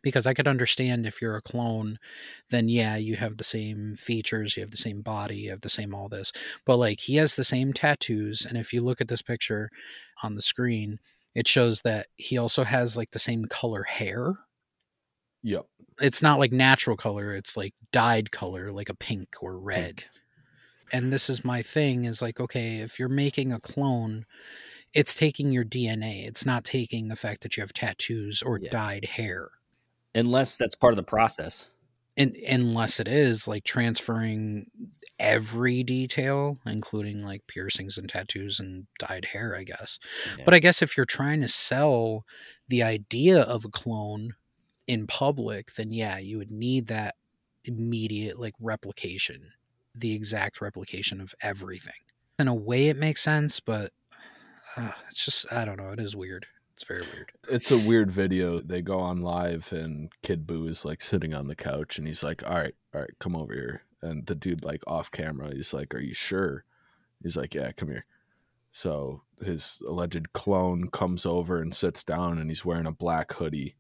Because 0.03 0.26
I 0.26 0.34
could 0.34 0.47
understand 0.49 1.07
if 1.07 1.22
you're 1.22 1.36
a 1.36 1.43
clone, 1.43 1.99
then 2.51 2.68
yeah, 2.68 2.97
you 2.97 3.16
have 3.16 3.39
the 3.39 3.45
same 3.45 3.95
features, 3.95 4.57
you 4.57 4.62
have 4.62 4.70
the 4.70 4.76
same 4.76 5.01
body, 5.01 5.36
you 5.36 5.51
have 5.51 5.62
the 5.62 5.70
same 5.70 5.95
all 5.95 6.09
this. 6.09 6.32
But 6.66 6.76
like 6.76 7.01
he 7.01 7.16
has 7.16 7.36
the 7.36 7.45
same 7.45 7.72
tattoos, 7.72 8.45
and 8.45 8.59
if 8.59 8.72
you 8.72 8.82
look 8.82 9.01
at 9.01 9.09
this 9.09 9.22
picture 9.22 9.70
on 10.22 10.34
the 10.34 10.43
screen, 10.43 10.99
it 11.34 11.49
shows 11.49 11.82
that 11.82 12.09
he 12.16 12.36
also 12.36 12.64
has 12.64 12.97
like 12.97 13.11
the 13.12 13.18
same 13.18 13.47
color 13.47 13.84
hair. 13.84 14.34
Yep. 15.43 15.66
It's 16.01 16.22
not 16.22 16.39
like 16.39 16.53
natural 16.53 16.97
color, 16.97 17.32
it's 17.32 17.57
like 17.57 17.74
dyed 17.93 18.30
color, 18.30 18.70
like 18.70 18.89
a 18.89 18.95
pink 18.95 19.36
or 19.41 19.59
red. 19.59 20.05
And 20.93 21.12
this 21.12 21.28
is 21.30 21.45
my 21.45 21.62
thing 21.62 22.05
is 22.05 22.22
like, 22.22 22.41
okay, 22.41 22.78
if 22.78 22.99
you're 22.99 23.09
making 23.09 23.53
a 23.53 23.61
clone, 23.61 24.24
it's 24.95 25.14
taking 25.14 25.53
your 25.53 25.64
DNA. 25.64 26.26
It's 26.26 26.47
not 26.47 26.64
taking 26.64 27.09
the 27.09 27.16
fact 27.16 27.43
that 27.43 27.57
you 27.57 27.62
have 27.62 27.72
tattoos 27.74 28.43
or 28.43 28.59
Yeah. 28.59 28.70
dyed 28.70 29.05
hair. 29.07 29.51
Unless 30.15 30.57
that's 30.57 30.75
part 30.75 30.93
of 30.93 30.97
the 30.97 31.03
process. 31.03 31.71
And 32.17 32.35
unless 32.37 32.99
it 32.99 33.07
is 33.07 33.47
like 33.47 33.63
transferring 33.63 34.67
every 35.21 35.83
detail, 35.83 36.59
including 36.67 37.23
like 37.23 37.47
piercings 37.47 37.99
and 37.99 38.09
tattoos 38.09 38.59
and 38.59 38.87
dyed 38.99 39.27
hair, 39.27 39.55
I 39.57 39.65
guess. 39.65 39.99
Yeah. 40.37 40.45
But 40.45 40.55
I 40.55 40.59
guess 40.59 40.83
if 40.83 40.97
you're 40.97 41.07
trying 41.07 41.41
to 41.43 41.49
sell 41.49 42.25
the 42.69 42.83
idea 42.83 43.41
of 43.41 43.65
a 43.65 43.69
clone 43.69 44.35
in 44.87 45.07
public, 45.07 45.75
then 45.75 45.93
yeah, 45.93 46.19
you 46.19 46.39
would 46.39 46.51
need 46.51 46.89
that 46.89 47.15
immediate 47.65 48.39
like 48.39 48.55
replication, 48.61 49.53
the 49.95 50.15
exact 50.15 50.61
replication 50.61 51.21
of 51.21 51.35
everything. 51.43 51.93
In 52.39 52.49
a 52.49 52.55
way, 52.55 52.89
it 52.89 52.97
makes 52.97 53.23
sense, 53.23 53.61
but 53.61 53.93
uh, 54.77 54.93
it's 55.09 55.25
just 55.25 55.53
I 55.53 55.65
don't 55.65 55.77
know. 55.77 55.91
It 55.91 56.01
is 56.01 56.17
weird. 56.17 56.47
It's 56.79 56.87
very 56.87 57.03
weird. 57.12 57.33
It's 57.49 57.72
a 57.72 57.79
weird 57.79 58.12
video. 58.12 58.61
They 58.61 58.83
go 58.83 59.01
on 59.01 59.20
live 59.20 59.72
and 59.72 60.12
Kid 60.22 60.47
Boo 60.47 60.68
is 60.68 60.85
like 60.85 61.03
sitting 61.03 61.35
on 61.35 61.49
the 61.49 61.57
couch 61.57 61.99
and 61.99 62.07
he's 62.07 62.22
like, 62.22 62.45
All 62.45 62.55
right, 62.55 62.74
all 62.95 63.01
right, 63.01 63.11
come 63.18 63.35
over 63.35 63.53
here. 63.53 63.83
And 64.01 64.24
the 64.26 64.37
dude 64.37 64.62
like 64.62 64.85
off 64.87 65.11
camera, 65.11 65.53
he's 65.53 65.74
like, 65.74 65.93
Are 65.93 65.99
you 65.99 66.14
sure? 66.14 66.62
He's 67.20 67.37
like, 67.37 67.53
Yeah, 67.53 67.72
come 67.72 67.89
here. 67.89 68.07
So 68.70 69.22
his 69.43 69.83
alleged 69.89 70.33
clone 70.33 70.89
comes 70.91 71.26
over 71.26 71.61
and 71.61 71.74
sits 71.74 72.05
down 72.05 72.39
and 72.39 72.49
he's 72.49 72.64
wearing 72.64 72.87
a 72.87 72.93
black 72.93 73.33
hoodie 73.33 73.74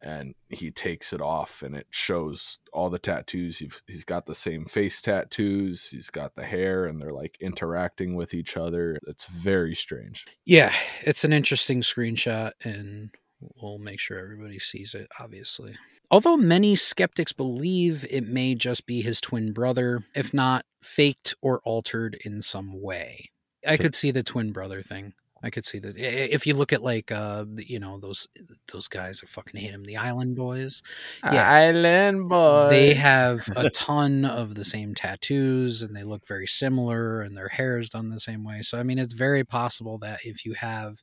and 0.00 0.34
he 0.48 0.70
takes 0.70 1.12
it 1.12 1.20
off 1.20 1.62
and 1.62 1.74
it 1.74 1.86
shows 1.90 2.58
all 2.72 2.90
the 2.90 2.98
tattoos. 2.98 3.58
He's, 3.58 3.82
he's 3.86 4.04
got 4.04 4.26
the 4.26 4.34
same 4.34 4.64
face 4.64 5.02
tattoos, 5.02 5.88
he's 5.90 6.10
got 6.10 6.34
the 6.36 6.44
hair, 6.44 6.84
and 6.86 7.00
they're 7.00 7.12
like 7.12 7.36
interacting 7.40 8.14
with 8.14 8.34
each 8.34 8.56
other. 8.56 8.98
It's 9.06 9.26
very 9.26 9.74
strange. 9.74 10.24
Yeah, 10.44 10.72
it's 11.02 11.24
an 11.24 11.32
interesting 11.32 11.80
screenshot, 11.80 12.52
and 12.62 13.10
we'll 13.40 13.78
make 13.78 14.00
sure 14.00 14.18
everybody 14.18 14.58
sees 14.58 14.94
it, 14.94 15.08
obviously. 15.20 15.74
Although 16.10 16.36
many 16.38 16.74
skeptics 16.74 17.32
believe 17.32 18.06
it 18.10 18.24
may 18.24 18.54
just 18.54 18.86
be 18.86 19.02
his 19.02 19.20
twin 19.20 19.52
brother, 19.52 20.04
if 20.14 20.32
not 20.32 20.64
faked 20.82 21.34
or 21.42 21.60
altered 21.64 22.16
in 22.24 22.40
some 22.40 22.80
way. 22.80 23.30
I 23.66 23.76
could 23.76 23.94
see 23.94 24.10
the 24.10 24.22
twin 24.22 24.52
brother 24.52 24.82
thing. 24.82 25.12
I 25.42 25.50
could 25.50 25.64
see 25.64 25.78
that 25.78 25.96
if 25.96 26.46
you 26.46 26.54
look 26.54 26.72
at 26.72 26.82
like 26.82 27.12
uh 27.12 27.44
you 27.56 27.78
know 27.78 27.98
those 27.98 28.26
those 28.72 28.88
guys 28.88 29.20
I 29.22 29.26
fucking 29.26 29.60
hate 29.60 29.70
them 29.72 29.84
the 29.84 29.96
Island 29.96 30.34
Boys 30.36 30.82
Yeah. 31.22 31.48
Island 31.48 32.28
Boys. 32.28 32.70
they 32.70 32.94
have 32.94 33.48
a 33.56 33.70
ton 33.88 34.24
of 34.24 34.56
the 34.56 34.64
same 34.64 34.94
tattoos 34.96 35.80
and 35.82 35.94
they 35.94 36.02
look 36.02 36.26
very 36.26 36.46
similar 36.48 37.22
and 37.22 37.36
their 37.36 37.48
hair 37.48 37.78
is 37.78 37.88
done 37.88 38.10
the 38.10 38.18
same 38.18 38.42
way. 38.42 38.62
So 38.62 38.78
I 38.78 38.82
mean 38.82 38.98
it's 38.98 39.14
very 39.14 39.44
possible 39.44 39.98
that 39.98 40.20
if 40.24 40.44
you 40.44 40.54
have 40.54 41.02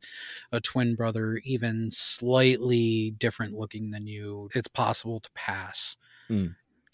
a 0.52 0.60
twin 0.60 0.96
brother 0.96 1.40
even 1.46 1.90
slightly 1.92 3.12
different 3.12 3.54
looking 3.54 3.92
than 3.92 4.06
you, 4.08 4.50
it's 4.54 4.68
possible 4.68 5.20
to 5.22 5.30
pass. 5.34 5.96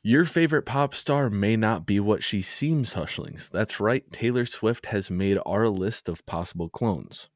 Your 0.03 0.25
favorite 0.25 0.65
pop 0.65 0.93
star 0.93 1.29
may 1.29 1.55
not 1.55 1.85
be 1.85 1.99
what 1.99 2.23
she 2.23 2.41
seems, 2.41 2.93
Hushlings. 2.95 3.49
That's 3.49 3.79
right, 3.79 4.03
Taylor 4.11 4.45
Swift 4.45 4.87
has 4.87 5.09
made 5.09 5.37
our 5.45 5.67
list 5.69 6.09
of 6.09 6.25
possible 6.25 6.69
clones. 6.69 7.29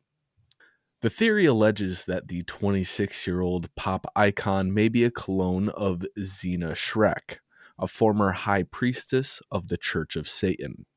The 1.05 1.11
theory 1.11 1.45
alleges 1.45 2.05
that 2.05 2.29
the 2.29 2.41
26 2.41 3.27
year 3.27 3.39
old 3.39 3.69
pop 3.75 4.07
icon 4.15 4.73
may 4.73 4.89
be 4.89 5.03
a 5.03 5.11
clone 5.11 5.69
of 5.69 6.03
Zeena 6.17 6.71
Schreck, 6.71 7.37
a 7.77 7.87
former 7.87 8.31
high 8.31 8.63
priestess 8.63 9.39
of 9.51 9.67
the 9.67 9.77
Church 9.77 10.15
of 10.15 10.27
Satan. 10.27 10.87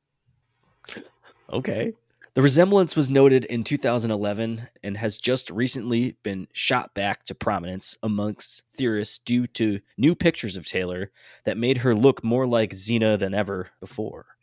Okay. 1.53 1.93
The 2.33 2.41
resemblance 2.41 2.97
was 2.97 3.11
noted 3.11 3.45
in 3.45 3.65
2011 3.65 4.69
and 4.83 4.97
has 4.97 5.19
just 5.19 5.51
recently 5.51 6.17
been 6.23 6.49
shot 6.55 6.95
back 6.95 7.27
to 7.27 7.35
prominence 7.35 7.99
amongst 8.03 8.63
theorists 8.75 9.19
due 9.19 9.47
to 9.49 9.81
new 9.99 10.15
pictures 10.15 10.57
of 10.57 10.65
Taylor 10.65 11.11
that 11.45 11.59
made 11.59 11.79
her 11.79 11.95
look 11.95 12.25
more 12.25 12.47
like 12.47 12.73
Zeena 12.73 13.19
than 13.19 13.35
ever 13.35 13.73
before. 13.79 14.38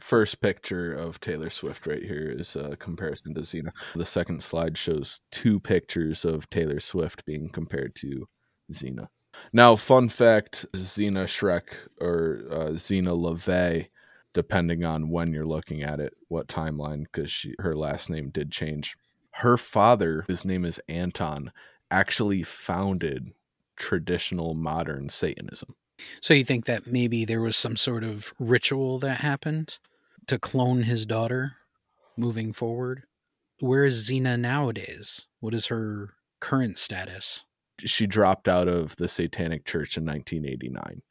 First 0.00 0.40
picture 0.40 0.92
of 0.92 1.20
Taylor 1.20 1.48
Swift 1.48 1.86
right 1.86 2.02
here 2.02 2.34
is 2.36 2.56
a 2.56 2.76
comparison 2.76 3.34
to 3.34 3.44
Zeena. 3.44 3.72
The 3.94 4.04
second 4.04 4.42
slide 4.42 4.76
shows 4.76 5.20
two 5.30 5.60
pictures 5.60 6.24
of 6.24 6.50
Taylor 6.50 6.80
Swift 6.80 7.24
being 7.24 7.48
compared 7.48 7.94
to 7.96 8.28
Zeena. 8.72 9.08
Now, 9.52 9.76
fun 9.76 10.08
fact 10.08 10.66
Zeena 10.74 11.24
Schreck 11.24 11.68
or 12.00 12.42
uh, 12.50 12.70
Zeena 12.76 13.12
LaVey, 13.12 13.86
depending 14.34 14.84
on 14.84 15.10
when 15.10 15.32
you're 15.32 15.46
looking 15.46 15.82
at 15.82 16.00
it, 16.00 16.14
what 16.28 16.48
timeline, 16.48 17.04
because 17.04 17.46
her 17.60 17.74
last 17.74 18.10
name 18.10 18.30
did 18.30 18.50
change. 18.50 18.96
Her 19.30 19.56
father, 19.56 20.24
his 20.28 20.44
name 20.44 20.64
is 20.64 20.80
Anton, 20.88 21.52
actually 21.90 22.42
founded 22.42 23.32
traditional 23.76 24.54
modern 24.54 25.08
Satanism. 25.10 25.74
So 26.20 26.34
you 26.34 26.44
think 26.44 26.66
that 26.66 26.86
maybe 26.86 27.24
there 27.24 27.40
was 27.40 27.56
some 27.56 27.76
sort 27.76 28.04
of 28.04 28.34
ritual 28.38 28.98
that 29.00 29.18
happened 29.18 29.78
to 30.26 30.38
clone 30.38 30.82
his 30.82 31.06
daughter 31.06 31.56
moving 32.16 32.52
forward? 32.52 33.04
Where 33.60 33.84
is 33.84 33.94
Zeena 34.06 34.36
nowadays? 34.36 35.26
What 35.40 35.54
is 35.54 35.66
her 35.66 36.14
current 36.40 36.76
status? 36.78 37.44
she 37.84 38.06
dropped 38.06 38.48
out 38.48 38.68
of 38.68 38.96
the 38.96 39.08
Satanic 39.08 39.64
Church 39.64 39.96
in 39.96 40.04
1989. 40.06 41.02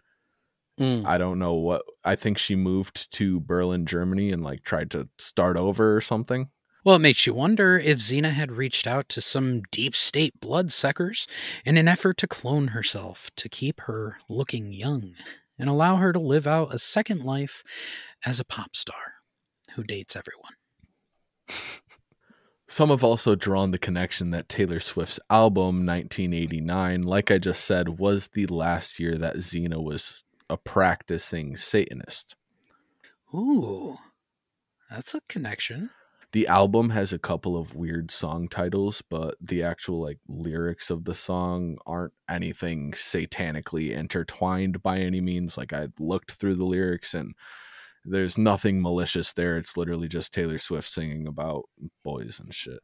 Mm. 0.80 1.06
I 1.06 1.18
don't 1.18 1.40
know 1.40 1.54
what. 1.54 1.84
I 2.04 2.16
think 2.16 2.38
she 2.38 2.56
moved 2.56 3.12
to 3.14 3.40
Berlin, 3.40 3.86
Germany, 3.86 4.32
and 4.32 4.44
like 4.44 4.64
tried 4.64 4.92
to 4.92 5.08
start 5.18 5.58
over 5.58 5.96
or 5.96 6.02
something. 6.02 6.50
Well, 6.86 6.98
it 6.98 7.00
makes 7.00 7.26
you 7.26 7.34
wonder 7.34 7.80
if 7.80 7.98
Zeena 7.98 8.30
had 8.30 8.52
reached 8.52 8.86
out 8.86 9.10
to 9.10 9.20
some 9.20 9.64
deep 9.72 9.96
state 9.96 10.40
bloodsuckers 10.40 11.26
in 11.66 11.78
an 11.78 11.88
effort 11.88 12.16
to 12.18 12.28
clone 12.28 12.68
herself 12.68 13.32
to 13.38 13.50
keep 13.50 13.82
her 13.82 14.18
looking 14.30 14.72
young 14.72 15.16
and 15.58 15.68
allow 15.68 15.96
her 15.96 16.14
to 16.14 16.20
live 16.20 16.46
out 16.46 16.72
a 16.72 16.78
second 16.78 17.24
life 17.24 17.64
as 18.24 18.40
a 18.40 18.46
pop 18.46 18.76
star 18.76 19.16
who 19.74 19.84
dates 19.84 20.16
everyone. 20.16 20.54
Some 22.68 22.90
have 22.90 23.04
also 23.04 23.34
drawn 23.34 23.72
the 23.72 23.80
connection 23.80 24.30
that 24.30 24.48
Taylor 24.48 24.80
Swift's 24.80 25.20
album 25.28 25.88
1989, 25.88 27.02
like 27.02 27.32
I 27.32 27.40
just 27.40 27.66
said, 27.66 27.98
was 27.98 28.28
the 28.28 28.46
last 28.46 29.00
year 29.00 29.18
that 29.18 29.38
Zeena 29.38 29.82
was 29.82 30.24
a 30.52 30.58
practicing 30.58 31.58
Satanist. 31.58 32.36
Ooh, 33.34 33.98
that's 34.92 35.16
a 35.16 35.22
connection. 35.28 35.90
The 36.36 36.48
album 36.48 36.90
has 36.90 37.14
a 37.14 37.18
couple 37.18 37.56
of 37.56 37.76
weird 37.76 38.12
song 38.12 38.50
titles, 38.50 39.02
but 39.10 39.36
the 39.40 39.64
actual 39.64 40.02
like 40.02 40.20
lyrics 40.28 40.90
of 40.90 41.06
the 41.06 41.16
song 41.16 41.78
aren't 41.86 42.12
anything 42.30 42.92
satanically 42.92 43.92
intertwined 43.92 44.84
by 44.84 45.00
any 45.00 45.22
means. 45.22 45.58
Like 45.58 45.72
I 45.72 45.88
looked 45.98 46.34
through 46.34 46.56
the 46.56 46.66
lyrics 46.66 47.14
and 47.14 47.36
there's 48.04 48.38
nothing 48.38 48.82
malicious 48.82 49.32
there. 49.32 49.56
It's 49.56 49.78
literally 49.78 50.10
just 50.10 50.34
Taylor 50.34 50.58
Swift 50.58 50.92
singing 50.92 51.26
about 51.26 51.70
boys 52.04 52.42
and 52.44 52.54
shit. 52.54 52.82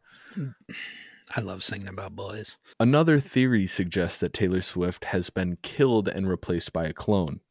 I 1.35 1.41
love 1.41 1.61
singing 1.61 1.89
about 1.89 2.15
boys. 2.15 2.57
Another 2.79 3.19
theory 3.19 3.67
suggests 3.67 4.21
that 4.21 4.31
Taylor 4.31 4.61
Swift 4.61 5.03
has 5.03 5.29
been 5.29 5.57
killed 5.61 6.07
and 6.07 6.29
replaced 6.29 6.71
by 6.71 6.85
a 6.85 6.93
clone. 6.93 7.41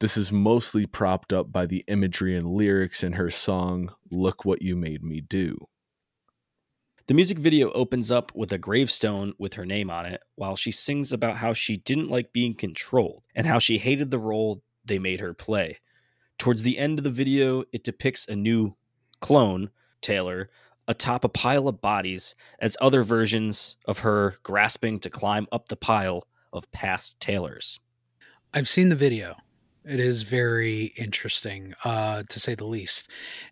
This 0.00 0.16
is 0.16 0.32
mostly 0.32 0.86
propped 0.86 1.32
up 1.32 1.52
by 1.52 1.66
the 1.66 1.84
imagery 1.88 2.34
and 2.34 2.46
lyrics 2.46 3.04
in 3.04 3.12
her 3.12 3.30
song, 3.30 3.92
Look 4.12 4.44
What 4.44 4.60
You 4.60 4.76
Made 4.76 5.02
Me 5.02 5.22
Do. 5.22 5.66
The 7.06 7.14
music 7.14 7.38
video 7.38 7.72
opens 7.72 8.10
up 8.10 8.30
with 8.34 8.52
a 8.52 8.58
gravestone 8.58 9.32
with 9.38 9.54
her 9.54 9.66
name 9.66 9.90
on 9.90 10.06
it 10.06 10.20
while 10.36 10.54
she 10.54 10.70
sings 10.70 11.12
about 11.12 11.38
how 11.38 11.52
she 11.52 11.78
didn't 11.78 12.10
like 12.10 12.32
being 12.32 12.54
controlled 12.54 13.24
and 13.34 13.46
how 13.46 13.58
she 13.58 13.78
hated 13.78 14.10
the 14.10 14.18
role 14.18 14.62
they 14.84 14.98
made 14.98 15.20
her 15.20 15.34
play. 15.34 15.78
Towards 16.38 16.62
the 16.62 16.78
end 16.78 16.98
of 16.98 17.04
the 17.04 17.10
video, 17.10 17.64
it 17.72 17.84
depicts 17.84 18.28
a 18.28 18.36
new 18.36 18.76
clone, 19.20 19.70
Taylor, 20.00 20.50
atop 20.86 21.24
a 21.24 21.28
pile 21.28 21.66
of 21.66 21.80
bodies 21.80 22.34
as 22.58 22.76
other 22.80 23.02
versions 23.02 23.76
of 23.86 23.98
her 23.98 24.36
grasping 24.42 24.98
to 25.00 25.10
climb 25.10 25.46
up 25.50 25.68
the 25.68 25.76
pile 25.76 26.26
of 26.52 26.70
past 26.70 27.18
Taylors. 27.18 27.80
I've 28.52 28.68
seen 28.68 28.90
the 28.90 28.96
video. 28.96 29.36
It 29.84 30.00
is 30.00 30.22
very 30.22 30.92
interesting, 30.96 31.74
uh, 31.84 32.22
to 32.28 32.40
say 32.40 32.54
the 32.54 32.64
least. 32.64 33.10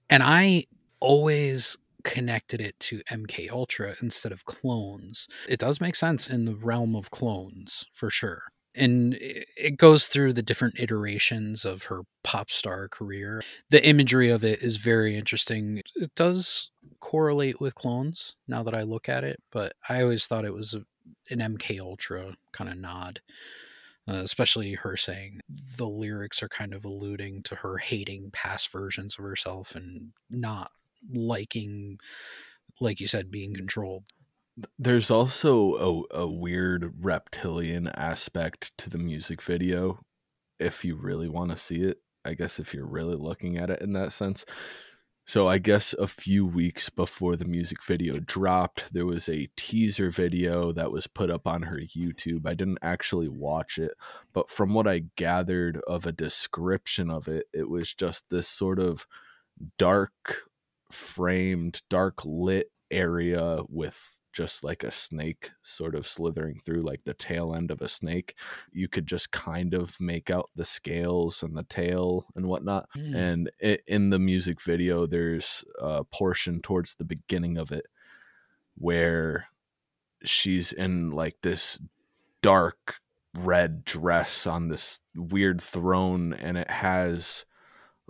And 0.08 0.22
I 0.22 0.64
always 1.00 1.76
connected 2.04 2.60
it 2.60 2.78
to 2.80 3.02
MK 3.10 3.50
Ultra 3.50 3.96
instead 4.00 4.32
of 4.32 4.44
clones. 4.44 5.28
It 5.48 5.60
does 5.60 5.80
make 5.80 5.96
sense 5.96 6.28
in 6.28 6.44
the 6.44 6.54
realm 6.54 6.94
of 6.94 7.10
clones 7.10 7.84
for 7.92 8.10
sure. 8.10 8.42
And 8.74 9.16
it 9.20 9.76
goes 9.76 10.06
through 10.06 10.32
the 10.32 10.42
different 10.42 10.78
iterations 10.78 11.64
of 11.64 11.84
her 11.84 12.02
pop 12.22 12.50
star 12.50 12.88
career. 12.88 13.42
The 13.70 13.84
imagery 13.84 14.30
of 14.30 14.44
it 14.44 14.62
is 14.62 14.76
very 14.76 15.16
interesting. 15.16 15.82
It 15.96 16.14
does 16.14 16.70
correlate 17.00 17.60
with 17.60 17.74
clones 17.74 18.36
now 18.46 18.62
that 18.62 18.74
I 18.74 18.82
look 18.82 19.08
at 19.08 19.24
it, 19.24 19.42
but 19.50 19.72
I 19.88 20.02
always 20.02 20.26
thought 20.26 20.44
it 20.44 20.54
was 20.54 20.74
an 20.74 21.40
MK 21.40 21.80
Ultra 21.80 22.36
kind 22.52 22.70
of 22.70 22.78
nod 22.78 23.20
uh, 24.10 24.22
especially 24.22 24.74
her 24.74 24.96
saying 24.96 25.40
the 25.76 25.86
lyrics 25.86 26.42
are 26.42 26.48
kind 26.48 26.74
of 26.74 26.84
alluding 26.84 27.42
to 27.44 27.56
her 27.56 27.78
hating 27.78 28.30
past 28.32 28.72
versions 28.72 29.16
of 29.18 29.24
herself 29.24 29.74
and 29.74 30.12
not 30.28 30.72
liking, 31.12 31.98
like 32.80 33.00
you 33.00 33.06
said, 33.06 33.30
being 33.30 33.54
controlled. 33.54 34.04
There's 34.78 35.10
also 35.10 36.06
a, 36.12 36.22
a 36.22 36.26
weird 36.26 36.92
reptilian 37.00 37.88
aspect 37.88 38.76
to 38.78 38.90
the 38.90 38.98
music 38.98 39.40
video 39.40 40.00
if 40.58 40.84
you 40.84 40.96
really 40.96 41.28
want 41.28 41.50
to 41.50 41.56
see 41.56 41.82
it. 41.82 41.98
I 42.24 42.34
guess 42.34 42.58
if 42.58 42.74
you're 42.74 42.86
really 42.86 43.16
looking 43.16 43.56
at 43.56 43.70
it 43.70 43.80
in 43.80 43.92
that 43.94 44.12
sense. 44.12 44.44
So 45.30 45.46
I 45.46 45.58
guess 45.58 45.92
a 45.92 46.08
few 46.08 46.44
weeks 46.44 46.90
before 46.90 47.36
the 47.36 47.44
music 47.44 47.84
video 47.84 48.18
dropped, 48.18 48.92
there 48.92 49.06
was 49.06 49.28
a 49.28 49.48
teaser 49.56 50.10
video 50.10 50.72
that 50.72 50.90
was 50.90 51.06
put 51.06 51.30
up 51.30 51.46
on 51.46 51.62
her 51.62 51.78
YouTube. 51.78 52.48
I 52.48 52.54
didn't 52.54 52.80
actually 52.82 53.28
watch 53.28 53.78
it, 53.78 53.92
but 54.32 54.50
from 54.50 54.74
what 54.74 54.88
I 54.88 55.04
gathered 55.14 55.80
of 55.86 56.04
a 56.04 56.10
description 56.10 57.10
of 57.10 57.28
it, 57.28 57.46
it 57.52 57.70
was 57.70 57.94
just 57.94 58.24
this 58.28 58.48
sort 58.48 58.80
of 58.80 59.06
dark 59.78 60.48
framed, 60.90 61.82
dark 61.88 62.24
lit 62.24 62.72
area 62.90 63.60
with 63.68 64.16
just 64.32 64.62
like 64.62 64.82
a 64.82 64.90
snake 64.90 65.50
sort 65.62 65.94
of 65.94 66.06
slithering 66.06 66.58
through 66.58 66.82
like 66.82 67.04
the 67.04 67.14
tail 67.14 67.54
end 67.54 67.70
of 67.70 67.80
a 67.80 67.88
snake 67.88 68.34
you 68.72 68.88
could 68.88 69.06
just 69.06 69.30
kind 69.30 69.74
of 69.74 70.00
make 70.00 70.30
out 70.30 70.50
the 70.54 70.64
scales 70.64 71.42
and 71.42 71.56
the 71.56 71.64
tail 71.64 72.26
and 72.34 72.46
whatnot 72.46 72.88
mm. 72.96 73.14
and 73.14 73.50
it, 73.58 73.82
in 73.86 74.10
the 74.10 74.18
music 74.18 74.60
video 74.60 75.06
there's 75.06 75.64
a 75.80 76.04
portion 76.04 76.60
towards 76.60 76.94
the 76.94 77.04
beginning 77.04 77.56
of 77.56 77.72
it 77.72 77.86
where 78.76 79.46
she's 80.24 80.72
in 80.72 81.10
like 81.10 81.36
this 81.42 81.80
dark 82.42 82.96
red 83.34 83.84
dress 83.84 84.46
on 84.46 84.68
this 84.68 85.00
weird 85.14 85.60
throne 85.60 86.32
and 86.32 86.56
it 86.56 86.70
has 86.70 87.44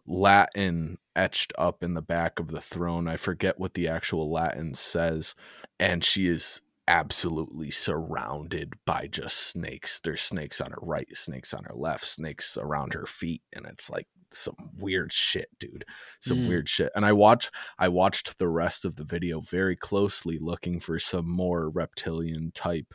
Latin 0.06 0.98
etched 1.14 1.52
up 1.58 1.82
in 1.82 1.94
the 1.94 2.02
back 2.02 2.38
of 2.38 2.48
the 2.48 2.60
throne. 2.60 3.06
I 3.06 3.16
forget 3.16 3.60
what 3.60 3.74
the 3.74 3.88
actual 3.88 4.30
Latin 4.30 4.74
says. 4.74 5.34
And 5.80 6.04
she 6.04 6.28
is 6.28 6.60
absolutely 6.86 7.70
surrounded 7.70 8.74
by 8.84 9.06
just 9.06 9.36
snakes. 9.36 9.98
There's 10.00 10.20
snakes 10.20 10.60
on 10.60 10.72
her 10.72 10.78
right, 10.82 11.08
snakes 11.16 11.54
on 11.54 11.64
her 11.64 11.74
left, 11.74 12.04
snakes 12.04 12.58
around 12.60 12.94
her 12.94 13.06
feet. 13.06 13.42
And 13.52 13.64
it's 13.66 13.88
like 13.88 14.06
some 14.32 14.56
weird 14.78 15.12
shit, 15.12 15.48
dude. 15.58 15.84
Some 16.20 16.38
mm. 16.38 16.48
weird 16.48 16.68
shit. 16.68 16.92
And 16.94 17.06
I 17.06 17.12
watch 17.12 17.50
I 17.78 17.88
watched 17.88 18.38
the 18.38 18.48
rest 18.48 18.84
of 18.84 18.96
the 18.96 19.04
video 19.04 19.40
very 19.40 19.76
closely 19.76 20.38
looking 20.38 20.80
for 20.80 20.98
some 20.98 21.28
more 21.28 21.70
reptilian 21.70 22.52
type 22.54 22.94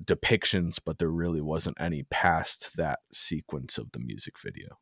depictions, 0.00 0.78
but 0.84 0.98
there 0.98 1.08
really 1.08 1.40
wasn't 1.40 1.80
any 1.80 2.02
past 2.04 2.76
that 2.76 3.00
sequence 3.12 3.78
of 3.78 3.92
the 3.92 3.98
music 3.98 4.38
video. 4.38 4.78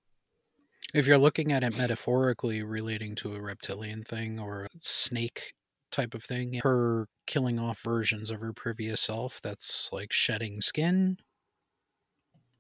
If 0.93 1.07
you're 1.07 1.19
looking 1.19 1.53
at 1.53 1.65
it 1.65 1.77
metaphorically 1.77 2.63
relating 2.63 3.15
to 3.17 3.35
a 3.35 3.41
reptilian 3.41 4.05
thing 4.05 4.39
or 4.39 4.65
a 4.65 4.69
snake 4.81 5.55
type 5.95 6.15
of 6.15 6.23
thing, 6.23 6.61
her 6.63 7.07
killing 7.27 7.59
off 7.59 7.81
versions 7.81 8.31
of 8.31 8.41
her 8.41 8.53
previous 8.53 9.01
self 9.01 9.41
that's 9.43 9.89
like 9.93 10.13
shedding 10.13 10.61
skin, 10.61 11.19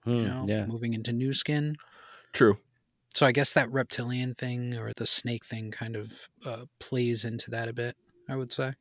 hmm, 0.05 0.11
you 0.11 0.24
know, 0.24 0.45
yeah. 0.49 0.66
moving 0.66 0.95
into 0.95 1.12
new 1.12 1.32
skin. 1.32 1.76
True. 2.32 2.59
So 3.14 3.26
I 3.26 3.32
guess 3.32 3.53
that 3.53 3.70
reptilian 3.70 4.35
thing 4.35 4.76
or 4.76 4.93
the 4.93 5.07
snake 5.07 5.45
thing 5.45 5.70
kind 5.70 5.95
of 5.97 6.28
uh, 6.45 6.64
plays 6.80 7.24
into 7.24 7.51
that 7.51 7.68
a 7.68 7.72
bit, 7.72 7.97
I 8.28 8.37
would 8.37 8.53
say. 8.53 8.72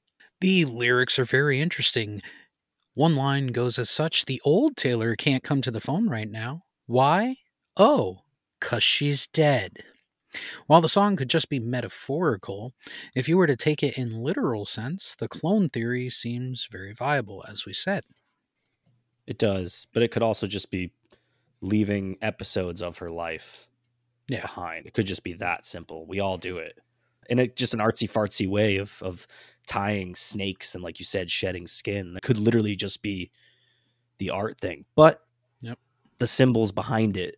The 0.42 0.66
lyrics 0.66 1.20
are 1.20 1.26
very 1.26 1.62
interesting. 1.62 2.22
One 2.96 3.16
line 3.16 3.48
goes 3.48 3.80
as 3.80 3.90
such 3.90 4.26
The 4.26 4.42
old 4.44 4.76
Taylor 4.76 5.16
can't 5.16 5.44
come 5.44 5.62
to 5.62 5.72
the 5.72 5.80
phone 5.80 6.10
right 6.10 6.30
now. 6.30 6.64
Why? 6.86 7.38
Oh, 7.78 8.20
because 8.60 8.84
she's 8.84 9.28
dead. 9.28 9.84
While 10.68 10.82
the 10.82 10.90
song 10.90 11.16
could 11.16 11.30
just 11.30 11.50
be 11.50 11.60
metaphorical, 11.60 12.74
if 13.16 13.30
you 13.30 13.38
were 13.38 13.48
to 13.48 13.56
take 13.56 13.84
it 13.84 13.98
in 13.98 14.24
literal 14.24 14.66
sense, 14.66 15.16
the 15.16 15.28
clone 15.28 15.70
theory 15.70 16.10
seems 16.10 16.68
very 16.72 16.94
viable, 16.94 17.44
as 17.48 17.66
we 17.66 17.74
said. 17.74 18.04
It 19.26 19.38
does, 19.38 19.88
but 19.94 20.04
it 20.04 20.12
could 20.12 20.24
also 20.24 20.48
just 20.48 20.70
be 20.70 20.92
leaving 21.62 22.18
episodes 22.22 22.82
of 22.82 22.98
her 22.98 23.10
life 23.10 23.68
yeah. 24.30 24.42
behind. 24.42 24.86
It 24.86 24.94
could 24.94 25.08
just 25.08 25.24
be 25.24 25.34
that 25.34 25.66
simple. 25.66 26.06
We 26.06 26.20
all 26.20 26.38
do 26.38 26.58
it. 26.58 26.78
And 27.30 27.40
it's 27.40 27.56
just 27.56 27.74
an 27.74 27.80
artsy 27.80 28.10
fartsy 28.10 28.50
way 28.50 28.78
of 28.78 29.02
of 29.02 29.26
tying 29.66 30.14
snakes 30.14 30.76
and 30.76 30.84
like 30.84 31.00
you 31.00 31.06
said, 31.06 31.32
shedding 31.32 31.68
skin. 31.68 32.16
It 32.18 32.22
could 32.24 32.38
literally 32.38 32.76
just 32.76 33.02
be 33.02 33.32
the 34.18 34.30
art 34.30 34.60
thing. 34.60 34.84
But 34.96 35.22
yep. 35.62 35.80
the 36.20 36.28
symbols 36.28 36.74
behind 36.74 37.16
it 37.16 37.38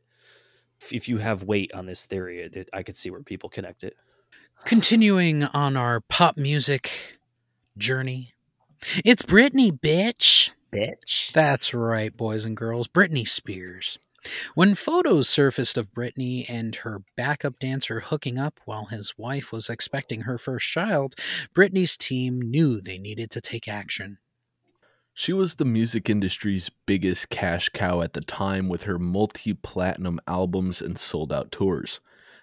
if 0.93 1.07
you 1.07 1.17
have 1.17 1.43
weight 1.43 1.73
on 1.73 1.85
this 1.85 2.05
theory, 2.05 2.43
uh, 2.43 2.49
it, 2.51 2.69
I 2.73 2.83
could 2.83 2.97
see 2.97 3.09
where 3.09 3.21
people 3.21 3.49
connect 3.49 3.83
it. 3.83 3.95
Continuing 4.65 5.43
on 5.43 5.77
our 5.77 6.01
pop 6.01 6.37
music 6.37 7.19
journey, 7.77 8.33
it's 9.03 9.21
Britney, 9.21 9.71
bitch. 9.71 10.51
Bitch. 10.73 11.31
That's 11.31 11.73
right, 11.73 12.15
boys 12.15 12.45
and 12.45 12.57
girls. 12.57 12.87
Britney 12.87 13.27
Spears. 13.27 13.97
When 14.55 14.73
photos 14.75 15.29
surfaced 15.29 15.77
of 15.77 15.93
Britney 15.93 16.49
and 16.49 16.75
her 16.77 17.03
backup 17.15 17.59
dancer 17.59 17.99
hooking 17.99 18.39
up 18.39 18.59
while 18.65 18.85
his 18.85 19.17
wife 19.17 19.51
was 19.51 19.69
expecting 19.69 20.21
her 20.21 20.37
first 20.37 20.67
child, 20.67 21.13
Britney's 21.53 21.95
team 21.95 22.41
knew 22.41 22.81
they 22.81 22.97
needed 22.97 23.29
to 23.31 23.41
take 23.41 23.67
action. 23.67 24.17
She 25.17 25.31
was 25.31 25.55
the 25.55 25.63
music 25.63 26.09
industry's 26.09 26.69
biggest 26.85 27.29
cash 27.29 27.69
cow 27.69 28.01
at 28.01 28.11
the 28.11 28.19
time 28.19 28.67
with 28.67 28.83
her 28.83 28.99
multi 28.99 29.53
platinum 29.53 30.19
albums 30.27 30.81
and 30.81 30.99
sold 30.99 31.31
out 31.31 31.53
tours. 31.53 32.01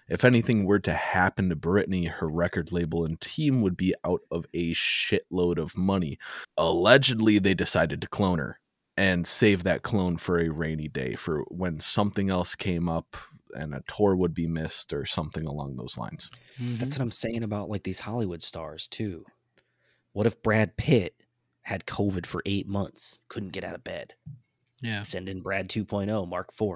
If 0.09 0.25
anything 0.25 0.65
were 0.65 0.79
to 0.79 0.93
happen 0.93 1.49
to 1.49 1.55
Britney, 1.55 2.09
her 2.09 2.27
record 2.27 2.71
label 2.71 3.05
and 3.05 3.21
team 3.21 3.61
would 3.61 3.77
be 3.77 3.93
out 4.03 4.21
of 4.31 4.47
a 4.55 4.73
shitload 4.73 5.59
of 5.59 5.77
money. 5.77 6.17
Allegedly, 6.57 7.37
they 7.37 7.53
decided 7.53 8.01
to 8.01 8.07
clone 8.07 8.39
her 8.39 8.59
and 8.97 9.27
save 9.27 9.61
that 9.63 9.83
clone 9.83 10.17
for 10.17 10.39
a 10.39 10.49
rainy 10.49 10.87
day 10.87 11.13
for 11.13 11.43
when 11.49 11.79
something 11.79 12.31
else 12.31 12.55
came 12.55 12.89
up 12.89 13.15
and 13.53 13.75
a 13.75 13.83
tour 13.87 14.15
would 14.15 14.33
be 14.33 14.47
missed 14.47 14.93
or 14.93 15.05
something 15.05 15.45
along 15.45 15.75
those 15.75 15.95
lines. 15.95 16.31
Mm-hmm. 16.59 16.77
That's 16.77 16.97
what 16.97 17.03
I'm 17.03 17.11
saying 17.11 17.43
about 17.43 17.69
like 17.69 17.83
these 17.83 17.99
Hollywood 17.99 18.41
stars 18.41 18.87
too. 18.87 19.25
What 20.13 20.25
if 20.25 20.41
Brad 20.41 20.75
Pitt 20.75 21.13
had 21.63 21.85
COVID 21.85 22.25
for 22.25 22.41
eight 22.45 22.67
months, 22.67 23.19
couldn't 23.27 23.51
get 23.51 23.63
out 23.63 23.75
of 23.75 23.83
bed. 23.83 24.13
Yeah. 24.81 25.01
Send 25.01 25.29
in 25.29 25.41
Brad 25.41 25.69
2.0, 25.69 26.27
Mark 26.27 26.51
4. 26.51 26.75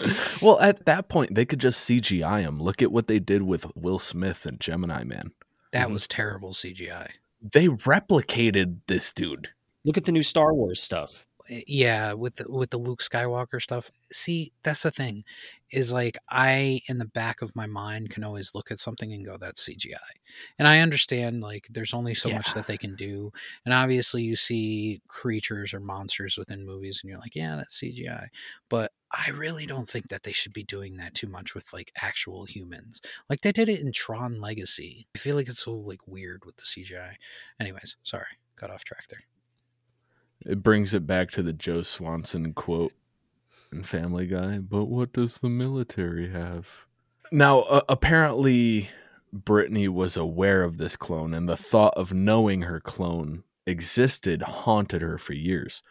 well, 0.42 0.60
at 0.60 0.84
that 0.86 1.08
point, 1.08 1.34
they 1.34 1.44
could 1.44 1.60
just 1.60 1.88
CGI 1.88 2.40
him. 2.40 2.60
Look 2.60 2.82
at 2.82 2.92
what 2.92 3.06
they 3.06 3.18
did 3.18 3.42
with 3.42 3.66
Will 3.76 3.98
Smith 3.98 4.44
and 4.46 4.58
Gemini 4.58 5.04
Man. 5.04 5.32
That 5.72 5.84
mm-hmm. 5.84 5.92
was 5.92 6.08
terrible 6.08 6.52
CGI. 6.52 7.10
They 7.40 7.68
replicated 7.68 8.78
this 8.88 9.12
dude. 9.12 9.50
Look 9.84 9.96
at 9.96 10.04
the 10.04 10.12
new 10.12 10.22
Star 10.22 10.54
Wars 10.54 10.80
stuff. 10.80 11.26
Eh, 11.52 11.62
yeah 11.66 12.12
with 12.12 12.36
the, 12.36 12.50
with 12.50 12.70
the 12.70 12.78
luke 12.78 13.02
skywalker 13.02 13.60
stuff. 13.60 13.90
See 14.12 14.52
that's 14.62 14.82
the 14.82 14.90
thing 14.90 15.24
is 15.70 15.90
like 15.90 16.18
i 16.28 16.80
in 16.86 16.98
the 16.98 17.06
back 17.06 17.40
of 17.40 17.56
my 17.56 17.66
mind 17.66 18.10
can 18.10 18.22
always 18.22 18.54
look 18.54 18.70
at 18.70 18.78
something 18.78 19.12
and 19.12 19.24
go 19.24 19.36
that's 19.38 19.66
cgi 19.66 19.94
and 20.58 20.68
i 20.68 20.80
understand 20.80 21.40
like 21.40 21.66
there's 21.70 21.94
only 21.94 22.14
so 22.14 22.28
yeah. 22.28 22.36
much 22.36 22.52
that 22.52 22.66
they 22.66 22.76
can 22.76 22.94
do 22.94 23.32
and 23.64 23.72
obviously 23.72 24.22
you 24.22 24.36
see 24.36 25.00
creatures 25.08 25.72
or 25.72 25.80
monsters 25.80 26.36
within 26.36 26.66
movies 26.66 27.00
and 27.02 27.08
you're 27.08 27.18
like 27.18 27.34
yeah 27.34 27.56
that's 27.56 27.80
cgi 27.80 28.26
but 28.68 28.92
i 29.10 29.30
really 29.30 29.64
don't 29.64 29.88
think 29.88 30.08
that 30.08 30.22
they 30.24 30.32
should 30.32 30.52
be 30.52 30.64
doing 30.64 30.96
that 30.98 31.14
too 31.14 31.26
much 31.26 31.54
with 31.54 31.72
like 31.72 31.90
actual 32.00 32.44
humans. 32.44 33.00
Like 33.28 33.40
they 33.40 33.52
did 33.52 33.68
it 33.68 33.80
in 33.80 33.92
tron 33.92 34.40
legacy. 34.40 35.06
I 35.14 35.18
feel 35.18 35.36
like 35.36 35.48
it's 35.48 35.62
so 35.62 35.74
like 35.74 36.06
weird 36.06 36.44
with 36.44 36.56
the 36.56 36.64
cgi 36.64 37.14
anyways 37.58 37.96
sorry 38.02 38.26
got 38.56 38.70
off 38.70 38.84
track 38.84 39.06
there 39.08 39.24
it 40.46 40.62
brings 40.62 40.94
it 40.94 41.06
back 41.06 41.30
to 41.32 41.42
the 41.42 41.52
Joe 41.52 41.82
Swanson 41.82 42.52
quote 42.52 42.92
in 43.70 43.82
Family 43.82 44.26
Guy. 44.26 44.58
But 44.58 44.86
what 44.86 45.12
does 45.12 45.38
the 45.38 45.48
military 45.48 46.30
have? 46.30 46.68
Now, 47.30 47.60
uh, 47.60 47.80
apparently, 47.88 48.90
Britney 49.34 49.88
was 49.88 50.16
aware 50.16 50.62
of 50.62 50.76
this 50.76 50.96
clone, 50.96 51.32
and 51.32 51.48
the 51.48 51.56
thought 51.56 51.94
of 51.96 52.12
knowing 52.12 52.62
her 52.62 52.80
clone 52.80 53.44
existed 53.66 54.42
haunted 54.42 55.00
her 55.00 55.18
for 55.18 55.32
years. 55.32 55.82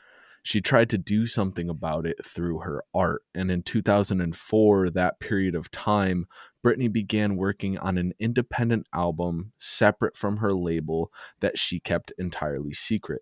She 0.44 0.60
tried 0.60 0.90
to 0.90 0.98
do 0.98 1.28
something 1.28 1.70
about 1.70 2.06
it 2.06 2.24
through 2.26 2.60
her 2.60 2.84
art, 2.94 3.24
and 3.34 3.52
in 3.52 3.64
2004, 3.64 4.90
that 4.90 5.20
period 5.20 5.56
of 5.56 5.72
time, 5.72 6.26
Britney 6.64 6.92
began 6.92 7.36
working 7.36 7.78
on 7.78 7.98
an 7.98 8.14
independent 8.20 8.88
album 8.94 9.54
separate 9.58 10.16
from 10.16 10.38
her 10.38 10.54
label 10.54 11.12
that 11.40 11.58
she 11.58 11.80
kept 11.80 12.14
entirely 12.18 12.74
secret 12.74 13.22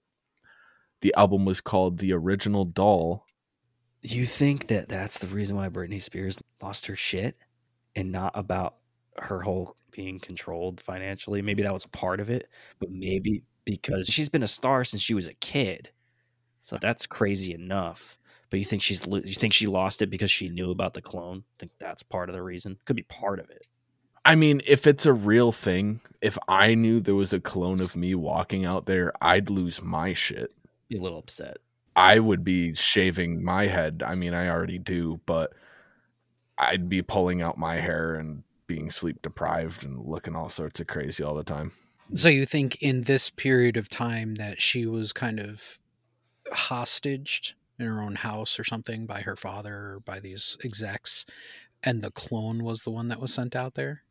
the 1.01 1.13
album 1.15 1.45
was 1.45 1.61
called 1.61 1.97
The 1.97 2.13
Original 2.13 2.65
Doll. 2.65 3.25
You 4.01 4.25
think 4.25 4.67
that 4.67 4.89
that's 4.89 5.17
the 5.17 5.27
reason 5.27 5.55
why 5.55 5.69
Britney 5.69 6.01
Spears 6.01 6.39
lost 6.61 6.85
her 6.87 6.95
shit 6.95 7.37
and 7.95 8.11
not 8.11 8.31
about 8.35 8.75
her 9.17 9.41
whole 9.41 9.75
being 9.91 10.19
controlled 10.19 10.79
financially? 10.79 11.41
Maybe 11.41 11.63
that 11.63 11.73
was 11.73 11.85
a 11.85 11.89
part 11.89 12.19
of 12.19 12.29
it, 12.29 12.49
but 12.79 12.91
maybe 12.91 13.43
because 13.65 14.07
she's 14.07 14.29
been 14.29 14.43
a 14.43 14.47
star 14.47 14.83
since 14.83 15.01
she 15.01 15.13
was 15.13 15.27
a 15.27 15.33
kid. 15.33 15.89
So 16.61 16.77
that's 16.79 17.05
crazy 17.05 17.53
enough. 17.53 18.17
But 18.49 18.59
you 18.59 18.65
think 18.65 18.81
she's 18.81 19.05
you 19.05 19.21
think 19.21 19.53
she 19.53 19.67
lost 19.67 20.01
it 20.01 20.09
because 20.09 20.31
she 20.31 20.49
knew 20.49 20.71
about 20.71 20.93
the 20.93 21.01
clone? 21.01 21.43
think 21.59 21.71
that's 21.79 22.03
part 22.03 22.29
of 22.29 22.35
the 22.35 22.41
reason. 22.41 22.79
Could 22.85 22.95
be 22.95 23.03
part 23.03 23.39
of 23.39 23.49
it. 23.49 23.67
I 24.25 24.35
mean, 24.35 24.61
if 24.65 24.85
it's 24.85 25.05
a 25.05 25.13
real 25.13 25.51
thing, 25.51 26.01
if 26.21 26.37
I 26.47 26.75
knew 26.75 26.99
there 26.99 27.15
was 27.15 27.33
a 27.33 27.39
clone 27.39 27.79
of 27.79 27.95
me 27.95 28.15
walking 28.15 28.65
out 28.65 28.85
there, 28.85 29.13
I'd 29.21 29.49
lose 29.49 29.81
my 29.81 30.13
shit. 30.13 30.51
Be 30.89 30.97
a 30.97 31.01
little 31.01 31.19
upset. 31.19 31.57
I 31.95 32.19
would 32.19 32.43
be 32.43 32.73
shaving 32.75 33.43
my 33.43 33.67
head. 33.67 34.03
I 34.05 34.15
mean, 34.15 34.33
I 34.33 34.49
already 34.49 34.79
do, 34.79 35.19
but 35.25 35.53
I'd 36.57 36.89
be 36.89 37.01
pulling 37.01 37.41
out 37.41 37.57
my 37.57 37.75
hair 37.75 38.15
and 38.15 38.43
being 38.67 38.89
sleep 38.89 39.21
deprived 39.21 39.83
and 39.83 40.05
looking 40.05 40.35
all 40.35 40.49
sorts 40.49 40.79
of 40.79 40.87
crazy 40.87 41.23
all 41.23 41.35
the 41.35 41.43
time. 41.43 41.71
So 42.13 42.29
you 42.29 42.45
think 42.45 42.81
in 42.81 43.01
this 43.01 43.29
period 43.29 43.77
of 43.77 43.89
time 43.89 44.35
that 44.35 44.61
she 44.61 44.85
was 44.85 45.13
kind 45.13 45.39
of 45.39 45.79
hostaged 46.51 47.53
in 47.77 47.85
her 47.85 48.01
own 48.01 48.15
house 48.15 48.59
or 48.59 48.63
something 48.63 49.05
by 49.05 49.21
her 49.21 49.35
father 49.35 49.73
or 49.73 49.99
by 50.05 50.19
these 50.19 50.57
execs, 50.63 51.25
and 51.83 52.01
the 52.01 52.11
clone 52.11 52.63
was 52.63 52.83
the 52.83 52.91
one 52.91 53.07
that 53.07 53.19
was 53.21 53.33
sent 53.33 53.55
out 53.55 53.75
there? 53.75 54.03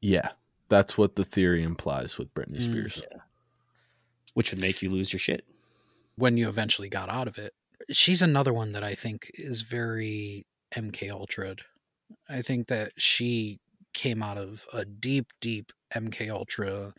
Yeah, 0.00 0.30
that's 0.68 0.98
what 0.98 1.16
the 1.16 1.24
theory 1.24 1.62
implies 1.62 2.18
with 2.18 2.32
Britney 2.34 2.58
Mm. 2.58 2.62
Spears. 2.62 3.02
Which 4.34 4.50
would 4.50 4.60
make 4.60 4.82
you 4.82 4.90
lose 4.90 5.12
your 5.12 5.20
shit. 5.20 5.44
When 6.16 6.36
you 6.36 6.48
eventually 6.48 6.88
got 6.88 7.08
out 7.08 7.28
of 7.28 7.38
it, 7.38 7.54
she's 7.90 8.22
another 8.22 8.52
one 8.52 8.72
that 8.72 8.84
I 8.84 8.94
think 8.94 9.30
is 9.34 9.62
very 9.62 10.46
MK 10.74 11.10
Ultra. 11.10 11.56
I 12.28 12.42
think 12.42 12.68
that 12.68 12.92
she 12.96 13.60
came 13.92 14.22
out 14.22 14.38
of 14.38 14.66
a 14.72 14.84
deep, 14.84 15.32
deep 15.40 15.72
MK 15.94 16.30
Ultra 16.30 16.94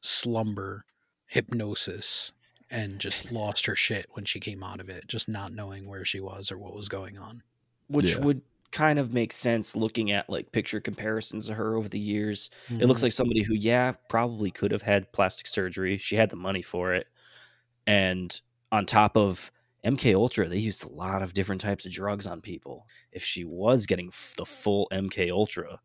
slumber 0.00 0.84
hypnosis 1.26 2.32
and 2.70 2.98
just 3.00 3.32
lost 3.32 3.66
her 3.66 3.74
shit 3.74 4.06
when 4.12 4.24
she 4.24 4.38
came 4.40 4.62
out 4.62 4.80
of 4.80 4.88
it, 4.88 5.06
just 5.08 5.28
not 5.28 5.52
knowing 5.52 5.88
where 5.88 6.04
she 6.04 6.20
was 6.20 6.52
or 6.52 6.58
what 6.58 6.74
was 6.74 6.88
going 6.88 7.18
on. 7.18 7.42
Which 7.88 8.14
Yeah. 8.16 8.20
would 8.24 8.42
kind 8.70 9.00
of 9.00 9.12
make 9.12 9.32
sense 9.32 9.74
looking 9.74 10.12
at 10.12 10.30
like 10.30 10.52
picture 10.52 10.80
comparisons 10.80 11.48
of 11.48 11.56
her 11.56 11.74
over 11.74 11.88
the 11.88 11.98
years. 11.98 12.50
It 12.68 12.74
Mm-hmm. 12.74 12.84
looks 12.84 13.02
like 13.02 13.12
somebody 13.12 13.42
who, 13.42 13.54
yeah, 13.54 13.92
probably 14.08 14.52
could 14.52 14.70
have 14.70 14.82
had 14.82 15.10
plastic 15.12 15.48
surgery. 15.48 15.98
She 15.98 16.14
had 16.14 16.30
the 16.30 16.36
money 16.36 16.62
for 16.62 16.94
it. 16.94 17.08
And 17.86 18.40
on 18.72 18.86
top 18.86 19.16
of 19.16 19.50
MK 19.84 20.14
Ultra, 20.14 20.48
they 20.48 20.58
used 20.58 20.84
a 20.84 20.88
lot 20.88 21.22
of 21.22 21.34
different 21.34 21.60
types 21.60 21.86
of 21.86 21.92
drugs 21.92 22.26
on 22.26 22.40
people. 22.40 22.86
If 23.12 23.24
she 23.24 23.44
was 23.44 23.86
getting 23.86 24.12
the 24.36 24.44
full 24.44 24.88
MK 24.92 25.30
Ultra, 25.30 25.80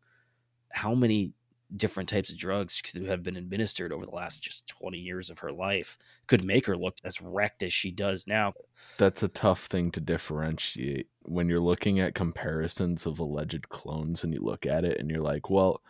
how 0.70 0.94
many 0.94 1.32
different 1.74 2.08
types 2.08 2.30
of 2.30 2.38
drugs 2.38 2.80
could 2.80 3.04
have 3.06 3.22
been 3.22 3.36
administered 3.36 3.92
over 3.92 4.06
the 4.06 4.12
last 4.12 4.42
just 4.42 4.68
20 4.68 4.98
years 4.98 5.30
of 5.30 5.40
her 5.40 5.50
life 5.50 5.98
could 6.26 6.44
make 6.44 6.66
her 6.66 6.76
look 6.76 6.96
as 7.04 7.20
wrecked 7.20 7.62
as 7.62 7.72
she 7.72 7.90
does 7.90 8.26
now. 8.26 8.52
That's 8.98 9.22
a 9.22 9.28
tough 9.28 9.66
thing 9.66 9.90
to 9.92 10.00
differentiate 10.00 11.08
when 11.22 11.48
you're 11.48 11.58
looking 11.58 11.98
at 11.98 12.14
comparisons 12.14 13.06
of 13.06 13.18
alleged 13.18 13.68
clones 13.68 14.22
and 14.22 14.32
you 14.32 14.40
look 14.40 14.64
at 14.64 14.84
it 14.84 15.00
and 15.00 15.10
you're 15.10 15.22
like, 15.22 15.50
well, 15.50 15.82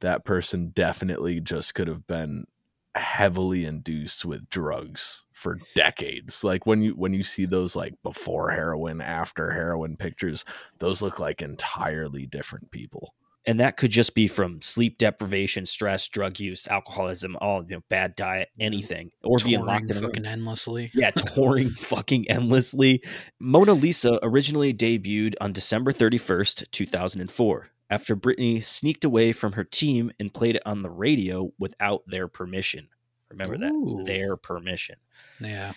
that 0.00 0.24
person 0.24 0.72
definitely 0.74 1.40
just 1.40 1.74
could 1.74 1.88
have 1.88 2.06
been 2.06 2.46
heavily 2.94 3.64
induced 3.64 4.24
with 4.24 4.48
drugs 4.48 5.24
for 5.32 5.58
decades. 5.74 6.44
Like 6.44 6.66
when 6.66 6.82
you 6.82 6.92
when 6.92 7.12
you 7.14 7.22
see 7.22 7.44
those 7.44 7.74
like 7.76 7.94
before 8.02 8.50
heroin, 8.50 9.00
after 9.00 9.50
heroin 9.50 9.96
pictures, 9.96 10.44
those 10.78 11.02
look 11.02 11.18
like 11.18 11.42
entirely 11.42 12.26
different 12.26 12.70
people. 12.70 13.14
and 13.46 13.60
that 13.60 13.76
could 13.76 13.90
just 13.90 14.14
be 14.14 14.26
from 14.26 14.62
sleep 14.62 14.96
deprivation, 14.98 15.66
stress, 15.66 16.08
drug 16.08 16.40
use, 16.40 16.66
alcoholism, 16.68 17.36
all 17.40 17.62
you 17.64 17.76
know, 17.76 17.82
bad 17.90 18.16
diet, 18.16 18.48
anything, 18.58 19.10
or 19.22 19.38
being 19.44 19.64
locked 19.64 19.90
in 19.90 20.00
fucking 20.00 20.24
endlessly. 20.26 20.90
Yeah, 20.94 21.10
touring 21.34 21.70
fucking 21.70 22.30
endlessly. 22.30 23.02
Mona 23.38 23.74
Lisa 23.74 24.18
originally 24.22 24.72
debuted 24.72 25.34
on 25.40 25.52
December 25.52 25.92
31st, 25.92 26.70
2004, 26.70 27.68
after 27.90 28.16
Britney 28.16 28.62
sneaked 28.62 29.04
away 29.04 29.32
from 29.32 29.52
her 29.52 29.64
team 29.64 30.12
and 30.18 30.32
played 30.32 30.56
it 30.56 30.62
on 30.66 30.82
the 30.82 30.90
radio 30.90 31.52
without 31.58 32.02
their 32.06 32.28
permission. 32.28 32.88
Remember 33.30 33.54
Ooh. 33.54 33.98
that? 33.98 34.04
Their 34.06 34.36
permission. 34.36 34.96
Yeah. 35.40 35.72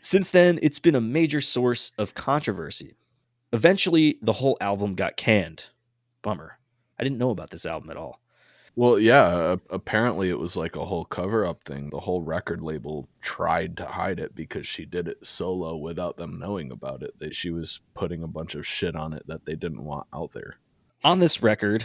Since 0.00 0.30
then, 0.30 0.58
it's 0.62 0.78
been 0.78 0.94
a 0.94 1.00
major 1.00 1.40
source 1.40 1.92
of 1.98 2.14
controversy. 2.14 2.96
Eventually, 3.52 4.18
the 4.22 4.34
whole 4.34 4.56
album 4.60 4.94
got 4.94 5.16
canned. 5.16 5.66
Bummer. 6.22 6.58
I 6.98 7.04
didn't 7.04 7.18
know 7.18 7.30
about 7.30 7.50
this 7.50 7.66
album 7.66 7.90
at 7.90 7.96
all. 7.96 8.20
Well, 8.76 8.98
yeah, 8.98 9.54
a- 9.54 9.74
apparently 9.74 10.28
it 10.28 10.38
was 10.38 10.54
like 10.54 10.76
a 10.76 10.84
whole 10.84 11.04
cover 11.04 11.44
up 11.44 11.64
thing. 11.64 11.90
The 11.90 12.00
whole 12.00 12.22
record 12.22 12.62
label 12.62 13.08
tried 13.20 13.76
to 13.78 13.86
hide 13.86 14.20
it 14.20 14.36
because 14.36 14.68
she 14.68 14.84
did 14.84 15.08
it 15.08 15.26
solo 15.26 15.76
without 15.76 16.16
them 16.16 16.38
knowing 16.38 16.70
about 16.70 17.02
it. 17.02 17.18
That 17.18 17.34
she 17.34 17.50
was 17.50 17.80
putting 17.94 18.22
a 18.22 18.28
bunch 18.28 18.54
of 18.54 18.66
shit 18.66 18.94
on 18.94 19.12
it 19.12 19.26
that 19.26 19.46
they 19.46 19.56
didn't 19.56 19.84
want 19.84 20.06
out 20.12 20.32
there. 20.32 20.58
On 21.04 21.18
this 21.20 21.42
record 21.42 21.84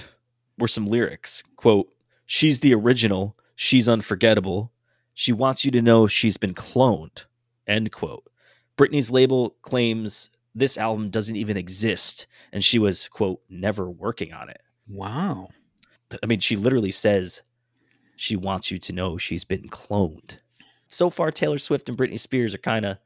were 0.57 0.67
some 0.67 0.87
lyrics. 0.87 1.43
Quote, 1.55 1.89
She's 2.25 2.59
the 2.61 2.73
original. 2.73 3.37
She's 3.55 3.87
unforgettable. 3.89 4.71
She 5.13 5.31
wants 5.31 5.63
you 5.65 5.71
to 5.71 5.81
know 5.81 6.07
she's 6.07 6.37
been 6.37 6.53
cloned. 6.53 7.25
End 7.67 7.91
quote. 7.91 8.23
Britney's 8.77 9.11
label 9.11 9.51
claims 9.61 10.31
this 10.55 10.77
album 10.77 11.09
doesn't 11.09 11.35
even 11.35 11.57
exist 11.57 12.25
and 12.51 12.63
she 12.63 12.79
was, 12.79 13.07
quote, 13.07 13.41
never 13.49 13.89
working 13.89 14.33
on 14.33 14.49
it. 14.49 14.61
Wow. 14.87 15.49
I 16.21 16.25
mean, 16.25 16.39
she 16.39 16.55
literally 16.55 16.91
says 16.91 17.41
she 18.15 18.35
wants 18.35 18.71
you 18.71 18.79
to 18.79 18.93
know 18.93 19.17
she's 19.17 19.43
been 19.43 19.67
cloned. 19.69 20.37
So 20.87 21.09
far, 21.09 21.31
Taylor 21.31 21.57
Swift 21.57 21.89
and 21.89 21.97
Britney 21.97 22.19
Spears 22.19 22.53
are 22.53 22.59
kind 22.59 22.85
of, 22.85 22.97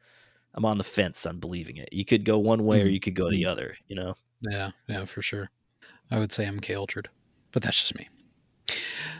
I'm 0.53 0.65
on 0.65 0.77
the 0.77 0.83
fence 0.83 1.25
on 1.25 1.39
believing 1.39 1.77
it. 1.77 1.89
You 1.91 2.03
could 2.05 2.23
go 2.25 2.37
one 2.37 2.65
way 2.65 2.81
or 2.81 2.85
Mhm. 2.87 2.93
you 2.93 2.99
could 2.99 3.15
go 3.15 3.29
the 3.29 3.45
other, 3.45 3.77
you 3.87 3.95
know? 3.95 4.15
Yeah, 4.41 4.71
yeah, 4.87 5.05
for 5.05 5.21
sure. 5.21 5.49
I 6.09 6.19
would 6.19 6.31
say 6.31 6.45
MK 6.45 6.75
Ultra, 6.75 7.03
but 7.51 7.63
that's 7.63 7.79
just 7.81 7.97
me. 7.97 8.07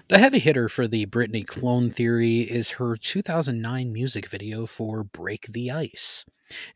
The 0.10 0.20
heavy 0.20 0.40
hitter 0.40 0.70
for 0.70 0.88
the 0.88 1.06
Britney 1.06 1.46
clone 1.46 1.90
theory 1.90 2.40
is 2.42 2.72
her 2.72 2.96
2009 2.96 3.92
music 3.92 4.28
video 4.28 4.66
for 4.66 5.04
Break 5.04 5.48
the 5.48 5.70
Ice, 5.72 6.26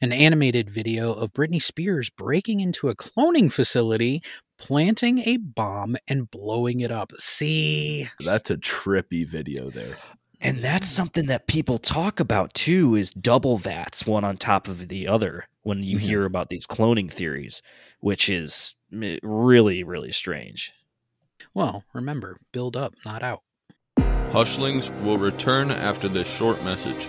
an 0.02 0.12
animated 0.12 0.70
video 0.70 1.14
of 1.14 1.34
Britney 1.34 1.62
Spears 1.62 2.10
breaking 2.10 2.60
into 2.60 2.90
a 2.90 2.96
cloning 2.96 3.52
facility, 3.52 4.22
planting 4.58 5.20
a 5.20 5.38
bomb, 5.38 5.96
and 6.08 6.30
blowing 6.30 6.82
it 6.82 6.92
up. 6.92 7.14
See, 7.20 8.10
That's 8.20 8.52
a 8.52 8.58
trippy 8.58 9.26
video 9.26 9.70
there. 9.70 9.96
And 10.44 10.64
that's 10.64 10.88
something 10.88 11.28
that 11.28 11.46
people 11.48 11.78
talk 11.78 12.20
about 12.20 12.54
too 12.54 12.96
is 12.96 13.12
double 13.12 13.58
VATs, 13.58 14.08
one 14.08 14.24
on 14.24 14.38
top 14.38 14.68
of 14.68 14.88
the 14.88 15.08
other, 15.08 15.48
when 15.62 15.84
you 15.84 15.98
Mhm. 15.98 16.02
hear 16.02 16.26
about 16.26 16.50
these 16.50 16.66
cloning 16.66 17.12
theories, 17.12 17.62
which 18.00 18.28
is 18.28 18.76
really, 18.92 19.84
really 19.84 20.12
strange. 20.12 20.74
well, 21.54 21.84
remember, 21.94 22.38
build 22.52 22.78
up, 22.78 22.94
not 23.06 23.24
out. 23.24 23.42
Hushlings 24.32 24.90
will 25.04 25.18
return 25.18 25.72
after 25.72 26.08
this 26.08 26.28
short 26.28 26.64
message. 26.64 27.08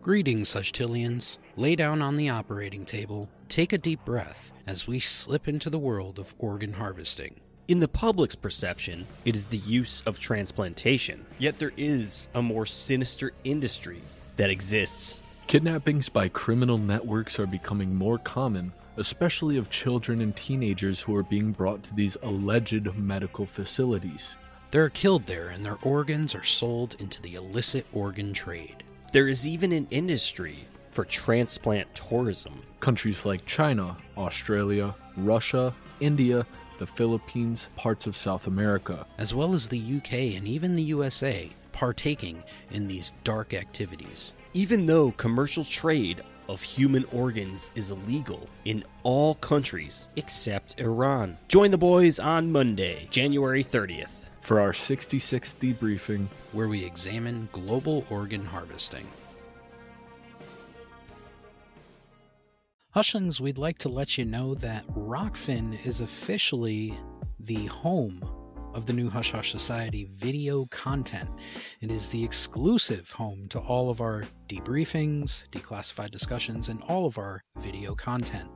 Greetings, 0.00 0.54
Hushtillians. 0.54 1.38
Lay 1.56 1.76
down 1.76 2.00
on 2.00 2.16
the 2.16 2.28
operating 2.28 2.84
table, 2.84 3.28
take 3.48 3.72
a 3.72 3.78
deep 3.78 4.04
breath 4.04 4.52
as 4.66 4.86
we 4.86 4.98
slip 4.98 5.46
into 5.48 5.68
the 5.68 5.78
world 5.78 6.18
of 6.18 6.34
organ 6.38 6.72
harvesting. 6.72 7.40
In 7.68 7.80
the 7.80 7.88
public's 7.88 8.34
perception, 8.34 9.06
it 9.26 9.36
is 9.36 9.46
the 9.46 9.58
use 9.58 10.02
of 10.06 10.18
transplantation, 10.18 11.26
yet 11.38 11.58
there 11.58 11.72
is 11.76 12.28
a 12.34 12.40
more 12.40 12.64
sinister 12.64 13.32
industry 13.44 14.00
that 14.36 14.48
exists. 14.48 15.22
Kidnappings 15.48 16.10
by 16.10 16.28
criminal 16.28 16.76
networks 16.76 17.38
are 17.38 17.46
becoming 17.46 17.94
more 17.94 18.18
common, 18.18 18.70
especially 18.98 19.56
of 19.56 19.70
children 19.70 20.20
and 20.20 20.36
teenagers 20.36 21.00
who 21.00 21.16
are 21.16 21.22
being 21.22 21.52
brought 21.52 21.82
to 21.84 21.94
these 21.94 22.18
alleged 22.22 22.94
medical 22.94 23.46
facilities. 23.46 24.34
They're 24.70 24.90
killed 24.90 25.24
there 25.24 25.48
and 25.48 25.64
their 25.64 25.78
organs 25.80 26.34
are 26.34 26.42
sold 26.42 26.96
into 26.98 27.22
the 27.22 27.36
illicit 27.36 27.86
organ 27.94 28.34
trade. 28.34 28.84
There 29.14 29.26
is 29.26 29.48
even 29.48 29.72
an 29.72 29.86
industry 29.90 30.66
for 30.90 31.06
transplant 31.06 31.94
tourism. 31.94 32.60
Countries 32.80 33.24
like 33.24 33.46
China, 33.46 33.96
Australia, 34.18 34.94
Russia, 35.16 35.72
India, 36.00 36.44
the 36.78 36.86
Philippines, 36.86 37.70
parts 37.74 38.06
of 38.06 38.14
South 38.14 38.48
America. 38.48 39.06
as 39.16 39.34
well 39.34 39.54
as 39.54 39.66
the 39.68 39.96
UK 39.96 40.36
and 40.36 40.46
even 40.46 40.76
the 40.76 40.82
USA, 40.82 41.48
partaking 41.72 42.42
in 42.70 42.86
these 42.86 43.14
dark 43.24 43.54
activities. 43.54 44.34
Even 44.54 44.86
though 44.86 45.12
commercial 45.12 45.64
trade 45.64 46.22
of 46.48 46.62
human 46.62 47.04
organs 47.12 47.70
is 47.74 47.90
illegal 47.90 48.48
in 48.64 48.82
all 49.02 49.34
countries 49.36 50.08
except 50.16 50.80
Iran. 50.80 51.36
Join 51.48 51.70
the 51.70 51.78
boys 51.78 52.18
on 52.18 52.50
Monday, 52.50 53.06
January 53.10 53.62
30th. 53.62 54.10
For 54.40 54.60
our 54.60 54.72
66th 54.72 55.56
debriefing, 55.56 56.26
where 56.52 56.68
we 56.68 56.82
examine 56.82 57.50
global 57.52 58.06
organ 58.08 58.46
harvesting. 58.46 59.06
Hushlings, 62.96 63.40
we'd 63.40 63.58
like 63.58 63.76
to 63.78 63.90
let 63.90 64.16
you 64.16 64.24
know 64.24 64.54
that 64.54 64.86
Rokfin 64.86 65.84
is 65.84 66.00
officially 66.00 66.98
the 67.38 67.66
home 67.66 68.22
of 68.78 68.86
the 68.86 68.92
new 68.92 69.10
Hush 69.10 69.32
Hush 69.32 69.50
Society 69.50 70.08
video 70.14 70.66
content. 70.66 71.28
It 71.80 71.90
is 71.90 72.08
the 72.08 72.22
exclusive 72.22 73.10
home 73.10 73.48
to 73.48 73.58
all 73.58 73.90
of 73.90 74.00
our 74.00 74.22
debriefings, 74.48 75.48
declassified 75.50 76.12
discussions, 76.12 76.68
and 76.68 76.80
all 76.84 77.04
of 77.04 77.18
our 77.18 77.42
video 77.58 77.96
content. 77.96 78.48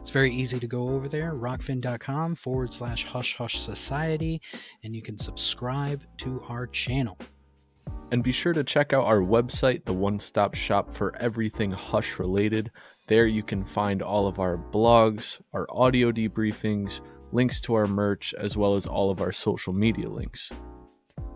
It's 0.00 0.08
very 0.08 0.32
easy 0.32 0.58
to 0.58 0.66
go 0.66 0.88
over 0.88 1.08
there, 1.08 1.34
rokfin.com 1.34 2.36
forward 2.36 2.72
slash 2.72 3.04
hush 3.04 3.36
hush 3.36 3.58
society, 3.58 4.40
and 4.82 4.96
you 4.96 5.02
can 5.02 5.18
subscribe 5.18 6.02
to 6.18 6.42
our 6.48 6.66
channel. 6.66 7.18
And 8.10 8.24
be 8.24 8.32
sure 8.32 8.54
to 8.54 8.64
check 8.64 8.94
out 8.94 9.04
our 9.04 9.20
website, 9.20 9.84
the 9.84 9.92
one 9.92 10.18
stop 10.18 10.54
shop 10.54 10.90
for 10.90 11.14
everything 11.16 11.70
Hush 11.70 12.18
related. 12.18 12.70
There 13.08 13.26
you 13.26 13.42
can 13.42 13.62
find 13.62 14.00
all 14.00 14.26
of 14.26 14.40
our 14.40 14.56
blogs, 14.56 15.40
our 15.52 15.66
audio 15.70 16.12
debriefings, 16.12 17.02
links 17.32 17.60
to 17.62 17.74
our 17.74 17.86
merch, 17.86 18.34
as 18.34 18.56
well 18.56 18.74
as 18.74 18.86
all 18.86 19.10
of 19.10 19.20
our 19.20 19.32
social 19.32 19.72
media 19.72 20.08
links. 20.08 20.52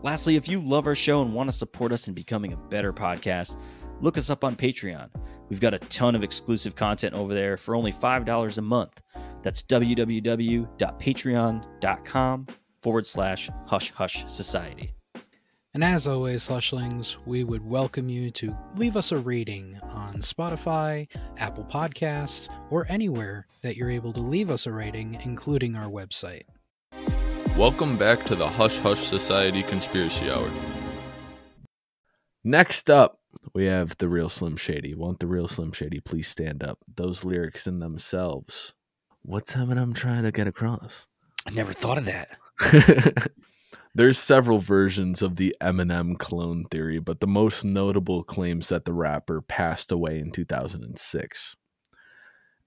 Lastly, 0.02 0.36
if 0.36 0.48
you 0.48 0.60
love 0.60 0.86
our 0.86 0.94
show 0.94 1.22
and 1.22 1.34
want 1.34 1.50
to 1.50 1.56
support 1.56 1.92
us 1.92 2.08
in 2.08 2.14
becoming 2.14 2.52
a 2.52 2.56
better 2.56 2.92
podcast, 2.92 3.58
look 4.00 4.16
us 4.16 4.30
up 4.30 4.44
on 4.44 4.56
Patreon. 4.56 5.10
We've 5.48 5.60
got 5.60 5.74
a 5.74 5.78
ton 5.78 6.14
of 6.14 6.24
exclusive 6.24 6.76
content 6.76 7.14
over 7.14 7.34
there 7.34 7.56
for 7.56 7.74
only 7.74 7.92
$5 7.92 8.58
a 8.58 8.62
month. 8.62 9.00
That's 9.42 9.62
www.patreon.com 9.62 12.46
forward 12.82 13.06
slash 13.06 13.50
hush 13.66 13.90
hush 13.90 14.24
society. 14.26 14.94
And 15.72 15.84
as 15.84 16.08
always, 16.08 16.48
Hushlings, 16.48 17.14
we 17.26 17.44
would 17.44 17.64
welcome 17.64 18.08
you 18.08 18.32
to 18.32 18.56
leave 18.74 18.96
us 18.96 19.12
a 19.12 19.18
rating 19.18 19.78
on 19.84 20.14
Spotify, 20.14 21.06
Apple 21.38 21.62
Podcasts, 21.62 22.48
or 22.70 22.86
anywhere 22.88 23.46
that 23.62 23.76
you're 23.76 23.88
able 23.88 24.12
to 24.14 24.20
leave 24.20 24.50
us 24.50 24.66
a 24.66 24.72
rating, 24.72 25.20
including 25.22 25.76
our 25.76 25.88
website. 25.88 26.42
Welcome 27.56 27.96
back 27.96 28.26
to 28.26 28.34
the 28.34 28.48
Hush 28.48 28.78
Hush 28.78 29.06
Society 29.06 29.62
Conspiracy 29.62 30.28
Hour. 30.28 30.50
Next 32.42 32.90
up, 32.90 33.20
we 33.54 33.66
have 33.66 33.96
the 33.98 34.08
real 34.08 34.28
Slim 34.28 34.56
Shady. 34.56 34.96
Won't 34.96 35.20
the 35.20 35.28
real 35.28 35.46
Slim 35.46 35.70
Shady 35.70 36.00
please 36.00 36.26
stand 36.26 36.64
up? 36.64 36.80
Those 36.92 37.24
lyrics 37.24 37.68
in 37.68 37.78
themselves. 37.78 38.74
What's 39.22 39.52
something 39.52 39.78
I'm 39.78 39.94
trying 39.94 40.24
to 40.24 40.32
get 40.32 40.48
across? 40.48 41.06
I 41.46 41.50
never 41.50 41.72
thought 41.72 41.98
of 41.98 42.06
that. 42.06 42.38
There's 43.92 44.18
several 44.18 44.60
versions 44.60 45.20
of 45.20 45.34
the 45.34 45.56
Eminem 45.60 46.16
clone 46.16 46.64
theory, 46.70 47.00
but 47.00 47.18
the 47.18 47.26
most 47.26 47.64
notable 47.64 48.22
claims 48.22 48.68
that 48.68 48.84
the 48.84 48.92
rapper 48.92 49.40
passed 49.40 49.90
away 49.90 50.20
in 50.20 50.30
2006. 50.30 51.56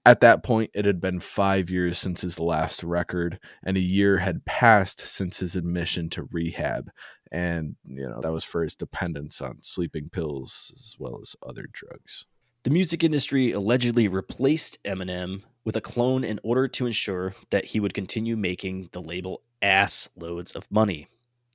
At 0.06 0.20
that 0.20 0.42
point, 0.42 0.70
it 0.74 0.84
had 0.84 1.00
been 1.00 1.20
five 1.20 1.70
years 1.70 1.98
since 1.98 2.20
his 2.20 2.38
last 2.38 2.82
record, 2.82 3.38
and 3.64 3.78
a 3.78 3.80
year 3.80 4.18
had 4.18 4.44
passed 4.44 5.00
since 5.00 5.38
his 5.38 5.56
admission 5.56 6.10
to 6.10 6.28
rehab. 6.30 6.90
And, 7.32 7.76
you 7.86 8.06
know, 8.06 8.20
that 8.20 8.32
was 8.32 8.44
for 8.44 8.62
his 8.62 8.76
dependence 8.76 9.40
on 9.40 9.60
sleeping 9.62 10.10
pills 10.10 10.72
as 10.76 10.96
well 10.98 11.18
as 11.22 11.34
other 11.42 11.64
drugs. 11.72 12.26
The 12.64 12.70
music 12.70 13.02
industry 13.02 13.52
allegedly 13.52 14.08
replaced 14.08 14.78
Eminem 14.84 15.42
with 15.64 15.74
a 15.74 15.80
clone 15.80 16.22
in 16.22 16.38
order 16.42 16.68
to 16.68 16.84
ensure 16.84 17.34
that 17.48 17.64
he 17.64 17.80
would 17.80 17.94
continue 17.94 18.36
making 18.36 18.90
the 18.92 19.00
label 19.00 19.40
ass 19.62 20.10
loads 20.16 20.52
of 20.52 20.70
money. 20.70 21.08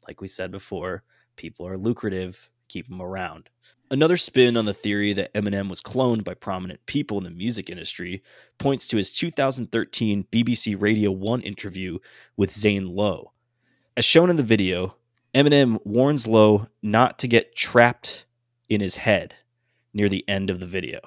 Like 0.09 0.21
we 0.21 0.27
said 0.27 0.49
before, 0.49 1.03
people 1.35 1.67
are 1.67 1.77
lucrative, 1.77 2.49
keep 2.67 2.87
them 2.87 2.99
around. 2.99 3.51
Another 3.91 4.17
spin 4.17 4.57
on 4.57 4.65
the 4.65 4.73
theory 4.73 5.13
that 5.13 5.31
Eminem 5.35 5.69
was 5.69 5.81
cloned 5.81 6.23
by 6.23 6.33
prominent 6.33 6.83
people 6.87 7.19
in 7.19 7.23
the 7.25 7.29
music 7.29 7.69
industry 7.69 8.23
points 8.57 8.87
to 8.87 8.97
his 8.97 9.11
2013 9.11 10.25
BBC 10.31 10.81
Radio 10.81 11.11
1 11.11 11.41
interview 11.41 11.99
with 12.35 12.51
Zane 12.51 12.95
Lowe. 12.95 13.33
As 13.95 14.03
shown 14.03 14.31
in 14.31 14.35
the 14.35 14.41
video, 14.41 14.95
Eminem 15.35 15.77
warns 15.85 16.25
Lowe 16.25 16.65
not 16.81 17.19
to 17.19 17.27
get 17.27 17.55
trapped 17.55 18.25
in 18.67 18.81
his 18.81 18.95
head 18.95 19.35
near 19.93 20.09
the 20.09 20.27
end 20.27 20.49
of 20.49 20.59
the 20.59 20.65
video. 20.65 21.01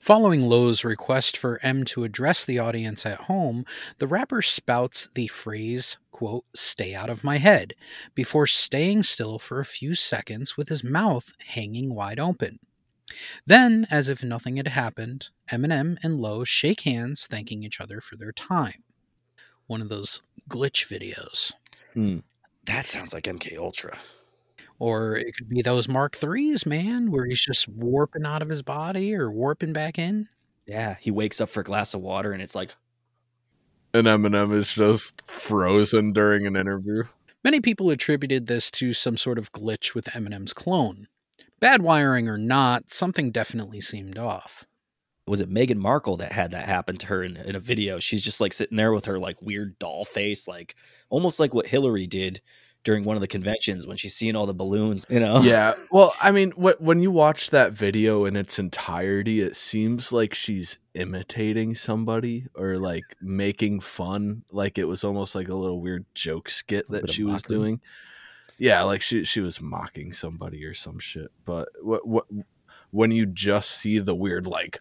Following 0.00 0.48
Lowe's 0.48 0.84
request 0.84 1.36
for 1.36 1.60
M 1.62 1.84
to 1.86 2.04
address 2.04 2.44
the 2.44 2.58
audience 2.58 3.04
at 3.04 3.22
home, 3.22 3.64
the 3.98 4.06
rapper 4.06 4.42
spouts 4.42 5.08
the 5.14 5.26
phrase, 5.26 5.98
quote, 6.10 6.44
stay 6.54 6.94
out 6.94 7.10
of 7.10 7.24
my 7.24 7.38
head, 7.38 7.74
before 8.14 8.46
staying 8.46 9.02
still 9.02 9.38
for 9.38 9.60
a 9.60 9.64
few 9.64 9.94
seconds 9.94 10.56
with 10.56 10.68
his 10.68 10.84
mouth 10.84 11.32
hanging 11.48 11.94
wide 11.94 12.20
open. 12.20 12.58
Then, 13.46 13.86
as 13.90 14.08
if 14.08 14.22
nothing 14.22 14.56
had 14.56 14.68
happened, 14.68 15.30
Eminem 15.50 15.96
and 16.02 16.20
Lowe 16.20 16.44
shake 16.44 16.82
hands, 16.82 17.26
thanking 17.26 17.62
each 17.62 17.80
other 17.80 18.00
for 18.00 18.16
their 18.16 18.32
time. 18.32 18.82
One 19.66 19.80
of 19.80 19.88
those 19.88 20.20
glitch 20.48 20.86
videos. 20.86 21.52
Hmm. 21.94 22.18
That 22.66 22.86
sounds 22.86 23.12
like 23.14 23.24
MK 23.24 23.56
Ultra. 23.56 23.96
Or 24.78 25.16
it 25.16 25.34
could 25.36 25.48
be 25.48 25.62
those 25.62 25.88
Mark 25.88 26.16
threes, 26.16 26.66
man, 26.66 27.10
where 27.10 27.24
he's 27.24 27.40
just 27.40 27.68
warping 27.68 28.26
out 28.26 28.42
of 28.42 28.48
his 28.48 28.62
body 28.62 29.14
or 29.14 29.30
warping 29.30 29.72
back 29.72 29.98
in. 29.98 30.28
Yeah, 30.66 30.96
he 31.00 31.10
wakes 31.10 31.40
up 31.40 31.48
for 31.48 31.60
a 31.60 31.64
glass 31.64 31.94
of 31.94 32.00
water 32.00 32.32
and 32.32 32.42
it's 32.42 32.54
like, 32.54 32.74
And 33.94 34.06
Eminem 34.06 34.52
is 34.54 34.70
just 34.72 35.22
frozen 35.30 36.12
during 36.12 36.46
an 36.46 36.56
interview. 36.56 37.04
Many 37.42 37.60
people 37.60 37.90
attributed 37.90 38.48
this 38.48 38.70
to 38.72 38.92
some 38.92 39.16
sort 39.16 39.38
of 39.38 39.52
glitch 39.52 39.94
with 39.94 40.06
Eminem's 40.06 40.52
clone. 40.52 41.06
Bad 41.60 41.80
wiring 41.80 42.28
or 42.28 42.36
not, 42.36 42.90
something 42.90 43.30
definitely 43.30 43.80
seemed 43.80 44.18
off. 44.18 44.66
was 45.26 45.40
it 45.40 45.48
Meghan 45.50 45.76
Markle 45.78 46.16
that 46.18 46.32
had 46.32 46.50
that 46.50 46.66
happen 46.66 46.96
to 46.98 47.06
her 47.06 47.22
in, 47.22 47.36
in 47.36 47.56
a 47.56 47.60
video? 47.60 47.98
She's 47.98 48.22
just 48.22 48.40
like 48.40 48.52
sitting 48.52 48.76
there 48.76 48.92
with 48.92 49.06
her 49.06 49.18
like 49.18 49.40
weird 49.40 49.78
doll 49.78 50.04
face, 50.04 50.46
like 50.46 50.74
almost 51.08 51.40
like 51.40 51.54
what 51.54 51.66
Hillary 51.66 52.06
did 52.06 52.42
during 52.86 53.02
one 53.02 53.16
of 53.16 53.20
the 53.20 53.26
conventions 53.26 53.84
when 53.84 53.96
she's 53.96 54.14
seeing 54.14 54.36
all 54.36 54.46
the 54.46 54.54
balloons, 54.54 55.04
you 55.10 55.18
know? 55.18 55.40
Yeah. 55.40 55.74
Well, 55.90 56.14
I 56.20 56.30
mean, 56.30 56.52
wh- 56.52 56.80
when 56.80 57.00
you 57.00 57.10
watch 57.10 57.50
that 57.50 57.72
video 57.72 58.26
in 58.26 58.36
its 58.36 58.60
entirety, 58.60 59.40
it 59.40 59.56
seems 59.56 60.12
like 60.12 60.34
she's 60.34 60.78
imitating 60.94 61.74
somebody 61.74 62.46
or 62.54 62.76
like 62.76 63.02
making 63.20 63.80
fun. 63.80 64.44
Like 64.52 64.78
it 64.78 64.84
was 64.84 65.02
almost 65.02 65.34
like 65.34 65.48
a 65.48 65.54
little 65.54 65.80
weird 65.80 66.04
joke 66.14 66.48
skit 66.48 66.88
that 66.90 67.10
she 67.10 67.24
was 67.24 67.42
doing. 67.42 67.80
Yeah, 68.56 68.82
like 68.84 69.02
she 69.02 69.24
she 69.24 69.40
was 69.40 69.60
mocking 69.60 70.12
somebody 70.12 70.64
or 70.64 70.74
some 70.74 71.00
shit. 71.00 71.32
But 71.44 71.68
what 71.82 72.06
what 72.06 72.26
when 72.90 73.10
you 73.10 73.26
just 73.26 73.70
see 73.70 73.98
the 73.98 74.14
weird 74.14 74.46
like 74.46 74.78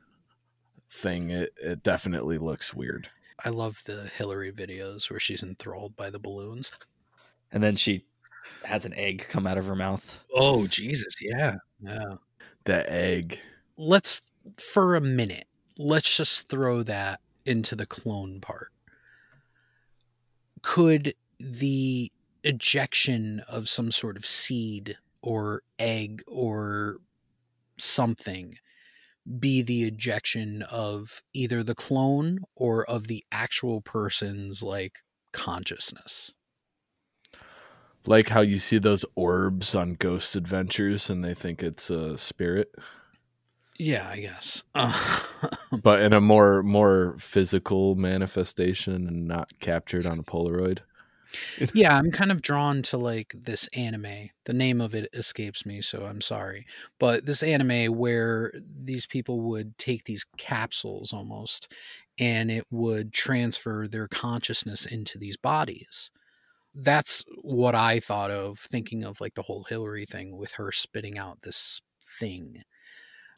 thing, 0.92 1.32
it 1.32 1.54
it 1.58 1.82
definitely 1.82 2.38
looks 2.38 2.74
weird. 2.74 3.10
I 3.44 3.50
love 3.50 3.82
the 3.86 4.12
Hillary 4.16 4.52
videos 4.52 5.10
where 5.10 5.20
she's 5.20 5.44
enthralled 5.44 5.96
by 5.96 6.10
the 6.10 6.20
balloons. 6.20 6.72
And 7.52 7.64
then 7.64 7.76
she 7.76 8.06
has 8.64 8.86
an 8.86 8.94
egg 8.94 9.26
come 9.30 9.48
out 9.48 9.58
of 9.58 9.66
her 9.66 9.76
mouth. 9.76 10.20
Oh, 10.34 10.68
Jesus. 10.68 11.16
Yeah. 11.22 11.56
Yeah. 11.80 12.16
The 12.66 12.92
egg. 12.92 13.40
Let's, 13.78 14.22
for 14.58 14.96
a 14.96 15.02
minute, 15.02 15.48
let's 15.78 16.18
just 16.18 16.50
throw 16.50 16.84
that 16.84 17.20
into 17.46 17.76
the 17.76 17.86
clone 17.86 18.42
part. 18.42 18.72
Could 20.62 21.14
the 21.40 22.12
ejection 22.44 23.44
of 23.48 23.70
some 23.70 23.92
sort 23.92 24.18
of 24.18 24.26
seed 24.26 24.98
or 25.22 25.62
egg 25.78 26.24
or 26.28 26.98
something 27.78 28.56
be 29.40 29.62
the 29.62 29.84
ejection 29.84 30.64
of 30.64 31.22
either 31.34 31.64
the 31.64 31.76
clone 31.76 32.40
or 32.56 32.84
of 32.86 33.08
the 33.08 33.24
actual 33.32 33.82
person's 33.82 34.64
like 34.64 35.00
consciousness? 35.32 36.34
Like 38.08 38.30
how 38.30 38.42
you 38.42 38.60
see 38.60 38.78
those 38.78 39.06
orbs 39.16 39.74
on 39.76 39.94
Ghost 39.96 40.36
Adventures 40.36 41.10
and 41.10 41.24
they 41.24 41.34
think 41.34 41.64
it's 41.64 41.90
a 41.90 42.18
spirit, 42.18 42.72
Yeah, 43.78 44.08
I 44.08 44.20
guess. 44.20 44.64
Uh, 44.74 45.20
but 45.72 46.02
in 46.02 46.14
a 46.14 46.22
more 46.22 46.64
more 46.64 47.16
physical 47.20 47.96
manifestation 47.96 49.08
and 49.08 49.28
not 49.28 49.60
captured 49.60 50.06
on 50.06 50.20
a 50.20 50.24
Polaroid. 50.24 50.80
yeah, 51.74 51.98
I'm 51.98 52.12
kind 52.12 52.32
of 52.32 52.42
drawn 52.42 52.82
to 52.84 52.98
like 52.98 53.34
this 53.38 53.68
anime. 53.74 54.30
The 54.46 54.54
name 54.54 54.80
of 54.80 54.96
it 54.96 55.10
escapes 55.14 55.66
me, 55.66 55.82
so 55.82 56.06
I'm 56.06 56.22
sorry. 56.22 56.66
But 57.00 57.26
this 57.26 57.44
anime 57.44 57.94
where 57.98 58.54
these 58.56 59.06
people 59.06 59.42
would 59.42 59.78
take 59.78 60.06
these 60.06 60.26
capsules 60.38 61.12
almost 61.12 61.72
and 62.18 62.50
it 62.50 62.66
would 62.72 63.12
transfer 63.14 63.88
their 63.88 64.08
consciousness 64.08 64.86
into 64.86 65.18
these 65.18 65.38
bodies. 65.38 66.12
That's 66.76 67.24
what 67.42 67.74
I 67.74 68.00
thought 68.00 68.32
of 68.32 68.60
thinking 68.60 69.04
of 69.04 69.22
like 69.22 69.36
the 69.36 69.44
whole 69.44 69.66
Hillary 69.70 70.06
thing 70.06 70.38
with 70.38 70.54
her 70.54 70.72
spitting 70.72 71.18
out 71.18 71.42
this 71.42 71.82
thing. 72.20 72.64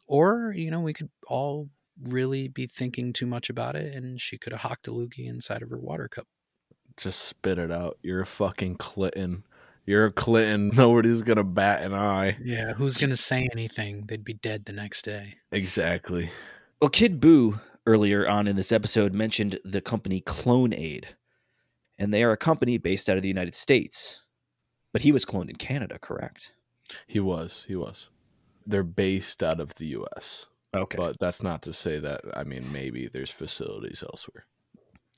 Or, 0.06 0.52
you 0.56 0.70
know, 0.70 0.80
we 0.80 0.92
could 0.92 1.10
all 1.26 1.68
really 2.02 2.48
be 2.48 2.66
thinking 2.66 3.12
too 3.12 3.26
much 3.26 3.50
about 3.50 3.76
it 3.76 3.94
and 3.94 4.20
she 4.20 4.38
could 4.38 4.52
have 4.52 4.62
hocked 4.62 4.88
a 4.88 4.90
loogie 4.90 5.28
inside 5.28 5.62
of 5.62 5.70
her 5.70 5.78
water 5.78 6.08
cup. 6.08 6.26
Just 6.96 7.20
spit 7.20 7.58
it 7.58 7.70
out. 7.70 7.98
You're 8.02 8.22
a 8.22 8.26
fucking 8.26 8.76
Clinton. 8.76 9.44
You're 9.86 10.06
a 10.06 10.12
Clinton. 10.12 10.70
Nobody's 10.76 11.22
gonna 11.22 11.44
bat 11.44 11.82
an 11.82 11.94
eye. 11.94 12.36
Yeah, 12.42 12.72
who's 12.74 12.98
going 12.98 13.10
to 13.10 13.16
say 13.16 13.48
anything? 13.52 14.04
They'd 14.06 14.24
be 14.24 14.34
dead 14.34 14.64
the 14.64 14.72
next 14.72 15.02
day. 15.02 15.36
Exactly. 15.52 16.30
Well, 16.80 16.90
Kid 16.90 17.20
Boo 17.20 17.60
earlier 17.86 18.28
on 18.28 18.46
in 18.46 18.56
this 18.56 18.70
episode 18.70 19.14
mentioned 19.14 19.58
the 19.64 19.80
company 19.80 20.20
Clonaid. 20.20 21.04
And 21.98 22.14
they 22.14 22.22
are 22.22 22.32
a 22.32 22.36
company 22.36 22.78
based 22.78 23.08
out 23.08 23.16
of 23.16 23.22
the 23.22 23.28
United 23.28 23.54
States. 23.54 24.22
But 24.92 25.02
he 25.02 25.12
was 25.12 25.24
cloned 25.24 25.50
in 25.50 25.56
Canada, 25.56 25.98
correct? 25.98 26.52
He 27.06 27.20
was. 27.20 27.64
He 27.68 27.76
was. 27.76 28.08
They're 28.66 28.82
based 28.82 29.42
out 29.42 29.60
of 29.60 29.74
the 29.74 29.86
U.S. 29.86 30.46
Okay. 30.74 30.96
But 30.96 31.18
that's 31.18 31.42
not 31.42 31.62
to 31.62 31.72
say 31.72 31.98
that. 31.98 32.20
I 32.34 32.44
mean, 32.44 32.70
maybe 32.72 33.08
there's 33.08 33.30
facilities 33.30 34.02
elsewhere. 34.02 34.46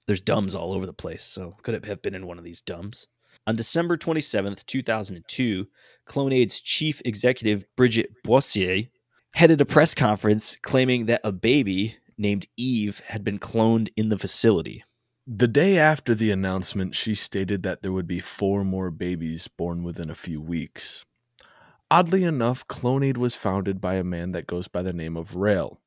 There's 0.07 0.23
DUMBs 0.23 0.57
all 0.57 0.73
over 0.73 0.87
the 0.87 0.93
place, 0.93 1.23
so 1.23 1.57
could 1.63 1.75
it 1.75 1.85
have 1.85 2.03
been 2.03 2.15
in 2.15 2.27
one 2.27 2.39
of 2.39 2.45
these 2.45 2.63
DUMBs? 2.63 3.07
On 3.47 3.57
December 3.57 3.97
27th, 3.97 4.67
2002, 4.67 5.67
Clonaid's 6.09 6.61
chief 6.61 7.01
executive, 7.05 7.65
Brigitte 7.77 8.23
Boisselier 8.25 8.91
headed 9.35 9.61
a 9.61 9.65
press 9.65 9.95
conference 9.95 10.57
claiming 10.63 11.07
that 11.07 11.21
a 11.23 11.33
baby 11.33 11.97
named 12.19 12.47
Eve 12.57 13.01
had 13.07 13.23
been 13.23 13.39
cloned 13.39 13.89
in 13.97 14.09
the 14.09 14.19
facility. 14.19 14.85
The 15.33 15.47
day 15.47 15.79
after 15.79 16.17
the 16.17 16.33
announcement, 16.33 16.97
she 16.97 17.15
stated 17.15 17.63
that 17.63 17.83
there 17.83 17.93
would 17.93 18.09
be 18.09 18.19
four 18.19 18.65
more 18.65 18.91
babies 18.91 19.47
born 19.47 19.85
within 19.85 20.11
a 20.11 20.15
few 20.17 20.41
weeks. 20.41 21.05
Oddly 21.89 22.25
enough, 22.25 22.67
Clonaid 22.67 23.17
was 23.17 23.37
founded 23.37 23.81
by 23.81 23.95
a 23.95 24.03
man 24.03 24.33
that 24.33 24.49
goes 24.49 24.67
by 24.67 24.83
the 24.83 24.93
name 24.93 25.17
of 25.17 25.37
Rael, 25.37 25.81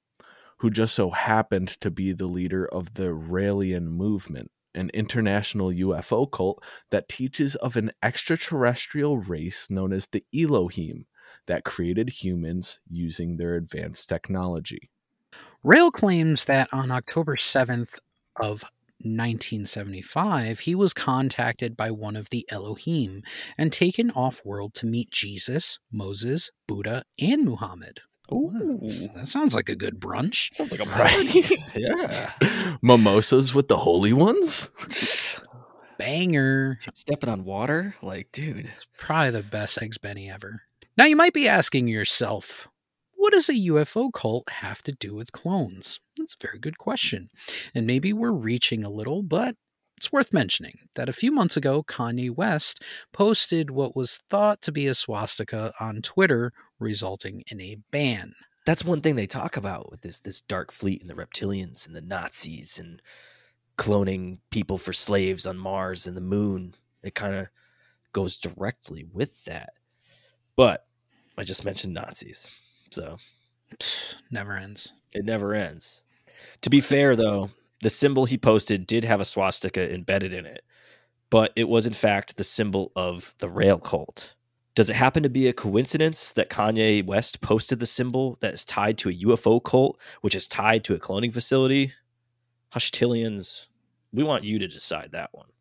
who 0.59 0.69
just 0.69 0.95
so 0.95 1.09
happened 1.09 1.67
to 1.81 1.91
be 1.91 2.13
the 2.13 2.25
leader 2.25 2.65
of 2.65 2.93
the 2.93 3.09
Raelian 3.09 3.87
movement, 3.87 4.49
an 4.73 4.89
international 4.93 5.71
UFO 5.71 6.31
cult 6.31 6.63
that 6.89 7.09
teaches 7.09 7.57
of 7.57 7.75
an 7.75 7.91
extraterrestrial 8.01 9.17
race 9.17 9.69
known 9.69 9.91
as 9.91 10.07
the 10.07 10.23
Elohim 10.33 11.05
that 11.47 11.65
created 11.65 12.23
humans 12.23 12.79
using 12.89 13.35
their 13.35 13.55
advanced 13.55 14.07
technology. 14.07 14.89
Rael 15.63 15.91
claims 15.91 16.45
that 16.45 16.69
on 16.71 16.91
October 16.91 17.35
7th 17.35 17.99
of 18.39 18.63
1975, 19.03 20.61
he 20.61 20.75
was 20.75 20.93
contacted 20.93 21.77
by 21.77 21.91
one 21.91 22.15
of 22.15 22.29
the 22.29 22.45
Elohim 22.49 23.23
and 23.57 23.71
taken 23.71 24.11
off 24.11 24.41
world 24.45 24.73
to 24.75 24.85
meet 24.85 25.11
Jesus, 25.11 25.79
Moses, 25.91 26.51
Buddha, 26.67 27.03
and 27.19 27.43
Muhammad. 27.43 28.01
Ooh. 28.31 28.51
That 29.15 29.27
sounds 29.27 29.53
like 29.53 29.69
a 29.69 29.75
good 29.75 29.99
brunch. 29.99 30.53
Sounds 30.53 30.71
like 30.71 30.81
a 30.81 30.89
party. 30.89 31.43
yeah. 31.75 32.31
Mimosas 32.81 33.53
with 33.53 33.67
the 33.67 33.77
holy 33.77 34.13
ones? 34.13 34.71
Banger. 35.97 36.79
Stepping 36.93 37.29
on 37.29 37.43
water? 37.43 37.95
Like, 38.01 38.31
dude. 38.31 38.71
Probably 38.97 39.31
the 39.31 39.43
best 39.43 39.81
Eggs 39.81 39.97
Benny 39.97 40.29
ever. 40.29 40.63
Now, 40.97 41.05
you 41.05 41.15
might 41.15 41.33
be 41.33 41.47
asking 41.47 41.87
yourself, 41.87 42.67
what 43.15 43.33
does 43.33 43.49
a 43.49 43.53
UFO 43.53 44.11
cult 44.11 44.49
have 44.49 44.81
to 44.83 44.91
do 44.91 45.15
with 45.15 45.31
clones? 45.31 45.99
That's 46.23 46.37
a 46.41 46.47
very 46.47 46.59
good 46.59 46.77
question. 46.77 47.29
And 47.75 47.85
maybe 47.85 48.13
we're 48.13 48.31
reaching 48.31 48.83
a 48.83 48.89
little, 48.89 49.23
but 49.23 49.55
it's 49.97 50.11
worth 50.11 50.33
mentioning 50.33 50.79
that 50.95 51.09
a 51.09 51.13
few 51.13 51.31
months 51.31 51.57
ago, 51.57 51.83
Kanye 51.83 52.33
West 52.33 52.81
posted 53.11 53.71
what 53.71 53.95
was 53.95 54.19
thought 54.29 54.61
to 54.61 54.71
be 54.71 54.87
a 54.87 54.93
swastika 54.93 55.73
on 55.79 56.01
Twitter, 56.01 56.53
resulting 56.79 57.43
in 57.47 57.59
a 57.59 57.77
ban. 57.91 58.33
That's 58.65 58.85
one 58.85 59.01
thing 59.01 59.15
they 59.15 59.27
talk 59.27 59.57
about 59.57 59.91
with 59.91 60.01
this 60.01 60.19
this 60.19 60.39
dark 60.41 60.71
fleet 60.71 61.01
and 61.01 61.09
the 61.09 61.13
reptilians 61.13 61.85
and 61.85 61.95
the 61.95 62.01
Nazis 62.01 62.79
and 62.79 63.01
cloning 63.77 64.37
people 64.49 64.77
for 64.77 64.93
slaves 64.93 65.45
on 65.45 65.57
Mars 65.57 66.07
and 66.07 66.15
the 66.15 66.21
moon. 66.21 66.75
It 67.01 67.15
kind 67.15 67.35
of 67.35 67.47
goes 68.13 68.37
directly 68.37 69.05
with 69.11 69.43
that. 69.45 69.71
But 70.55 70.85
I 71.37 71.43
just 71.43 71.65
mentioned 71.65 71.93
Nazis. 71.93 72.47
So 72.91 73.17
never 74.31 74.53
ends. 74.53 74.93
it 75.13 75.25
never 75.25 75.53
ends. 75.53 76.02
To 76.61 76.69
be 76.69 76.81
fair, 76.81 77.15
though, 77.15 77.51
the 77.81 77.89
symbol 77.89 78.25
he 78.25 78.37
posted 78.37 78.87
did 78.87 79.03
have 79.05 79.21
a 79.21 79.25
swastika 79.25 79.93
embedded 79.93 80.33
in 80.33 80.45
it, 80.45 80.63
but 81.29 81.51
it 81.55 81.67
was 81.67 81.85
in 81.85 81.93
fact 81.93 82.37
the 82.37 82.43
symbol 82.43 82.91
of 82.95 83.35
the 83.39 83.49
Rael 83.49 83.79
cult. 83.79 84.35
Does 84.75 84.89
it 84.89 84.95
happen 84.95 85.21
to 85.21 85.29
be 85.29 85.47
a 85.47 85.53
coincidence 85.53 86.31
that 86.31 86.49
Kanye 86.49 87.05
West 87.05 87.41
posted 87.41 87.79
the 87.79 87.85
symbol 87.85 88.37
that 88.41 88.53
is 88.53 88.65
tied 88.65 88.97
to 88.99 89.09
a 89.09 89.13
UFO 89.13 89.63
cult, 89.63 89.99
which 90.21 90.33
is 90.33 90.47
tied 90.47 90.83
to 90.85 90.95
a 90.95 90.99
cloning 90.99 91.31
facility? 91.31 91.93
Hushtillians, 92.73 93.67
we 94.11 94.23
want 94.23 94.43
you 94.43 94.57
to 94.57 94.67
decide 94.67 95.09
that 95.11 95.29
one. 95.31 95.52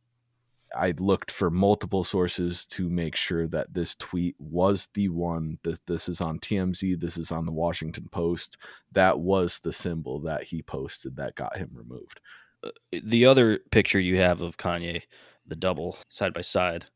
I 0.75 0.95
looked 0.99 1.31
for 1.31 1.51
multiple 1.51 2.05
sources 2.05 2.65
to 2.67 2.89
make 2.89 3.17
sure 3.17 3.47
that 3.49 3.73
this 3.75 3.95
tweet 3.97 4.37
was 4.39 4.89
the 4.95 5.09
one. 5.09 5.59
This 5.63 5.81
this 5.87 6.09
is 6.09 6.21
on 6.21 6.39
TMZ. 6.39 6.99
This 7.01 7.17
is 7.17 7.31
on 7.31 7.47
the 7.47 7.53
Washington 7.53 8.09
Post. 8.11 8.57
That 8.93 9.21
was 9.21 9.61
the 9.61 9.73
symbol 9.73 10.21
that 10.21 10.45
he 10.45 10.63
posted 10.63 11.17
that 11.17 11.35
got 11.35 11.57
him 11.57 11.71
removed. 11.73 12.21
Uh, 12.65 12.71
the 13.05 13.27
other 13.27 13.59
picture 13.71 14.01
you 14.01 14.17
have 14.19 14.43
of 14.43 14.57
Kanye, 14.57 15.03
the 15.47 15.57
double 15.57 15.99
side 16.09 16.33
by 16.33 16.43
side, 16.43 16.87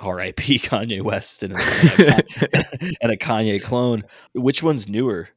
R.I.P. 0.00 0.58
Kanye 0.58 1.02
West 1.02 1.42
and 1.42 1.54
a, 1.54 1.56
and 3.02 3.12
a 3.12 3.16
Kanye 3.16 3.62
clone. 3.62 4.04
Which 4.34 4.62
one's 4.62 4.88
newer? 4.88 5.30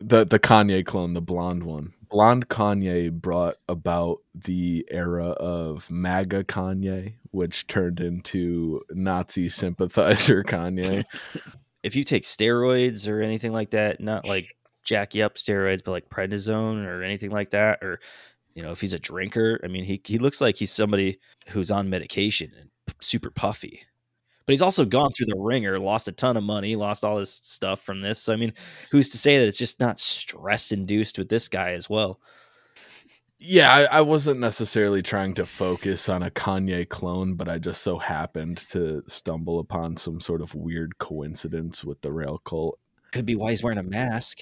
the 0.00 0.24
the 0.24 0.38
Kanye 0.38 0.84
clone, 0.84 1.14
the 1.14 1.20
blonde 1.20 1.62
one. 1.62 1.92
Blonde 2.08 2.48
Kanye 2.48 3.12
brought 3.12 3.56
about 3.68 4.18
the 4.34 4.86
era 4.90 5.28
of 5.30 5.90
MAGA 5.90 6.44
Kanye, 6.44 7.14
which 7.30 7.66
turned 7.66 8.00
into 8.00 8.82
Nazi 8.90 9.48
sympathizer 9.48 10.42
Kanye. 10.46 11.04
if 11.82 11.94
you 11.96 12.04
take 12.04 12.24
steroids 12.24 13.08
or 13.08 13.20
anything 13.20 13.52
like 13.52 13.70
that, 13.70 14.00
not 14.00 14.26
like 14.26 14.56
jack 14.82 15.14
you 15.14 15.24
up 15.24 15.36
steroids, 15.36 15.82
but 15.84 15.92
like 15.92 16.08
prednisone 16.08 16.84
or 16.86 17.02
anything 17.02 17.30
like 17.30 17.50
that, 17.50 17.82
or 17.82 18.00
you 18.54 18.62
know, 18.62 18.70
if 18.70 18.80
he's 18.80 18.94
a 18.94 18.98
drinker, 18.98 19.60
I 19.62 19.68
mean, 19.68 19.84
he 19.84 20.00
he 20.04 20.18
looks 20.18 20.40
like 20.40 20.56
he's 20.56 20.72
somebody 20.72 21.18
who's 21.48 21.70
on 21.70 21.90
medication 21.90 22.52
and 22.58 22.70
super 23.00 23.30
puffy. 23.30 23.82
But 24.46 24.52
he's 24.52 24.62
also 24.62 24.84
gone 24.84 25.10
through 25.10 25.26
the 25.26 25.38
ringer, 25.38 25.78
lost 25.78 26.06
a 26.06 26.12
ton 26.12 26.36
of 26.36 26.44
money, 26.44 26.76
lost 26.76 27.04
all 27.04 27.18
this 27.18 27.32
stuff 27.32 27.80
from 27.80 28.00
this. 28.00 28.20
So 28.20 28.32
I 28.32 28.36
mean, 28.36 28.52
who's 28.92 29.08
to 29.10 29.18
say 29.18 29.38
that 29.38 29.48
it's 29.48 29.58
just 29.58 29.80
not 29.80 29.98
stress 29.98 30.70
induced 30.70 31.18
with 31.18 31.28
this 31.28 31.48
guy 31.48 31.72
as 31.72 31.90
well? 31.90 32.20
Yeah, 33.38 33.72
I, 33.72 33.82
I 33.84 34.00
wasn't 34.00 34.40
necessarily 34.40 35.02
trying 35.02 35.34
to 35.34 35.44
focus 35.44 36.08
on 36.08 36.22
a 36.22 36.30
Kanye 36.30 36.88
clone, 36.88 37.34
but 37.34 37.48
I 37.48 37.58
just 37.58 37.82
so 37.82 37.98
happened 37.98 38.56
to 38.70 39.02
stumble 39.06 39.58
upon 39.58 39.96
some 39.96 40.20
sort 40.20 40.40
of 40.40 40.54
weird 40.54 40.96
coincidence 40.98 41.84
with 41.84 42.00
the 42.00 42.12
Rael 42.12 42.38
cult. 42.38 42.78
Could 43.12 43.26
be 43.26 43.36
why 43.36 43.50
he's 43.50 43.62
wearing 43.62 43.78
a 43.78 43.82
mask. 43.82 44.40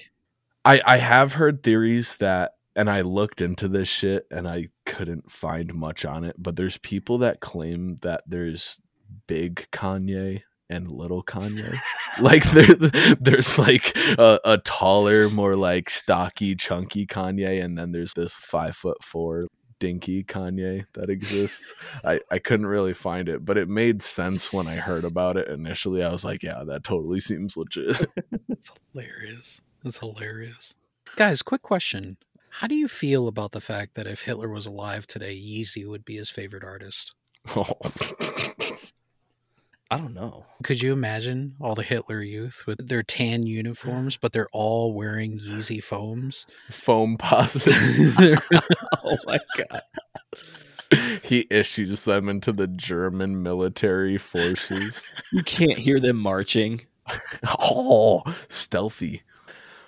I, 0.63 0.81
I 0.85 0.97
have 0.97 1.33
heard 1.33 1.61
theories 1.61 2.15
that, 2.17 2.53
and 2.75 2.89
I 2.89 3.01
looked 3.01 3.41
into 3.41 3.67
this 3.67 3.89
shit 3.89 4.27
and 4.31 4.47
I 4.47 4.69
couldn't 4.85 5.29
find 5.29 5.73
much 5.73 6.05
on 6.05 6.23
it, 6.23 6.35
but 6.37 6.55
there's 6.55 6.77
people 6.77 7.17
that 7.19 7.41
claim 7.41 7.97
that 8.01 8.23
there's 8.25 8.79
big 9.27 9.67
Kanye 9.71 10.41
and 10.69 10.89
little 10.89 11.23
Kanye. 11.23 11.79
like 12.19 12.43
there, 12.51 13.15
there's 13.19 13.57
like 13.57 13.95
a, 14.17 14.39
a 14.45 14.57
taller, 14.59 15.29
more 15.29 15.55
like 15.55 15.89
stocky, 15.89 16.55
chunky 16.55 17.05
Kanye, 17.05 17.63
and 17.63 17.77
then 17.77 17.91
there's 17.91 18.13
this 18.13 18.33
five 18.33 18.75
foot 18.75 19.03
four 19.03 19.47
dinky 19.79 20.23
Kanye 20.23 20.85
that 20.93 21.09
exists. 21.09 21.73
I, 22.03 22.21
I 22.31 22.39
couldn't 22.39 22.67
really 22.67 22.93
find 22.93 23.29
it, 23.29 23.45
but 23.45 23.57
it 23.57 23.67
made 23.69 24.01
sense 24.01 24.51
when 24.53 24.67
I 24.67 24.75
heard 24.75 25.03
about 25.03 25.37
it 25.37 25.47
initially. 25.47 26.03
I 26.03 26.11
was 26.11 26.25
like, 26.25 26.43
yeah, 26.43 26.63
that 26.65 26.83
totally 26.83 27.19
seems 27.19 27.57
legit. 27.57 27.97
That's 28.47 28.71
hilarious. 28.93 29.61
That's 29.83 29.99
hilarious. 29.99 30.75
Guys, 31.15 31.41
quick 31.41 31.61
question. 31.61 32.17
How 32.49 32.67
do 32.67 32.75
you 32.75 32.87
feel 32.87 33.27
about 33.27 33.51
the 33.51 33.61
fact 33.61 33.95
that 33.95 34.07
if 34.07 34.21
Hitler 34.21 34.49
was 34.49 34.65
alive 34.65 35.05
today, 35.05 35.35
Yeezy 35.35 35.85
would 35.87 36.05
be 36.05 36.15
his 36.15 36.29
favorite 36.29 36.63
artist? 36.63 37.13
I 39.91 39.97
don't 39.97 40.15
know. 40.15 40.45
Could 40.63 40.81
you 40.81 40.93
imagine 40.93 41.55
all 41.61 41.75
the 41.75 41.83
Hitler 41.83 42.21
youth 42.21 42.63
with 42.65 42.87
their 42.87 43.03
tan 43.03 43.45
uniforms, 43.45 44.17
but 44.17 44.33
they're 44.33 44.49
all 44.51 44.93
wearing 44.93 45.39
Yeezy 45.39 45.83
foams? 45.83 46.47
Foam 46.71 47.17
positive. 47.19 48.17
Oh 49.07 49.17
my 49.27 49.39
god. 49.55 49.81
he 51.21 51.45
issues 51.51 52.05
them 52.05 52.27
into 52.27 52.51
the 52.51 52.65
German 52.65 53.43
military 53.43 54.17
forces. 54.17 55.07
You 55.31 55.43
can't 55.43 55.77
hear 55.77 55.99
them 55.99 56.17
marching. 56.17 56.81
oh, 57.61 58.23
stealthy. 58.49 59.21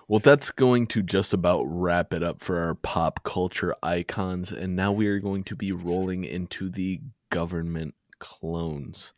Well, 0.07 0.19
that's 0.19 0.51
going 0.51 0.85
to 0.87 1.01
just 1.01 1.33
about 1.33 1.63
wrap 1.63 2.13
it 2.13 2.21
up 2.21 2.41
for 2.41 2.59
our 2.59 2.75
pop 2.75 3.23
culture 3.23 3.73
icons. 3.81 4.51
And 4.51 4.75
now 4.75 4.91
we 4.91 5.07
are 5.07 5.19
going 5.19 5.43
to 5.45 5.55
be 5.55 5.71
rolling 5.71 6.23
into 6.23 6.69
the 6.69 7.01
government 7.31 7.95
clones. 8.19 9.13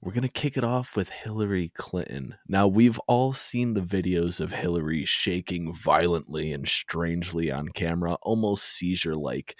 We're 0.00 0.12
going 0.12 0.22
to 0.22 0.28
kick 0.28 0.56
it 0.56 0.62
off 0.62 0.94
with 0.94 1.10
Hillary 1.10 1.72
Clinton. 1.74 2.36
Now, 2.46 2.68
we've 2.68 3.00
all 3.08 3.32
seen 3.32 3.74
the 3.74 3.80
videos 3.80 4.38
of 4.38 4.52
Hillary 4.52 5.04
shaking 5.04 5.72
violently 5.72 6.52
and 6.52 6.68
strangely 6.68 7.50
on 7.50 7.70
camera, 7.70 8.16
almost 8.22 8.64
seizure 8.64 9.16
like. 9.16 9.56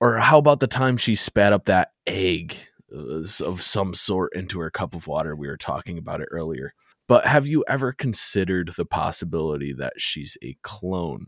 Or 0.00 0.18
how 0.18 0.38
about 0.38 0.60
the 0.60 0.68
time 0.68 0.96
she 0.96 1.16
spat 1.16 1.52
up 1.52 1.64
that 1.64 1.90
egg 2.06 2.54
uh, 2.94 3.24
of 3.44 3.60
some 3.60 3.92
sort 3.92 4.36
into 4.36 4.60
her 4.60 4.70
cup 4.70 4.94
of 4.94 5.08
water? 5.08 5.34
We 5.34 5.48
were 5.48 5.56
talking 5.56 5.98
about 5.98 6.20
it 6.20 6.28
earlier. 6.30 6.72
But 7.08 7.26
have 7.26 7.46
you 7.48 7.64
ever 7.66 7.92
considered 7.92 8.74
the 8.76 8.86
possibility 8.86 9.72
that 9.72 9.94
she's 9.96 10.36
a 10.44 10.56
clone? 10.62 11.26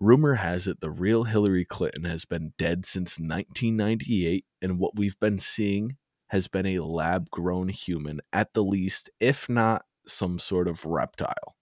Rumor 0.00 0.34
has 0.34 0.66
it 0.66 0.80
the 0.80 0.90
real 0.90 1.22
Hillary 1.22 1.64
Clinton 1.64 2.04
has 2.04 2.24
been 2.24 2.54
dead 2.58 2.84
since 2.84 3.20
1998, 3.20 4.44
and 4.60 4.80
what 4.80 4.96
we've 4.96 5.18
been 5.20 5.38
seeing 5.38 5.96
has 6.34 6.48
been 6.48 6.66
a 6.66 6.80
lab 6.80 7.30
grown 7.30 7.68
human 7.68 8.20
at 8.32 8.54
the 8.54 8.64
least, 8.64 9.08
if 9.20 9.48
not 9.48 9.84
some 10.04 10.40
sort 10.40 10.66
of 10.66 10.84
reptile. 10.84 11.54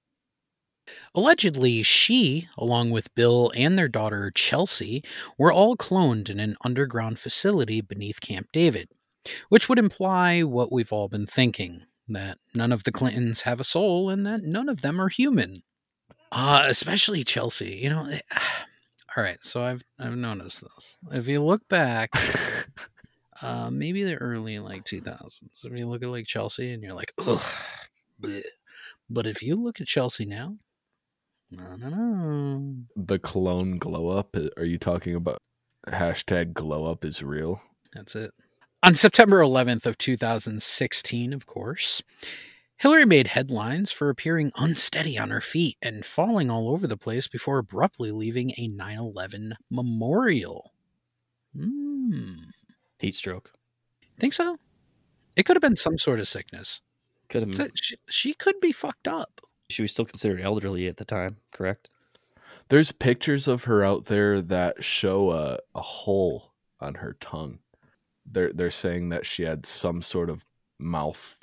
Allegedly, 1.15 1.83
she, 1.83 2.49
along 2.57 2.91
with 2.91 3.15
Bill 3.15 3.53
and 3.55 3.79
their 3.79 3.87
daughter 3.87 4.33
Chelsea, 4.35 5.05
were 5.37 5.53
all 5.53 5.77
cloned 5.77 6.31
in 6.31 6.41
an 6.41 6.57
underground 6.65 7.19
facility 7.19 7.83
beneath 7.83 8.23
Camp 8.23 8.47
David, 8.51 8.89
which 9.51 9.69
would 9.69 9.79
imply 9.79 10.43
what 10.43 10.73
we've 10.73 10.91
all 10.93 11.11
been 11.11 11.27
thinking 11.27 11.83
that 12.09 12.39
none 12.55 12.73
of 12.73 12.85
the 12.85 12.93
Clintons 12.93 13.43
have 13.43 13.61
a 13.61 13.65
soul 13.65 14.09
and 14.09 14.25
that 14.25 14.43
none 14.43 14.71
of 14.71 14.81
them 14.81 14.99
are 14.99 15.11
human. 15.11 15.65
Uh, 16.33 16.65
especially 16.67 17.25
Chelsea. 17.25 17.79
You 17.83 17.91
know, 17.91 18.09
all 19.17 19.23
right, 19.23 19.43
so 19.45 19.63
I've 19.63 19.83
I've 19.99 20.17
noticed 20.17 20.63
this. 20.63 20.97
If 21.11 21.29
you 21.29 21.43
look 21.43 21.69
back 21.69 22.09
uh 23.43 23.71
maybe 23.71 24.05
the 24.05 24.17
early 24.17 24.59
like 24.59 24.85
2000s, 24.85 25.43
I 25.65 25.69
mean, 25.69 25.89
look 25.89 26.03
at 26.03 26.09
like 26.09 26.27
Chelsea 26.27 26.73
and 26.73 26.83
you're 26.83 26.95
like, 26.95 27.13
ugh, 27.19 27.43
bleh. 28.21 28.43
but 29.11 29.27
if 29.27 29.43
you 29.43 29.57
look 29.57 29.81
at 29.81 29.87
Chelsea 29.87 30.25
now, 30.25 30.57
no, 31.51 31.77
no, 31.77 31.89
no. 31.89 32.75
The 32.97 33.19
clone 33.19 33.79
glow 33.79 34.09
up, 34.09 34.35
uh, 34.35 34.49
are 34.57 34.65
you 34.65 34.79
talking 34.79 35.15
about 35.15 35.39
hashtag 35.87 36.55
glow 36.55 36.87
up 36.91 37.05
is 37.05 37.23
real? 37.23 37.61
That's 37.93 38.17
it. 38.17 38.33
On 38.83 38.95
September 38.95 39.41
11th 39.41 39.87
of 39.87 39.99
2016, 39.99 41.33
of 41.33 41.47
course, 41.47 42.03
Hillary 42.79 43.05
made 43.05 43.29
headlines 43.29 43.93
for 43.93 44.09
appearing 44.09 44.51
unsteady 44.57 45.17
on 45.19 45.31
her 45.31 45.41
feet 45.41 45.77
and 45.81 46.05
falling 46.05 46.51
all 46.51 46.71
over 46.71 46.87
the 46.87 46.97
place 46.97 47.29
before 47.29 47.59
abruptly 47.59 48.11
leaving 48.11 48.51
a 48.57 48.69
9/11 48.69 49.53
memorial. 49.71 50.73
Hmm. 51.55 52.35
Heat 53.03 53.15
stroke. 53.15 53.53
Think 54.19 54.33
so? 54.33 54.59
It 55.37 55.43
could 55.45 55.57
have 55.57 55.61
been 55.63 55.77
some 55.77 55.99
sort 55.99 56.21
of 56.21 56.29
sickness. 56.29 56.81
Could 57.29 57.43
have. 57.47 57.55
So 57.57 57.67
She, 57.75 57.97
she 58.09 58.35
could 58.35 58.61
be 58.61 58.71
fucked 58.73 59.09
up. 59.09 59.41
She 59.71 59.83
was 59.83 59.91
still 59.91 60.05
considered 60.05 60.41
elderly 60.41 60.87
at 60.87 60.99
the 60.99 61.05
time, 61.05 61.39
correct? 61.53 61.91
There's 62.69 62.93
pictures 62.93 63.49
of 63.49 63.65
her 63.65 63.83
out 63.85 64.05
there 64.07 64.41
that 64.41 64.85
show 64.85 65.31
a, 65.33 65.59
a 65.75 65.83
hole 65.83 66.53
on 66.81 66.95
her 66.95 67.17
tongue. 67.21 67.59
They're 68.25 68.53
they're 68.53 68.71
saying 68.71 69.09
that 69.09 69.27
she 69.27 69.43
had 69.43 69.67
some 69.67 70.01
sort 70.01 70.31
of 70.31 70.45
mouth 70.79 71.41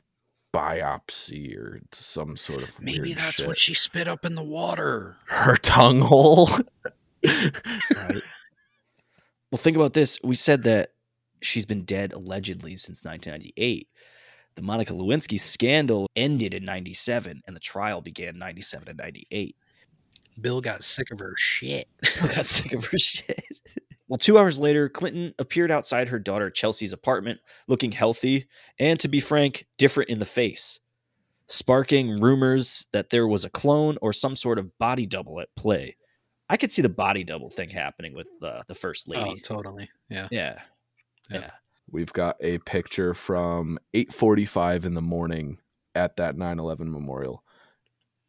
biopsy 0.55 1.55
or 1.57 1.81
some 1.91 2.37
sort 2.37 2.63
of 2.63 2.79
Maybe 2.81 2.99
weird 3.09 3.17
that's 3.17 3.35
shit. 3.37 3.47
what 3.47 3.57
she 3.57 3.73
spit 3.73 4.07
up 4.07 4.23
in 4.25 4.35
the 4.35 4.43
water. 4.43 5.17
her 5.25 5.57
tongue 5.57 5.99
hole. 6.01 6.49
Right. 7.21 8.21
well, 9.51 9.57
think 9.57 9.75
about 9.75 9.93
this. 9.93 10.19
We 10.23 10.35
said 10.37 10.63
that 10.63 10.93
she's 11.41 11.65
been 11.65 11.83
dead 11.83 12.13
allegedly 12.13 12.77
since 12.77 13.03
1998. 13.03 13.87
The 14.55 14.61
Monica 14.61 14.93
Lewinsky 14.93 15.39
scandal 15.39 16.09
ended 16.15 16.53
in 16.53 16.65
97 16.65 17.41
and 17.45 17.55
the 17.55 17.59
trial 17.61 18.01
began 18.01 18.37
97 18.37 18.89
and 18.89 18.97
98. 18.97 19.55
Bill 20.41 20.61
got 20.61 20.83
sick 20.83 21.11
of 21.11 21.19
her 21.19 21.33
shit. 21.37 21.87
got 22.35 22.45
sick 22.45 22.73
of 22.73 22.85
her 22.85 22.97
shit. 22.97 23.59
Well, 24.09 24.17
two 24.17 24.39
hours 24.39 24.59
later, 24.59 24.89
Clinton 24.89 25.35
appeared 25.37 25.69
outside 25.69 26.09
her 26.09 26.17
daughter 26.17 26.49
Chelsea's 26.49 26.93
apartment 26.93 27.39
looking 27.67 27.91
healthy 27.91 28.47
and, 28.79 28.99
to 29.01 29.07
be 29.07 29.19
frank, 29.19 29.67
different 29.77 30.09
in 30.09 30.17
the 30.17 30.25
face, 30.25 30.79
sparking 31.47 32.19
rumors 32.19 32.87
that 32.91 33.11
there 33.11 33.27
was 33.27 33.45
a 33.45 33.51
clone 33.51 33.97
or 34.01 34.11
some 34.11 34.35
sort 34.35 34.57
of 34.57 34.75
body 34.79 35.05
double 35.05 35.39
at 35.39 35.53
play. 35.55 35.95
I 36.49 36.57
could 36.57 36.71
see 36.71 36.81
the 36.81 36.89
body 36.89 37.23
double 37.23 37.51
thing 37.51 37.69
happening 37.69 38.15
with 38.15 38.27
uh, 38.41 38.63
the 38.67 38.73
first 38.73 39.07
lady. 39.07 39.21
Oh, 39.21 39.29
lady. 39.29 39.41
totally. 39.41 39.89
Yeah. 40.09 40.27
yeah. 40.31 40.59
Yeah. 41.29 41.39
Yeah. 41.39 41.51
We've 41.91 42.13
got 42.13 42.37
a 42.39 42.59
picture 42.59 43.13
from 43.13 43.79
8:45 43.93 44.85
in 44.85 44.93
the 44.93 45.01
morning 45.01 45.57
at 45.95 46.17
that 46.17 46.35
9/11 46.35 46.91
memorial. 46.91 47.43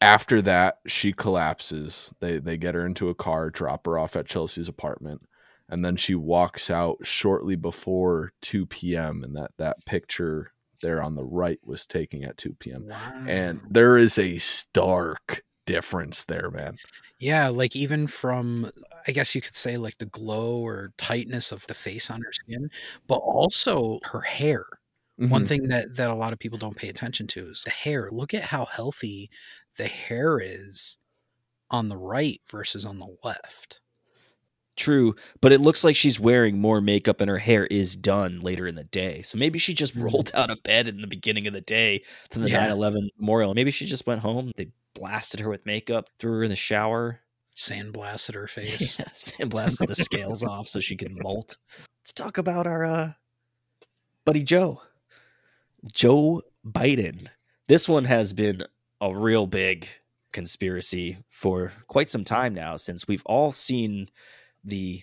After 0.01 0.41
that, 0.43 0.79
she 0.87 1.13
collapses. 1.13 2.15
They 2.21 2.39
they 2.39 2.57
get 2.57 2.75
her 2.75 2.87
into 2.87 3.11
a 3.11 3.15
car, 3.15 3.51
drop 3.51 3.87
her 3.87 3.99
off 3.99 4.17
at 4.17 4.27
Chelsea's 4.27 4.69
apartment, 4.69 5.23
and 5.69 5.85
then 5.85 5.97
she 5.97 6.15
walks 6.15 6.71
out 6.71 6.99
shortly 7.03 7.55
before 7.55 8.33
2 8.41 8.67
p.m. 8.67 9.23
And 9.23 9.37
that 9.37 9.51
that 9.59 9.85
picture 9.85 10.53
there 10.83 11.03
on 11.03 11.15
the 11.15 11.25
right 11.25 11.61
was 11.63 11.85
taken 11.85 12.25
at 12.25 12.39
2 12.39 12.55
p.m. 12.55 12.87
Wow. 12.89 13.25
And 13.29 13.61
there 13.69 13.99
is 13.99 14.19
a 14.19 14.39
stark 14.39 15.43
difference 15.67 16.25
there, 16.25 16.51
man. 16.51 16.79
Yeah, 17.19 17.49
like 17.49 17.77
even 17.77 18.07
from 18.07 18.71
I 19.07 19.13
guess 19.13 19.35
you 19.35 19.41
could 19.41 19.55
say 19.55 19.77
like 19.77 19.99
the 19.99 20.07
glow 20.07 20.59
or 20.65 20.93
tightness 20.99 21.53
of 21.53 21.67
the 21.67 21.75
face 21.75 22.11
on 22.11 22.23
her 22.23 22.33
skin, 22.33 22.71
but 23.07 23.17
also 23.17 24.01
her 24.05 24.21
hair. 24.23 24.65
One 25.29 25.45
Mhm. 25.45 25.47
thing 25.47 25.69
that 25.69 25.95
that 25.97 26.11
a 26.11 26.15
lot 26.15 26.33
of 26.33 26.39
people 26.39 26.59
don't 26.59 26.77
pay 26.77 26.89
attention 26.89 27.27
to 27.29 27.51
is 27.51 27.63
the 27.65 27.71
hair. 27.71 28.11
Look 28.11 28.35
at 28.35 28.45
how 28.45 28.65
healthy 28.65 29.31
the 29.77 29.89
hair 29.89 30.39
is 30.41 30.99
on 31.71 31.89
the 31.89 31.99
right 31.99 32.43
versus 32.51 32.85
on 32.87 32.99
the 33.01 33.17
left. 33.25 33.81
True, 34.77 35.15
but 35.41 35.53
it 35.53 35.61
looks 35.61 35.85
like 35.85 35.97
she's 35.97 36.19
wearing 36.19 36.59
more 36.59 36.81
makeup 36.81 37.21
and 37.21 37.29
her 37.29 37.39
hair 37.39 37.67
is 37.67 37.97
done 37.97 38.41
later 38.41 38.67
in 38.67 38.77
the 38.77 38.85
day. 38.85 39.21
So 39.23 39.37
maybe 39.37 39.59
she 39.59 39.75
just 39.75 39.95
Mhm. 39.97 40.05
rolled 40.05 40.31
out 40.33 40.51
of 40.51 40.63
bed 40.63 40.89
in 40.89 41.01
the 41.01 41.07
beginning 41.07 41.47
of 41.47 41.53
the 41.53 41.61
day 41.61 42.03
to 42.31 42.39
the 42.39 42.49
Yeah. 42.49 42.61
9 42.61 42.71
11 42.71 43.11
memorial. 43.19 43.53
Maybe 43.53 43.71
she 43.73 43.85
just 43.85 44.07
went 44.07 44.21
home. 44.23 44.53
They 44.57 44.71
blasted 44.95 45.41
her 45.41 45.49
with 45.51 45.67
makeup, 45.67 46.09
threw 46.19 46.33
her 46.33 46.45
in 46.45 46.51
the 46.51 46.57
shower, 46.57 47.21
Sandblasted 47.55 48.35
her 48.35 48.47
face. 48.49 48.99
yes, 48.99 49.35
and 49.39 49.51
blasted 49.51 49.89
the 49.89 49.95
scales 49.95 50.43
off 50.45 50.67
so 50.69 50.81
she 50.81 50.97
could 50.97 51.13
molt. 51.21 51.59
Let's 52.01 52.13
talk 52.15 52.39
about 52.39 52.67
our 52.67 52.85
uh, 52.85 53.13
buddy 54.25 54.43
Joe. 54.45 54.81
Joe 55.93 56.43
Biden. 56.67 57.29
This 57.69 57.89
one 57.89 58.05
has 58.05 58.33
been 58.33 58.63
a 59.01 59.15
real 59.15 59.47
big 59.47 59.89
conspiracy 60.33 61.19
for 61.29 61.73
quite 61.87 62.09
some 62.09 62.25
time 62.25 62.55
now, 62.55 62.77
since 62.77 63.09
we've 63.09 63.25
all 63.27 63.53
seen 63.53 64.09
the 64.65 65.03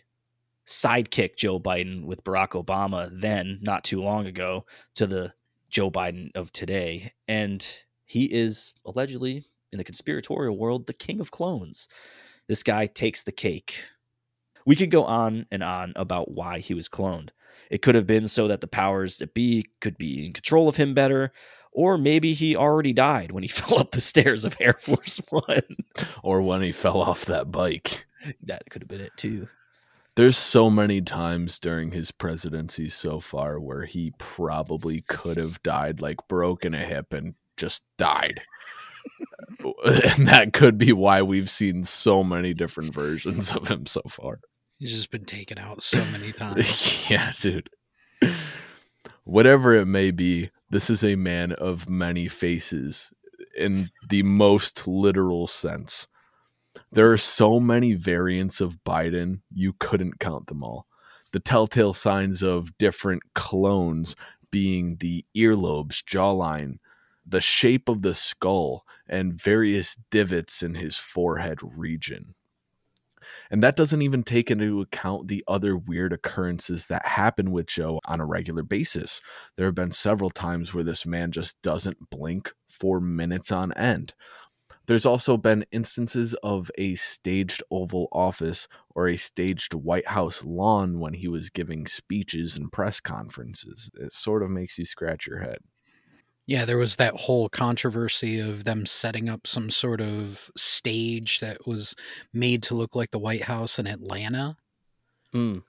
sidekick 0.68 1.38
Joe 1.38 1.60
Biden 1.60 2.06
with 2.06 2.24
Barack 2.24 2.62
Obama, 2.62 3.10
then 3.12 3.60
not 3.62 3.84
too 3.84 4.02
long 4.02 4.28
ago, 4.28 4.66
to 4.96 5.08
the 5.08 5.34
Joe 5.70 5.90
Biden 5.90 6.30
of 6.36 6.52
today. 6.52 7.14
And 7.28 7.66
he 8.06 8.26
is 8.26 8.74
allegedly, 8.86 9.46
in 9.72 9.78
the 9.78 9.84
conspiratorial 9.84 10.58
world, 10.58 10.88
the 10.88 10.94
king 10.94 11.20
of 11.20 11.32
clones. 11.32 11.88
This 12.48 12.64
guy 12.64 12.86
takes 12.86 13.24
the 13.24 13.32
cake. 13.32 13.84
We 14.66 14.76
could 14.76 14.92
go 14.92 15.04
on 15.06 15.46
and 15.52 15.64
on 15.64 15.94
about 15.96 16.32
why 16.32 16.60
he 16.60 16.74
was 16.74 16.90
cloned. 16.90 17.30
It 17.70 17.82
could 17.82 17.96
have 17.96 18.08
been 18.08 18.28
so 18.28 18.48
that 18.48 18.62
the 18.62 18.68
powers 18.68 19.18
that 19.18 19.34
be 19.34 19.70
could 19.82 19.98
be 19.98 20.26
in 20.26 20.34
control 20.34 20.68
of 20.68 20.76
him 20.76 20.94
better, 20.94 21.32
or 21.72 21.98
maybe 21.98 22.34
he 22.34 22.56
already 22.56 22.94
died 22.94 23.32
when 23.32 23.44
he 23.44 23.48
fell 23.50 23.80
up 23.80 23.92
the 23.92 24.02
stairs 24.02 24.46
of 24.46 24.58
Air 24.60 24.74
Force 24.74 25.22
One. 25.30 25.78
Or 26.24 26.42
when 26.42 26.62
he 26.62 26.72
fell 26.72 27.02
off 27.02 27.26
that 27.26 27.52
bike. 27.52 28.07
That 28.44 28.70
could 28.70 28.84
have 28.84 28.90
been 28.90 29.02
it 29.02 29.16
too. 29.18 29.48
There's 30.16 30.38
so 30.38 30.70
many 30.70 31.00
times 31.02 31.60
during 31.60 31.92
his 31.92 32.12
presidency 32.12 32.90
so 32.90 33.20
far 33.20 33.60
where 33.60 33.86
he 33.86 34.14
probably 34.18 35.02
could 35.02 35.38
have 35.38 35.62
died, 35.62 36.02
like 36.02 36.28
broken 36.28 36.74
a 36.74 36.84
hip 36.84 37.14
and 37.14 37.36
just 37.56 37.84
died. 37.98 38.42
and 39.86 40.28
that 40.28 40.54
could 40.54 40.78
be 40.78 40.92
why 40.92 41.22
we've 41.22 41.50
seen 41.50 41.84
so 41.84 42.24
many 42.24 42.54
different 42.54 42.94
versions 42.94 43.52
of 43.52 43.68
him 43.68 43.86
so 43.86 44.02
far. 44.10 44.40
He's 44.80 44.94
just 44.94 45.12
been 45.12 45.26
taken 45.26 45.58
out 45.58 45.82
so 45.82 46.04
many 46.06 46.32
times. 46.34 47.10
yeah, 47.10 47.34
dude. 47.40 47.70
Whatever 49.24 49.76
it 49.76 49.86
may 49.86 50.12
be, 50.12 50.50
this 50.70 50.90
is 50.90 51.04
a 51.04 51.16
man 51.16 51.52
of 51.52 51.90
many 51.90 52.28
faces 52.28 53.12
in 53.58 53.90
the 54.10 54.24
most 54.24 54.88
literal 54.88 55.48
sense. 55.48 56.08
There 56.92 57.12
are 57.12 57.18
so 57.18 57.60
many 57.60 57.94
variants 57.94 58.62
of 58.62 58.84
Biden, 58.86 59.42
you 59.54 59.74
couldn't 59.80 60.20
count 60.20 60.48
them 60.48 60.64
all. 60.64 60.88
The 61.34 61.40
telltale 61.40 61.94
signs 61.94 62.42
of 62.42 62.78
different 62.78 63.24
clones 63.36 64.16
being 64.52 64.98
the 65.00 65.26
earlobes, 65.36 66.02
jawline, 66.04 66.78
the 67.26 67.42
shape 67.42 67.90
of 67.90 68.02
the 68.02 68.16
skull, 68.16 68.86
and 69.08 69.34
various 69.34 69.98
divots 70.10 70.64
in 70.64 70.76
his 70.76 70.98
forehead 70.98 71.60
region. 71.62 72.34
And 73.52 73.62
that 73.64 73.76
doesn't 73.76 74.02
even 74.02 74.24
take 74.24 74.50
into 74.50 74.82
account 74.82 75.28
the 75.28 75.44
other 75.48 75.78
weird 75.78 76.14
occurrences 76.14 76.88
that 76.88 77.06
happen 77.06 77.52
with 77.52 77.68
Joe 77.68 78.00
on 78.06 78.22
a 78.22 78.26
regular 78.26 78.64
basis. 78.64 79.22
There 79.56 79.66
have 79.68 79.76
been 79.76 79.92
several 79.92 80.30
times 80.30 80.74
where 80.74 80.84
this 80.84 81.06
man 81.06 81.32
just 81.32 81.62
doesn't 81.62 82.10
blink 82.10 82.54
for 82.70 83.00
minutes 83.00 83.52
on 83.52 83.74
end. 83.74 84.14
There's 84.88 85.06
also 85.06 85.36
been 85.36 85.66
instances 85.72 86.34
of 86.44 86.72
a 86.78 86.96
staged 86.96 87.62
Oval 87.70 88.08
Office 88.12 88.70
or 88.96 89.10
a 89.10 89.18
staged 89.18 89.74
White 89.74 90.08
House 90.08 90.44
lawn 90.46 91.00
when 91.00 91.14
he 91.14 91.28
was 91.28 91.50
giving 91.50 91.88
speeches 91.88 92.56
and 92.56 92.72
press 92.72 93.02
conferences. 93.02 93.92
It 93.96 94.14
sort 94.14 94.44
of 94.44 94.50
makes 94.50 94.78
you 94.78 94.86
scratch 94.86 95.28
your 95.28 95.40
head. 95.40 95.60
Yeah, 96.46 96.64
there 96.64 96.78
was 96.78 96.96
that 96.96 97.14
whole 97.14 97.50
controversy 97.50 98.40
of 98.40 98.64
them 98.64 98.86
setting 98.86 99.28
up 99.28 99.46
some 99.46 99.70
sort 99.70 100.00
of 100.00 100.50
stage 100.56 101.42
that 101.42 101.68
was 101.68 101.94
made 102.32 102.64
to 102.64 102.76
look 102.76 102.96
like 102.96 103.12
the 103.12 103.20
White 103.20 103.44
House 103.44 103.80
in 103.80 103.86
Atlanta. 103.86 104.56
Mm. 105.36 105.64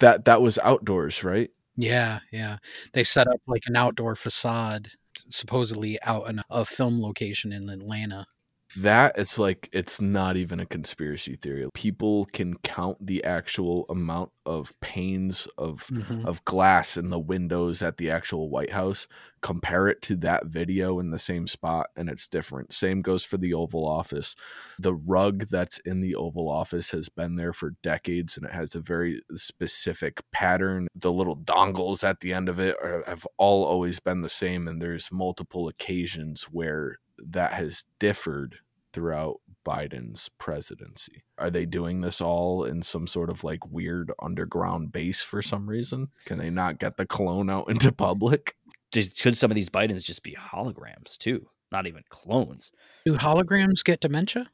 That 0.00 0.24
that 0.24 0.42
was 0.42 0.58
outdoors, 0.58 1.22
right? 1.22 1.50
Yeah, 1.76 2.18
yeah. 2.32 2.58
They 2.92 3.04
set 3.04 3.28
up 3.28 3.40
like 3.46 3.62
an 3.66 3.76
outdoor 3.76 4.16
facade, 4.16 4.88
supposedly 5.28 5.98
out 6.02 6.28
in 6.28 6.42
a 6.50 6.64
film 6.64 7.00
location 7.00 7.52
in 7.52 7.68
Atlanta. 7.68 8.26
That 8.74 9.14
it's 9.16 9.38
like 9.38 9.68
it's 9.72 10.00
not 10.00 10.36
even 10.36 10.60
a 10.60 10.66
conspiracy 10.66 11.36
theory. 11.36 11.68
People 11.74 12.26
can 12.32 12.56
count 12.58 12.98
the 13.04 13.22
actual 13.24 13.86
amount 13.88 14.30
of 14.46 14.78
panes 14.80 15.48
of 15.56 15.86
Mhm. 15.88 16.24
of 16.26 16.44
glass 16.44 16.96
in 16.96 17.08
the 17.10 17.18
windows 17.18 17.82
at 17.82 17.96
the 17.96 18.10
actual 18.10 18.50
white 18.50 18.72
house 18.72 19.06
compare 19.40 19.88
it 19.88 20.00
to 20.02 20.16
that 20.16 20.46
video 20.46 20.98
in 20.98 21.10
the 21.10 21.18
same 21.18 21.46
spot 21.46 21.88
and 21.96 22.08
it's 22.08 22.28
different. 22.28 22.72
Same 22.72 23.02
goes 23.02 23.24
for 23.24 23.36
the 23.38 23.52
oval 23.54 23.86
office. 23.86 24.34
The 24.78 24.94
rug 24.94 25.46
that's 25.50 25.78
in 25.80 26.00
the 26.00 26.14
oval 26.14 26.48
office 26.48 26.90
has 26.92 27.08
been 27.10 27.36
there 27.36 27.52
for 27.52 27.74
decades 27.82 28.36
and 28.36 28.46
it 28.46 28.52
has 28.52 28.74
a 28.74 28.80
very 28.80 29.22
specific 29.34 30.22
pattern. 30.32 30.88
The 30.94 31.12
little 31.12 31.36
dongles 31.36 32.02
at 32.04 32.20
the 32.20 32.32
end 32.32 32.48
of 32.48 32.58
it 32.58 32.76
are, 32.82 33.04
have 33.06 33.26
all 33.38 33.64
always 33.64 34.00
been 34.00 34.22
the 34.22 34.28
same 34.28 34.66
and 34.68 34.80
there's 34.80 35.12
multiple 35.12 35.68
occasions 35.68 36.44
where 36.44 36.98
that 37.18 37.52
has 37.52 37.84
differed 37.98 38.58
throughout 38.94 39.40
Biden's 39.66 40.30
presidency. 40.38 41.24
Are 41.36 41.50
they 41.50 41.66
doing 41.66 42.00
this 42.00 42.20
all 42.20 42.64
in 42.64 42.82
some 42.82 43.06
sort 43.06 43.28
of 43.28 43.44
like 43.44 43.66
weird 43.70 44.12
underground 44.22 44.92
base 44.92 45.22
for 45.22 45.42
some 45.42 45.68
reason? 45.68 46.08
Can 46.24 46.38
they 46.38 46.50
not 46.50 46.78
get 46.78 46.96
the 46.96 47.04
clone 47.04 47.50
out 47.50 47.68
into 47.68 47.92
public? 47.92 48.56
Just, 48.92 49.20
could 49.22 49.36
some 49.36 49.50
of 49.50 49.56
these 49.56 49.68
Bidens 49.68 50.04
just 50.04 50.22
be 50.22 50.36
holograms 50.38 51.18
too? 51.18 51.48
Not 51.72 51.86
even 51.86 52.04
clones. 52.08 52.70
Do 53.04 53.16
holograms 53.16 53.84
get 53.84 54.00
dementia? 54.00 54.50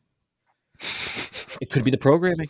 It 1.61 1.69
could 1.71 1.85
be 1.85 1.91
the 1.91 1.99
programming. 1.99 2.49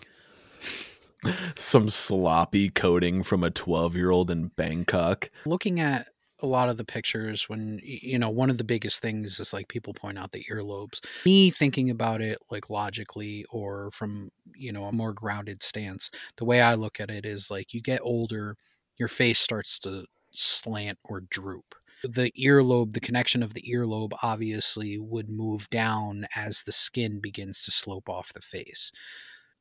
some 1.56 1.88
sloppy 1.88 2.68
coding 2.68 3.24
from 3.24 3.42
a 3.42 3.50
12 3.50 3.96
year 3.96 4.10
old 4.10 4.30
in 4.30 4.48
Bangkok. 4.48 5.30
Looking 5.44 5.80
at 5.80 6.08
a 6.42 6.46
lot 6.46 6.68
of 6.68 6.76
the 6.76 6.84
pictures 6.84 7.48
when 7.48 7.80
you 7.82 8.18
know 8.18 8.30
one 8.30 8.50
of 8.50 8.58
the 8.58 8.64
biggest 8.64 9.02
things 9.02 9.38
is 9.40 9.52
like 9.52 9.68
people 9.68 9.94
point 9.94 10.18
out 10.18 10.32
the 10.32 10.44
earlobes. 10.50 11.00
Me 11.24 11.50
thinking 11.50 11.90
about 11.90 12.20
it 12.20 12.38
like 12.50 12.70
logically 12.70 13.44
or 13.50 13.90
from 13.92 14.30
you 14.54 14.72
know 14.72 14.84
a 14.84 14.92
more 14.92 15.12
grounded 15.12 15.62
stance 15.62 16.10
the 16.36 16.44
way 16.44 16.60
i 16.60 16.74
look 16.74 17.00
at 17.00 17.10
it 17.10 17.24
is 17.24 17.50
like 17.50 17.72
you 17.72 17.80
get 17.80 18.00
older 18.02 18.56
your 18.96 19.08
face 19.08 19.38
starts 19.38 19.78
to 19.80 20.04
slant 20.32 20.98
or 21.04 21.20
droop. 21.22 21.74
The 22.02 22.32
earlobe 22.38 22.92
the 22.94 23.00
connection 23.00 23.42
of 23.42 23.54
the 23.54 23.62
earlobe 23.62 24.12
obviously 24.22 24.98
would 24.98 25.28
move 25.28 25.68
down 25.70 26.26
as 26.34 26.62
the 26.62 26.72
skin 26.72 27.20
begins 27.20 27.64
to 27.64 27.70
slope 27.70 28.08
off 28.08 28.32
the 28.32 28.40
face 28.40 28.90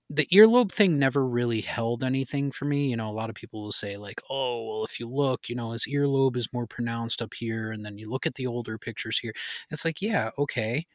the 0.09 0.25
earlobe 0.33 0.71
thing 0.71 0.97
never 0.97 1.25
really 1.25 1.61
held 1.61 2.03
anything 2.03 2.51
for 2.51 2.65
me. 2.65 2.89
You 2.89 2.97
know, 2.97 3.09
a 3.09 3.13
lot 3.13 3.29
of 3.29 3.35
people 3.35 3.61
will 3.61 3.71
say, 3.71 3.95
like, 3.97 4.21
oh, 4.29 4.65
well, 4.65 4.83
if 4.83 4.99
you 4.99 5.07
look, 5.07 5.49
you 5.49 5.55
know, 5.55 5.71
his 5.71 5.85
earlobe 5.85 6.35
is 6.35 6.51
more 6.51 6.65
pronounced 6.65 7.21
up 7.21 7.33
here. 7.35 7.71
And 7.71 7.85
then 7.85 7.97
you 7.97 8.09
look 8.09 8.25
at 8.25 8.35
the 8.35 8.47
older 8.47 8.77
pictures 8.79 9.19
here. 9.19 9.33
It's 9.69 9.85
like, 9.85 10.01
yeah, 10.01 10.31
okay. 10.37 10.85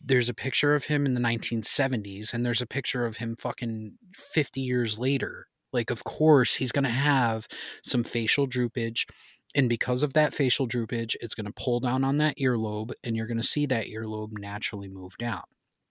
There's 0.00 0.28
a 0.28 0.34
picture 0.34 0.74
of 0.74 0.84
him 0.84 1.06
in 1.06 1.14
the 1.14 1.20
1970s, 1.20 2.32
and 2.32 2.44
there's 2.44 2.62
a 2.62 2.66
picture 2.66 3.04
of 3.06 3.18
him 3.18 3.36
fucking 3.36 3.98
50 4.14 4.60
years 4.60 4.98
later. 4.98 5.46
Like, 5.72 5.90
of 5.90 6.04
course, 6.04 6.56
he's 6.56 6.72
going 6.72 6.84
to 6.84 6.90
have 6.90 7.46
some 7.84 8.02
facial 8.02 8.48
droopage. 8.48 9.06
And 9.54 9.68
because 9.68 10.02
of 10.02 10.14
that 10.14 10.32
facial 10.32 10.66
droopage, 10.66 11.14
it's 11.20 11.34
going 11.34 11.46
to 11.46 11.52
pull 11.52 11.80
down 11.80 12.02
on 12.02 12.16
that 12.16 12.38
earlobe, 12.38 12.92
and 13.04 13.14
you're 13.16 13.26
going 13.26 13.36
to 13.36 13.46
see 13.46 13.66
that 13.66 13.86
earlobe 13.86 14.38
naturally 14.38 14.88
move 14.88 15.16
down 15.18 15.42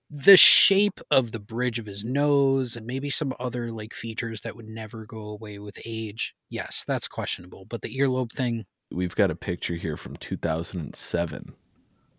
the 0.09 0.37
shape 0.37 0.99
of 1.11 1.31
the 1.31 1.39
bridge 1.39 1.77
of 1.77 1.85
his 1.85 2.03
nose 2.03 2.75
and 2.75 2.85
maybe 2.87 3.09
some 3.09 3.33
other 3.39 3.71
like 3.71 3.93
features 3.93 4.41
that 4.41 4.55
would 4.55 4.67
never 4.67 5.05
go 5.05 5.19
away 5.19 5.59
with 5.59 5.77
age. 5.85 6.33
Yes, 6.49 6.83
that's 6.87 7.07
questionable, 7.07 7.65
but 7.65 7.81
the 7.81 7.95
earlobe 7.97 8.31
thing, 8.31 8.65
We've 8.91 9.15
got 9.15 9.29
a 9.29 9.35
picture 9.35 9.75
here 9.75 9.97
from 9.97 10.15
2007 10.15 11.53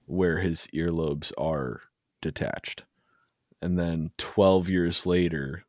where 0.07 0.39
his 0.39 0.69
earlobes 0.73 1.33
are 1.37 1.81
detached. 2.23 2.85
And 3.61 3.79
then 3.79 4.13
12 4.19 4.69
years 4.69 5.05
later, 5.05 5.65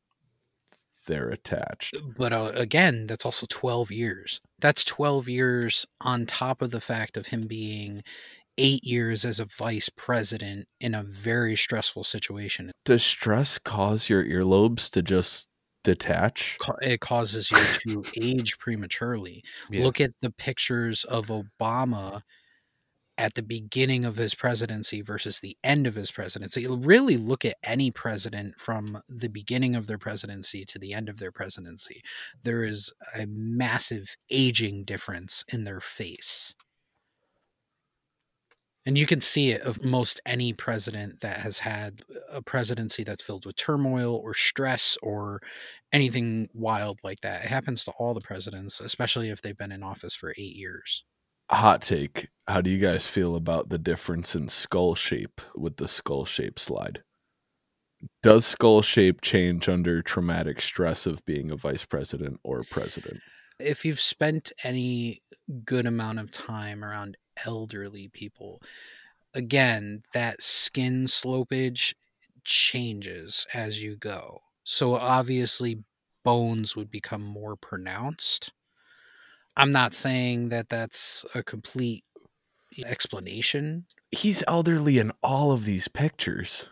they're 1.08 1.30
attached. 1.30 1.98
but 2.18 2.32
uh, 2.32 2.52
again, 2.54 3.08
that's 3.08 3.26
also 3.26 3.48
12 3.50 3.92
years. 3.92 4.42
That's 4.60 4.84
12 4.84 5.28
years 5.28 5.86
on 6.00 6.26
top 6.26 6.62
of 6.62 6.70
the 6.72 6.82
fact 6.82 7.18
of 7.18 7.28
him 7.28 7.48
being 7.48 8.04
8 8.58 8.84
years 8.84 9.26
as 9.26 9.40
a 9.40 9.46
vice 9.46 9.90
president 9.90 10.68
in 10.80 10.94
a 10.94 11.04
very 11.04 11.56
stressful 11.56 12.04
situation. 12.04 12.72
Does 12.86 13.04
stress 13.04 13.58
cause 13.58 14.10
your 14.10 14.24
earlobes 14.24 14.90
to 14.92 15.02
just 15.02 15.48
detach? 15.84 16.58
It 16.82 17.00
causes 17.00 17.52
you 17.52 18.04
to 18.04 18.12
age 18.22 18.58
prematurely. 18.60 19.44
Yeah. 19.70 19.84
Look 19.84 20.00
at 20.00 20.12
the 20.22 20.32
pictures 20.32 21.04
of 21.04 21.28
Obama 21.28 22.22
at 23.18 23.34
the 23.36 23.44
beginning 23.44 24.06
of 24.06 24.16
his 24.16 24.34
presidency 24.34 25.02
versus 25.02 25.40
the 25.40 25.56
end 25.64 25.86
of 25.86 25.96
his 25.96 26.12
presidency. 26.12 26.66
Really 26.68 27.18
look 27.18 27.46
at 27.46 27.58
any 27.64 27.92
president 27.92 28.60
from 28.60 29.02
the 29.08 29.28
beginning 29.28 29.76
of 29.76 29.86
their 29.86 30.00
presidency 30.00 30.66
to 30.66 30.80
the 30.80 30.94
end 30.94 31.08
of 31.10 31.20
their 31.20 31.32
presidency. 31.32 32.02
There 32.44 32.64
is 32.64 32.92
a 33.16 33.26
massive 33.28 34.16
aging 34.30 34.86
difference 34.86 35.44
in 35.50 35.66
their 35.66 35.80
face. 35.80 36.56
And 38.86 38.98
you 38.98 39.06
can 39.06 39.22
see 39.22 39.52
it 39.52 39.62
of 39.62 39.84
most 39.84 40.20
any 40.26 40.54
president 40.54 41.20
that 41.20 41.38
has 41.38 41.60
had 41.60 42.02
a 42.32 42.42
presidency 42.42 43.04
that's 43.04 43.22
filled 43.22 43.46
with 43.46 43.56
turmoil 43.56 44.16
or 44.16 44.34
stress 44.34 44.98
or 45.04 45.40
anything 45.92 46.50
wild 46.54 47.00
like 47.04 47.22
that. 47.22 47.44
It 47.44 47.48
happens 47.50 47.84
to 47.84 47.92
all 47.92 48.16
the 48.16 48.22
presidents, 48.22 48.80
especially 48.80 49.30
if 49.30 49.42
they've 49.42 49.58
been 49.58 49.72
in 49.72 49.84
office 49.84 50.16
for 50.16 50.32
eight 50.32 50.56
years. 50.56 51.04
Hot 51.52 51.82
take. 51.82 52.30
How 52.48 52.62
do 52.62 52.72
you 52.72 52.80
guys 52.80 53.06
feel 53.06 53.36
about 53.36 53.70
the 53.70 53.78
difference 53.78 54.36
in 54.36 54.50
skull 54.50 54.96
shape 54.96 55.42
with 55.56 55.78
the 55.78 55.88
skull 55.88 56.26
shape 56.26 56.58
slide? 56.58 57.04
Does 58.24 58.46
skull 58.46 58.82
shape 58.82 59.22
change 59.22 59.70
under 59.70 60.02
traumatic 60.02 60.60
stress 60.60 61.06
of 61.06 61.24
being 61.26 61.52
a 61.52 61.56
vice 61.56 61.86
president 61.86 62.40
or 62.44 62.64
president? 62.72 63.20
If 63.60 63.86
you've 63.86 64.00
spent 64.00 64.52
any 64.64 65.22
good 65.66 65.86
amount 65.86 66.18
of 66.18 66.32
time 66.32 66.84
around 66.84 67.18
elderly 67.46 68.08
people, 68.08 68.62
again, 69.34 70.04
that 70.14 70.42
skin 70.42 71.06
slopage 71.06 71.94
changes 72.44 73.46
as 73.54 73.82
you 73.82 73.96
go. 73.96 74.42
So 74.64 74.96
obviously, 74.96 75.84
bones 76.24 76.76
would 76.76 76.92
become 76.92 77.24
more 77.24 77.56
pronounced. 77.56 78.52
I'm 79.56 79.72
not 79.72 79.94
saying 79.94 80.50
that 80.50 80.70
that's 80.70 81.26
a 81.36 81.44
complete 81.44 82.04
explanation. 82.86 83.86
He's 84.12 84.44
elderly 84.48 84.98
in 84.98 85.12
all 85.22 85.52
of 85.52 85.66
these 85.66 85.88
pictures. 85.88 86.68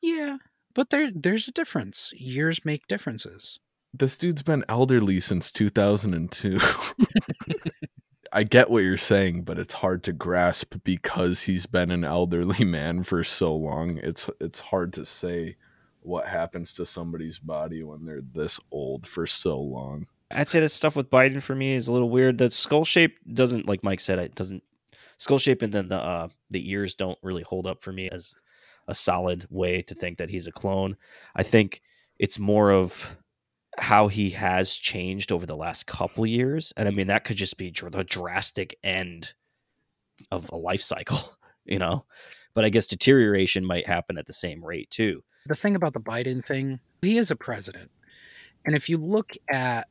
Yeah, 0.00 0.38
but 0.74 0.90
there 0.90 1.10
there's 1.14 1.48
a 1.48 1.52
difference. 1.52 2.12
Years 2.14 2.64
make 2.64 2.86
differences. 2.86 3.58
This 3.92 4.18
dude's 4.18 4.42
been 4.42 4.64
elderly 4.68 5.20
since 5.20 5.52
2002. 5.52 6.58
I 8.36 8.42
get 8.42 8.68
what 8.68 8.82
you're 8.82 8.98
saying, 8.98 9.42
but 9.42 9.60
it's 9.60 9.74
hard 9.74 10.02
to 10.04 10.12
grasp 10.12 10.74
because 10.82 11.44
he's 11.44 11.66
been 11.66 11.92
an 11.92 12.02
elderly 12.02 12.64
man 12.66 13.04
for 13.04 13.22
so 13.22 13.54
long. 13.54 13.98
It's 13.98 14.28
it's 14.40 14.58
hard 14.58 14.92
to 14.94 15.06
say 15.06 15.56
what 16.00 16.26
happens 16.26 16.74
to 16.74 16.84
somebody's 16.84 17.38
body 17.38 17.84
when 17.84 18.04
they're 18.04 18.20
this 18.20 18.58
old 18.72 19.06
for 19.06 19.26
so 19.28 19.58
long. 19.60 20.08
I'd 20.32 20.48
say 20.48 20.58
the 20.58 20.68
stuff 20.68 20.96
with 20.96 21.10
Biden 21.10 21.40
for 21.40 21.54
me 21.54 21.74
is 21.74 21.86
a 21.86 21.92
little 21.92 22.10
weird. 22.10 22.38
The 22.38 22.50
skull 22.50 22.84
shape 22.84 23.18
doesn't, 23.32 23.68
like 23.68 23.84
Mike 23.84 24.00
said, 24.00 24.18
it 24.18 24.34
doesn't. 24.34 24.64
Skull 25.16 25.38
shape 25.38 25.62
and 25.62 25.72
then 25.72 25.88
the 25.88 25.98
uh, 25.98 26.28
the 26.50 26.68
ears 26.68 26.96
don't 26.96 27.18
really 27.22 27.44
hold 27.44 27.68
up 27.68 27.80
for 27.80 27.92
me 27.92 28.10
as 28.10 28.34
a 28.88 28.94
solid 28.96 29.46
way 29.48 29.80
to 29.82 29.94
think 29.94 30.18
that 30.18 30.28
he's 30.28 30.48
a 30.48 30.52
clone. 30.52 30.96
I 31.36 31.44
think 31.44 31.82
it's 32.18 32.40
more 32.40 32.72
of 32.72 33.16
how 33.78 34.08
he 34.08 34.30
has 34.30 34.74
changed 34.74 35.32
over 35.32 35.46
the 35.46 35.56
last 35.56 35.86
couple 35.86 36.26
years, 36.26 36.72
and 36.76 36.88
I 36.88 36.90
mean 36.90 37.08
that 37.08 37.24
could 37.24 37.36
just 37.36 37.56
be 37.56 37.70
the 37.70 38.04
drastic 38.04 38.78
end 38.82 39.32
of 40.30 40.50
a 40.50 40.56
life 40.56 40.82
cycle, 40.82 41.18
you 41.64 41.78
know. 41.78 42.04
But 42.54 42.64
I 42.64 42.68
guess 42.68 42.86
deterioration 42.86 43.64
might 43.64 43.86
happen 43.86 44.16
at 44.16 44.26
the 44.26 44.32
same 44.32 44.64
rate 44.64 44.90
too. 44.90 45.24
The 45.46 45.54
thing 45.54 45.74
about 45.74 45.92
the 45.92 46.00
Biden 46.00 46.44
thing, 46.44 46.80
he 47.02 47.18
is 47.18 47.30
a 47.30 47.36
president. 47.36 47.90
And 48.64 48.74
if 48.76 48.88
you 48.88 48.96
look 48.96 49.32
at 49.50 49.88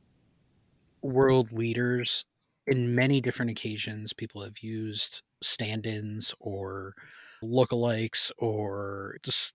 world 1.02 1.52
leaders, 1.52 2.24
in 2.66 2.94
many 2.94 3.20
different 3.20 3.50
occasions, 3.50 4.12
people 4.12 4.42
have 4.42 4.60
used 4.60 5.22
stand 5.42 5.86
ins 5.86 6.34
or 6.40 6.94
lookalikes 7.42 8.30
or 8.38 9.18
just 9.22 9.54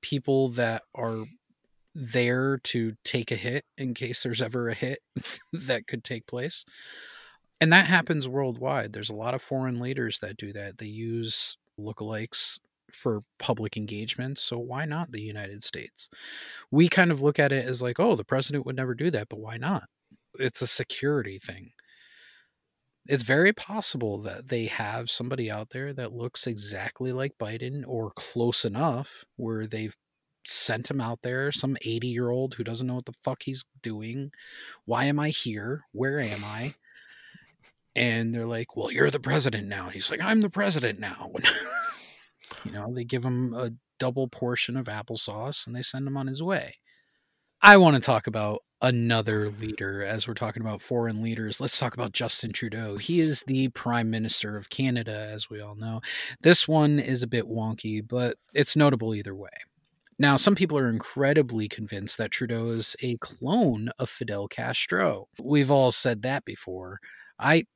people 0.00 0.48
that 0.50 0.82
are 0.94 1.24
there 1.96 2.58
to 2.58 2.92
take 3.04 3.30
a 3.30 3.36
hit 3.36 3.64
in 3.78 3.94
case 3.94 4.22
there's 4.22 4.42
ever 4.42 4.68
a 4.68 4.74
hit 4.74 4.98
that 5.52 5.86
could 5.86 6.04
take 6.04 6.26
place. 6.26 6.64
And 7.60 7.72
that 7.72 7.86
mm. 7.86 7.88
happens 7.88 8.28
worldwide. 8.28 8.92
There's 8.92 9.10
a 9.10 9.14
lot 9.14 9.34
of 9.34 9.40
foreign 9.40 9.80
leaders 9.80 10.20
that 10.20 10.36
do 10.36 10.52
that. 10.52 10.76
They 10.78 10.86
use 10.86 11.56
lookalikes 11.80 12.58
for 12.92 13.20
public 13.38 13.76
engagement. 13.76 14.38
So 14.38 14.58
why 14.58 14.84
not 14.84 15.10
the 15.10 15.22
United 15.22 15.62
States? 15.62 16.08
We 16.70 16.88
kind 16.88 17.10
of 17.10 17.22
look 17.22 17.38
at 17.38 17.52
it 17.52 17.64
as 17.64 17.82
like, 17.82 17.98
oh, 17.98 18.14
the 18.14 18.24
president 18.24 18.66
would 18.66 18.76
never 18.76 18.94
do 18.94 19.10
that, 19.10 19.28
but 19.30 19.40
why 19.40 19.56
not? 19.56 19.84
It's 20.38 20.60
a 20.60 20.66
security 20.66 21.38
thing. 21.38 21.72
It's 23.08 23.22
very 23.22 23.52
possible 23.52 24.20
that 24.22 24.48
they 24.48 24.66
have 24.66 25.10
somebody 25.10 25.50
out 25.50 25.70
there 25.70 25.92
that 25.94 26.12
looks 26.12 26.46
exactly 26.46 27.12
like 27.12 27.38
Biden 27.38 27.84
or 27.86 28.10
close 28.10 28.64
enough 28.64 29.24
where 29.36 29.66
they've 29.66 29.96
sent 30.46 30.90
him 30.90 31.00
out 31.00 31.22
there, 31.22 31.52
some 31.52 31.76
80 31.82 32.08
year 32.08 32.30
old 32.30 32.54
who 32.54 32.64
doesn't 32.64 32.86
know 32.86 32.94
what 32.94 33.06
the 33.06 33.14
fuck 33.24 33.42
he's 33.42 33.64
doing. 33.82 34.30
Why 34.84 35.04
am 35.04 35.18
I 35.18 35.30
here? 35.30 35.84
Where 35.92 36.18
am 36.18 36.44
I? 36.44 36.74
And 37.94 38.34
they're 38.34 38.46
like, 38.46 38.76
well, 38.76 38.90
you're 38.90 39.10
the 39.10 39.20
president 39.20 39.68
now. 39.68 39.88
He's 39.88 40.10
like, 40.10 40.20
I'm 40.20 40.42
the 40.42 40.50
president 40.50 41.00
now. 41.00 41.32
you 42.64 42.70
know, 42.70 42.92
they 42.92 43.04
give 43.04 43.24
him 43.24 43.54
a 43.54 43.70
double 43.98 44.28
portion 44.28 44.76
of 44.76 44.86
applesauce 44.86 45.66
and 45.66 45.74
they 45.74 45.82
send 45.82 46.06
him 46.06 46.16
on 46.16 46.26
his 46.26 46.42
way. 46.42 46.74
I 47.62 47.78
want 47.78 47.96
to 47.96 48.00
talk 48.00 48.26
about 48.26 48.62
another 48.82 49.48
leader 49.48 50.04
as 50.04 50.28
we're 50.28 50.34
talking 50.34 50.62
about 50.62 50.82
foreign 50.82 51.22
leaders. 51.22 51.60
Let's 51.60 51.78
talk 51.78 51.94
about 51.94 52.12
Justin 52.12 52.52
Trudeau. 52.52 52.98
He 52.98 53.20
is 53.20 53.42
the 53.46 53.68
Prime 53.68 54.10
Minister 54.10 54.56
of 54.56 54.68
Canada, 54.68 55.30
as 55.32 55.48
we 55.48 55.60
all 55.60 55.74
know. 55.74 56.02
This 56.42 56.68
one 56.68 56.98
is 56.98 57.22
a 57.22 57.26
bit 57.26 57.46
wonky, 57.46 58.06
but 58.06 58.36
it's 58.52 58.76
notable 58.76 59.14
either 59.14 59.34
way. 59.34 59.48
Now, 60.18 60.36
some 60.36 60.54
people 60.54 60.78
are 60.78 60.88
incredibly 60.88 61.68
convinced 61.68 62.16
that 62.18 62.30
Trudeau 62.30 62.68
is 62.70 62.96
a 63.02 63.16
clone 63.18 63.90
of 63.98 64.08
Fidel 64.08 64.48
Castro. 64.48 65.28
We've 65.38 65.70
all 65.70 65.92
said 65.92 66.22
that 66.22 66.44
before. 66.44 67.00
I 67.38 67.66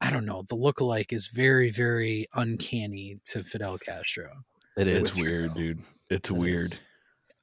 I 0.00 0.10
don't 0.10 0.24
know. 0.24 0.42
The 0.48 0.56
lookalike 0.56 1.12
is 1.12 1.28
very, 1.28 1.70
very 1.70 2.28
uncanny 2.34 3.18
to 3.26 3.44
Fidel 3.44 3.76
Castro. 3.78 4.32
It 4.78 4.88
is 4.88 5.02
It's 5.10 5.16
weird, 5.20 5.54
dude. 5.54 5.82
It's 6.08 6.30
It 6.30 6.32
weird. 6.32 6.72
is. 6.72 6.80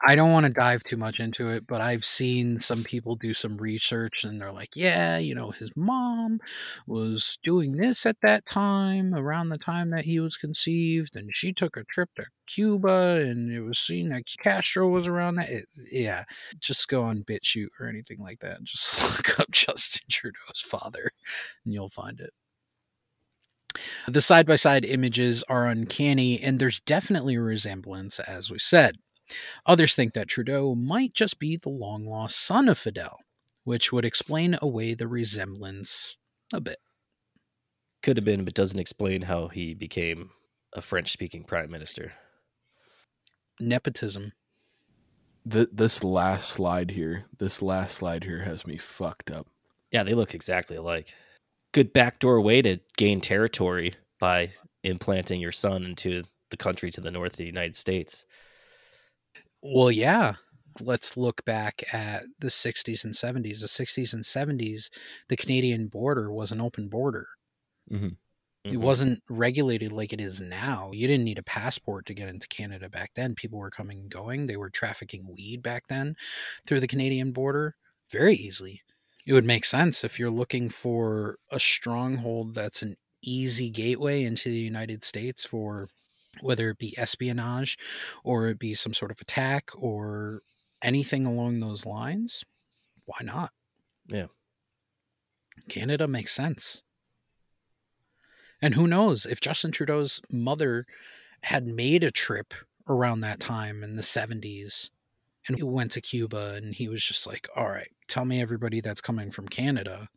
I 0.05 0.15
don't 0.15 0.31
want 0.33 0.45
to 0.45 0.51
dive 0.51 0.83
too 0.83 0.97
much 0.97 1.19
into 1.21 1.49
it, 1.49 1.65
but 1.65 1.79
I've 1.79 2.03
seen 2.03 2.59
some 2.59 2.83
people 2.83 3.15
do 3.15 3.33
some 3.33 3.55
research 3.57 4.25
and 4.25 4.39
they're 4.39 4.51
like, 4.51 4.71
yeah, 4.75 5.17
you 5.17 5.33
know, 5.33 5.51
his 5.51 5.71
mom 5.77 6.39
was 6.85 7.37
doing 7.43 7.77
this 7.77 8.05
at 8.05 8.17
that 8.21 8.45
time, 8.45 9.15
around 9.15 9.47
the 9.49 9.57
time 9.57 9.91
that 9.91 10.03
he 10.03 10.19
was 10.19 10.35
conceived, 10.35 11.15
and 11.15 11.33
she 11.33 11.53
took 11.53 11.77
a 11.77 11.85
trip 11.85 12.09
to 12.17 12.25
Cuba 12.47 13.23
and 13.25 13.51
it 13.51 13.61
was 13.61 13.79
seen 13.79 14.09
that 14.09 14.23
Castro 14.39 14.89
was 14.89 15.07
around 15.07 15.35
that. 15.35 15.49
It, 15.49 15.65
yeah, 15.89 16.25
just 16.59 16.89
go 16.89 17.03
on 17.03 17.23
BitChute 17.23 17.69
or 17.79 17.87
anything 17.87 18.19
like 18.19 18.39
that. 18.39 18.61
Just 18.63 19.01
look 19.17 19.39
up 19.39 19.51
Justin 19.51 20.01
Trudeau's 20.11 20.59
father 20.59 21.11
and 21.63 21.73
you'll 21.73 21.89
find 21.89 22.19
it. 22.19 22.31
The 24.07 24.21
side 24.21 24.45
by 24.45 24.55
side 24.55 24.85
images 24.85 25.43
are 25.49 25.65
uncanny, 25.67 26.39
and 26.39 26.59
there's 26.59 26.79
definitely 26.81 27.35
a 27.35 27.41
resemblance, 27.41 28.19
as 28.19 28.51
we 28.51 28.59
said. 28.59 28.97
Others 29.65 29.95
think 29.95 30.13
that 30.13 30.27
Trudeau 30.27 30.75
might 30.75 31.13
just 31.13 31.39
be 31.39 31.57
the 31.57 31.69
long 31.69 32.05
lost 32.05 32.39
son 32.39 32.67
of 32.67 32.77
Fidel, 32.77 33.19
which 33.63 33.91
would 33.91 34.05
explain 34.05 34.57
away 34.61 34.93
the 34.93 35.07
resemblance 35.07 36.17
a 36.53 36.61
bit. 36.61 36.77
Could 38.01 38.17
have 38.17 38.25
been, 38.25 38.43
but 38.43 38.53
doesn't 38.53 38.79
explain 38.79 39.23
how 39.23 39.47
he 39.47 39.73
became 39.73 40.31
a 40.73 40.81
French 40.81 41.11
speaking 41.11 41.43
prime 41.43 41.71
minister. 41.71 42.13
Nepotism. 43.59 44.33
Th- 45.49 45.69
this 45.71 46.03
last 46.03 46.49
slide 46.49 46.91
here, 46.91 47.25
this 47.37 47.61
last 47.61 47.95
slide 47.95 48.23
here 48.23 48.43
has 48.43 48.67
me 48.67 48.77
fucked 48.77 49.31
up. 49.31 49.47
Yeah, 49.91 50.03
they 50.03 50.13
look 50.13 50.33
exactly 50.33 50.75
alike. 50.75 51.13
Good 51.71 51.93
backdoor 51.93 52.41
way 52.41 52.61
to 52.61 52.79
gain 52.97 53.21
territory 53.21 53.95
by 54.19 54.49
implanting 54.83 55.39
your 55.39 55.51
son 55.51 55.83
into 55.85 56.23
the 56.49 56.57
country 56.57 56.91
to 56.91 57.01
the 57.01 57.11
north 57.11 57.33
of 57.33 57.37
the 57.37 57.45
United 57.45 57.75
States. 57.75 58.25
Well, 59.63 59.91
yeah. 59.91 60.35
Let's 60.81 61.17
look 61.17 61.43
back 61.45 61.81
at 61.93 62.25
the 62.39 62.49
60s 62.51 63.03
and 63.05 63.15
70s. 63.15 63.61
The 63.61 63.67
60s 63.67 64.13
and 64.13 64.23
70s, 64.25 64.89
the 65.29 65.35
Canadian 65.37 65.87
border 65.87 66.31
was 66.31 66.51
an 66.51 66.61
open 66.61 66.89
border. 66.89 67.27
It 68.69 68.77
Mhm. 68.77 68.77
wasn't 68.77 69.21
regulated 69.29 69.91
like 69.91 70.13
it 70.13 70.19
is 70.21 70.41
now. 70.41 70.91
You 70.93 71.07
didn't 71.07 71.25
need 71.25 71.37
a 71.39 71.43
passport 71.43 72.05
to 72.07 72.13
get 72.13 72.27
into 72.29 72.47
Canada 72.47 72.89
back 72.89 73.11
then. 73.13 73.35
People 73.35 73.59
were 73.59 73.69
coming 73.69 73.99
and 73.99 74.09
going. 74.11 74.47
They 74.47 74.57
were 74.57 74.69
trafficking 74.69 75.27
weed 75.31 75.61
back 75.61 75.87
then 75.87 76.15
through 76.65 76.79
the 76.79 76.87
Canadian 76.87 77.31
border 77.33 77.75
very 78.09 78.35
easily. 78.35 78.81
It 79.25 79.33
would 79.33 79.45
make 79.45 79.65
sense 79.65 80.03
if 80.03 80.17
you're 80.17 80.31
looking 80.31 80.69
for 80.69 81.37
a 81.51 81.59
stronghold 81.59 82.55
that's 82.55 82.81
an 82.81 82.95
easy 83.21 83.69
gateway 83.69 84.23
into 84.23 84.49
the 84.49 84.59
United 84.59 85.03
States 85.03 85.45
for 85.45 85.87
whether 86.41 86.69
it 86.69 86.77
be 86.77 86.97
espionage 86.97 87.77
or 88.23 88.47
it 88.47 88.59
be 88.59 88.73
some 88.73 88.93
sort 88.93 89.11
of 89.11 89.21
attack 89.21 89.69
or 89.75 90.41
anything 90.81 91.25
along 91.25 91.59
those 91.59 91.85
lines. 91.85 92.43
Why 93.05 93.17
not? 93.21 93.51
Yeah. 94.07 94.27
Canada 95.69 96.07
makes 96.07 96.31
sense. 96.31 96.83
And 98.61 98.75
who 98.75 98.87
knows 98.87 99.25
if 99.25 99.41
Justin 99.41 99.71
Trudeau's 99.71 100.21
mother 100.31 100.85
had 101.43 101.67
made 101.67 102.03
a 102.03 102.11
trip 102.11 102.53
around 102.87 103.19
that 103.19 103.39
time 103.39 103.83
in 103.83 103.95
the 103.95 104.01
70s 104.01 104.89
and 105.47 105.57
he 105.57 105.63
went 105.63 105.91
to 105.91 106.01
Cuba 106.01 106.53
and 106.55 106.73
he 106.73 106.87
was 106.87 107.03
just 107.03 107.27
like, 107.27 107.47
all 107.55 107.67
right, 107.67 107.89
tell 108.07 108.25
me 108.25 108.41
everybody 108.41 108.79
that's 108.79 109.01
coming 109.01 109.31
from 109.31 109.47
Canada. 109.47 110.09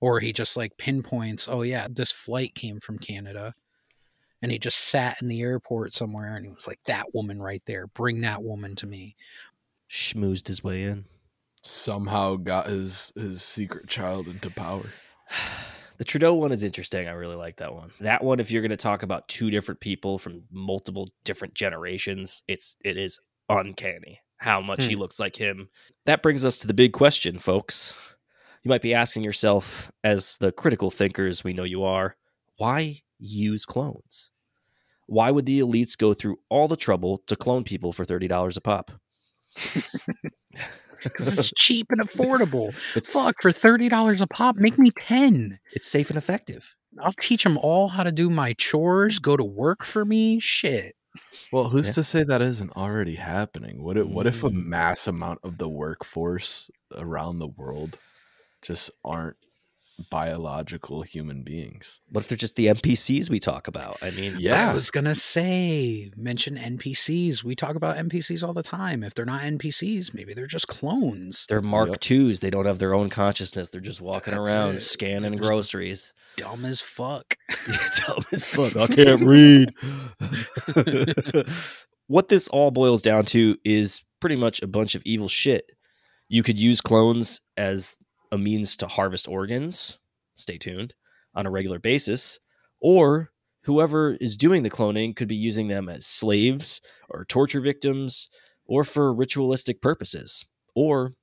Or 0.00 0.20
he 0.20 0.32
just 0.32 0.56
like 0.56 0.76
pinpoints, 0.76 1.48
oh, 1.48 1.62
yeah, 1.62 1.86
this 1.88 2.12
flight 2.12 2.54
came 2.54 2.80
from 2.80 2.98
Canada. 2.98 3.54
And 4.42 4.52
he 4.52 4.58
just 4.58 4.78
sat 4.78 5.20
in 5.22 5.28
the 5.28 5.40
airport 5.40 5.92
somewhere 5.92 6.36
and 6.36 6.44
he 6.44 6.52
was 6.52 6.68
like, 6.68 6.80
that 6.86 7.14
woman 7.14 7.40
right 7.40 7.62
there, 7.66 7.86
bring 7.86 8.20
that 8.20 8.42
woman 8.42 8.76
to 8.76 8.86
me. 8.86 9.16
Schmoozed 9.90 10.46
his 10.46 10.62
way 10.62 10.82
in. 10.82 11.06
Somehow 11.62 12.36
got 12.36 12.68
his 12.68 13.12
his 13.16 13.42
secret 13.42 13.88
child 13.88 14.28
into 14.28 14.50
power. 14.50 14.84
The 15.98 16.04
Trudeau 16.04 16.34
one 16.34 16.52
is 16.52 16.62
interesting. 16.62 17.08
I 17.08 17.12
really 17.12 17.36
like 17.36 17.56
that 17.56 17.72
one. 17.72 17.90
That 18.00 18.22
one, 18.22 18.38
if 18.38 18.50
you're 18.50 18.60
going 18.60 18.68
to 18.68 18.76
talk 18.76 19.02
about 19.02 19.28
two 19.28 19.48
different 19.48 19.80
people 19.80 20.18
from 20.18 20.42
multiple 20.50 21.08
different 21.24 21.54
generations, 21.54 22.42
it's 22.46 22.76
it 22.84 22.98
is 22.98 23.18
uncanny 23.48 24.20
how 24.38 24.60
much 24.60 24.84
he 24.84 24.94
hmm. 24.94 25.00
looks 25.00 25.18
like 25.18 25.36
him. 25.36 25.68
That 26.04 26.22
brings 26.22 26.44
us 26.44 26.58
to 26.58 26.66
the 26.66 26.74
big 26.74 26.92
question, 26.92 27.38
folks. 27.38 27.94
You 28.62 28.68
might 28.68 28.82
be 28.82 28.94
asking 28.94 29.22
yourself, 29.22 29.90
as 30.04 30.36
the 30.38 30.52
critical 30.52 30.90
thinkers 30.90 31.44
we 31.44 31.52
know 31.52 31.64
you 31.64 31.84
are, 31.84 32.16
why 32.56 33.02
use 33.18 33.64
clones? 33.64 34.30
Why 35.06 35.30
would 35.30 35.46
the 35.46 35.60
elites 35.60 35.96
go 35.96 36.14
through 36.14 36.38
all 36.48 36.66
the 36.68 36.76
trouble 36.76 37.18
to 37.28 37.36
clone 37.36 37.64
people 37.64 37.92
for 37.92 38.04
thirty 38.04 38.28
dollars 38.28 38.56
a 38.56 38.60
pop? 38.60 38.90
Because 41.02 41.38
it's 41.38 41.52
cheap 41.56 41.88
and 41.90 42.00
affordable. 42.00 42.74
Fuck, 43.06 43.36
for 43.42 43.52
$30 43.52 44.20
a 44.22 44.26
pop, 44.26 44.56
make 44.56 44.78
me 44.78 44.90
10. 44.96 45.58
It's 45.74 45.86
safe 45.86 46.08
and 46.10 46.16
effective. 46.16 46.74
I'll 47.00 47.12
teach 47.12 47.44
them 47.44 47.58
all 47.58 47.88
how 47.88 48.02
to 48.02 48.10
do 48.10 48.30
my 48.30 48.54
chores, 48.54 49.18
go 49.18 49.36
to 49.36 49.44
work 49.44 49.84
for 49.84 50.04
me. 50.04 50.40
Shit. 50.40 50.96
Well, 51.52 51.68
who's 51.68 51.88
Yeah. 51.88 51.92
to 51.92 52.02
say 52.04 52.24
that 52.24 52.40
isn't 52.42 52.72
already 52.76 53.16
happening? 53.16 53.82
What 53.84 53.98
if, 53.98 54.06
what 54.06 54.26
if 54.26 54.42
a 54.42 54.48
Mm. 54.48 54.64
mass 54.64 55.06
amount 55.06 55.40
of 55.44 55.58
the 55.58 55.68
workforce 55.68 56.70
around 56.96 57.38
the 57.38 57.46
world 57.46 57.98
just 58.62 58.90
aren't 59.04 59.36
biological 60.10 61.02
human 61.02 61.42
beings? 61.42 62.00
What 62.10 62.22
if 62.22 62.28
they're 62.28 62.36
just 62.36 62.56
the 62.56 62.66
NPCs 62.66 63.30
we 63.30 63.40
talk 63.40 63.66
about? 63.68 63.96
I 64.02 64.10
mean, 64.10 64.36
Yeah. 64.38 64.70
I 64.70 64.74
was 64.74 64.90
gonna 64.90 65.14
say, 65.14 66.10
mention 66.16 66.56
NPCs. 66.56 67.42
We 67.42 67.54
talk 67.54 67.76
about 67.76 67.96
NPCs 67.96 68.42
all 68.46 68.52
the 68.52 68.62
time. 68.62 69.02
If 69.02 69.14
they're 69.14 69.24
not 69.24 69.42
NPCs, 69.42 70.12
maybe 70.14 70.34
they're 70.34 70.46
just 70.46 70.68
clones. 70.68 71.46
They're 71.48 71.62
Mark 71.62 71.88
Yep. 71.90 72.00
twos. 72.00 72.40
They 72.40 72.50
don't 72.50 72.66
have 72.66 72.78
their 72.78 72.94
own 72.94 73.08
consciousness. 73.08 73.70
They're 73.70 73.80
just 73.80 74.00
walking 74.00 74.34
That's 74.34 74.50
around 74.50 74.74
it. 74.74 74.78
scanning 74.80 75.36
They're 75.36 75.48
groceries. 75.48 76.12
Dumb 76.36 76.64
as 76.66 76.80
fuck. 76.80 77.36
Dumb 78.06 78.24
as 78.32 78.44
fuck. 78.44 78.76
I 78.76 78.86
can't 78.94 79.22
read. 79.22 79.70
what 82.06 82.28
this 82.28 82.48
all 82.48 82.70
boils 82.70 83.02
down 83.02 83.24
to 83.26 83.56
is 83.64 84.04
pretty 84.20 84.36
much 84.36 84.62
a 84.62 84.66
bunch 84.66 84.94
of 84.94 85.02
evil 85.04 85.28
shit. 85.28 85.70
You 86.28 86.42
could 86.42 86.58
use 86.58 86.80
clones 86.80 87.40
as 87.56 87.94
a 88.32 88.38
means 88.38 88.76
to 88.76 88.86
harvest 88.86 89.28
organs. 89.28 89.98
Stay 90.36 90.58
tuned 90.58 90.94
on 91.34 91.46
a 91.46 91.50
regular 91.50 91.78
basis, 91.78 92.38
or 92.80 93.30
whoever 93.62 94.16
is 94.20 94.36
doing 94.36 94.62
the 94.62 94.70
cloning 94.70 95.14
could 95.14 95.28
be 95.28 95.36
using 95.36 95.68
them 95.68 95.88
as 95.88 96.06
slaves 96.06 96.80
or 97.08 97.24
torture 97.24 97.60
victims 97.60 98.28
or 98.64 98.84
for 98.84 99.12
ritualistic 99.12 99.80
purposes 99.80 100.44
or 100.74 101.14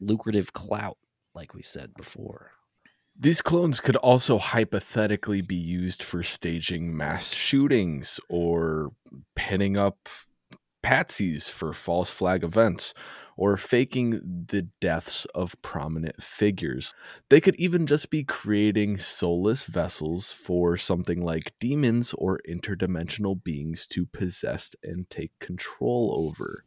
lucrative 0.00 0.52
clout, 0.52 0.98
like 1.34 1.54
we 1.54 1.62
said 1.62 1.92
before. 1.94 2.52
These 3.16 3.42
clones 3.42 3.80
could 3.80 3.96
also 3.96 4.38
hypothetically 4.38 5.42
be 5.42 5.56
used 5.56 6.02
for 6.02 6.22
staging 6.22 6.96
mass 6.96 7.32
shootings 7.32 8.18
or 8.28 8.92
pinning 9.36 9.76
up 9.76 10.08
patsies 10.82 11.50
for 11.50 11.74
false 11.74 12.10
flag 12.10 12.42
events 12.42 12.94
or 13.40 13.56
faking 13.56 14.20
the 14.48 14.68
deaths 14.82 15.24
of 15.34 15.60
prominent 15.62 16.22
figures. 16.22 16.94
They 17.30 17.40
could 17.40 17.56
even 17.56 17.86
just 17.86 18.10
be 18.10 18.22
creating 18.22 18.98
soulless 18.98 19.64
vessels 19.64 20.30
for 20.30 20.76
something 20.76 21.24
like 21.24 21.54
demons 21.58 22.14
or 22.18 22.38
interdimensional 22.46 23.42
beings 23.42 23.86
to 23.92 24.04
possess 24.04 24.76
and 24.82 25.08
take 25.08 25.32
control 25.40 26.14
over. 26.14 26.64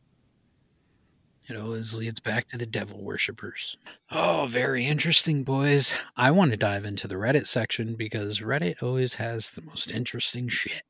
It 1.48 1.58
always 1.58 1.94
leads 1.94 2.20
back 2.20 2.48
to 2.48 2.58
the 2.58 2.66
devil 2.66 3.04
worshippers. 3.04 3.78
Oh, 4.10 4.48
very 4.50 4.88
interesting, 4.88 5.44
boys. 5.44 5.94
I 6.18 6.32
want 6.32 6.50
to 6.52 6.58
dive 6.58 6.86
into 6.86 7.08
the 7.08 7.16
Reddit 7.16 7.46
section 7.46 7.94
because 7.94 8.40
Reddit 8.40 8.82
always 8.82 9.16
has 9.16 9.52
the 9.52 9.62
most 9.62 9.92
interesting 9.92 10.48
shit. 10.48 10.82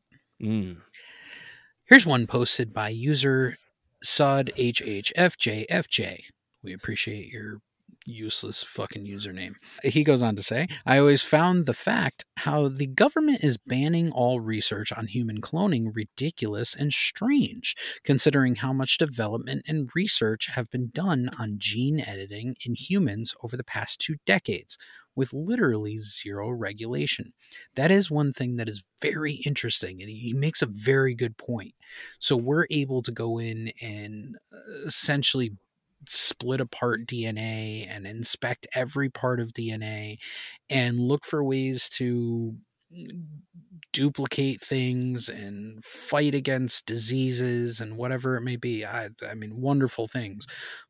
Mm. 0.42 0.78
Here's 1.84 2.06
one 2.06 2.26
posted 2.26 2.72
by 2.72 2.88
user 2.88 3.58
SudHHFJFJ. 4.06 6.20
We 6.64 6.74
appreciate 6.74 7.28
your 7.28 7.60
useless 8.06 8.64
fucking 8.64 9.06
username. 9.06 9.56
He 9.84 10.04
goes 10.04 10.22
on 10.22 10.36
to 10.36 10.44
say, 10.44 10.68
I 10.86 10.98
always 10.98 11.22
found 11.22 11.66
the 11.66 11.74
fact 11.74 12.26
how 12.38 12.68
the 12.68 12.88
government 12.88 13.44
is 13.44 13.58
banning 13.58 14.12
all 14.12 14.42
research 14.42 14.92
on 14.92 15.08
human 15.08 15.42
cloning 15.42 15.92
ridiculous 15.94 16.76
and 16.76 16.94
strange, 16.94 17.76
considering 18.04 18.56
how 18.56 18.74
much 18.74 18.98
development 18.98 19.64
and 19.68 19.90
research 19.96 20.48
have 20.48 20.70
been 20.70 20.90
done 20.94 21.30
on 21.40 21.56
gene 21.58 22.02
editing 22.02 22.56
in 22.66 22.76
humans 22.76 23.34
over 23.44 23.56
the 23.56 23.64
past 23.64 24.00
two 24.00 24.16
decades. 24.26 24.78
With 25.16 25.34
literally 25.34 25.98
zero 26.00 26.50
regulation. 26.50 27.34
That 27.76 27.92
is 27.92 28.10
one 28.10 28.34
thing 28.34 28.56
that 28.58 28.68
is 28.70 28.84
very 29.02 29.34
interesting, 29.46 30.02
and 30.02 30.10
he 30.10 30.34
makes 30.34 30.62
a 30.62 30.68
very 30.68 31.14
good 31.16 31.38
point. 31.38 31.76
So, 32.20 32.36
we're 32.36 32.66
able 32.72 33.02
to 33.04 33.12
go 33.12 33.38
in 33.40 33.72
and 33.82 34.38
uh, 34.52 34.86
essentially 34.88 35.52
split 36.08 36.60
apart 36.60 37.06
DNA 37.06 37.88
and 37.90 38.06
inspect 38.06 38.68
every 38.76 39.10
part 39.10 39.40
of 39.40 39.54
DNA 39.54 40.18
and 40.70 41.00
look 41.00 41.26
for 41.26 41.44
ways 41.44 41.88
to 41.90 42.56
duplicate 43.92 44.60
things 44.62 45.30
and 45.30 45.84
fight 45.86 46.34
against 46.34 46.86
diseases 46.86 47.80
and 47.80 47.96
whatever 47.98 48.36
it 48.36 48.42
may 48.42 48.56
be. 48.56 48.86
I, 48.86 49.10
I 49.28 49.36
mean, 49.36 49.62
wonderful 49.62 50.08
things. 50.08 50.48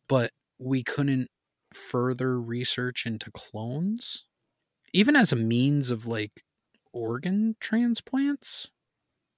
But 0.08 0.32
we 0.60 0.84
couldn't 0.84 1.30
further 1.76 2.40
research 2.40 3.06
into 3.06 3.32
clones, 3.32 4.26
even 4.94 5.16
as 5.16 5.32
a 5.32 5.38
means 5.38 5.92
of 5.92 6.06
like 6.08 6.44
organ 6.92 7.56
transplants. 7.60 8.72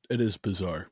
It 0.09 0.21
is 0.21 0.37
bizarre. 0.37 0.87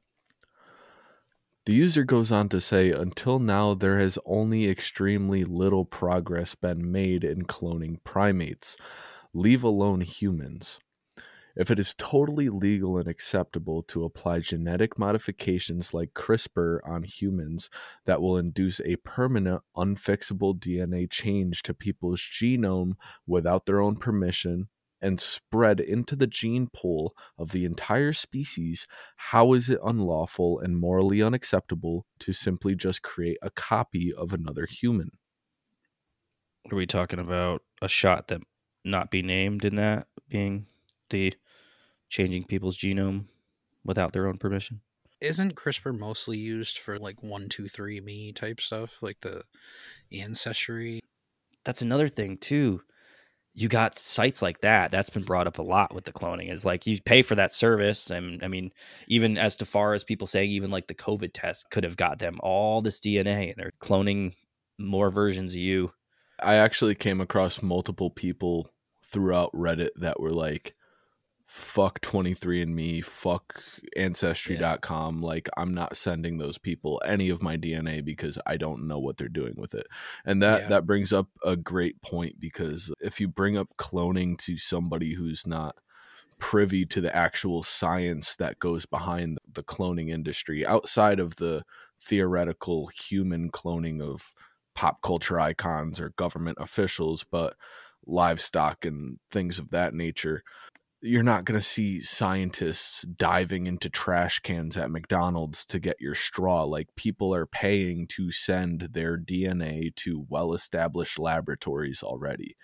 The 1.66 1.74
user 1.74 2.04
goes 2.04 2.32
on 2.32 2.50
to 2.50 2.60
say 2.60 2.92
until 2.92 3.40
now, 3.40 3.74
there 3.74 3.98
has 4.00 4.20
only 4.26 4.70
extremely 4.70 5.46
little 5.46 5.86
progress 5.86 6.56
been 6.56 6.92
made 6.92 7.24
in 7.24 7.44
cloning 7.44 8.04
primates, 8.04 8.76
leave 9.34 9.64
alone 9.64 10.02
humans. 10.02 10.80
If 11.56 11.70
it 11.70 11.78
is 11.78 11.94
totally 11.94 12.50
legal 12.50 12.98
and 12.98 13.08
acceptable 13.08 13.84
to 13.84 14.04
apply 14.04 14.40
genetic 14.40 14.98
modifications 14.98 15.94
like 15.94 16.16
CRISPR 16.16 16.80
on 16.84 17.04
humans 17.04 17.70
that 18.06 18.22
will 18.22 18.38
induce 18.38 18.82
a 18.82 18.96
permanent, 18.98 19.62
unfixable 19.78 20.58
DNA 20.58 21.10
change 21.10 21.62
to 21.64 21.76
people's 21.76 22.22
genome 22.22 22.94
without 23.28 23.68
their 23.68 23.82
own 23.82 23.98
permission, 23.98 24.70
and 25.00 25.20
spread 25.20 25.80
into 25.80 26.16
the 26.16 26.26
gene 26.26 26.70
pool 26.74 27.14
of 27.38 27.52
the 27.52 27.66
entire 27.66 28.14
species, 28.14 28.88
how 29.18 29.54
is 29.54 29.70
it 29.70 29.80
unlawful 29.84 30.60
and 30.60 30.80
morally 30.80 31.22
unacceptable 31.22 32.08
to 32.20 32.34
simply 32.34 32.74
just 32.74 33.04
create 33.04 33.38
a 33.42 33.52
copy 33.52 34.12
of 34.12 34.34
another 34.34 34.66
human? 34.66 35.12
Are 36.72 36.76
we 36.76 36.88
talking 36.88 37.20
about 37.20 37.62
a 37.82 37.90
shot 37.90 38.30
that 38.30 38.42
not 38.86 39.12
be 39.12 39.22
named 39.22 39.66
in 39.66 39.76
that 39.76 40.08
being 40.30 40.66
the 41.10 41.36
changing 42.14 42.46
people's 42.46 42.78
genome 42.78 43.26
without 43.84 44.14
their 44.14 44.28
own 44.28 44.38
permission? 44.38 44.82
Isn't 45.20 45.56
CRISPR 45.56 45.98
mostly 45.98 46.38
used 46.38 46.78
for 46.78 47.00
like 47.00 47.24
one, 47.24 47.50
two, 47.50 47.68
three 47.68 48.00
me 48.02 48.34
type 48.34 48.60
stuff, 48.60 49.02
like 49.02 49.22
the 49.22 49.44
ancestry? 50.12 51.00
That's 51.64 51.82
another 51.82 52.08
thing 52.08 52.38
too 52.38 52.82
you 53.56 53.68
got 53.68 53.98
sites 53.98 54.42
like 54.42 54.62
that 54.62 54.92
that's 54.92 55.10
been 55.10 55.24
brought 55.24 55.48
up 55.48 55.60
a 55.60 55.64
lot 55.64 55.94
with 55.94 56.06
the 56.06 56.14
cloning 56.14 56.52
is 56.52 56.66
like 56.66 56.88
you 56.88 57.00
pay 57.02 57.22
for 57.22 57.36
that 57.36 57.54
service 57.54 58.10
and 58.10 58.44
i 58.44 58.48
mean 58.48 58.72
even 59.08 59.38
as 59.38 59.56
to 59.56 59.66
far 59.66 59.94
as 59.94 60.04
people 60.04 60.28
saying 60.28 60.50
even 60.50 60.72
like 60.72 60.88
the 60.88 60.96
covid 60.96 61.32
test 61.34 61.70
could 61.70 61.84
have 61.84 61.98
got 61.98 62.20
them 62.20 62.40
all 62.42 62.82
this 62.82 63.00
dna 63.00 63.50
and 63.50 63.56
they're 63.58 63.74
cloning 63.80 64.34
more 64.80 65.12
versions 65.12 65.54
of 65.54 65.62
you 65.62 65.92
i 66.42 66.56
actually 66.56 66.96
came 66.96 67.22
across 67.22 67.62
multiple 67.62 68.10
people 68.10 68.70
throughout 69.06 69.54
reddit 69.54 69.90
that 69.96 70.20
were 70.20 70.34
like 70.34 70.76
fuck 71.46 72.00
23andme 72.02 73.04
fuck 73.04 73.62
ancestry.com 73.98 75.20
yeah. 75.20 75.28
like 75.28 75.50
i'm 75.58 75.74
not 75.74 75.96
sending 75.96 76.38
those 76.38 76.58
people 76.58 77.02
any 77.06 77.30
of 77.30 77.42
my 77.42 77.58
dna 77.58 78.04
because 78.04 78.40
i 78.46 78.58
don't 78.58 78.88
know 78.88 78.98
what 78.98 79.18
they're 79.18 79.28
doing 79.28 79.54
with 79.58 79.76
it 79.76 79.86
and 80.26 80.42
that 80.42 80.62
yeah. 80.62 80.68
that 80.68 80.86
brings 80.86 81.12
up 81.12 81.28
a 81.44 81.56
great 81.56 82.02
point 82.02 82.40
because 82.40 82.94
if 83.02 83.20
you 83.20 83.28
bring 83.28 83.58
up 83.58 83.68
cloning 83.78 84.38
to 84.38 84.58
somebody 84.58 85.16
who's 85.16 85.46
not 85.46 85.76
privy 86.40 86.86
to 86.86 87.02
the 87.02 87.16
actual 87.16 87.62
science 87.62 88.36
that 88.36 88.60
goes 88.60 88.86
behind 88.86 89.38
the 89.52 89.64
cloning 89.64 90.10
industry 90.10 90.66
outside 90.66 91.20
of 91.20 91.36
the 91.36 91.64
theoretical 92.02 92.88
human 92.88 93.52
cloning 93.52 94.02
of 94.02 94.34
pop 94.76 95.02
culture 95.02 95.40
icons 95.40 96.00
or 96.00 96.10
government 96.18 96.58
officials 96.60 97.24
but 97.30 97.56
livestock 98.06 98.86
and 98.86 99.20
things 99.32 99.60
of 99.60 99.70
that 99.70 99.94
nature 99.94 100.44
you're 101.06 101.22
not 101.22 101.44
going 101.44 101.60
to 101.60 101.66
see 101.66 102.00
scientists 102.00 103.02
diving 103.02 103.68
into 103.68 103.90
trash 103.90 104.40
cans 104.40 104.78
at 104.78 104.90
McDonald's 104.90 105.66
to 105.66 105.78
get 105.78 105.98
your 106.00 106.16
straw. 106.16 106.64
Like 106.64 106.96
people 106.96 107.36
are 107.36 107.46
paying 107.46 108.08
to 108.08 108.32
send 108.32 108.90
their 108.94 109.18
DNA 109.18 109.94
to 109.98 110.26
well 110.30 110.54
established 110.54 111.20
laboratories 111.20 112.04
already. 112.04 112.56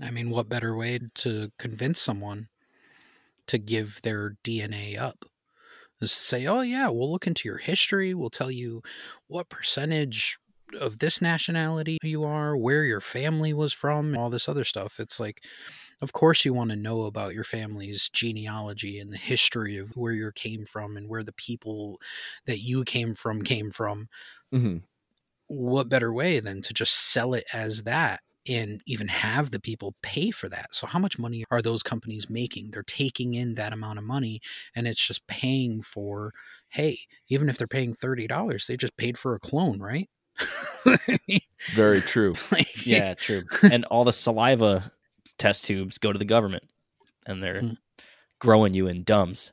I 0.00 0.10
mean, 0.10 0.30
what 0.30 0.48
better 0.48 0.74
way 0.74 1.00
to 1.16 1.52
convince 1.58 2.00
someone 2.00 2.48
to 3.46 3.58
give 3.58 4.00
their 4.00 4.36
DNA 4.42 4.98
up? 4.98 5.26
Is 6.00 6.12
to 6.12 6.16
say, 6.16 6.46
oh, 6.46 6.62
yeah, 6.62 6.88
we'll 6.88 7.12
look 7.12 7.26
into 7.26 7.46
your 7.46 7.58
history. 7.58 8.14
We'll 8.14 8.30
tell 8.30 8.50
you 8.50 8.82
what 9.26 9.50
percentage 9.50 10.38
of 10.80 10.98
this 10.98 11.20
nationality 11.20 11.98
you 12.02 12.24
are, 12.24 12.56
where 12.56 12.84
your 12.84 13.02
family 13.02 13.52
was 13.52 13.74
from, 13.74 14.16
all 14.16 14.30
this 14.30 14.48
other 14.48 14.64
stuff. 14.64 14.98
It's 14.98 15.20
like, 15.20 15.44
of 16.02 16.12
course 16.12 16.44
you 16.44 16.52
want 16.52 16.70
to 16.70 16.76
know 16.76 17.02
about 17.02 17.32
your 17.32 17.44
family's 17.44 18.10
genealogy 18.10 18.98
and 18.98 19.12
the 19.12 19.16
history 19.16 19.78
of 19.78 19.96
where 19.96 20.12
you 20.12 20.30
came 20.34 20.66
from 20.66 20.96
and 20.96 21.08
where 21.08 21.22
the 21.22 21.32
people 21.32 21.98
that 22.46 22.58
you 22.58 22.84
came 22.84 23.14
from 23.14 23.42
came 23.42 23.70
from. 23.70 24.08
Mm-hmm. 24.52 24.78
what 25.46 25.88
better 25.88 26.12
way 26.12 26.40
than 26.40 26.60
to 26.60 26.74
just 26.74 26.92
sell 26.92 27.32
it 27.32 27.44
as 27.54 27.84
that 27.84 28.20
and 28.46 28.82
even 28.86 29.08
have 29.08 29.50
the 29.50 29.60
people 29.60 29.94
pay 30.02 30.30
for 30.30 30.48
that? 30.48 30.74
So 30.74 30.86
how 30.86 30.98
much 30.98 31.18
money 31.18 31.44
are 31.50 31.62
those 31.62 31.82
companies 31.82 32.28
making? 32.28 32.70
They're 32.72 32.82
taking 32.82 33.34
in 33.34 33.54
that 33.54 33.72
amount 33.72 33.98
of 33.98 34.04
money 34.04 34.40
and 34.74 34.86
it's 34.88 35.06
just 35.06 35.26
paying 35.26 35.82
for 35.82 36.32
hey 36.70 36.98
even 37.28 37.48
if 37.48 37.56
they're 37.58 37.66
paying 37.66 37.94
$30 37.94 38.66
they 38.66 38.76
just 38.76 38.96
paid 38.96 39.16
for 39.16 39.34
a 39.34 39.40
clone 39.40 39.80
right? 39.80 40.10
Very 41.74 42.00
true. 42.00 42.34
Like, 42.50 42.84
yeah 42.86 43.14
true. 43.14 43.44
And 43.70 43.84
all 43.86 44.04
the 44.04 44.12
saliva 44.12 44.90
test 45.42 45.64
tubes 45.64 45.98
go 45.98 46.12
to 46.12 46.18
the 46.18 46.24
government 46.24 46.62
and 47.26 47.42
they're 47.42 47.62
mm. 47.62 47.76
growing 48.38 48.74
you 48.74 48.86
in 48.86 49.04
DUMBs. 49.04 49.50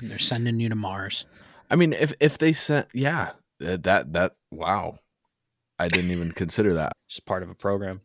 And 0.00 0.10
they're 0.10 0.18
sending 0.18 0.58
you 0.60 0.70
to 0.70 0.74
Mars. 0.74 1.26
I 1.70 1.76
mean, 1.76 1.92
if 1.92 2.14
if 2.20 2.38
they 2.38 2.54
sent, 2.54 2.88
yeah, 2.94 3.32
that 3.58 4.12
that 4.14 4.36
wow, 4.50 4.98
I 5.78 5.88
didn't 5.88 6.10
even 6.10 6.32
consider 6.32 6.72
that. 6.74 6.94
Just 7.06 7.26
part 7.26 7.42
of 7.42 7.50
a 7.50 7.54
program. 7.54 8.00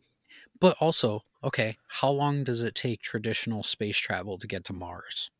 But 0.60 0.76
also, 0.78 1.22
okay, 1.42 1.76
how 1.88 2.10
long 2.10 2.44
does 2.44 2.62
it 2.62 2.74
take 2.74 3.00
traditional 3.00 3.62
space 3.62 3.96
travel 3.96 4.36
to 4.38 4.46
get 4.46 4.64
to 4.64 4.72
Mars? 4.74 5.30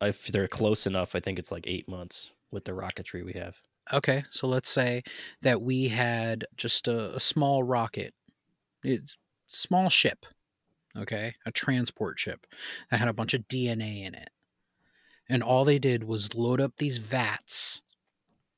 If 0.00 0.26
they're 0.26 0.46
close 0.46 0.86
enough, 0.86 1.14
I 1.14 1.20
think 1.20 1.38
it's 1.38 1.50
like 1.50 1.66
eight 1.66 1.88
months 1.88 2.32
with 2.50 2.64
the 2.64 2.72
rocketry 2.72 3.24
we 3.24 3.32
have. 3.32 3.56
Okay, 3.92 4.24
so 4.30 4.46
let's 4.46 4.68
say 4.68 5.02
that 5.40 5.62
we 5.62 5.88
had 5.88 6.44
just 6.56 6.86
a, 6.86 7.16
a 7.16 7.20
small 7.20 7.62
rocket, 7.62 8.12
it's 8.84 9.16
small 9.48 9.88
ship 9.88 10.26
okay, 10.96 11.34
a 11.46 11.52
transport 11.52 12.18
ship 12.18 12.46
that 12.90 12.98
had 12.98 13.08
a 13.08 13.12
bunch 13.12 13.34
of 13.34 13.48
DNA 13.48 14.04
in 14.06 14.14
it. 14.14 14.30
And 15.28 15.42
all 15.42 15.64
they 15.64 15.78
did 15.78 16.04
was 16.04 16.34
load 16.34 16.60
up 16.60 16.76
these 16.76 16.98
vats 16.98 17.82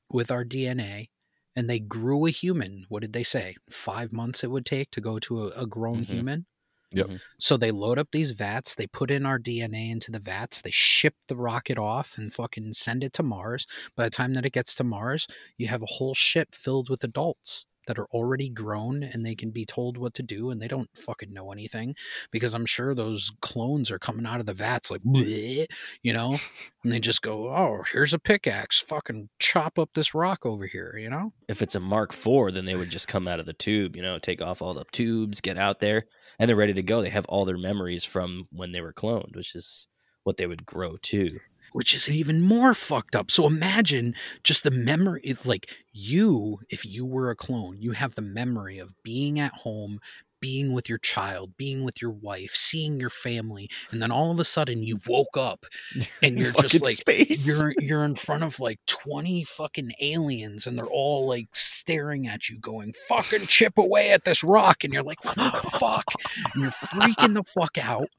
with 0.09 0.31
our 0.31 0.45
DNA 0.45 1.09
and 1.55 1.69
they 1.69 1.79
grew 1.79 2.25
a 2.25 2.31
human. 2.31 2.85
What 2.87 3.01
did 3.01 3.13
they 3.13 3.23
say? 3.23 3.55
Five 3.69 4.13
months 4.13 4.43
it 4.43 4.51
would 4.51 4.65
take 4.65 4.91
to 4.91 5.01
go 5.01 5.19
to 5.19 5.47
a, 5.47 5.61
a 5.61 5.65
grown 5.65 6.03
mm-hmm. 6.03 6.13
human? 6.13 6.45
Yep. 6.93 7.07
Mhm. 7.07 7.21
So 7.39 7.55
they 7.55 7.71
load 7.71 7.97
up 7.97 8.09
these 8.11 8.31
vats, 8.31 8.75
they 8.75 8.87
put 8.87 9.11
in 9.11 9.25
our 9.25 9.39
DNA 9.39 9.91
into 9.91 10.11
the 10.11 10.19
vats, 10.19 10.61
they 10.61 10.71
ship 10.71 11.15
the 11.27 11.37
rocket 11.37 11.77
off 11.77 12.17
and 12.17 12.33
fucking 12.33 12.73
send 12.73 13.03
it 13.03 13.13
to 13.13 13.23
Mars. 13.23 13.65
By 13.95 14.03
the 14.03 14.09
time 14.09 14.33
that 14.33 14.45
it 14.45 14.51
gets 14.51 14.75
to 14.75 14.83
Mars, 14.83 15.27
you 15.57 15.67
have 15.67 15.81
a 15.81 15.87
whole 15.97 16.13
ship 16.13 16.53
filled 16.53 16.89
with 16.89 17.03
adults 17.03 17.65
that 17.87 17.99
are 17.99 18.07
already 18.07 18.49
grown 18.49 19.03
and 19.03 19.25
they 19.25 19.35
can 19.35 19.51
be 19.51 19.65
told 19.65 19.97
what 19.97 20.13
to 20.13 20.23
do 20.23 20.49
and 20.49 20.61
they 20.61 20.67
don't 20.67 20.89
fucking 20.95 21.33
know 21.33 21.51
anything 21.51 21.95
because 22.31 22.53
I'm 22.53 22.65
sure 22.65 22.93
those 22.93 23.31
clones 23.41 23.91
are 23.91 23.99
coming 23.99 24.25
out 24.25 24.39
of 24.39 24.45
the 24.45 24.53
vats 24.53 24.91
like 24.91 25.01
you 25.03 26.13
know 26.13 26.37
and 26.83 26.91
they 26.91 26.99
just 26.99 27.21
go 27.21 27.49
oh 27.49 27.83
here's 27.91 28.13
a 28.13 28.19
pickaxe 28.19 28.79
fucking 28.79 29.29
chop 29.39 29.77
up 29.79 29.89
this 29.93 30.13
rock 30.13 30.45
over 30.45 30.65
here 30.65 30.95
you 30.97 31.09
know 31.09 31.33
If 31.47 31.61
it's 31.61 31.75
a 31.75 31.79
Mark 31.79 32.13
IV, 32.13 32.53
then 32.53 32.65
they 32.65 32.75
would 32.75 32.89
just 32.89 33.07
come 33.07 33.27
out 33.27 33.39
of 33.39 33.45
the 33.45 33.53
tube, 33.53 33.95
you 33.95 34.01
know, 34.01 34.17
take 34.19 34.41
off 34.41 34.61
all 34.61 34.73
the 34.73 34.85
tubes, 34.91 35.41
get 35.41 35.57
out 35.57 35.79
there, 35.79 36.05
and 36.39 36.47
they're 36.47 36.55
ready 36.55 36.73
to 36.73 36.83
go. 36.83 37.01
They 37.01 37.09
have 37.09 37.25
all 37.25 37.45
their 37.45 37.57
memories 37.57 38.05
from 38.05 38.47
when 38.51 38.71
they 38.71 38.81
were 38.81 38.93
cloned, 38.93 39.35
which 39.35 39.55
is 39.55 39.87
what 40.23 40.37
they 40.37 40.47
would 40.47 40.65
grow 40.65 40.97
to. 41.01 41.39
Which 41.71 41.93
is 41.93 42.09
even 42.09 42.41
more 42.41 42.73
fucked 42.73 43.15
up. 43.15 43.31
So 43.31 43.45
imagine 43.45 44.15
just 44.43 44.63
the 44.63 44.71
memory 44.71 45.35
like 45.45 45.75
you 45.91 46.59
if 46.69 46.85
you 46.85 47.05
were 47.05 47.29
a 47.29 47.35
clone, 47.35 47.81
you 47.81 47.91
have 47.91 48.15
the 48.15 48.21
memory 48.21 48.79
of 48.79 48.93
being 49.03 49.39
at 49.39 49.53
home, 49.53 49.99
being 50.41 50.73
with 50.73 50.89
your 50.89 50.97
child, 50.97 51.55
being 51.55 51.83
with 51.83 52.01
your 52.01 52.11
wife, 52.11 52.51
seeing 52.51 52.99
your 52.99 53.09
family, 53.09 53.69
and 53.91 54.01
then 54.01 54.11
all 54.11 54.31
of 54.31 54.39
a 54.39 54.43
sudden 54.43 54.81
you 54.81 54.99
woke 55.07 55.37
up 55.37 55.65
and 56.23 56.37
you're 56.37 56.51
just 56.53 56.83
like 56.83 56.95
space. 56.95 57.45
you're 57.45 57.73
you're 57.79 58.03
in 58.03 58.15
front 58.15 58.43
of 58.43 58.59
like 58.59 58.79
20 58.87 59.43
fucking 59.43 59.91
aliens 60.01 60.67
and 60.67 60.77
they're 60.77 60.85
all 60.85 61.27
like 61.27 61.47
staring 61.53 62.27
at 62.27 62.49
you 62.49 62.59
going 62.59 62.93
fucking 63.07 63.45
chip 63.47 63.77
away 63.77 64.11
at 64.11 64.25
this 64.25 64.43
rock 64.43 64.83
and 64.83 64.93
you're 64.93 65.03
like 65.03 65.23
what 65.23 65.35
the 65.35 65.69
fuck 65.79 66.05
and 66.53 66.63
you're 66.63 66.71
freaking 66.71 67.33
the 67.33 67.43
fuck 67.43 67.77
out 67.77 68.09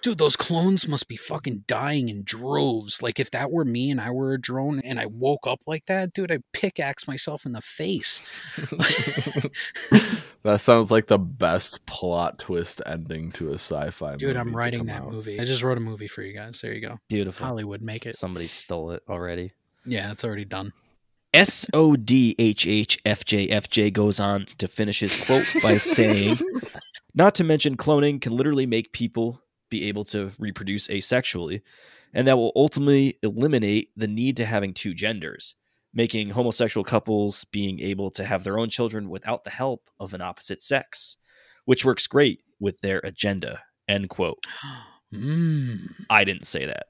dude 0.00 0.18
those 0.18 0.36
clones 0.36 0.86
must 0.86 1.08
be 1.08 1.16
fucking 1.16 1.64
dying 1.66 2.08
in 2.08 2.22
droves 2.22 3.02
like 3.02 3.18
if 3.18 3.30
that 3.32 3.50
were 3.50 3.64
me 3.64 3.90
and 3.90 4.00
i 4.00 4.10
were 4.10 4.32
a 4.34 4.40
drone 4.40 4.78
and 4.80 5.00
i 5.00 5.06
woke 5.06 5.46
up 5.46 5.58
like 5.66 5.84
that 5.86 6.12
dude 6.12 6.30
i'd 6.30 6.42
pickaxe 6.52 7.08
myself 7.08 7.44
in 7.44 7.52
the 7.52 7.60
face 7.60 8.22
That 10.42 10.60
sounds 10.60 10.92
like 10.92 11.08
the 11.08 11.18
best 11.18 11.84
plot 11.86 12.38
twist 12.38 12.80
ending 12.86 13.32
to 13.32 13.50
a 13.50 13.54
sci-fi 13.54 14.12
movie. 14.12 14.18
dude 14.18 14.36
i'm 14.36 14.54
writing 14.54 14.86
that 14.86 15.02
out. 15.02 15.10
movie 15.10 15.40
i 15.40 15.44
just 15.44 15.62
wrote 15.62 15.76
a 15.76 15.80
movie 15.80 16.06
for 16.06 16.22
you 16.22 16.32
guys 16.32 16.60
there 16.60 16.72
you 16.72 16.80
go 16.80 16.98
Beautiful. 17.08 17.44
hollywood 17.46 17.82
make 17.82 18.06
it 18.06 18.14
Somebody 18.16 18.46
stole 18.46 18.92
it 18.92 19.02
already. 19.08 19.52
yeah 19.84 20.12
it's 20.12 20.24
already 20.24 20.44
done 20.44 20.72
S 21.34 21.66
O 21.74 21.96
D 21.96 22.34
H 22.38 22.66
H 22.66 22.98
F 23.04 23.22
J 23.24 23.48
F 23.48 23.68
J 23.68 23.90
goes 23.90 24.18
on 24.20 24.46
to 24.56 24.66
finish 24.68 25.00
his 25.00 25.22
quote 25.26 25.44
by 25.62 25.76
saying, 25.76 26.38
Not 27.14 27.34
to 27.34 27.44
mention, 27.44 27.76
cloning 27.76 28.22
can 28.22 28.34
literally 28.34 28.64
make 28.64 28.92
people 28.92 29.42
be 29.70 29.88
able 29.88 30.04
to 30.04 30.32
reproduce 30.38 30.88
asexually, 30.88 31.62
and 32.14 32.26
that 32.28 32.36
will 32.36 32.52
ultimately 32.56 33.18
eliminate 33.22 33.90
the 33.96 34.08
need 34.08 34.36
to 34.38 34.44
having 34.44 34.72
two 34.72 34.94
genders, 34.94 35.54
making 35.92 36.30
homosexual 36.30 36.84
couples 36.84 37.44
being 37.44 37.80
able 37.80 38.10
to 38.12 38.24
have 38.24 38.44
their 38.44 38.58
own 38.58 38.68
children 38.68 39.08
without 39.08 39.44
the 39.44 39.50
help 39.50 39.88
of 40.00 40.14
an 40.14 40.20
opposite 40.20 40.62
sex, 40.62 41.16
which 41.64 41.84
works 41.84 42.06
great 42.06 42.40
with 42.60 42.80
their 42.80 43.00
agenda. 43.04 43.62
End 43.88 44.08
quote. 44.08 44.44
mm. 45.14 45.90
I 46.10 46.24
didn't 46.24 46.46
say 46.46 46.66
that. 46.66 46.86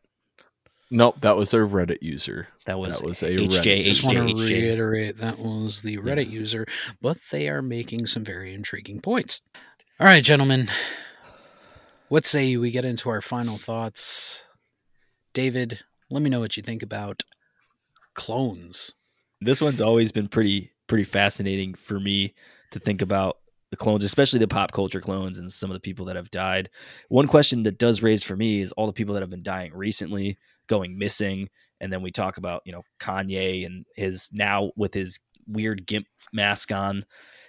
Nope, 0.89 1.17
that 1.23 1.37
was 1.37 1.53
a 1.53 1.59
Reddit 1.59 1.99
user. 2.01 2.47
That 2.67 2.79
was, 2.79 2.99
That 2.99 3.05
was 3.05 3.23
a 3.25 3.27
HJ, 3.31 3.49
Reddit. 3.49 3.83
just 3.83 4.03
HJ, 4.03 4.05
want 4.05 4.29
to 4.29 4.35
HJ. 4.35 4.51
reiterate 4.51 5.19
that 5.19 5.39
was 5.39 5.83
the 5.83 5.99
reddit 5.99 6.31
user 6.31 6.67
but 7.01 7.17
they 7.31 7.49
are 7.49 7.63
making 7.63 8.07
some 8.07 8.25
very 8.25 8.53
intriguing 8.55 9.01
points 9.01 9.41
all 10.01 10.07
right 10.07 10.23
gentlemen 10.23 10.69
what 12.09 12.27
say 12.27 12.57
we 12.57 12.71
get 12.71 12.85
into 12.85 13.09
our 13.09 13.21
final 13.21 13.59
thoughts 13.59 14.45
david 15.33 15.81
let 16.11 16.23
me 16.23 16.31
know 16.31 16.41
what 16.41 16.57
you 16.57 16.63
think 16.63 16.83
about 16.83 17.23
clones 18.15 18.95
this 19.41 19.61
one's 19.61 19.81
always 19.81 20.13
been 20.13 20.29
pretty 20.29 20.73
pretty 20.87 21.05
fascinating 21.05 21.75
for 21.75 21.99
me 21.99 22.35
to 22.71 22.79
think 22.79 23.03
about 23.03 23.39
the 23.71 23.77
clones, 23.77 24.05
especially 24.05 24.39
the 24.39 24.49
pop 24.49 24.73
culture 24.73 25.01
clones 25.01 25.39
and 25.39 25.51
some 25.51 25.71
of 25.71 25.75
the 25.75 25.81
people 25.81 26.07
that 26.07 26.17
have 26.17 26.31
died. 26.31 26.71
One 27.09 27.27
question 27.27 27.65
that 27.65 27.79
does 27.79 28.03
raise 28.03 28.23
for 28.23 28.37
me 28.37 28.61
is 28.61 28.73
all 28.73 28.87
the 28.87 28.93
people 28.93 29.15
that 29.15 29.23
have 29.23 29.31
been 29.31 29.43
dying 29.43 29.75
recently, 29.75 30.39
going 30.69 30.99
missing, 30.99 31.49
and 31.81 31.93
then 31.93 32.03
we 32.03 32.11
talk 32.11 32.37
about 32.37 32.63
you 32.65 32.73
know 32.73 32.83
Kanye 33.01 33.67
and 33.67 33.85
his 33.97 34.31
now 34.33 34.71
with 34.77 34.95
his 34.95 35.19
weird 35.47 35.87
gimp 35.87 36.07
mask 36.33 36.73
on 36.73 37.05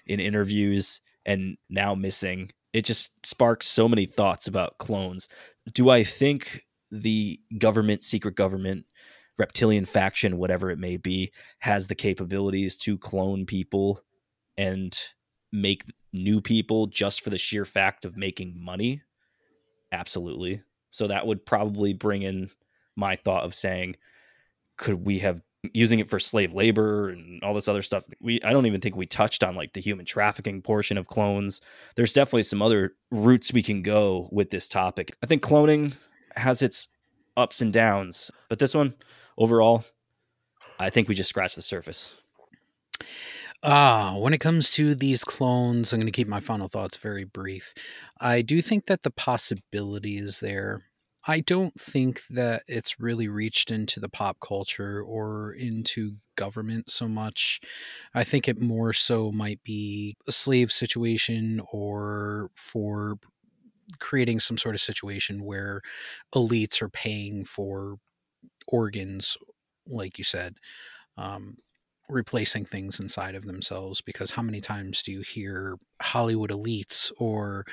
in 0.05 0.19
interviews 0.19 1.01
and 1.25 1.57
now 1.69 1.95
missing. 1.95 2.51
It 2.73 2.85
just 2.85 3.26
sparks 3.26 3.68
so 3.68 3.88
many 3.88 4.06
thoughts 4.06 4.48
about 4.48 4.77
clones. 4.77 5.27
Do 5.73 5.89
I 5.89 6.03
think 6.03 6.65
the 6.91 7.39
government, 7.57 8.03
secret 8.03 8.35
government, 8.35 8.85
reptilian 9.38 9.85
faction, 9.85 10.38
whatever 10.38 10.72
it 10.72 10.80
may 10.80 10.98
be, 10.98 11.31
has 11.60 11.88
the 11.88 11.95
capabilities 11.95 12.77
to 12.77 12.98
clone 12.98 13.45
people 13.45 14.02
and 14.57 14.98
make 15.52 15.84
new 16.14 16.41
people 16.41 16.88
just 16.88 17.22
for 17.22 17.30
the 17.30 17.38
sheer 17.38 17.65
fact 17.65 18.06
of 18.06 18.18
making 18.18 18.56
money? 18.57 19.02
Absolutely. 19.91 20.61
So 20.91 21.07
that 21.07 21.27
would 21.27 21.45
probably 21.45 21.94
bring 21.94 22.23
in 22.23 22.49
my 22.95 23.15
thought 23.15 23.44
of 23.44 23.53
saying, 23.53 23.95
could 24.77 25.06
we 25.06 25.19
have 25.19 25.41
using 25.73 25.99
it 25.99 26.10
for 26.10 26.19
slave 26.19 26.53
labor 26.53 27.10
and 27.10 27.44
all 27.44 27.53
this 27.53 27.68
other 27.68 27.81
stuff? 27.81 28.06
We 28.22 28.41
I 28.44 28.52
don't 28.52 28.65
even 28.65 28.81
think 28.81 28.95
we 28.95 29.06
touched 29.06 29.44
on 29.44 29.56
like 29.56 29.73
the 29.73 29.81
human 29.81 30.06
trafficking 30.06 30.61
portion 30.61 30.98
of 30.98 31.07
clones. 31.07 31.61
There's 31.95 32.14
definitely 32.14 32.44
some 32.44 32.61
other 32.61 32.95
routes 33.11 33.53
we 33.53 33.64
can 33.64 33.81
go 33.81 34.30
with 34.31 34.49
this 34.49 34.68
topic. 34.68 35.15
I 35.23 35.26
think 35.26 35.41
cloning 35.41 35.94
has 36.35 36.61
its 36.61 36.88
ups 37.35 37.61
and 37.61 37.72
downs, 37.72 38.31
but 38.49 38.60
this 38.60 38.73
one 38.73 38.94
overall, 39.38 39.85
I 40.80 40.89
think 40.89 41.07
we 41.07 41.15
just 41.15 41.30
scratched 41.30 41.56
the 41.56 41.61
surface. 41.61 42.15
Ah, 43.64 44.15
when 44.18 44.34
it 44.34 44.39
comes 44.39 44.69
to 44.72 44.94
these 44.94 45.23
clones, 45.23 45.91
I'm 45.91 45.99
going 45.99 46.07
to 46.07 46.11
keep 46.11 46.27
my 46.27 46.39
final 46.39 46.68
thoughts 46.68 46.98
very 46.98 47.23
brief. 47.23 47.73
I 48.19 48.41
do 48.41 48.61
think 48.61 48.85
that 48.85 49.02
the 49.02 49.10
possibility 49.10 50.18
is 50.18 50.39
there. 50.39 50.84
I 51.27 51.41
don't 51.41 51.79
think 51.79 52.25
that 52.29 52.63
it's 52.67 53.01
really 53.01 53.27
reached 53.27 53.69
into 53.69 53.99
the 53.99 54.07
pop 54.07 54.37
culture 54.39 55.01
or 55.01 55.51
into 55.51 56.13
government 56.37 56.89
so 56.89 57.07
much. 57.09 57.59
I 58.15 58.23
think 58.23 58.47
it 58.47 58.61
more 58.61 58.93
so 58.93 59.31
might 59.33 59.61
be 59.63 60.15
a 60.27 60.31
slave 60.31 60.71
situation 60.71 61.61
or 61.71 62.49
for 62.55 63.17
creating 63.99 64.39
some 64.39 64.57
sort 64.57 64.75
of 64.75 64.81
situation 64.81 65.43
where 65.43 65.81
elites 66.33 66.81
are 66.81 66.89
paying 66.89 67.43
for 67.43 67.97
organs, 68.67 69.37
like 69.85 70.17
you 70.17 70.23
said. 70.23 70.55
Um, 71.17 71.57
replacing 72.09 72.63
things 72.63 73.01
inside 73.01 73.35
of 73.35 73.43
themselves 73.45 73.99
because 74.01 74.31
how 74.31 74.41
many 74.41 74.61
times 74.61 75.03
do 75.03 75.11
you 75.11 75.21
hear 75.21 75.77
Hollywood 76.01 76.51
elites 76.51 77.11
or 77.17 77.65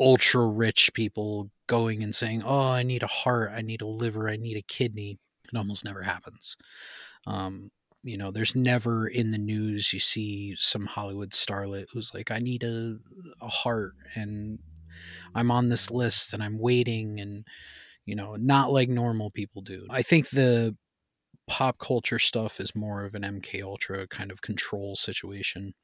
ultra 0.00 0.46
rich 0.46 0.92
people 0.94 1.50
going 1.68 2.02
and 2.02 2.14
saying, 2.14 2.42
"Oh, 2.44 2.70
I 2.70 2.82
need 2.82 3.02
a 3.02 3.06
heart, 3.08 3.52
I 3.52 3.62
need 3.62 3.82
a 3.82 3.86
liver, 3.86 4.28
I 4.28 4.36
need 4.36 4.56
a 4.56 4.62
kidney." 4.62 5.18
It 5.52 5.56
almost 5.56 5.84
never 5.84 6.02
happens. 6.02 6.56
Um, 7.26 7.70
you 8.02 8.16
know, 8.16 8.30
there's 8.30 8.56
never 8.56 9.06
in 9.08 9.28
the 9.30 9.38
news 9.38 9.92
you 9.92 10.00
see 10.00 10.54
some 10.58 10.86
Hollywood 10.86 11.30
starlet 11.32 11.86
who's 11.92 12.12
like, 12.14 12.30
"I 12.30 12.38
need 12.38 12.64
a 12.64 12.98
a 13.40 13.48
heart 13.48 13.94
and 14.14 14.58
I'm 15.34 15.50
on 15.50 15.68
this 15.68 15.90
list 15.90 16.32
and 16.34 16.42
I'm 16.42 16.58
waiting 16.58 17.20
and 17.20 17.46
you 18.06 18.16
know, 18.16 18.36
not 18.36 18.72
like 18.72 18.88
normal 18.88 19.30
people 19.30 19.62
do." 19.62 19.86
I 19.90 20.02
think 20.02 20.30
the 20.30 20.76
pop 21.48 21.78
culture 21.78 22.18
stuff 22.18 22.60
is 22.60 22.74
more 22.76 23.04
of 23.04 23.14
an 23.14 23.24
MK 23.24 23.62
Ultra 23.62 24.06
kind 24.08 24.30
of 24.32 24.42
control 24.42 24.96
situation. 24.96 25.74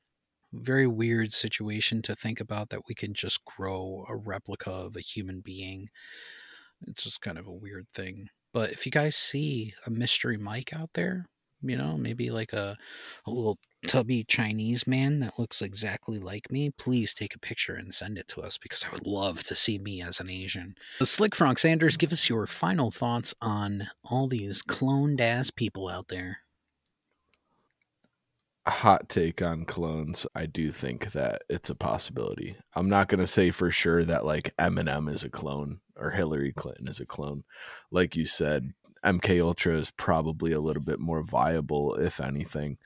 Very 0.53 0.87
weird 0.87 1.33
situation 1.33 2.03
to 2.03 2.15
think 2.15 2.41
about 2.41 2.71
that 2.71 2.83
we 2.89 2.95
can 2.95 3.15
just 3.15 3.45
grow 3.45 4.05
a 4.09 4.17
replica 4.17 4.71
of 4.71 4.97
a 4.97 5.01
human 5.01 5.41
being. 5.41 5.89
It's 6.87 7.05
just 7.05 7.21
kind 7.21 7.39
of 7.39 7.47
a 7.47 7.53
weird 7.53 7.87
thing. 7.95 8.29
But 8.53 8.73
if 8.73 8.87
you 8.87 8.93
guys 8.93 9.17
see 9.17 9.75
a 9.87 9.91
mystery 9.91 10.37
Mike 10.37 10.73
out 10.75 10.91
there, 10.95 11.27
you 11.63 11.77
know, 11.77 11.97
maybe 11.97 12.31
like 12.31 12.53
a, 12.53 12.77
a 13.27 13.31
little 13.31 13.59
tubby 13.87 14.25
Chinese 14.25 14.87
man 14.87 15.21
that 15.21 15.39
looks 15.39 15.63
exactly 15.63 16.19
like 16.19 16.51
me, 16.51 16.71
please 16.79 17.15
take 17.15 17.35
a 17.35 17.39
picture 17.39 17.75
and 17.75 17.95
send 17.95 18.19
it 18.19 18.29
to 18.29 18.41
us 18.41 18.59
because 18.59 18.85
I 18.85 18.93
would 18.93 19.07
love 19.07 19.43
to 19.45 19.55
see 19.55 19.79
me 19.79 20.03
as 20.03 20.21
an 20.21 20.31
Asian. 20.31 20.75
Uh, 21.01 21.05
Slick 21.05 21.35
Frank 21.35 21.59
Sanders, 21.59 21.97
give 21.97 22.13
us 22.13 22.29
your 22.29 22.47
final 22.47 22.91
thoughts 22.91 23.35
on 23.41 23.89
all 24.05 24.29
these 24.29 24.63
cloned 24.63 25.21
ass 25.21 25.51
people 25.51 25.89
out 25.89 26.09
there. 26.09 26.39
Hot 28.71 29.09
take 29.09 29.41
on 29.43 29.65
clones 29.65 30.27
i 30.35 30.45
do 30.47 30.73
think 30.73 31.13
that 31.13 31.43
it's 31.49 31.71
a 31.71 31.75
possibility. 31.75 32.57
I'm 32.75 32.89
not 32.89 33.09
going 33.09 33.21
to 33.21 33.27
say 33.27 33.51
for 33.51 33.71
sure 33.71 34.05
that 34.05 34.27
like 34.27 34.55
eminem 34.59 35.13
is 35.13 35.25
a 35.25 35.31
clone 35.31 35.81
or 35.97 36.11
hillary 36.11 36.53
clinton 36.53 36.89
is 36.89 37.01
a 37.01 37.07
clone. 37.07 37.45
Like 37.91 38.17
you 38.17 38.25
said 38.27 38.73
mk 39.05 39.41
ultra 39.41 39.79
is 39.79 39.91
probably 39.93 40.53
a 40.53 40.61
little 40.61 40.83
bit 40.83 40.99
more 41.01 41.23
viable 41.23 41.95
if 41.95 42.21
anything. 42.21 42.79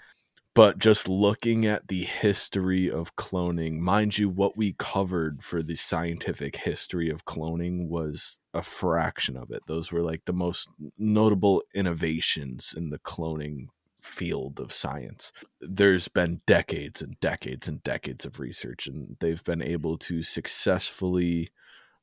But 0.52 0.78
just 0.78 1.08
looking 1.08 1.64
at 1.64 1.86
the 1.86 2.02
history 2.02 2.90
of 2.90 3.14
cloning, 3.14 3.78
mind 3.78 4.18
you, 4.18 4.28
what 4.28 4.56
we 4.56 4.74
covered 4.78 5.44
for 5.44 5.62
the 5.62 5.76
scientific 5.76 6.56
history 6.56 7.08
of 7.08 7.24
cloning 7.24 7.86
was 7.86 8.40
a 8.52 8.62
fraction 8.62 9.36
of 9.36 9.52
it. 9.52 9.62
Those 9.68 9.92
were 9.92 10.02
like 10.02 10.24
the 10.24 10.32
most 10.32 10.68
notable 10.98 11.62
innovations 11.72 12.74
in 12.76 12.90
the 12.90 12.98
cloning 12.98 13.68
field 14.00 14.60
of 14.60 14.72
science. 14.72 15.32
There's 15.60 16.08
been 16.08 16.40
decades 16.46 17.02
and 17.02 17.18
decades 17.20 17.68
and 17.68 17.82
decades 17.82 18.24
of 18.24 18.38
research, 18.38 18.86
and 18.86 19.16
they've 19.20 19.44
been 19.44 19.62
able 19.62 19.98
to 19.98 20.22
successfully 20.22 21.50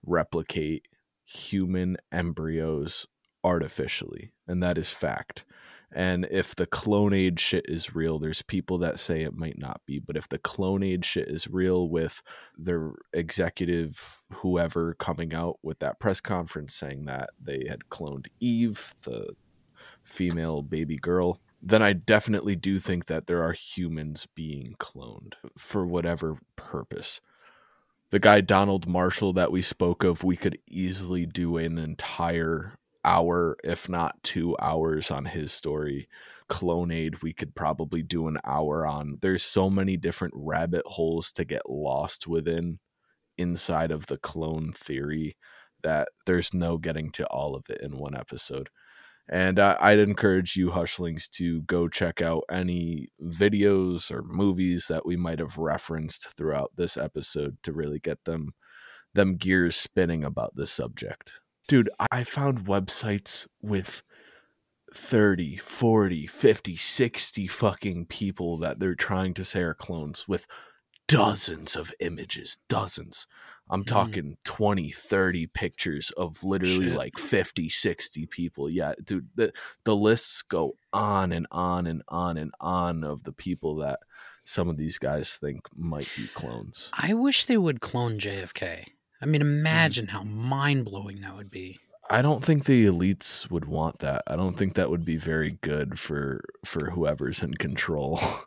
replicate 0.06 0.88
human 1.26 1.98
embryos 2.12 3.06
artificially, 3.44 4.32
and 4.48 4.62
that 4.64 4.78
is 4.78 4.92
fact. 4.92 5.46
And 5.94 6.28
if 6.30 6.54
the 6.54 6.68
Clonaid 6.68 7.40
shit 7.40 7.66
is 7.68 7.96
real, 7.96 8.20
there's 8.20 8.42
people 8.42 8.78
that 8.80 9.00
say 9.00 9.22
it 9.22 9.38
might 9.38 9.58
not 9.58 9.82
be. 9.86 10.00
But 10.00 10.18
if 10.18 10.28
the 10.28 10.38
Clonaid 10.38 11.06
shit 11.06 11.30
is 11.30 11.48
real, 11.48 11.88
with 11.88 12.22
their 12.58 12.92
executive, 13.14 14.22
whoever 14.34 14.96
coming 14.96 15.34
out 15.34 15.60
with 15.64 15.80
that 15.80 16.00
press 16.00 16.20
conference 16.20 16.76
saying 16.76 17.06
that 17.06 17.30
they 17.42 17.66
had 17.70 17.88
cloned 17.90 18.28
Eve, 18.42 18.94
the 19.04 19.30
female 20.04 20.62
baby 20.62 20.98
girl, 20.98 21.40
then 21.68 21.84
I 21.84 21.92
definitely 21.92 22.56
do 22.56 22.80
think 22.80 23.08
that 23.08 23.28
there 23.28 23.44
are 23.44 23.52
humans 23.52 24.28
being 24.36 24.76
cloned 24.80 25.34
for 25.58 25.86
whatever 25.86 26.38
purpose. 26.56 27.20
The 28.10 28.20
guy 28.20 28.40
Donald 28.40 28.88
Marshall 28.88 29.34
that 29.34 29.52
we 29.52 29.62
spoke 29.62 30.06
of, 30.06 30.24
we 30.24 30.38
could 30.38 30.60
easily 30.66 31.26
do 31.26 31.58
an 31.58 31.78
entire 31.78 32.78
hour, 33.04 33.58
if 33.66 33.90
not 33.90 34.24
two 34.24 34.56
hours, 34.62 35.12
on 35.12 35.26
his 35.26 35.52
story. 35.52 36.08
Clonaid, 36.50 37.22
we 37.22 37.34
could 37.34 37.54
probably 37.54 38.02
do 38.02 38.30
an 38.30 38.38
hour 38.46 38.88
on. 38.88 39.18
There's 39.22 39.44
so 39.44 39.70
many 39.70 39.98
different 39.98 40.34
rabbit 40.38 40.84
holes 40.86 41.34
to 41.34 41.44
get 41.44 41.70
lost 41.70 42.28
within 42.28 42.80
inside 43.38 43.92
of 43.92 44.06
the 44.06 44.18
clone 44.18 44.72
theory 44.72 45.36
that 45.84 46.08
there's 46.26 46.54
no 46.54 46.78
getting 46.78 47.12
to 47.12 47.26
all 47.28 47.56
of 47.56 47.66
it 47.70 47.82
in 47.82 47.98
one 47.98 48.16
episode. 48.16 48.70
And 49.30 49.60
uh, 49.60 49.78
I'd 49.80 50.00
encourage 50.00 50.56
you, 50.56 50.70
Hushlings, 50.70 51.30
to 51.32 51.62
go 51.64 51.90
check 51.90 52.22
out 52.22 52.44
any 52.50 53.10
videos 53.22 54.10
or 54.10 54.24
movies 54.24 54.88
that 54.88 55.06
we 55.06 55.18
might 55.18 55.40
have 55.40 55.58
referenced 55.58 56.30
throughout 56.38 56.72
this 56.78 56.96
episode 56.96 57.58
to 57.64 57.74
really 57.74 58.00
get 58.00 58.24
them 58.24 58.54
them 59.14 59.36
gears 59.36 59.76
spinning 59.76 60.24
about 60.24 60.56
this 60.56 60.72
subject. 60.72 61.34
Dude, 61.68 61.90
I 62.12 62.24
found 62.24 62.66
websites 62.66 63.48
with 63.62 64.04
30, 64.94 65.58
40, 65.58 66.28
50, 66.28 66.76
60 66.76 67.48
fucking 67.48 68.06
people 68.06 68.58
that 68.60 68.80
they're 68.80 68.96
trying 68.96 69.34
to 69.34 69.44
say 69.44 69.62
are 69.62 69.74
clones 69.74 70.28
with 70.28 70.46
dozens 71.08 71.76
of 71.76 71.92
images, 72.00 72.58
dozens. 72.70 73.28
I'm 73.70 73.84
Mhm. 73.84 73.88
talking 73.88 74.38
20, 74.44 74.92
30 74.92 75.48
pictures 75.48 76.12
of 76.12 76.44
literally 76.44 76.88
Shit. 76.90 76.96
like 76.96 77.18
50, 77.20 77.70
60 77.70 78.26
people. 78.28 78.70
Yeah, 78.70 78.94
dude, 79.04 79.30
the, 79.36 79.54
the 79.84 79.96
lists 79.96 80.42
go 80.42 80.78
on 80.94 81.32
and 81.32 81.48
on 81.52 81.86
and 81.88 82.02
on 82.08 82.38
and 82.38 82.52
on 82.60 83.04
of 83.04 83.24
the 83.24 83.34
people 83.34 83.76
that 83.78 84.00
some 84.46 84.70
of 84.70 84.78
these 84.78 84.98
guys 84.98 85.36
think 85.36 85.62
might 85.76 86.10
be 86.16 86.28
clones. 86.34 86.90
I 86.94 87.14
wish 87.14 87.46
they 87.46 87.58
would 87.58 87.82
clone 87.82 88.18
JFK. 88.20 88.86
I 89.22 89.26
mean, 89.26 89.42
Mm. 89.42 89.60
imagine 89.60 90.08
how 90.08 90.24
mind 90.24 90.86
blowing 90.86 91.20
that 91.22 91.36
would 91.36 91.50
be. 91.50 91.80
I 92.10 92.22
don't 92.22 92.42
think 92.46 92.64
the 92.64 92.86
elites 92.86 93.50
would 93.52 93.66
want 93.66 94.00
that. 94.00 94.24
I 94.28 94.38
don't 94.38 94.58
think 94.58 94.76
that 94.76 94.90
would 94.90 95.04
be 95.04 95.18
very 95.18 95.58
good 95.62 96.00
for 96.00 96.42
for 96.64 96.92
whoever's 96.92 97.42
in 97.44 97.56
control. 97.56 98.22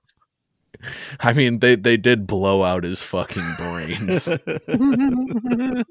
I 1.21 1.33
mean, 1.33 1.59
they 1.61 1.77
they 1.77 1.97
did 1.97 2.27
blow 2.27 2.63
out 2.63 2.85
his 2.85 3.03
fucking 3.03 3.55
brains. 3.59 4.29
if 4.29 5.85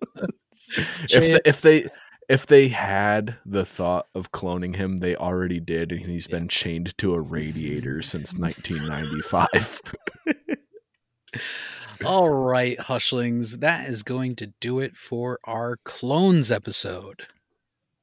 they, 1.10 1.40
if 1.46 1.62
they 1.62 1.88
if 2.30 2.46
they 2.46 2.68
had 2.68 3.38
the 3.44 3.66
thought 3.66 4.08
of 4.14 4.32
cloning 4.32 4.76
him, 4.76 5.00
they 5.00 5.16
already 5.16 5.60
did, 5.60 5.92
and 5.92 6.06
he's 6.06 6.28
been 6.28 6.48
chained 6.48 6.96
to 7.00 7.16
a 7.16 7.22
radiator 7.22 8.04
since 8.04 8.36
1995. 8.36 9.82
All 12.06 12.30
right, 12.30 12.78
Hushlings, 12.78 13.60
that 13.60 13.90
is 13.90 14.04
going 14.04 14.36
to 14.38 14.54
do 14.62 14.80
it 14.80 14.96
for 14.96 15.40
our 15.44 15.78
clones 15.84 16.52
episode. 16.52 17.26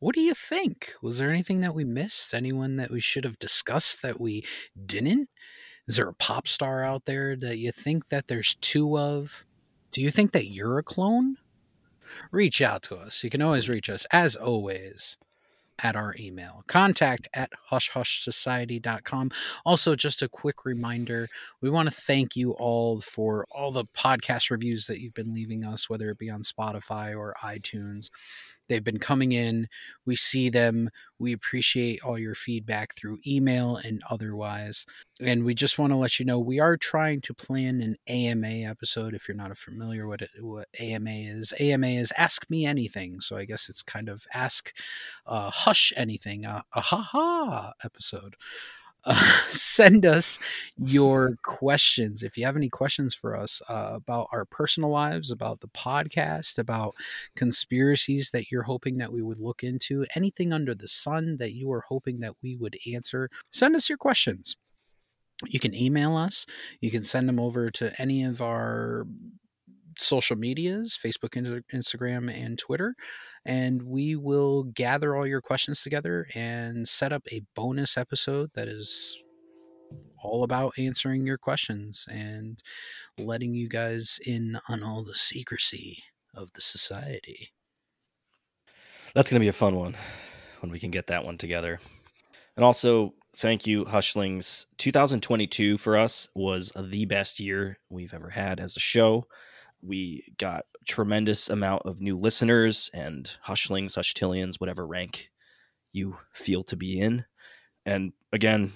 What 0.01 0.15
do 0.15 0.21
you 0.21 0.35
think? 0.35 0.93
Was 1.01 1.19
there 1.19 1.31
anything 1.31 1.61
that 1.61 1.75
we 1.75 1.85
missed? 1.85 2.35
Anyone 2.35 2.77
that 2.77 2.91
we 2.91 3.01
should 3.01 3.25
have 3.25 3.39
discussed 3.39 4.03
that 4.03 4.21
we 4.21 4.45
didn't? 4.85 5.31
Is 5.89 5.97
there 5.97 6.09
a 6.09 6.15
pop 6.15 6.49
star 6.49 6.83
out 6.83 7.05
there 7.05 7.37
that 7.37 7.59
you 7.59 7.71
think 7.71 8.09
that 8.09 8.29
there's 8.29 8.57
two 8.57 8.99
of? 8.99 9.45
Do 9.93 10.03
you 10.03 10.11
think 10.11 10.33
that 10.33 10.47
you're 10.47 10.79
a 10.79 10.83
clone? 10.83 11.37
Reach 12.31 12.61
out 12.61 12.83
to 12.85 12.97
us. 12.97 13.23
You 13.23 13.31
can 13.31 13.43
always 13.43 13.69
reach 13.69 13.89
us, 13.89 14.07
as 14.11 14.37
always, 14.37 15.17
at 15.83 15.95
our 15.95 16.15
email 16.19 16.65
contact 16.67 17.29
at 17.35 17.51
hushhushsociety.com. 17.71 19.31
Also, 19.65 19.95
just 19.95 20.23
a 20.23 20.29
quick 20.29 20.65
reminder 20.65 21.29
we 21.61 21.71
want 21.71 21.89
to 21.89 21.95
thank 21.95 22.35
you 22.35 22.53
all 22.53 23.01
for 23.01 23.47
all 23.51 23.71
the 23.71 23.85
podcast 23.85 24.51
reviews 24.51 24.87
that 24.87 25.01
you've 25.01 25.15
been 25.15 25.35
leaving 25.35 25.65
us, 25.65 25.89
whether 25.89 26.11
it 26.11 26.19
be 26.19 26.31
on 26.31 26.43
Spotify 26.43 27.17
or 27.17 27.35
iTunes. 27.43 28.11
They've 28.69 28.85
been 28.85 28.99
coming 28.99 29.33
in. 29.33 29.69
We 30.05 30.17
see 30.17 30.49
them. 30.49 30.91
We 31.19 31.33
appreciate 31.33 32.03
all 32.03 32.19
your 32.19 32.35
feedback 32.35 32.95
through 32.95 33.21
email 33.27 33.77
and 33.77 34.03
otherwise. 34.11 34.87
And 35.21 35.45
we 35.45 35.55
just 35.55 35.79
want 35.79 35.93
to 35.93 35.97
let 35.97 36.19
you 36.19 36.27
know 36.27 36.39
we 36.39 36.61
are 36.61 36.77
trying 36.77 37.21
to 37.23 37.35
plan 37.35 37.81
an 37.81 37.97
AMA 38.07 38.69
episode. 38.69 39.15
If 39.15 39.29
you're 39.29 39.37
not 39.37 39.57
familiar 39.57 40.07
with 40.07 40.23
it, 40.23 40.31
what 40.41 40.69
AMA 40.79 41.11
is, 41.11 41.53
AMA 41.59 41.87
is 41.87 42.13
Ask 42.19 42.49
Me 42.51 42.67
Anything. 42.67 43.21
So 43.21 43.37
I 43.37 43.45
guess 43.45 43.69
it's 43.69 43.83
kind 43.83 44.09
of 44.09 44.27
Ask 44.35 44.73
uh, 45.27 45.51
Hush 45.51 45.93
Anything, 45.97 46.45
uh, 46.45 46.63
a 46.75 46.81
ha 46.81 46.99
ha 46.99 47.73
episode. 47.85 48.37
Uh, 49.07 49.41
send 49.49 50.05
us 50.05 50.39
your 50.77 51.37
questions. 51.45 52.23
If 52.23 52.37
you 52.37 52.45
have 52.45 52.57
any 52.57 52.69
questions 52.69 53.15
for 53.15 53.37
us 53.37 53.63
uh, 53.69 53.93
about 53.95 54.29
our 54.33 54.45
personal 54.45 54.91
lives 54.91 55.31
about 55.31 55.61
the 55.61 55.69
podcast 55.69 56.59
about 56.59 56.95
conspiracies 57.37 58.31
that 58.31 58.51
you're 58.51 58.65
hoping 58.65 58.99
that 58.99 59.13
we 59.13 59.23
would 59.23 59.39
look 59.39 59.63
into 59.63 60.05
anything 60.15 60.53
under 60.53 60.75
the 60.75 60.89
sun 60.89 61.37
that 61.39 61.55
you 61.55 61.71
are 61.71 61.85
hoping 61.89 62.21
that 62.21 62.35
we 62.43 62.57
would 62.57 62.77
answer 62.93 63.31
send 63.53 63.77
us 63.77 63.89
your 63.89 63.99
questions. 63.99 64.57
You 65.47 65.61
can 65.61 65.75
email 65.75 66.17
us. 66.17 66.47
You 66.81 66.91
can 66.91 67.03
send 67.03 67.29
them 67.29 67.39
over 67.39 67.71
to 67.71 67.93
any 68.01 68.25
of 68.25 68.41
our 68.41 69.07
social 69.99 70.37
medias 70.37 70.99
facebook 71.03 71.63
instagram 71.73 72.33
and 72.33 72.59
twitter 72.59 72.95
and 73.45 73.83
we 73.83 74.17
will 74.17 74.65
gather 74.65 75.15
all 75.17 75.27
your 75.27 75.41
questions 75.41 75.83
together 75.83 76.27
and 76.35 76.89
set 76.89 77.13
up 77.13 77.23
a 77.31 77.43
bonus 77.55 77.97
episode 77.97 78.51
that 78.55 78.69
is 78.69 79.23
all 80.23 80.45
about 80.45 80.75
answering 80.79 81.27
your 81.27 81.39
questions 81.39 82.07
and 82.11 82.63
letting 83.19 83.55
you 83.55 83.69
guys 83.69 84.19
in 84.25 84.59
on 84.69 84.83
all 84.83 85.05
the 85.05 85.15
secrecy 85.15 86.03
of 86.35 86.53
the 86.53 86.61
society. 86.61 87.53
That's 89.15 89.31
going 89.31 89.41
to 89.41 89.45
be 89.45 89.49
a 89.49 89.53
fun 89.53 89.77
one 89.77 89.97
when 90.61 90.71
we 90.71 90.81
can 90.81 90.91
get 90.91 91.07
that 91.09 91.25
one 91.25 91.39
together. 91.39 91.81
And 92.57 92.65
also, 92.65 93.15
thank 93.37 93.67
you, 93.67 93.85
Hushlings. 93.85 94.67
2022 94.79 95.79
for 95.79 95.97
us 95.97 96.29
was 96.35 96.73
the 96.79 97.05
best 97.05 97.39
year 97.39 97.79
we've 97.91 98.15
ever 98.15 98.31
had 98.31 98.61
as 98.61 98.77
a 98.77 98.81
show. 98.81 99.27
We 99.87 100.25
got 100.39 100.65
tremendous 100.87 101.49
amount 101.49 101.83
of 101.85 102.01
new 102.01 102.17
listeners 102.17 102.91
and 102.93 103.31
Hushlings, 103.47 103.97
Hushtillions, 103.97 104.61
whatever 104.61 104.87
rank 104.87 105.31
you 105.93 106.17
feel 106.33 106.63
to 106.65 106.77
be 106.77 107.01
in. 107.01 107.25
And 107.85 108.13
again, 108.33 108.73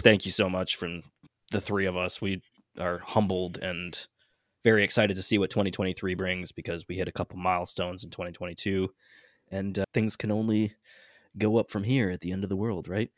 thank 0.00 0.24
you 0.24 0.32
so 0.32 0.48
much 0.48 0.76
from 0.76 1.02
the 1.50 1.60
three 1.60 1.86
of 1.86 1.96
us. 1.96 2.20
We 2.20 2.42
are 2.78 2.98
humbled 2.98 3.58
and 3.58 4.06
very 4.62 4.82
excited 4.82 5.16
to 5.16 5.22
see 5.22 5.38
what 5.38 5.50
2023 5.50 6.14
brings 6.14 6.52
because 6.52 6.86
we 6.88 6.96
hit 6.96 7.08
a 7.08 7.12
couple 7.12 7.36
milestones 7.36 8.02
in 8.02 8.10
2022 8.10 8.88
and 9.50 9.78
uh, 9.78 9.84
things 9.92 10.16
can 10.16 10.32
only 10.32 10.74
go 11.36 11.58
up 11.58 11.70
from 11.70 11.84
here 11.84 12.10
at 12.10 12.20
the 12.20 12.32
end 12.32 12.44
of 12.44 12.50
the 12.50 12.56
world, 12.56 12.88
right? 12.88 13.10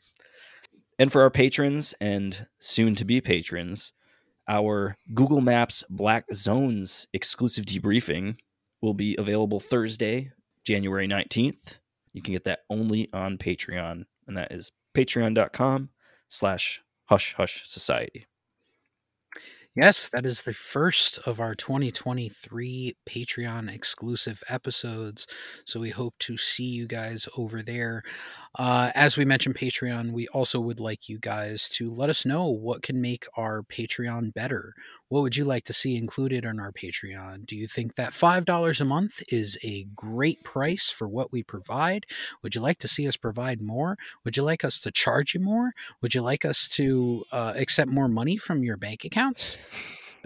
And 0.99 1.11
for 1.11 1.21
our 1.21 1.29
patrons 1.29 1.93
and 2.01 2.47
soon 2.59 2.95
to 2.95 3.05
be 3.05 3.21
patrons, 3.21 3.93
our 4.47 4.97
Google 5.13 5.41
Maps 5.41 5.83
Black 5.89 6.25
Zones 6.33 7.07
exclusive 7.13 7.65
debriefing 7.65 8.37
will 8.81 8.93
be 8.93 9.15
available 9.17 9.59
Thursday, 9.59 10.31
January 10.65 11.07
19th. 11.07 11.77
You 12.13 12.21
can 12.21 12.33
get 12.33 12.45
that 12.45 12.59
only 12.69 13.09
on 13.13 13.37
Patreon, 13.37 14.05
and 14.27 14.37
that 14.37 14.51
is 14.51 14.71
patreon.com 14.95 15.89
slash 16.29 16.81
hush 17.05 17.33
hush 17.33 17.67
society. 17.67 18.25
Yes, 19.77 20.09
that 20.09 20.25
is 20.25 20.41
the 20.41 20.55
first 20.55 21.19
of 21.27 21.39
our 21.39 21.53
2023 21.53 22.97
Patreon 23.07 23.71
exclusive 23.71 24.41
episodes. 24.49 25.27
So 25.65 25.79
we 25.79 25.91
hope 25.91 26.15
to 26.17 26.35
see 26.35 26.65
you 26.65 26.87
guys 26.87 27.27
over 27.37 27.61
there. 27.61 28.01
Uh, 28.57 28.91
as 28.95 29.15
we 29.15 29.23
mentioned, 29.23 29.53
Patreon, 29.55 30.11
we 30.11 30.27
also 30.29 30.59
would 30.59 30.79
like 30.79 31.07
you 31.07 31.19
guys 31.19 31.69
to 31.69 31.91
let 31.91 32.09
us 32.09 32.25
know 32.25 32.47
what 32.47 32.81
can 32.81 32.99
make 32.99 33.27
our 33.35 33.61
Patreon 33.61 34.33
better. 34.33 34.73
What 35.09 35.21
would 35.21 35.37
you 35.37 35.45
like 35.45 35.63
to 35.65 35.73
see 35.73 35.95
included 35.95 36.43
on 36.43 36.59
our 36.59 36.71
Patreon? 36.71 37.45
Do 37.45 37.55
you 37.55 37.67
think 37.67 37.93
that 37.95 38.13
$5 38.13 38.81
a 38.81 38.85
month 38.85 39.21
is 39.29 39.59
a 39.63 39.85
great 39.95 40.43
price 40.43 40.89
for 40.89 41.07
what 41.07 41.31
we 41.31 41.43
provide? 41.43 42.07
Would 42.41 42.55
you 42.55 42.61
like 42.61 42.79
to 42.79 42.87
see 42.87 43.07
us 43.07 43.15
provide 43.15 43.61
more? 43.61 43.95
Would 44.25 44.35
you 44.35 44.43
like 44.43 44.65
us 44.65 44.81
to 44.81 44.91
charge 44.91 45.35
you 45.35 45.39
more? 45.39 45.73
Would 46.01 46.15
you 46.15 46.21
like 46.23 46.43
us 46.43 46.67
to 46.69 47.25
uh, 47.31 47.53
accept 47.55 47.91
more 47.91 48.07
money 48.07 48.37
from 48.37 48.63
your 48.63 48.75
bank 48.75 49.05
accounts? 49.05 49.55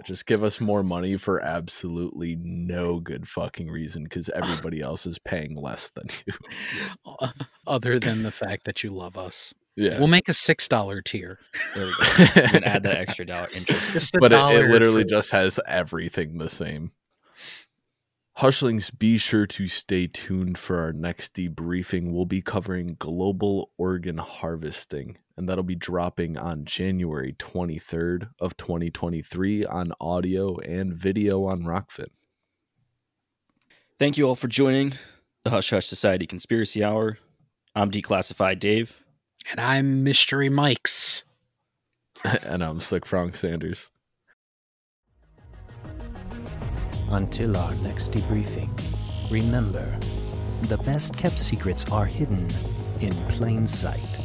Just 0.04 0.26
give 0.26 0.42
us 0.42 0.60
more 0.60 0.82
money 0.82 1.16
for 1.16 1.40
absolutely 1.40 2.36
no 2.40 3.00
good 3.00 3.28
fucking 3.28 3.68
reason 3.70 4.04
because 4.04 4.28
everybody 4.30 4.80
else 4.80 5.06
is 5.06 5.18
paying 5.18 5.56
less 5.56 5.90
than 5.90 6.06
you. 6.26 7.28
Other 7.66 7.98
than 7.98 8.22
the 8.22 8.30
fact 8.30 8.64
that 8.64 8.82
you 8.82 8.90
love 8.90 9.16
us. 9.16 9.54
Yeah. 9.76 9.98
We'll 9.98 10.08
make 10.08 10.28
a 10.28 10.34
six 10.34 10.68
dollar 10.68 11.00
tier. 11.00 11.38
There 11.74 11.86
we 11.86 11.92
go. 11.92 12.04
You 12.42 12.48
can 12.48 12.64
add 12.64 12.82
that 12.82 12.96
extra 12.96 13.24
dollar 13.24 13.48
interest. 13.56 13.92
Just 13.92 14.16
a 14.16 14.20
but 14.20 14.26
it, 14.32 14.36
dollar 14.36 14.66
it 14.66 14.70
literally 14.70 15.02
for- 15.02 15.08
just 15.08 15.30
has 15.30 15.58
everything 15.66 16.38
the 16.38 16.50
same. 16.50 16.92
Hushlings, 18.38 18.96
be 18.98 19.18
sure 19.18 19.46
to 19.46 19.68
stay 19.68 20.06
tuned 20.06 20.56
for 20.56 20.78
our 20.78 20.92
next 20.92 21.34
debriefing. 21.34 22.12
We'll 22.12 22.24
be 22.24 22.40
covering 22.40 22.96
global 22.98 23.70
organ 23.76 24.16
harvesting, 24.18 25.18
and 25.36 25.48
that'll 25.48 25.62
be 25.62 25.74
dropping 25.74 26.38
on 26.38 26.64
January 26.64 27.34
23rd 27.38 28.30
of 28.40 28.56
2023 28.56 29.66
on 29.66 29.92
audio 30.00 30.56
and 30.58 30.94
video 30.94 31.44
on 31.44 31.64
Rokfin. 31.64 32.08
Thank 33.98 34.16
you 34.16 34.26
all 34.26 34.34
for 34.34 34.48
joining 34.48 34.94
the 35.44 35.50
Hush 35.50 35.70
Hush 35.70 35.86
Society 35.86 36.26
Conspiracy 36.26 36.82
Hour. 36.82 37.18
I'm 37.74 37.90
Declassified 37.90 38.58
Dave. 38.58 39.02
And 39.50 39.60
I'm 39.60 40.04
Mystery 40.04 40.48
Mike's. 40.48 41.24
and 42.24 42.64
I'm 42.64 42.80
Slick 42.80 43.04
Frank 43.04 43.36
Sanders. 43.36 43.90
Until 47.12 47.58
our 47.58 47.74
next 47.76 48.12
debriefing, 48.12 48.70
remember 49.30 49.84
the 50.62 50.78
best 50.78 51.14
kept 51.14 51.38
secrets 51.38 51.84
are 51.90 52.06
hidden 52.06 52.48
in 53.00 53.12
plain 53.28 53.66
sight. 53.66 54.21